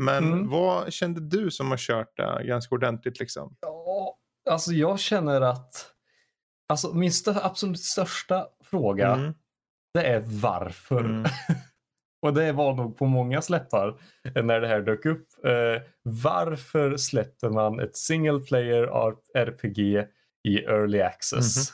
Men 0.00 0.24
mm. 0.24 0.48
vad 0.48 0.92
kände 0.92 1.20
du 1.20 1.50
som 1.50 1.70
har 1.70 1.78
kört 1.78 2.16
det 2.16 2.44
ganska 2.44 2.74
ordentligt 2.74 3.20
liksom? 3.20 3.56
Ja, 3.60 4.16
alltså 4.50 4.72
jag 4.72 4.98
känner 5.00 5.40
att 5.40 5.94
alltså 6.68 6.94
min 6.94 7.12
stö 7.12 7.34
absolut 7.42 7.80
största 7.80 8.46
fråga 8.64 9.14
mm. 9.14 9.34
det 9.94 10.02
är 10.02 10.22
varför. 10.24 11.00
Mm. 11.00 11.24
Och 12.22 12.34
det 12.34 12.52
var 12.52 12.74
nog 12.74 12.96
på 12.96 13.06
många 13.06 13.42
släppar 13.42 14.00
när 14.42 14.60
det 14.60 14.68
här 14.68 14.80
dök 14.80 15.06
upp. 15.06 15.28
Eh, 15.44 15.82
varför 16.02 16.96
släpper 16.96 17.50
man 17.50 17.80
ett 17.80 17.96
single 17.96 18.40
player 18.40 18.88
RPG 19.34 19.78
i 20.48 20.58
early 20.58 21.00
access? 21.00 21.72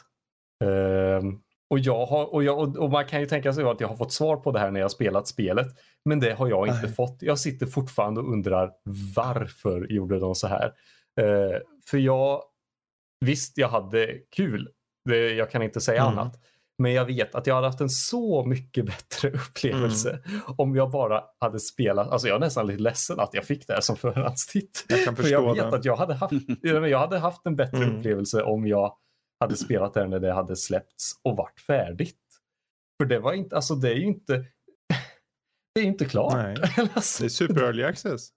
Mm. 0.65 1.29
Eh, 1.29 1.35
och, 1.71 1.79
jag 1.79 2.07
har, 2.07 2.35
och, 2.35 2.45
jag, 2.45 2.77
och 2.79 2.91
man 2.91 3.07
kan 3.07 3.21
ju 3.21 3.27
tänka 3.27 3.53
sig 3.53 3.65
att 3.65 3.81
jag 3.81 3.89
har 3.89 3.97
fått 3.97 4.13
svar 4.13 4.37
på 4.37 4.53
det 4.53 4.59
här 4.59 4.71
när 4.71 4.81
jag 4.81 4.91
spelat 4.91 5.29
spelet. 5.29 5.67
Men 6.05 6.21
det 6.21 6.33
har 6.33 6.49
jag 6.49 6.67
inte 6.69 6.87
Nej. 6.87 6.95
fått. 6.95 7.19
Jag 7.21 7.39
sitter 7.39 7.67
fortfarande 7.67 8.21
och 8.21 8.33
undrar 8.33 8.73
varför 9.17 9.87
gjorde 9.93 10.19
de 10.19 10.35
så 10.35 10.47
här? 10.47 10.67
Uh, 11.21 11.59
för 11.87 11.99
jag, 11.99 12.43
visst 13.21 13.59
jag 13.59 13.69
hade 13.69 14.19
kul. 14.37 14.69
Jag 15.11 15.51
kan 15.51 15.63
inte 15.63 15.81
säga 15.81 16.03
mm. 16.03 16.19
annat. 16.19 16.41
Men 16.79 16.93
jag 16.93 17.05
vet 17.05 17.35
att 17.35 17.47
jag 17.47 17.55
hade 17.55 17.67
haft 17.67 17.81
en 17.81 17.91
så 17.91 18.45
mycket 18.45 18.87
bättre 18.87 19.31
upplevelse 19.31 20.11
mm. 20.11 20.41
om 20.57 20.77
jag 20.77 20.91
bara 20.91 21.25
hade 21.41 21.61
spelat. 21.61 22.09
Alltså 22.09 22.29
jag 22.29 22.35
är 22.35 22.41
nästan 22.41 22.67
lite 22.67 22.83
ledsen 22.83 23.21
att 23.21 23.35
jag 23.35 23.45
fick 23.45 23.67
det 23.67 23.73
här 23.73 23.81
som 23.81 23.97
förhandstitt. 23.97 24.85
Jag 24.89 25.17
För 25.17 25.29
jag 25.29 25.55
vet 25.55 25.71
det. 25.71 25.77
att 25.77 25.85
jag 25.85 25.97
hade 25.97 26.15
haft, 26.15 26.35
jag 26.63 26.99
hade 26.99 27.19
haft 27.19 27.47
en 27.47 27.57
bättre 27.57 27.85
mm. 27.85 27.97
upplevelse 27.97 28.43
om 28.43 28.67
jag 28.67 28.97
hade 29.41 29.57
spelat 29.57 29.95
det 29.95 30.07
när 30.07 30.21
det 30.21 30.33
hade 30.33 30.57
släppts 30.57 31.13
och 31.23 31.37
varit 31.37 31.61
färdigt. 31.61 32.19
För 33.01 33.09
det 33.09 33.19
var 33.19 33.33
inte, 33.33 33.57
alltså 33.57 33.75
det 33.75 33.91
är 33.91 33.97
ju 33.97 34.07
inte, 34.07 34.45
det 35.75 35.81
är 35.81 35.85
inte 35.85 36.05
klart. 36.05 36.35
Nej. 36.35 36.57
alltså, 36.95 37.23
det 37.23 37.27
är 37.27 37.29
super 37.29 37.63
early 37.63 37.85
access. 37.85 38.29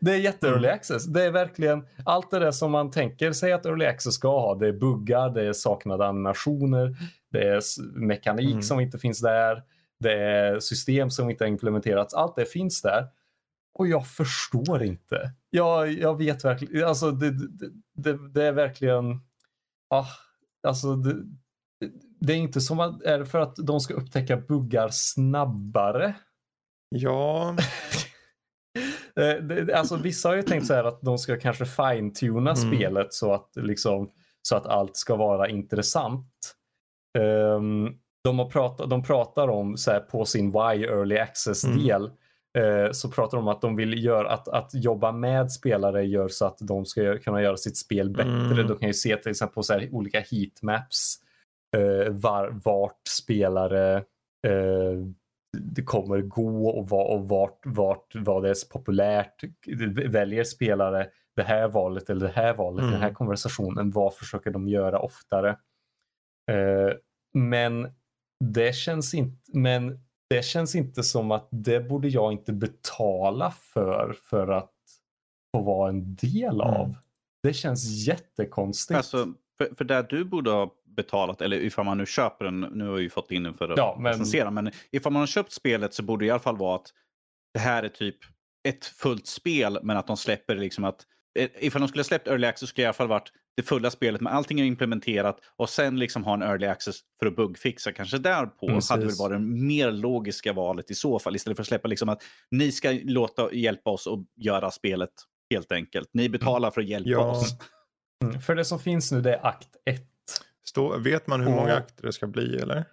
Det 0.00 0.12
är 0.12 0.16
jätte 0.16 0.48
early 0.48 0.68
mm. 0.68 0.74
access. 0.74 1.04
Det 1.04 1.24
är 1.24 1.30
verkligen 1.30 1.86
allt 2.04 2.30
det 2.30 2.38
där 2.38 2.50
som 2.50 2.70
man 2.70 2.90
tänker 2.90 3.32
sig 3.32 3.52
att 3.52 3.66
early 3.66 3.86
access 3.86 4.14
ska 4.14 4.28
ha. 4.28 4.54
Det 4.54 4.68
är 4.68 4.72
buggar, 4.72 5.30
det 5.30 5.46
är 5.46 5.52
saknade 5.52 6.06
animationer, 6.06 6.96
det 7.30 7.48
är 7.48 7.62
mekanik 7.98 8.50
mm. 8.50 8.62
som 8.62 8.80
inte 8.80 8.98
finns 8.98 9.20
där, 9.20 9.62
det 10.00 10.12
är 10.12 10.60
system 10.60 11.10
som 11.10 11.30
inte 11.30 11.44
har 11.44 11.48
implementerats. 11.48 12.14
Allt 12.14 12.36
det 12.36 12.44
finns 12.44 12.82
där. 12.82 13.08
Och 13.74 13.88
jag 13.88 14.06
förstår 14.06 14.82
inte. 14.82 15.32
Jag, 15.50 15.92
jag 15.92 16.18
vet 16.18 16.44
verkligen, 16.44 16.88
alltså 16.88 17.10
det, 17.10 17.30
det, 17.30 17.70
det, 17.94 18.28
det 18.28 18.44
är 18.44 18.52
verkligen 18.52 19.20
ah, 19.90 20.06
alltså 20.62 20.96
det, 20.96 21.16
det 22.20 22.32
är 22.32 22.36
inte 22.36 22.60
som 22.60 22.80
att, 22.80 23.02
är 23.02 23.18
det 23.18 23.26
för 23.26 23.38
att 23.38 23.56
de 23.56 23.80
ska 23.80 23.94
upptäcka 23.94 24.36
buggar 24.36 24.88
snabbare? 24.92 26.14
Ja. 26.88 27.56
Eh, 29.20 29.78
alltså 29.78 29.96
vissa 29.96 30.28
har 30.28 30.36
ju 30.36 30.42
tänkt 30.42 30.66
så 30.66 30.74
här 30.74 30.84
att 30.84 31.02
de 31.02 31.18
ska 31.18 31.36
kanske 31.36 31.64
fine-tuna 31.64 32.50
mm. 32.50 32.56
spelet 32.56 33.12
så 33.12 33.34
att, 33.34 33.50
liksom, 33.56 34.10
så 34.42 34.56
att 34.56 34.66
allt 34.66 34.96
ska 34.96 35.16
vara 35.16 35.48
intressant. 35.48 36.56
Um, 37.18 37.98
de, 38.24 38.38
har 38.38 38.50
pratat, 38.50 38.90
de 38.90 39.02
pratar 39.02 39.48
om 39.48 39.76
så 39.76 39.90
här, 39.90 40.00
på 40.00 40.24
sin 40.24 40.50
Why 40.50 40.84
Early 40.84 41.18
Access-del 41.18 42.02
mm. 42.04 42.16
Eh, 42.58 42.90
så 42.92 43.08
pratar 43.08 43.38
de 43.38 43.46
om 43.46 43.48
att 43.48 43.60
de 43.60 43.76
vill 43.76 44.04
göra 44.04 44.30
att, 44.30 44.48
att 44.48 44.70
jobba 44.74 45.12
med 45.12 45.52
spelare 45.52 46.04
gör 46.04 46.28
så 46.28 46.46
att 46.46 46.58
de 46.60 46.84
ska 46.84 47.18
kunna 47.18 47.42
göra 47.42 47.56
sitt 47.56 47.76
spel 47.76 48.10
bättre. 48.10 48.30
Mm. 48.30 48.66
De 48.66 48.78
kan 48.78 48.88
ju 48.88 48.94
se 48.94 49.16
till 49.16 49.30
exempel 49.30 49.54
på 49.54 49.62
så 49.62 49.72
här, 49.72 49.88
olika 49.92 50.20
heatmaps 50.20 51.16
eh, 51.76 52.12
var, 52.12 52.60
vart 52.64 53.08
spelare 53.08 53.96
eh, 54.46 54.98
det 55.58 55.82
kommer 55.82 56.20
gå 56.20 56.68
och, 56.68 56.88
var, 56.88 57.04
och 57.04 57.28
vart, 57.28 57.66
vart 57.66 58.14
vad 58.14 58.42
det 58.42 58.50
är 58.50 58.68
populärt. 58.72 59.44
Väljer 60.06 60.44
spelare 60.44 61.08
det 61.36 61.42
här 61.42 61.68
valet 61.68 62.10
eller 62.10 62.26
det 62.26 62.32
här 62.32 62.54
valet, 62.54 62.80
mm. 62.80 62.90
den 62.90 63.00
här 63.00 63.08
mm. 63.08 63.14
konversationen. 63.14 63.90
Vad 63.90 64.14
försöker 64.14 64.50
de 64.50 64.68
göra 64.68 64.98
oftare? 64.98 65.50
Eh, 66.50 66.92
men 67.34 67.92
det 68.44 68.74
känns 68.74 69.14
inte, 69.14 69.58
men 69.58 70.00
det 70.30 70.44
känns 70.44 70.74
inte 70.74 71.02
som 71.02 71.30
att 71.30 71.48
det 71.50 71.80
borde 71.80 72.08
jag 72.08 72.32
inte 72.32 72.52
betala 72.52 73.50
för 73.50 74.16
för 74.22 74.48
att 74.48 74.72
få 75.56 75.62
vara 75.62 75.88
en 75.88 76.14
del 76.14 76.54
mm. 76.54 76.66
av. 76.66 76.86
Mm. 76.86 76.96
Det 77.42 77.52
känns 77.52 78.06
jättekonstigt. 78.06 78.96
Alltså, 78.96 79.34
för, 79.58 79.74
för 79.76 79.84
där 79.84 80.02
du 80.02 80.24
borde 80.24 80.50
ha 80.50 80.74
betalat, 80.96 81.42
eller 81.42 81.56
ifall 81.56 81.84
man 81.84 81.98
nu 81.98 82.06
köper 82.06 82.44
den, 82.44 82.60
nu 82.60 82.88
har 82.88 82.94
vi 82.94 83.10
fått 83.10 83.30
in 83.30 83.42
den 83.42 83.54
för 83.54 83.68
att 83.68 83.78
ja, 83.78 83.96
men... 84.00 84.12
recensera, 84.12 84.50
men 84.50 84.70
ifall 84.90 85.12
man 85.12 85.20
har 85.20 85.26
köpt 85.26 85.52
spelet 85.52 85.94
så 85.94 86.02
borde 86.02 86.24
det 86.24 86.26
i 86.26 86.30
alla 86.30 86.40
fall 86.40 86.56
vara 86.56 86.76
att 86.76 86.86
det 87.54 87.60
här 87.60 87.82
är 87.82 87.88
typ 87.88 88.16
ett 88.68 88.84
fullt 88.84 89.26
spel, 89.26 89.78
men 89.82 89.96
att 89.96 90.06
de 90.06 90.16
släpper 90.16 90.56
liksom 90.56 90.84
att 90.84 91.06
eh, 91.38 91.48
ifall 91.58 91.80
de 91.80 91.88
skulle 91.88 92.04
släppt 92.04 92.28
Early 92.28 92.46
Access 92.46 92.68
skulle 92.68 92.82
det 92.82 92.84
i 92.84 92.86
alla 92.86 92.92
fall 92.92 93.08
varit 93.08 93.32
det 93.56 93.62
fulla 93.62 93.90
spelet 93.90 94.20
med 94.20 94.32
allting 94.32 94.60
är 94.60 94.64
implementerat 94.64 95.40
och 95.56 95.68
sen 95.68 95.98
liksom 95.98 96.24
ha 96.24 96.34
en 96.34 96.42
early 96.42 96.66
access 96.66 96.96
för 97.18 97.26
att 97.26 97.36
bugfixa 97.36 97.92
kanske 97.92 98.18
därpå 98.18 98.66
Precis. 98.66 98.90
hade 98.90 99.06
väl 99.06 99.14
varit 99.18 99.36
det 99.36 99.44
mer 99.44 99.90
logiska 99.90 100.52
valet 100.52 100.90
i 100.90 100.94
så 100.94 101.18
fall 101.18 101.36
istället 101.36 101.56
för 101.56 101.62
att 101.62 101.68
släppa 101.68 101.88
liksom 101.88 102.08
att 102.08 102.22
ni 102.50 102.72
ska 102.72 102.98
låta 103.04 103.52
hjälpa 103.52 103.90
oss 103.90 104.06
att 104.06 104.18
göra 104.36 104.70
spelet 104.70 105.10
helt 105.50 105.72
enkelt. 105.72 106.08
Ni 106.12 106.28
betalar 106.28 106.70
för 106.70 106.80
att 106.80 106.88
hjälpa 106.88 107.10
ja. 107.10 107.30
oss. 107.30 107.54
Mm. 108.22 108.40
För 108.40 108.54
det 108.54 108.64
som 108.64 108.78
finns 108.78 109.12
nu 109.12 109.20
det 109.20 109.34
är 109.34 109.46
akt 109.46 109.76
1. 109.84 110.02
vet 110.98 111.26
man 111.26 111.40
hur 111.40 111.50
många 111.50 111.74
akter 111.74 112.06
det 112.06 112.12
ska 112.12 112.26
bli 112.26 112.56
eller? 112.56 112.84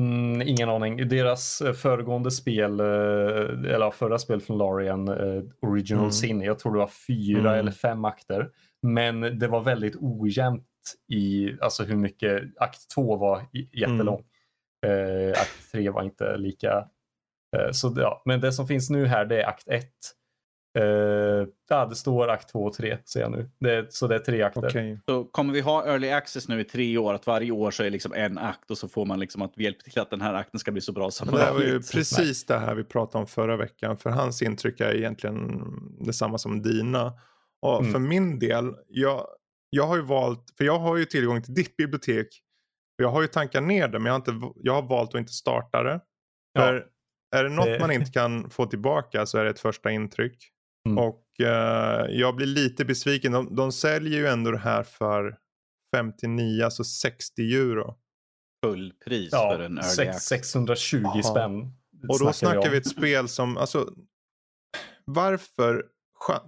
Mm, 0.00 0.42
ingen 0.42 0.68
aning. 0.68 1.08
Deras 1.08 1.60
eh, 1.60 1.72
föregående 1.72 2.30
spel, 2.30 2.80
eh, 2.80 3.74
eller 3.74 3.90
förra 3.90 4.18
spel 4.18 4.40
från 4.40 4.58
Larian, 4.58 5.08
eh, 5.08 5.42
Original 5.62 6.02
mm. 6.02 6.12
Sin, 6.12 6.40
jag 6.40 6.58
tror 6.58 6.72
det 6.72 6.78
var 6.78 6.90
fyra 7.06 7.38
mm. 7.38 7.58
eller 7.60 7.72
fem 7.72 8.04
akter. 8.04 8.50
Men 8.82 9.38
det 9.38 9.48
var 9.48 9.60
väldigt 9.60 9.96
ojämnt 10.00 10.66
i 11.12 11.56
alltså 11.60 11.84
hur 11.84 11.96
mycket, 11.96 12.42
akt 12.56 12.90
två 12.94 13.16
var 13.16 13.42
jättelång. 13.72 14.24
Mm. 14.86 15.28
Eh, 15.28 15.30
akt 15.30 15.72
tre 15.72 15.90
var 15.90 16.02
inte 16.02 16.36
lika. 16.36 16.88
Eh, 17.56 17.70
så 17.72 17.94
ja, 17.96 18.22
men 18.24 18.40
det 18.40 18.52
som 18.52 18.66
finns 18.66 18.90
nu 18.90 19.06
här 19.06 19.24
det 19.24 19.42
är 19.42 19.48
akt 19.48 19.68
ett. 19.68 19.98
Uh, 20.78 21.46
ja, 21.68 21.86
det 21.86 21.94
står 21.94 22.28
akt 22.28 22.48
2 22.48 22.64
och 22.64 22.72
3 22.72 22.98
ser 23.04 23.20
jag 23.20 23.30
nu. 23.30 23.50
Det, 23.60 23.92
så 23.94 24.06
det 24.06 24.14
är 24.14 24.18
tre 24.18 24.42
akter. 24.42 24.66
Okay. 24.66 24.98
Så 25.06 25.24
kommer 25.24 25.52
vi 25.52 25.60
ha 25.60 25.86
early 25.86 26.10
access 26.10 26.48
nu 26.48 26.60
i 26.60 26.64
tre 26.64 26.98
år? 26.98 27.14
Att 27.14 27.26
varje 27.26 27.50
år 27.50 27.70
så 27.70 27.82
är 27.82 27.90
liksom 27.90 28.12
en 28.12 28.38
akt 28.38 28.70
och 28.70 28.78
så 28.78 28.88
får 28.88 29.04
man 29.04 29.20
liksom 29.20 29.42
att 29.42 29.58
hjälpa 29.58 29.80
till 29.80 30.00
att 30.00 30.10
den 30.10 30.20
här 30.20 30.34
akten 30.34 30.60
ska 30.60 30.72
bli 30.72 30.80
så 30.80 30.92
bra 30.92 31.10
som 31.10 31.30
möjligt. 31.30 31.46
Det 31.46 31.52
var 31.52 31.60
ju 31.60 31.82
precis 31.82 32.46
det 32.46 32.58
här 32.58 32.74
vi 32.74 32.84
pratade 32.84 33.22
om 33.22 33.26
förra 33.26 33.56
veckan. 33.56 33.96
För 33.96 34.10
hans 34.10 34.42
intryck 34.42 34.80
är 34.80 34.94
egentligen 34.94 35.62
detsamma 36.00 36.38
som 36.38 36.62
dina. 36.62 37.12
Och 37.62 37.80
mm. 37.80 37.92
för 37.92 37.98
min 37.98 38.38
del, 38.38 38.74
jag, 38.88 39.26
jag 39.70 39.86
har 39.86 39.96
ju 39.96 40.02
valt, 40.02 40.54
för 40.58 40.64
jag 40.64 40.78
har 40.78 40.96
ju 40.96 41.04
tillgång 41.04 41.42
till 41.42 41.54
ditt 41.54 41.76
bibliotek. 41.76 42.28
Jag 42.96 43.08
har 43.08 43.22
ju 43.22 43.28
tankat 43.28 43.62
ner 43.62 43.88
det 43.88 43.98
men 43.98 44.06
jag 44.06 44.12
har, 44.12 44.32
inte, 44.32 44.56
jag 44.56 44.72
har 44.72 44.82
valt 44.82 45.14
att 45.14 45.20
inte 45.20 45.32
starta 45.32 45.82
det. 45.82 46.00
För 46.58 46.74
ja. 47.30 47.38
är 47.38 47.44
det 47.44 47.50
något 47.50 47.80
man 47.80 47.90
inte 47.90 48.10
kan 48.10 48.50
få 48.50 48.66
tillbaka 48.66 49.26
så 49.26 49.38
är 49.38 49.44
det 49.44 49.50
ett 49.50 49.60
första 49.60 49.90
intryck. 49.90 50.52
Mm. 50.86 50.98
Och 50.98 51.24
uh, 51.40 52.10
jag 52.10 52.36
blir 52.36 52.46
lite 52.46 52.84
besviken. 52.84 53.32
De, 53.32 53.56
de 53.56 53.72
säljer 53.72 54.18
ju 54.18 54.26
ändå 54.26 54.50
det 54.50 54.58
här 54.58 54.82
för 54.82 55.36
59, 55.96 56.64
alltså 56.64 56.84
60 56.84 57.42
euro. 57.42 57.94
Fullpris 58.64 59.28
ja, 59.32 59.52
för 59.52 59.62
en 59.62 59.78
early 59.78 60.08
access. 60.08 60.24
620 60.24 61.04
Aha. 61.04 61.22
spänn. 61.22 61.72
Och 62.08 62.18
då 62.20 62.32
snackar 62.32 62.70
vi 62.70 62.76
ett 62.76 62.88
spel 62.88 63.28
som, 63.28 63.56
alltså 63.56 63.88
varför 65.04 65.84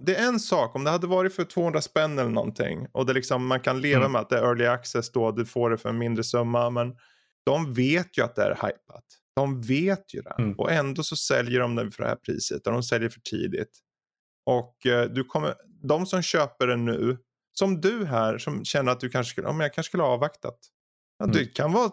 det 0.01 0.15
är 0.15 0.27
en 0.27 0.39
sak 0.39 0.75
om 0.75 0.83
det 0.83 0.89
hade 0.89 1.07
varit 1.07 1.35
för 1.35 1.43
200 1.43 1.81
spänn 1.81 2.19
eller 2.19 2.29
någonting 2.29 2.87
och 2.91 3.05
det 3.05 3.13
liksom, 3.13 3.47
man 3.47 3.59
kan 3.59 3.81
leva 3.81 3.99
mm. 3.99 4.11
med 4.11 4.21
att 4.21 4.29
det 4.29 4.37
är 4.37 4.43
early 4.43 4.65
access 4.65 5.11
då, 5.11 5.31
du 5.31 5.45
får 5.45 5.69
det 5.69 5.77
för 5.77 5.89
en 5.89 5.97
mindre 5.97 6.23
summa 6.23 6.69
men 6.69 6.95
de 7.45 7.73
vet 7.73 8.17
ju 8.17 8.23
att 8.23 8.35
det 8.35 8.43
är 8.43 8.55
hypat. 8.55 9.03
De 9.35 9.61
vet 9.61 10.13
ju 10.13 10.21
det. 10.21 10.35
Mm. 10.37 10.53
Och 10.53 10.71
ändå 10.71 11.03
så 11.03 11.15
säljer 11.15 11.59
de 11.59 11.75
den 11.75 11.91
för 11.91 12.03
det 12.03 12.09
här 12.09 12.15
priset 12.15 12.67
och 12.67 12.73
de 12.73 12.83
säljer 12.83 13.09
för 13.09 13.21
tidigt. 13.21 13.79
Och 14.45 14.85
eh, 14.85 15.05
du 15.09 15.23
kommer, 15.23 15.53
de 15.81 16.05
som 16.05 16.21
köper 16.21 16.67
den 16.67 16.85
nu, 16.85 17.17
som 17.53 17.81
du 17.81 18.05
här 18.05 18.37
som 18.37 18.65
känner 18.65 18.91
att 18.91 18.99
du 18.99 19.09
kanske 19.09 19.31
skulle, 19.31 19.47
om 19.47 19.59
jag 19.59 19.73
kanske 19.73 19.89
skulle 19.89 20.03
ha 20.03 20.09
avvaktat. 20.09 20.57
Ja, 21.19 21.25
Mm. 21.25 21.33
Det 21.37 21.45
kan 21.45 21.71
vara 21.71 21.91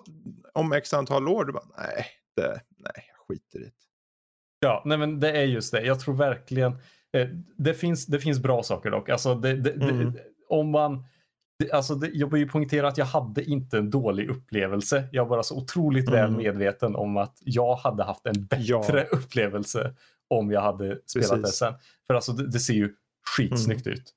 om 0.55 0.72
x 0.72 0.94
antal 0.94 1.28
år, 1.28 1.44
du 1.44 1.53
bara 1.53 1.64
nej, 1.78 2.07
det, 2.36 2.61
nej 2.78 2.92
jag 3.09 3.26
skiter 3.28 3.59
i 3.61 3.64
det. 3.64 3.70
Ja, 4.61 4.82
nej 4.84 4.98
men 4.98 5.20
det 5.20 5.30
är 5.32 5.44
just 5.44 5.72
det. 5.72 5.82
Jag 5.82 6.00
tror 6.00 6.14
verkligen 6.14 6.72
eh, 7.16 7.28
det, 7.57 7.74
finns, 7.74 8.07
det 8.07 8.20
finns 8.20 8.38
bra 8.38 8.62
saker 8.62 8.90
dock. 8.90 9.09
Alltså 9.09 9.34
det, 9.34 9.55
det, 9.55 9.70
Mm. 9.72 10.12
det, 10.12 10.20
om 10.48 10.70
man, 10.70 11.05
alltså 11.72 12.00
jag 12.12 12.30
vill 12.32 12.40
ju 12.40 12.48
poängtera 12.48 12.88
att 12.88 12.98
jag 12.98 13.05
hade 13.07 13.44
inte 13.44 13.78
en 13.78 13.90
dålig 13.90 14.28
upplevelse. 14.30 15.09
Jag 15.12 15.26
var 15.26 15.42
så 15.42 15.57
otroligt 15.57 16.09
väl 16.09 16.28
Mm. 16.28 16.36
medveten 16.42 16.96
om 16.96 17.16
att 17.16 17.38
jag 17.40 17.74
hade 17.76 18.05
haft 18.05 18.26
en 18.26 18.44
bättre 18.46 19.05
upplevelse 19.05 19.94
om 20.39 20.51
jag 20.51 20.61
hade 20.61 20.99
spelat 21.07 21.30
det 21.30 21.37
Precis. 21.37 21.59
sen. 21.59 21.74
För 22.07 22.14
alltså 22.14 22.33
det, 22.33 22.51
det 22.51 22.61
ser 22.61 22.74
ju 22.74 22.95
skitsnyggt 23.37 23.87
ut. 23.87 24.12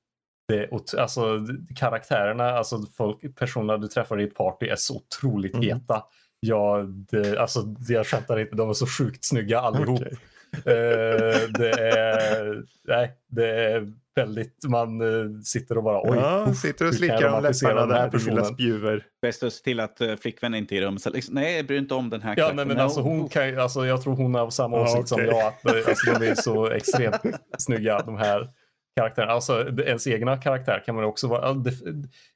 Det, 0.48 0.70
alltså, 0.98 1.48
karaktärerna, 1.76 2.50
alltså 2.50 2.82
folk, 2.98 3.36
personerna 3.36 3.78
du 3.78 3.88
träffar 3.88 4.22
i 4.22 4.24
ett 4.24 4.36
party 4.36 4.66
är 4.68 4.76
så 4.76 4.96
otroligt 4.96 5.54
Mm. 5.54 5.66
heta. 5.66 6.04
Jag, 6.40 6.90
det, 6.90 7.40
alltså, 7.40 7.76
jag 7.88 8.08
skämtar 8.08 8.40
inte, 8.40 8.56
de 8.56 8.70
är 8.70 8.74
så 8.74 8.88
sjukt 8.88 9.26
snygga 9.26 9.60
allihop. 9.60 10.00
Okej. 10.02 10.18
Eh, 10.66 11.50
det 11.50 11.72
är, 11.80 12.64
nej, 12.88 13.12
det 13.28 13.50
är 13.72 13.94
väldigt, 14.16 14.58
man 14.68 15.02
eh, 15.02 15.40
sitter 15.44 15.78
och 15.78 15.84
bara 15.84 16.02
oj. 16.12 16.18
ja, 16.18 16.54
sitter 16.54 16.88
och 16.88 16.94
slickar 16.96 17.30
om 17.34 17.44
läpparna 17.44 17.86
där, 17.86 17.86
lilla 17.86 18.10
personen? 18.12 18.46
spjuver. 18.46 19.06
Bäst 19.22 19.44
att 19.44 19.54
se 19.54 19.64
till 19.64 19.80
att 19.80 20.02
uh, 20.02 20.16
flickvännen 20.16 20.58
inte 20.60 20.76
är 20.76 20.82
i 20.82 20.86
rummet. 20.86 21.02
Så 21.02 21.10
liksom, 21.10 21.36
nej, 21.36 21.64
bryr 21.64 21.78
inte 21.78 21.94
om 21.94 22.10
den 22.10 22.22
här 22.22 22.34
Ja, 22.38 22.52
nej, 22.54 22.66
men 22.66 22.80
alltså, 22.80 23.02
hon 23.02 23.30
kan, 23.30 23.60
alltså, 23.60 23.86
jag 23.86 24.02
tror 24.02 24.16
hon 24.16 24.36
har 24.36 24.50
samma 24.50 24.78
Ja, 24.78 24.84
åsikt 24.84 25.08
som 25.10 25.16
okej. 25.22 25.28
jag. 25.30 25.48
Att, 25.48 25.66
eh, 25.66 25.90
alltså, 25.90 26.12
de 26.20 26.28
är 26.28 26.36
så 26.36 26.70
extremt 26.72 27.22
snygga 27.58 28.00
de 28.00 28.18
här 28.18 28.50
karaktärerna. 28.96 29.32
Alltså, 29.34 29.80
ens 29.82 30.08
egna 30.08 30.38
karaktär 30.38 30.84
kan 30.86 30.96
man 30.96 31.04
också 31.04 31.28
vara. 31.28 31.56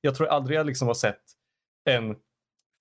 Jag 0.01 0.15
tror 0.15 0.28
aldrig 0.28 0.57
jag 0.59 0.65
liksom 0.65 0.88
har 0.88 0.95
sett 0.95 1.22
en 1.89 2.15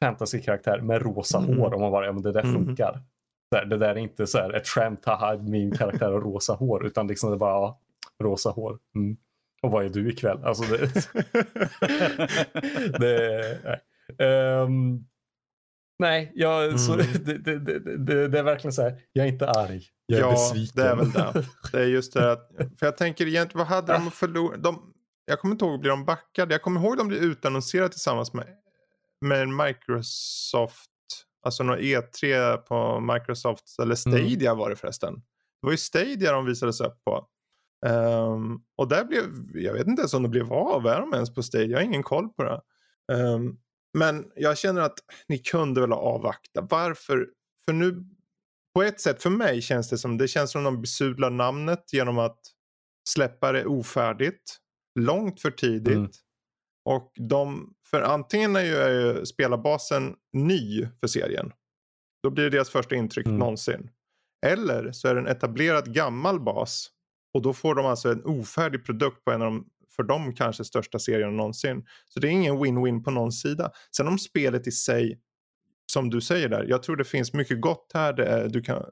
fantasy-karaktär 0.05 0.80
med 0.80 1.03
rosa 1.03 1.39
Mm. 1.39 1.59
hår. 1.59 1.74
Om 1.74 1.80
man 1.80 1.91
bara, 1.91 2.07
ja 2.07 2.12
men 2.12 2.22
det 2.22 2.32
där 2.32 2.41
Mm. 2.43 2.55
funkar. 2.66 3.01
Så 3.53 3.57
här, 3.59 3.64
det 3.64 3.78
där 3.78 3.88
är 3.88 3.99
inte 3.99 4.26
så 4.26 4.38
här 4.38 4.53
ett 4.53 4.68
skämt, 4.68 5.05
haha 5.05 5.36
min 5.36 5.76
karaktär 5.76 6.12
har 6.12 6.20
rosa 6.20 6.53
hår. 6.53 6.86
Utan 6.86 7.07
liksom 7.07 7.30
det 7.30 7.36
bara, 7.36 7.51
ja, 7.53 7.80
rosa 8.22 8.51
hår. 8.51 8.78
Mm. 8.96 9.16
Och 9.62 9.70
vad 9.70 9.84
är 9.84 9.88
du 9.88 10.11
ikväll? 10.11 10.44
Alltså 10.44 10.62
det, 10.62 10.78
det, 12.99 13.61
nej. 13.64 13.80
Ehm, 14.28 15.05
nej, 15.99 16.32
jag, 16.34 16.80
så, 16.80 16.92
Mm. 16.94 17.07
det, 17.24 17.38
det, 17.59 17.78
det, 17.99 18.28
det, 18.28 18.38
är 18.38 18.42
verkligen 18.42 18.72
så 18.72 18.82
här, 18.82 19.01
jag 19.12 19.26
är 19.26 19.32
inte 19.32 19.51
arg, 19.51 19.82
jag 20.07 20.18
är 20.18 20.22
Ja, 20.22 20.30
besviken. 20.30 20.72
det 20.84 20.88
är 20.90 20.96
väl 20.96 21.11
det. 21.12 21.44
Det 21.72 21.78
är 21.80 21.86
just 21.86 22.12
det 22.14 22.32
att, 22.32 22.51
för 22.78 22.86
jag 22.86 22.96
tänker 22.96 23.26
egentligen, 23.26 23.59
vad 23.59 23.66
hade 23.76 23.92
de 23.92 24.11
förlorat? 24.11 24.62
De, 24.62 24.92
jag 25.24 25.40
kommer 25.40 25.55
inte 25.55 25.64
ihåg, 25.64 25.80
blir 25.80 25.90
de 25.90 26.05
backade? 26.05 26.55
Jag 26.55 26.62
kommer 26.62 26.80
ihåg 26.80 26.96
de 26.96 27.09
blev 27.09 27.22
utannonserade 27.22 27.88
tillsammans 27.88 28.32
med, 28.34 28.46
med 29.20 29.49
Microsoft, 29.49 30.90
alltså 31.43 31.62
någon 31.62 31.78
E3 31.78 32.57
på 32.57 33.01
Microsoft, 33.01 33.64
eller 33.82 33.95
Stadia 33.95 34.55
var 34.55 34.70
det 34.70 34.76
förresten. 34.76 35.14
Det 35.14 35.66
var 35.66 35.70
ju 35.70 35.76
Stadia 35.76 36.32
de 36.32 36.47
visades 36.47 36.80
upp 36.80 37.05
på. 37.05 37.26
Ehm, 37.86 38.61
och 38.76 38.89
där 38.89 39.05
blev, 39.05 39.24
jag 39.55 39.72
vet 39.72 39.86
inte 39.86 40.01
ens 40.03 40.14
om 40.14 40.22
det 40.22 40.28
blev 40.28 40.53
av, 40.53 40.86
är 40.86 41.01
de 41.01 41.14
ens 41.14 41.34
på 41.34 41.43
Stadia? 41.43 41.66
Jag 41.66 41.78
har 41.78 41.84
ingen 41.84 42.03
koll 42.03 42.28
på 42.28 42.43
det. 42.43 42.61
Ehm, 43.12 43.57
men 43.99 44.30
jag 44.36 44.59
känner 44.59 44.80
att 44.80 44.99
ni 45.28 45.39
kunde 45.39 45.80
väl 45.80 45.93
ha 45.93 45.99
avvaktat. 45.99 46.66
Varför? 46.70 47.28
För 47.64 47.72
nu, 47.72 48.05
på 48.74 48.82
ett 48.82 49.01
sätt 49.01 49.22
för 49.22 49.30
mig 49.30 49.62
känns 49.62 49.89
det 49.89 49.99
som, 49.99 50.18
det 50.18 50.28
känns 50.28 50.51
som 50.51 50.64
de 50.64 50.80
besudlar 50.80 51.30
namnet 51.30 51.93
genom 51.93 52.18
att 52.18 52.39
släppa 53.09 53.53
det 53.53 53.64
ofärdigt, 53.64 54.59
långt 54.99 55.41
för 55.41 55.51
tidigt. 55.51 55.97
Mm. 55.97 56.11
Och 56.89 57.12
de, 57.16 57.74
för 57.91 58.03
antingen 58.03 58.57
är 58.57 58.61
ju, 58.64 58.74
är 58.74 58.91
ju 58.91 59.26
spelarbasen 59.26 60.14
ny 60.32 60.86
för 61.01 61.07
serien. 61.07 61.53
Då 62.22 62.30
blir 62.30 62.45
det 62.45 62.51
deras 62.51 62.70
första 62.70 62.95
intryck 62.95 63.26
Mm. 63.26 63.39
någonsin. 63.39 63.91
Eller 64.47 64.93
så 64.93 65.09
är 65.09 65.14
det 65.14 65.20
en 65.20 65.26
etablerad 65.26 65.95
gammal 65.95 66.41
bas. 66.41 66.91
Och 67.34 67.43
då 67.43 67.53
får 67.53 67.74
de 67.74 67.86
alltså 67.86 68.12
en 68.12 68.24
ofärdig 68.24 68.84
produkt 68.84 69.24
på 69.24 69.30
en 69.30 69.43
av 69.43 69.47
de, 69.53 69.66
för 69.97 70.03
dem 70.03 70.34
kanske 70.34 70.64
största 70.64 70.99
serien 70.99 71.36
någonsin. 71.36 71.86
Så 72.09 72.20
det 72.20 72.28
är 72.28 72.30
ingen 72.30 72.59
win-win 72.59 73.05
på 73.05 73.11
någon 73.11 73.32
sida. 73.32 73.70
Sen 73.97 74.09
om 74.09 74.18
spelet 74.18 74.66
i 74.66 74.72
sig, 74.72 75.20
som 75.93 76.11
du 76.11 76.20
säger 76.20 76.49
där, 76.49 76.64
jag 76.68 76.82
tror 76.82 76.97
det 76.97 77.05
finns 77.05 77.32
mycket 77.32 77.61
gott 77.61 77.91
här. 77.95 78.20
Är, 78.20 78.49
du 78.49 78.62
kan 78.62 78.84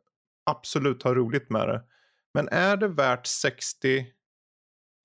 absolut 0.50 1.02
ha 1.02 1.14
roligt 1.14 1.50
med 1.50 1.68
det. 1.68 1.82
Men 2.34 2.48
är 2.48 2.76
det 2.76 2.88
värt 2.88 3.26
60 3.26 4.06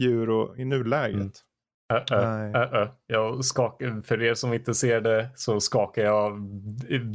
euro 0.04 0.58
i 0.58 0.66
nuläget? 0.66 1.16
Mm. 1.16 1.32
Nej. 2.12 2.52
ö, 2.56 2.68
ö. 2.72 2.88
Jag 3.08 3.46
skakar, 3.46 4.02
för 4.02 4.22
er 4.24 4.34
som 4.34 4.54
inte 4.54 4.74
ser 4.74 5.02
det 5.02 5.30
så 5.36 5.60
skakar 5.60 6.02
jag 6.04 6.40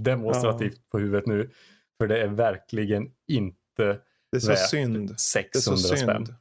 demonstrativt 0.03 0.89
på 0.91 0.99
huvudet 0.99 1.27
nu. 1.27 1.51
För 1.99 2.07
det 2.09 2.23
är 2.23 2.27
verkligen 2.29 3.11
inte 3.29 3.99
Det 4.33 4.37
är 4.37 4.41
så 4.41 4.49
värt 4.51 4.69
synd. 4.71 5.09
Det 5.09 5.13
är 5.13 5.17
600 5.17 5.77
så 5.77 5.97
spänn. 5.97 6.27
synd. 6.27 6.35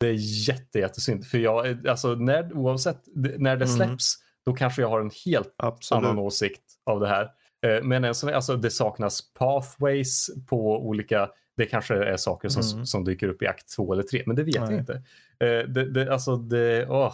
Det 0.00 0.08
är 0.08 0.48
jätte, 0.48 0.78
jättesynd. 0.78 1.26
För 1.26 1.38
jag, 1.38 1.86
alltså 1.88 2.14
när, 2.14 2.52
oavsett 2.56 3.00
när 3.14 3.56
det 3.56 3.64
Mm. 3.64 3.68
släpps, 3.76 4.14
då 4.46 4.52
kanske 4.52 4.82
jag 4.82 4.88
har 4.88 5.00
en 5.00 5.10
helt 5.26 5.54
Absolut. 5.56 6.04
annan 6.04 6.18
åsikt 6.18 6.62
av 6.86 7.00
det 7.00 7.08
här. 7.08 7.22
Eh, 7.66 7.82
Men 7.82 8.04
än 8.04 8.14
så 8.14 8.26
länge, 8.26 8.36
alltså 8.36 8.56
det 8.56 8.70
saknas 8.70 9.32
pathways 9.34 10.30
på 10.46 10.86
olika, 10.88 11.30
det 11.56 11.66
kanske 11.66 11.94
är 12.04 12.16
saker 12.16 12.48
som, 12.48 12.62
Mm. 12.76 12.86
som 12.86 13.04
dyker 13.04 13.28
upp 13.28 13.42
i 13.42 13.46
akt 13.46 13.68
två 13.76 13.92
eller 13.92 14.02
tre, 14.02 14.22
men 14.26 14.36
det 14.36 14.42
vet 14.42 14.54
jag 14.54 14.68
Nej. 14.70 14.78
inte. 14.78 14.92
Eh, 15.40 15.68
Det, 15.68 15.90
det, 15.90 16.12
alltså 16.12 16.36
det, 16.36 16.86
åh. 16.88 17.12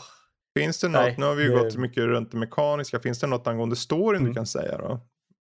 Finns 0.59 0.81
det 0.81 0.89
något, 0.89 1.03
Nej, 1.03 1.15
nu 1.19 1.27
har 1.27 1.35
vi 1.35 1.43
ju 1.43 1.49
det- 1.49 1.55
gått 1.63 1.77
mycket 1.77 2.05
runt 2.05 2.31
det 2.31 2.37
mekaniska, 2.39 3.01
finns 3.01 3.19
det 3.21 3.27
något 3.27 3.47
angående 3.47 3.77
storyn 3.77 4.21
Mm. 4.21 4.33
du 4.33 4.35
kan 4.35 4.47
säga 4.47 4.79
då? 4.79 5.01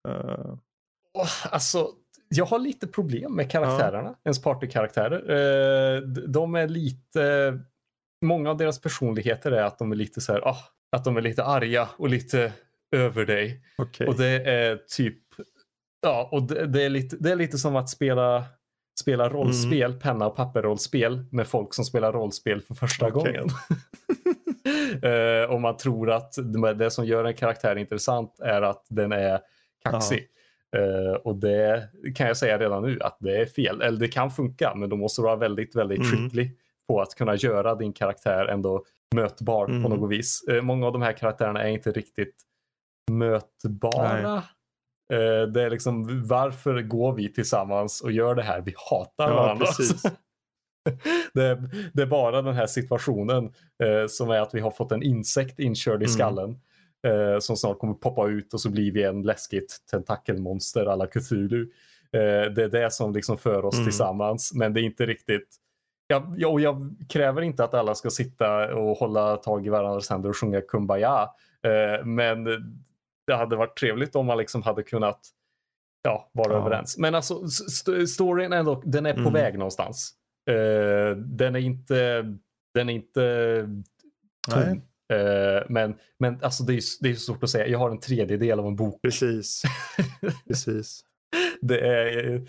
Eh, 0.09 0.55
Åh, 1.13 1.29
alltså, 1.53 1.87
jag 2.29 2.45
har 2.45 2.59
lite 2.59 2.87
problem 2.87 3.35
med 3.35 3.51
karaktärerna, 3.51 4.15
ens 4.25 4.41
partykaraktärer. 4.41 6.01
D- 6.01 6.21
De 6.27 6.55
är 6.55 6.67
lite, 6.67 7.59
många 8.25 8.49
av 8.49 8.57
deras 8.57 8.81
personligheter 8.81 9.51
är 9.51 9.63
att 9.63 9.77
de 9.79 9.91
är 9.91 9.95
lite 9.95 10.21
så 10.21 10.33
här, 10.33 10.47
ah, 10.47 10.57
att 10.95 11.03
de 11.03 11.17
är 11.17 11.21
lite 11.21 11.43
arga 11.43 11.89
och 11.97 12.09
lite 12.09 12.53
över 12.95 13.25
dig. 13.25 13.61
Okej. 13.77 14.07
Och 14.07 14.17
det 14.17 14.27
är 14.51 14.75
typ, 14.75 15.19
ja, 16.01 16.29
och 16.31 16.43
det, 16.43 16.65
det, 16.67 16.83
är, 16.83 16.89
lite, 16.89 17.15
det 17.19 17.31
är 17.31 17.35
lite 17.35 17.57
som 17.57 17.75
att 17.75 17.89
spela, 17.89 18.43
spela 19.01 19.29
rollspel, 19.29 19.93
penna 19.99 20.27
och 20.27 20.35
papper-rollspel 20.35 21.25
med 21.31 21.47
folk 21.47 21.73
som 21.73 21.85
spelar 21.85 22.13
rollspel 22.13 22.61
för 22.61 22.73
första 22.75 23.07
Okej. 23.07 23.13
gången. 23.33 23.47
eh, 25.03 25.51
och 25.53 25.61
man 25.61 25.77
tror 25.77 26.11
att 26.11 26.33
det, 26.77 26.91
som 26.91 27.05
gör 27.05 27.23
en 27.25 27.33
karaktär 27.33 27.75
intressant 27.75 28.39
är 28.39 28.61
att 28.61 28.85
den 28.89 29.11
är 29.11 29.39
kaxig. 29.83 30.27
Eh, 30.75 31.13
och 31.13 31.35
det 31.35 31.89
kan 32.15 32.27
jag 32.27 32.37
säga 32.37 32.57
redan 32.59 32.83
nu 32.83 32.99
att 33.01 33.17
det 33.19 33.41
är 33.41 33.45
fel. 33.45 33.81
Eller 33.81 33.99
det 33.99 34.07
kan 34.07 34.31
funka, 34.31 34.73
men 34.75 34.89
då 34.89 34.95
måste 34.95 35.21
du 35.21 35.25
vara 35.25 35.35
väldigt, 35.35 35.75
väldigt 35.75 35.99
Mm. 35.99 36.11
skicklig 36.11 36.57
på 36.87 37.01
att 37.01 37.15
kunna 37.15 37.35
göra 37.35 37.75
din 37.75 37.93
karaktär 37.93 38.45
ändå 38.45 38.83
mötbar 39.15 39.67
Mm. 39.67 39.83
på 39.83 39.89
något 39.89 40.11
vis. 40.11 40.43
Eh, 40.49 40.61
många 40.61 40.87
av 40.87 40.93
de 40.93 41.01
här 41.01 41.13
karaktärerna 41.13 41.63
är 41.63 41.67
inte 41.69 41.91
riktigt 41.91 42.35
mötbara. 43.11 44.35
Eh, 45.13 45.47
det 45.47 45.61
är 45.63 45.69
liksom 45.69 46.27
varför 46.27 46.81
går 46.81 47.13
vi 47.13 47.33
tillsammans 47.33 48.01
och 48.01 48.11
gör 48.11 48.35
det 48.35 48.43
här? 48.43 48.61
Vi 48.61 48.73
hatar 48.89 49.29
Ja, 49.29 49.35
varandra. 49.35 49.65
precis. 49.65 50.03
det, 51.33 51.43
är, 51.43 51.69
det 51.93 52.01
är 52.01 52.05
bara 52.05 52.41
den 52.41 52.53
här 52.55 52.67
situationen 52.67 53.53
eh, 53.83 54.07
som 54.07 54.29
är 54.29 54.39
att 54.39 54.53
vi 54.53 54.59
har 54.59 54.71
fått 54.71 54.91
en 54.91 55.03
insekt 55.03 55.59
inkörd 55.59 56.01
i 56.01 56.05
Mm. 56.05 56.07
skallen. 56.07 56.59
Eh, 57.07 57.39
som 57.39 57.57
snart 57.57 57.79
kommer 57.79 57.93
poppa 57.93 58.27
ut 58.27 58.53
och 58.53 58.61
så 58.61 58.69
blir 58.69 58.91
vi 58.91 59.03
en 59.03 59.21
läskigt 59.21 59.77
tentakelmonster 59.91 60.85
alla 60.85 61.07
Cthulhu. 61.07 61.61
Eh, 62.13 62.51
det 62.51 62.63
är 62.63 62.69
det 62.69 62.93
som 62.93 63.13
liksom 63.13 63.37
för 63.37 63.65
oss 63.65 63.75
Mm. 63.75 63.85
tillsammans. 63.85 64.53
Men 64.53 64.73
det 64.73 64.81
är 64.81 64.83
inte 64.83 65.05
riktigt 65.05 65.47
jag, 66.07 66.33
jag, 66.37 66.51
och 66.53 66.61
jag 66.61 66.95
kräver 67.09 67.41
inte 67.41 67.63
att 67.63 67.73
alla 67.73 67.95
ska 67.95 68.09
sitta 68.09 68.75
och 68.75 68.97
hålla 68.97 69.37
tag 69.37 69.65
i 69.65 69.69
varandras 69.69 70.09
händer 70.09 70.29
och 70.29 70.37
sjunga 70.37 70.61
Kumbaya. 70.61 71.29
Eh, 71.63 72.05
men 72.05 72.43
det 73.27 73.35
hade 73.35 73.55
varit 73.55 73.77
trevligt 73.77 74.15
om 74.15 74.25
man 74.25 74.37
liksom 74.37 74.63
hade 74.63 74.83
kunnat 74.83 75.19
ja, 76.03 76.29
vara 76.33 76.53
Ja. 76.53 76.59
överens. 76.59 76.97
Men 76.97 77.15
alltså 77.15 77.43
st- 77.45 78.07
storyn 78.07 78.53
ändå, 78.53 78.81
den 78.85 79.05
är 79.05 79.13
på 79.13 79.19
Mm. 79.19 79.33
väg 79.33 79.57
någonstans. 79.57 80.13
Eh, 80.49 81.17
den 81.17 81.55
är 81.55 81.59
inte, 81.59 82.23
den 82.73 82.89
är 82.89 82.93
inte 82.93 83.21
Nej, 84.55 84.65
tom. 84.65 84.81
Eh, 85.17 85.63
men 85.69 85.95
men 86.19 86.39
alltså 86.41 86.63
det 86.63 86.73
är, 86.73 86.81
det 87.01 87.09
är 87.09 87.13
svårt 87.13 87.43
att 87.43 87.49
säga. 87.49 87.67
Jag 87.67 87.79
har 87.79 87.89
en 87.89 87.99
tredjedel 87.99 88.59
av 88.59 88.67
en 88.67 88.75
bok. 88.75 89.01
precis. 89.01 89.63
precis. 90.47 91.01
Det 91.61 91.79
är, 91.79 92.41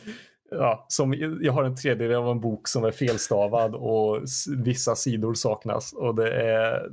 ja, 0.51 0.87
som, 0.89 1.15
jag 1.41 1.53
har 1.53 1.65
en 1.65 1.77
tredjedel 1.77 2.16
av 2.16 2.29
en 2.29 2.41
bok 2.41 2.69
som 2.69 2.85
är 2.85 2.91
felstavad 2.91 3.75
och 3.75 4.23
vissa 4.57 4.97
sidor 4.97 5.35
saknas. 5.35 5.93
Och 5.93 6.15
det, 6.15 6.31
är, 6.31 6.91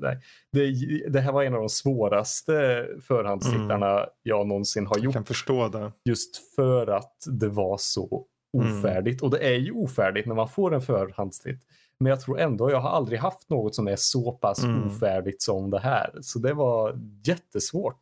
det, 0.51 0.71
det 1.09 1.19
här 1.19 1.31
var 1.31 1.43
en 1.43 1.53
av 1.53 1.59
de 1.59 1.69
svåraste 1.69 2.87
förhandstittarna 3.01 3.97
mm. 3.97 4.09
jag 4.23 4.47
någonsin 4.47 4.87
har 4.87 4.95
gjort. 4.95 5.03
Jag 5.03 5.13
kan 5.13 5.25
förstå 5.25 5.67
det. 5.67 5.91
Just 6.05 6.55
för 6.55 6.87
att 6.87 7.15
det 7.25 7.49
var 7.49 7.77
så. 7.77 8.25
Ofärdigt. 8.53 9.21
Mm. 9.21 9.27
Och 9.27 9.39
det 9.39 9.47
är 9.53 9.57
ju 9.57 9.71
ofärdigt 9.71 10.27
när 10.27 10.35
man 10.35 10.49
får 10.49 10.73
en 10.73 10.81
förhandstitt. 10.81 11.59
Men 11.99 12.09
jag 12.09 12.21
tror 12.21 12.39
ändå, 12.39 12.71
jag 12.71 12.81
har 12.81 12.89
aldrig 12.89 13.19
haft 13.19 13.49
något 13.49 13.75
som 13.75 13.87
är 13.87 13.95
så 13.95 14.31
pass 14.31 14.63
mm. 14.63 14.87
ofärdigt 14.87 15.41
som 15.41 15.69
det 15.69 15.79
här. 15.79 16.17
Så 16.21 16.39
det 16.39 16.53
var 16.53 16.99
jättesvårt, 17.23 18.01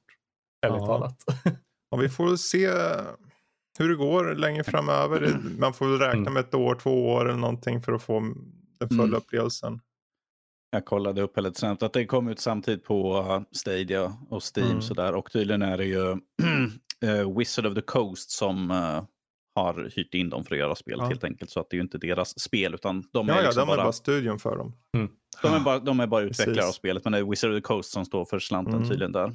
ärligt 0.61 0.81
ja. 0.81 0.85
talat. 0.85 1.23
Och 1.91 2.03
vi 2.03 2.09
får 2.09 2.35
se 2.35 2.67
hur 3.80 3.89
det 3.89 3.95
går 3.95 4.35
längre 4.35 4.63
framöver. 4.63 5.39
Man 5.59 5.73
får 5.73 5.88
väl 5.88 5.99
räkna 5.99 6.19
mm. 6.19 6.34
med 6.34 6.39
ett 6.39 6.53
år, 6.53 6.76
två 6.76 7.09
år 7.09 7.30
eller 7.30 7.39
någonting 7.39 7.81
för 7.81 7.93
att 7.93 8.01
få 8.01 8.19
den 8.80 8.89
fulla 8.89 9.03
mm. 9.03 9.13
upplevelsen. 9.13 9.80
Jag 10.71 10.85
kollade 10.85 11.21
upp 11.21 11.38
lite 11.38 11.59
snabbt 11.59 11.84
att 11.84 11.93
det 11.93 12.05
kom 12.05 12.27
ut 12.27 12.39
samtidigt 12.39 12.84
på 12.84 13.19
uh, 13.19 13.41
Stadia 13.51 14.17
och 14.30 14.41
Steam 14.55 14.69
mm. 14.69 14.81
sådär. 14.81 15.15
Och 15.15 15.31
tydligen 15.31 15.61
är 15.61 15.77
det 15.77 15.85
ju 15.85 16.11
uh, 17.05 17.31
Wizard 17.38 17.65
of 17.65 17.76
the 17.76 17.81
Coast 17.81 18.31
som 18.31 18.71
uh, 18.71 19.03
har 19.64 19.91
hyrt 19.95 20.14
in 20.14 20.30
dem 20.30 20.45
för 20.45 20.56
att 20.56 20.60
göra 20.60 20.76
spelet 20.76 20.99
ja. 20.99 21.07
helt 21.07 21.23
enkelt. 21.23 21.52
Så 21.52 21.60
att 21.60 21.69
det 21.69 21.76
är 21.76 21.77
ju 21.77 21.84
inte 21.84 21.98
deras 21.98 22.40
spel 22.40 22.73
utan 22.73 23.03
de 23.14 23.27
ja, 23.27 23.34
är 23.34 23.44
liksom 23.44 23.60
ja, 23.61 23.65
de 23.65 23.68
bara... 23.68 23.81
är 23.81 23.86
bara 23.86 23.91
studion 23.91 24.40
för 24.40 24.57
dem. 24.57 24.73
Mm. 24.98 25.10
De, 25.41 25.53
är 25.53 25.60
bara, 25.60 25.80
de 25.80 25.99
är 25.99 26.07
bara 26.07 26.23
utvecklare 26.23 26.56
Precis. 26.56 26.69
av 26.69 26.72
spelet 26.72 27.03
men 27.03 27.14
det 27.14 27.19
är 27.19 27.23
Wizard 27.23 27.52
of 27.52 27.57
the 27.57 27.61
Coast 27.61 27.91
som 27.91 28.06
står 28.06 28.26
för 28.26 28.40
slanten 28.40 28.76
mm. 28.76 28.90
tydligen 28.90 29.11
där. 29.11 29.34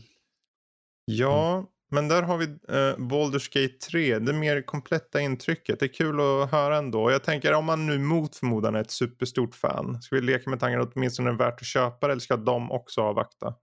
Ja, 1.05 1.65
men 1.91 2.09
där 2.09 2.23
har 2.23 2.39
vi 2.39 2.45
eh, 2.45 2.97
Baldur's 2.97 3.63
Gate 3.63 3.75
3, 3.91 4.19
det 4.19 4.33
mer 4.33 4.63
kompletta 4.63 5.21
intrycket. 5.21 5.81
Det 5.81 5.87
är 5.87 5.93
kul 5.95 6.21
att 6.21 6.51
höra 6.51 6.77
ändå. 6.77 7.11
Jag 7.11 7.25
tänker 7.25 7.55
om 7.55 7.65
man 7.65 7.87
nu 7.87 7.99
mot 7.99 8.37
förmodan 8.37 8.75
är 8.75 8.81
ett 8.81 8.91
superstort 8.91 9.55
fan, 9.55 10.03
ska 10.03 10.17
vi 10.17 10.23
leka 10.23 10.51
med 10.51 10.61
tanken 10.61 10.81
att 10.81 10.93
åtminstone 10.95 11.31
är 11.31 11.35
värt 11.35 11.61
att 11.61 11.67
köpa 11.67 12.07
det 12.07 12.13
eller 12.13 12.21
ska 12.21 12.37
de 12.37 12.71
också 12.73 13.01
avvakta? 13.01 13.55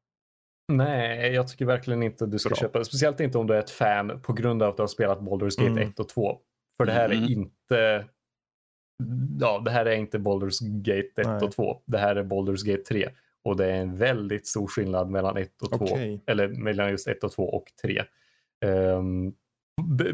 Nej, 0.72 1.34
jag 1.34 1.48
tycker 1.48 1.66
verkligen 1.66 2.04
inte 2.04 2.26
du 2.26 2.40
ska 2.40 2.50
Bra. 2.50 2.58
köpa 2.58 2.80
det. 2.80 2.86
Speciellt 2.86 3.20
inte 3.20 3.38
om 3.38 3.48
du 3.48 3.54
är 3.54 3.60
ett 3.60 3.70
fan 3.70 4.22
på 4.22 4.34
grund 4.34 4.64
av 4.64 4.70
att 4.70 4.78
du 4.78 4.84
har 4.84 4.88
spelat 4.88 5.20
Baldur's 5.20 5.60
Gate 5.60 5.72
mm. 5.72 5.90
1 5.90 6.00
och 6.00 6.10
2. 6.10 6.38
För 6.82 6.86
det 6.86 6.92
här 6.92 7.10
mm. 7.10 7.24
är 7.24 7.32
inte 7.32 8.06
Ja, 9.40 9.62
det 9.66 9.72
här 9.72 9.86
är 9.86 9.96
inte 9.96 10.18
Baldur's 10.18 10.82
Gate 10.82 11.22
1 11.22 11.28
Nej. 11.28 11.42
och 11.42 11.52
2. 11.52 11.82
Det 11.86 11.98
här 11.98 12.16
är 12.16 12.24
Baldur's 12.24 12.66
Gate 12.66 12.84
3. 12.84 13.10
Och 13.44 13.58
det 13.58 13.66
är 13.66 13.76
en 13.76 13.98
väldigt 13.98 14.48
stor 14.48 14.68
skillnad 14.68 15.10
mellan 15.10 15.38
1 15.38 15.62
och 15.62 15.70
2. 15.70 15.86
Okay. 15.86 16.20
Eller 16.28 16.48
mellan 16.48 16.90
just 16.90 17.08
1 17.08 17.24
och 17.24 17.32
2 17.32 17.44
och 17.44 17.66
3. 17.82 18.04
Um, 18.66 19.36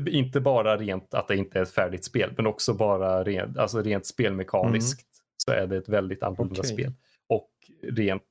inte 0.08 0.42
bara 0.42 0.78
rent 0.78 1.14
att 1.14 1.28
det 1.28 1.36
inte 1.36 1.60
är 1.60 1.64
ett 1.64 1.72
färdigt 1.72 2.06
spel, 2.06 2.34
men 2.38 2.48
också 2.48 2.74
bara 2.74 3.24
rent, 3.24 3.58
alltså 3.58 3.82
rent 3.82 4.06
spelmekaniskt 4.06 5.02
mm. 5.02 5.08
så 5.38 5.52
är 5.52 5.68
det 5.68 5.78
ett 5.78 5.90
väldigt 5.90 6.24
annorlunda 6.24 6.60
okay. 6.60 6.72
spel. 6.72 6.94
Och 7.30 7.52
rent 7.84 8.24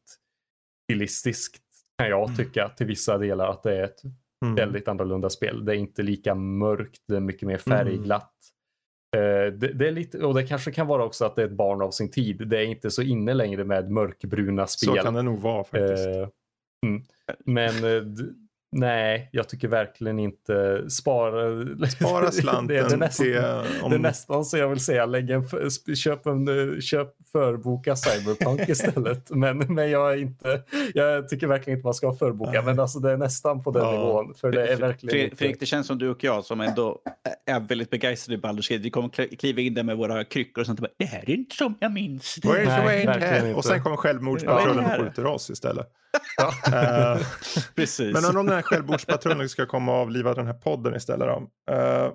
stilistiskt 0.84 1.62
kan 1.98 2.08
jag 2.08 2.24
mm. 2.24 2.36
tycka 2.36 2.68
till 2.68 2.86
vissa 2.86 3.18
delar 3.18 3.50
att 3.50 3.62
det 3.62 3.76
är 3.76 3.84
ett 3.84 4.02
mm. 4.44 4.54
väldigt 4.54 4.88
annorlunda 4.88 5.30
spel. 5.30 5.64
Det 5.64 5.72
är 5.72 5.76
inte 5.76 6.02
lika 6.02 6.34
mörkt, 6.34 7.02
det 7.08 7.16
är 7.16 7.20
mycket 7.20 7.48
mer 7.48 7.58
färgglatt. 7.58 8.32
Uh, 9.16 9.52
det, 9.52 9.72
det, 9.72 9.88
är 9.88 9.92
lite, 9.92 10.18
och 10.18 10.34
det 10.34 10.46
kanske 10.46 10.72
kan 10.72 10.86
vara 10.86 11.04
också 11.04 11.24
att 11.24 11.36
det 11.36 11.42
är 11.42 11.46
ett 11.46 11.52
barn 11.52 11.82
av 11.82 11.90
sin 11.90 12.10
tid. 12.10 12.48
Det 12.48 12.58
är 12.58 12.64
inte 12.64 12.90
så 12.90 13.02
inne 13.02 13.34
längre 13.34 13.64
med 13.64 13.90
mörkbruna 13.90 14.66
spel. 14.66 14.96
Så 14.96 15.02
kan 15.02 15.14
det 15.14 15.22
nog 15.22 15.38
vara 15.40 15.64
faktiskt. 15.64 16.06
Uh, 16.06 16.28
men 17.44 17.84
uh, 17.84 18.02
Nej, 18.72 19.28
jag 19.32 19.48
tycker 19.48 19.68
verkligen 19.68 20.18
inte 20.18 20.84
spara, 20.90 21.66
spara 21.88 22.32
slanten. 22.32 22.66
det, 22.68 22.78
är, 22.78 22.88
det, 22.88 22.96
nästan, 22.96 23.26
till, 23.26 23.38
om... 23.82 23.90
det 23.90 23.96
är 23.96 24.00
nästan 24.00 24.44
så 24.44 24.56
jag 24.56 24.68
vill 24.68 24.80
säga, 24.80 25.06
lägg 25.06 25.30
en, 25.30 25.44
köp, 25.96 26.26
en, 26.26 26.80
köp 26.80 27.08
förboka 27.32 27.96
Cyberpunk 27.96 28.60
istället. 28.68 29.30
Men, 29.30 29.58
men 29.58 29.90
jag, 29.90 30.12
är 30.12 30.16
inte, 30.16 30.62
jag 30.94 31.28
tycker 31.28 31.46
verkligen 31.46 31.78
inte 31.78 31.86
man 31.86 31.94
ska 31.94 32.12
förboka, 32.12 32.62
men 32.62 32.80
alltså 32.80 32.98
det 32.98 33.12
är 33.12 33.16
nästan 33.16 33.62
på 33.62 33.70
den 33.70 33.82
ja. 33.82 33.90
nivån. 33.90 34.34
För 34.34 34.52
det 34.52 34.66
är 34.66 34.76
verkligen 34.76 35.12
Fredrik, 35.12 35.42
inte... 35.42 35.58
Det 35.60 35.66
känns 35.66 35.86
som 35.86 35.98
du 35.98 36.10
och 36.10 36.24
jag 36.24 36.44
som 36.44 36.60
ändå 36.60 36.98
är 37.46 37.60
väldigt 37.60 37.90
begeistrade 37.90 38.38
i 38.38 38.42
Baldur's 38.42 38.72
Gate. 38.72 38.82
Vi 38.82 38.90
kommer 38.90 39.36
kliva 39.36 39.60
in 39.60 39.74
där 39.74 39.82
med 39.82 39.96
våra 39.96 40.24
kryckor 40.24 40.60
och 40.60 40.66
sånt. 40.66 40.80
det 40.98 41.04
här 41.04 41.30
är 41.30 41.34
inte 41.34 41.56
som 41.56 41.74
jag 41.80 41.92
minns 41.92 42.34
det. 42.42 42.48
Nej, 42.48 43.54
och 43.54 43.64
sen 43.64 43.82
kommer 43.82 43.96
självmordspatrullen 43.96 44.84
och 44.84 44.90
skjuter 44.90 45.26
oss 45.26 45.50
istället. 45.50 45.92
Uh, 46.68 47.26
Precis. 47.74 48.12
Men 48.12 48.36
om 48.36 48.46
den 48.46 48.54
här 48.54 48.62
självmordspatrullen 48.62 49.48
ska 49.48 49.66
komma 49.66 49.92
och 49.92 49.98
avliva 49.98 50.34
den 50.34 50.46
här 50.46 50.54
podden 50.54 50.94
istället 50.94 51.28
då. 51.28 51.50
Uh, 51.72 52.12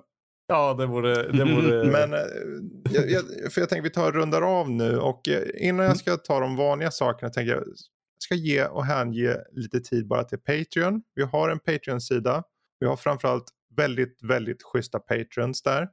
ja, 0.47 0.73
det 0.73 0.85
vore... 0.85 1.31
Det 1.31 1.43
vore... 1.43 1.83
Men 1.91 2.13
uh, 2.13 2.19
jag, 2.91 3.11
jag, 3.11 3.53
för 3.53 3.61
jag 3.61 3.69
tänker 3.69 3.83
vi 3.83 3.89
tar 3.89 4.07
och 4.07 4.13
rundar 4.13 4.41
av 4.41 4.69
nu 4.71 4.97
och 4.97 5.21
innan 5.57 5.85
jag 5.85 5.85
mm. 5.85 5.97
ska 5.97 6.17
ta 6.17 6.39
de 6.39 6.55
vanliga 6.55 6.91
sakerna 6.91 7.29
tänker 7.29 7.51
jag 7.51 7.63
ska 8.23 8.35
ge 8.35 8.65
och 8.65 8.85
hänge 8.85 9.37
lite 9.51 9.79
tid 9.79 10.07
bara 10.07 10.23
till 10.23 10.39
Patreon. 10.39 11.01
Vi 11.15 11.23
har 11.23 11.49
en 11.49 11.59
Patreon-sida. 11.59 12.43
Vi 12.79 12.87
har 12.87 12.95
framförallt 12.95 13.45
väldigt, 13.75 14.17
väldigt 14.23 14.63
schyssta 14.63 14.99
patrons 14.99 15.63
där. 15.63 15.87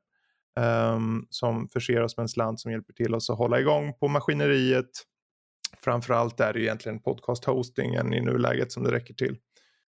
Um, 0.60 1.26
som 1.30 1.68
förser 1.68 2.02
oss 2.02 2.16
med 2.16 2.22
en 2.22 2.28
slant 2.28 2.60
som 2.60 2.72
hjälper 2.72 2.92
till 2.92 3.14
oss 3.14 3.30
att 3.30 3.38
hålla 3.38 3.60
igång 3.60 3.94
på 3.94 4.08
maskineriet 4.08 4.90
Framförallt 5.84 6.40
är 6.40 6.52
det 6.52 6.60
egentligen 6.60 7.00
podcast-hostingen 7.00 8.14
i 8.14 8.20
nuläget 8.20 8.72
som 8.72 8.84
det 8.84 8.92
räcker 8.92 9.14
till. 9.14 9.36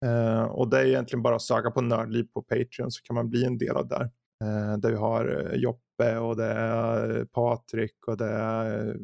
Uh, 0.05 0.43
och 0.43 0.69
det 0.69 0.81
är 0.81 0.87
egentligen 0.87 1.23
bara 1.23 1.37
att 1.37 1.43
söka 1.43 1.71
på 1.71 1.81
Nördliv 1.81 2.25
på 2.35 2.43
Patreon 2.43 2.91
så 2.91 3.03
kan 3.03 3.15
man 3.15 3.31
bli 3.31 3.45
en 3.45 3.59
del 3.59 3.77
av 3.77 3.89
där. 3.89 4.11
Uh, 4.45 4.77
där 4.79 4.91
vi 4.91 4.97
har 4.97 5.29
uh, 5.29 5.55
Joppe 5.55 6.19
och 6.19 6.37
det 6.37 6.47
är 6.47 7.25
Patrik 7.25 8.07
och 8.07 8.17
det 8.17 8.31
är 8.31 8.97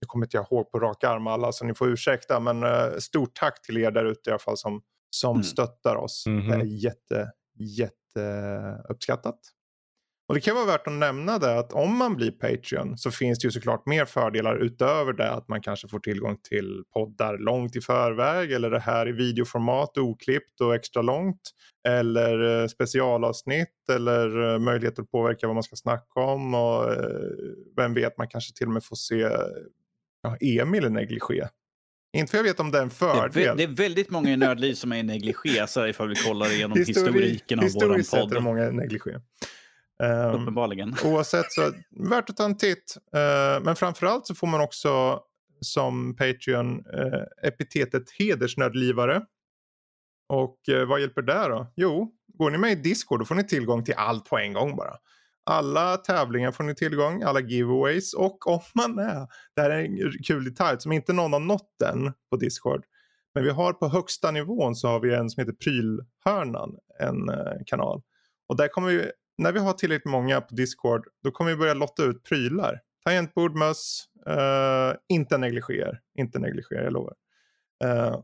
nu 0.00 0.06
kommer 0.06 0.26
inte 0.26 0.36
jag 0.36 0.46
ihåg 0.50 0.70
på 0.70 0.80
rak 0.80 1.04
arm 1.04 1.26
alla 1.26 1.52
så 1.52 1.64
ni 1.64 1.74
får 1.74 1.88
ursäkta 1.88 2.40
men 2.40 2.64
stort 3.00 3.34
tack 3.34 3.62
till 3.62 3.76
er 3.76 3.90
där 3.90 4.04
ute 4.04 4.30
i 4.30 4.32
alla 4.32 4.38
fall 4.38 4.56
som, 4.56 4.82
som 5.10 5.36
mm. 5.36 5.42
stöttar 5.42 5.96
oss. 5.96 6.26
Mm 6.26 6.40
-hmm. 6.40 6.48
Det 6.48 6.54
är 6.54 6.64
jätte, 6.64 7.30
jätte 7.58 8.82
uppskattat. 8.88 9.38
Och 10.28 10.34
det 10.34 10.40
kan 10.40 10.54
vara 10.54 10.66
värt 10.66 10.86
att 10.86 10.92
nämna 10.92 11.38
det 11.38 11.58
att 11.58 11.72
om 11.72 11.96
man 11.96 12.16
blir 12.16 12.30
Patreon 12.30 12.98
så 12.98 13.10
finns 13.10 13.38
det 13.38 13.46
ju 13.46 13.52
såklart 13.52 13.86
mer 13.86 14.04
fördelar 14.04 14.56
utöver 14.56 15.12
det 15.12 15.30
att 15.30 15.48
man 15.48 15.62
kanske 15.62 15.88
får 15.88 15.98
tillgång 15.98 16.36
till 16.48 16.82
poddar 16.92 17.38
långt 17.38 17.76
i 17.76 17.80
förväg 17.80 18.52
eller 18.52 18.70
det 18.70 18.78
här 18.78 19.08
i 19.08 19.12
videoformat 19.12 19.98
oklippt 19.98 20.60
och 20.60 20.74
extra 20.74 21.02
långt. 21.02 21.40
Eller 21.88 22.62
eh, 22.62 22.66
specialavsnitt 22.66 23.88
eller 23.92 24.54
eh, 24.54 24.58
möjlighet 24.58 24.98
att 24.98 25.10
påverka 25.10 25.46
vad 25.46 25.56
man 25.56 25.62
ska 25.62 25.76
snacka 25.76 26.20
om 26.20 26.54
och 26.54 26.92
eh, 26.92 27.08
vem 27.76 27.94
vet 27.94 28.18
man 28.18 28.28
kanske 28.28 28.54
till 28.54 28.66
och 28.66 28.72
med 28.72 28.84
får 28.84 28.96
se 28.96 29.28
ja, 30.22 30.36
Emil 30.40 30.90
negligé. 30.90 31.48
Inte 32.16 32.30
för 32.30 32.38
jag 32.38 32.44
vet 32.44 32.60
om 32.60 32.70
det 32.70 32.78
är 32.78 32.82
en 32.82 32.90
fördel. 32.90 33.30
Det 33.34 33.44
är, 33.44 33.54
det 33.54 33.62
är 33.62 33.68
väldigt 33.68 34.10
många 34.10 34.30
i 34.30 34.36
Nördliv 34.36 34.74
som 34.74 34.92
är 34.92 34.96
i 34.96 35.02
negligé 35.02 35.66
så 35.66 35.86
ifall 35.86 36.08
vi 36.08 36.14
kollar 36.14 36.52
igenom 36.52 36.78
Histori 36.78 37.12
historiken 37.12 37.58
av 37.58 37.64
våran 37.64 37.72
podd. 37.72 37.82
Historiskt 37.82 38.10
sett 38.10 38.30
är 38.30 38.34
det 38.34 38.40
många 38.40 38.70
negligé. 38.70 39.20
Um, 40.02 40.42
Uppenbarligen. 40.42 40.94
Oavsett 41.04 41.52
så 41.52 41.72
värt 41.90 42.30
att 42.30 42.36
ta 42.36 42.44
en 42.44 42.56
titt. 42.56 42.96
Uh, 43.14 43.64
men 43.64 43.76
framförallt 43.76 44.26
så 44.26 44.34
får 44.34 44.46
man 44.46 44.60
också 44.60 45.20
som 45.60 46.16
Patreon 46.16 46.86
uh, 46.86 47.22
epitetet 47.42 48.10
hedersnördlivare. 48.18 49.22
Och 50.28 50.58
uh, 50.70 50.84
vad 50.84 51.00
hjälper 51.00 51.22
det 51.22 51.48
då? 51.48 51.72
Jo, 51.76 52.12
går 52.34 52.50
ni 52.50 52.58
med 52.58 52.72
i 52.72 52.74
Discord 52.74 53.20
då 53.20 53.24
får 53.24 53.34
ni 53.34 53.46
tillgång 53.46 53.84
till 53.84 53.94
allt 53.96 54.24
på 54.24 54.38
en 54.38 54.52
gång 54.52 54.76
bara. 54.76 54.96
Alla 55.50 55.96
tävlingar 55.96 56.52
får 56.52 56.64
ni 56.64 56.74
tillgång, 56.74 57.22
alla 57.22 57.40
giveaways 57.40 58.14
och 58.14 58.46
om 58.46 58.60
man 58.74 58.98
är, 58.98 59.26
det 59.56 59.62
här 59.62 59.70
är 59.70 59.84
en 59.84 60.12
kul 60.24 60.44
detalj 60.44 60.80
som 60.80 60.92
inte 60.92 61.12
någon 61.12 61.32
har 61.32 61.40
nått 61.40 61.82
än 61.82 62.12
på 62.30 62.36
Discord. 62.36 62.84
Men 63.34 63.44
vi 63.44 63.50
har 63.50 63.72
på 63.72 63.88
högsta 63.88 64.30
nivån 64.30 64.76
så 64.76 64.88
har 64.88 65.00
vi 65.00 65.14
en 65.14 65.30
som 65.30 65.40
heter 65.40 65.52
Prylhörnan, 65.52 66.76
en 67.00 67.30
kanal. 67.66 68.02
Och 68.48 68.56
där 68.56 68.68
kommer 68.68 68.88
vi 68.88 69.10
när 69.38 69.52
vi 69.52 69.58
har 69.58 69.72
tillräckligt 69.72 70.12
många 70.12 70.40
på 70.40 70.54
Discord 70.54 71.08
då 71.22 71.30
kommer 71.30 71.50
vi 71.50 71.56
börja 71.56 71.74
lotta 71.74 72.02
ut 72.02 72.24
prylar. 72.24 72.80
Tangentbord, 73.04 73.56
möss, 73.56 74.04
uh, 74.28 74.96
inte 75.08 75.38
negligéer. 75.38 76.00
Inte 76.18 76.38
negligéer, 76.38 76.82
jag 76.82 76.92
lovar. 76.92 77.14
Uh, 77.84 78.20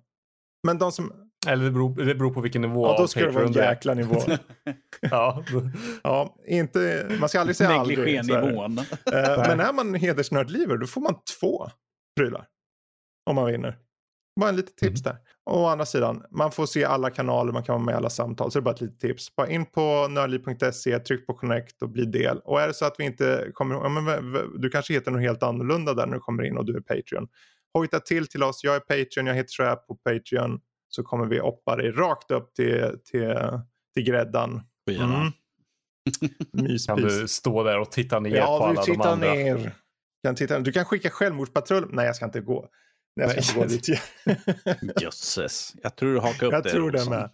men 0.66 0.78
de 0.78 0.92
som... 0.92 1.12
Eller 1.46 1.64
det 1.64 1.70
beror, 1.70 2.04
det 2.04 2.14
beror 2.14 2.34
på 2.34 2.40
vilken 2.40 2.62
nivå 2.62 2.86
Ja, 2.86 2.96
då 2.98 3.08
ska 3.08 3.20
det 3.20 3.30
vara 3.30 3.44
en 3.44 3.52
jäkla 3.52 3.94
nivå. 3.94 4.20
ja. 5.00 5.44
ja, 6.02 6.36
inte, 6.46 7.06
man 7.20 7.28
ska 7.28 7.40
aldrig 7.40 7.56
säga 7.56 7.70
aldrig. 7.70 7.98
Negligé-nivån. 7.98 8.78
Uh, 8.78 8.84
men 9.48 9.60
är 9.60 9.72
man 9.72 9.94
hedersnördliver 9.94 10.76
då 10.76 10.86
får 10.86 11.00
man 11.00 11.14
två 11.40 11.68
prylar. 12.16 12.46
Om 13.30 13.34
man 13.34 13.46
vinner. 13.46 13.78
Bara 14.40 14.50
en 14.50 14.56
litet 14.56 14.76
tips 14.76 15.06
mm. 15.06 15.14
där. 15.14 15.16
Och 15.44 15.60
å 15.60 15.66
andra 15.66 15.86
sidan, 15.86 16.22
man 16.30 16.52
får 16.52 16.66
se 16.66 16.84
alla 16.84 17.10
kanaler, 17.10 17.52
man 17.52 17.62
kan 17.62 17.72
vara 17.72 17.84
med 17.84 17.92
i 17.92 17.96
alla 17.96 18.10
samtal. 18.10 18.50
Så 18.50 18.58
det 18.58 18.62
är 18.62 18.64
bara 18.64 18.74
ett 18.74 18.80
litet 18.80 19.00
tips. 19.00 19.36
Bara 19.36 19.48
in 19.48 19.66
på 19.66 20.08
nördliv.se, 20.10 20.98
tryck 20.98 21.26
på 21.26 21.34
connect 21.34 21.82
och 21.82 21.88
bli 21.88 22.04
del. 22.04 22.38
Och 22.38 22.60
är 22.60 22.68
det 22.68 22.74
så 22.74 22.84
att 22.84 22.94
vi 22.98 23.04
inte 23.04 23.50
kommer 23.54 23.74
ja, 23.74 23.88
men, 23.88 24.34
du 24.60 24.70
kanske 24.70 24.94
heter 24.94 25.10
något 25.10 25.22
helt 25.22 25.42
annorlunda 25.42 25.94
där 25.94 26.06
när 26.06 26.14
du 26.14 26.20
kommer 26.20 26.42
in 26.42 26.56
och 26.56 26.64
du 26.64 26.76
är 26.76 26.80
Patreon. 26.80 27.28
Hojta 27.74 28.00
till 28.00 28.26
till 28.26 28.42
oss, 28.42 28.64
jag 28.64 28.74
är 28.76 28.80
Patreon, 28.80 29.26
jag 29.26 29.34
heter 29.34 29.52
Trap 29.52 29.86
på 29.86 29.94
Patreon. 29.94 30.60
Så 30.88 31.02
kommer 31.02 31.26
vi 31.26 31.40
oppa 31.40 31.76
dig 31.76 31.90
rakt 31.90 32.30
upp 32.30 32.54
till, 32.54 32.98
till, 33.04 33.34
till 33.94 34.02
gräddan. 34.02 34.62
Mm. 34.90 35.32
Kan 36.86 37.00
du 37.00 37.28
stå 37.28 37.62
där 37.62 37.78
och 37.78 37.92
titta 37.92 38.20
ner 38.20 38.30
på 38.30 38.36
Ja, 38.36 38.64
alla 38.64 38.68
du 38.68 38.74
de 38.74 38.84
tittar 38.84 39.12
andra? 39.12 39.34
ner. 39.34 39.74
Kan 40.22 40.34
titta, 40.34 40.58
du 40.58 40.72
kan 40.72 40.84
skicka 40.84 41.10
självmordspatrull. 41.10 41.88
Nej, 41.90 42.06
jag 42.06 42.16
ska 42.16 42.24
inte 42.24 42.40
gå. 42.40 42.68
Nej, 43.16 43.32
jag 43.34 43.44
ska 43.44 43.62
inte 43.62 43.76
gå 43.76 43.80
dit. 43.82 44.00
Jösses. 45.02 45.74
Jag 45.82 45.96
tror 45.96 46.12
du 46.14 46.20
hakar 46.20 46.46
upp 46.46 46.52
jag 46.52 46.62
det. 46.64 46.70
tror 46.70 46.90
det 46.90 47.10
med. 47.10 47.30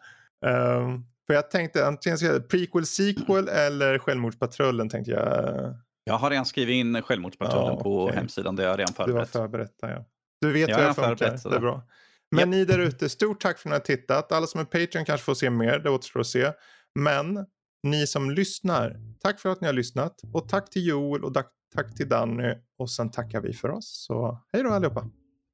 Ehm, 0.46 1.04
för 1.26 1.34
jag 1.34 1.50
tänkte 1.50 1.86
antingen 1.86 2.18
ska 2.18 2.26
jag 2.26 2.48
prequel, 2.48 2.86
sequel 2.86 3.48
eller 3.48 3.98
självmordspatrullen 3.98 4.88
tänkte 4.88 5.10
jag. 5.10 5.74
Jag 6.04 6.14
har 6.14 6.30
redan 6.30 6.46
skrivit 6.46 6.74
in 6.74 7.02
självmordspatrullen 7.02 7.74
Ja, 7.76 7.82
på 7.82 8.04
okej. 8.04 8.16
hemsidan. 8.16 8.56
Det 8.56 8.62
har 8.62 8.70
jag 8.70 8.78
redan 8.78 8.92
Du 9.06 9.12
var 9.12 9.24
förberett. 9.24 9.30
förberett 9.30 9.74
ja. 9.80 10.04
Du 10.40 10.52
vet 10.52 10.68
Jag 10.68 10.76
hur 10.76 10.84
jag 10.84 10.94
funkar. 10.94 11.16
förberett, 11.16 11.42
Det 11.42 11.56
är 11.56 11.60
bra. 11.60 11.82
Men 12.30 12.50
ni 12.50 12.64
där 12.64 12.78
ute, 12.78 13.08
stort 13.08 13.40
tack 13.40 13.58
för 13.58 13.68
att 13.68 13.70
ni 13.70 13.74
har 13.74 13.96
tittat. 13.96 14.32
Alla 14.32 14.46
som 14.46 14.60
är 14.60 14.64
Patreon 14.64 15.04
kanske 15.04 15.24
får 15.24 15.34
se 15.34 15.50
mer, 15.50 15.78
det 15.78 15.90
återstår 15.90 16.20
att 16.20 16.26
se. 16.26 16.52
Men 16.94 17.46
ni 17.82 18.06
som 18.06 18.30
lyssnar, 18.30 18.96
tack 19.20 19.40
för 19.40 19.48
att 19.48 19.60
ni 19.60 19.66
har 19.66 19.74
lyssnat. 19.74 20.20
Och 20.34 20.48
tack 20.48 20.70
till 20.70 20.86
Joel 20.86 21.24
och 21.24 21.34
tack- 21.34 21.52
tack 21.74 21.94
till 21.94 22.08
Danny. 22.08 22.54
Och 22.78 22.90
sen 22.90 23.10
tackar 23.10 23.40
vi 23.40 23.52
för 23.52 23.70
oss. 23.70 24.04
Så 24.06 24.38
hej 24.52 24.62
då 24.62 24.70
allihopa. 24.70 25.10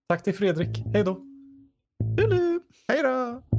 Tack 0.09 0.23
till 0.23 0.35
Fredrik. 0.35 0.85
Hej 0.93 1.05
då. 1.05 1.21
Hej 2.89 3.03
då! 3.03 3.54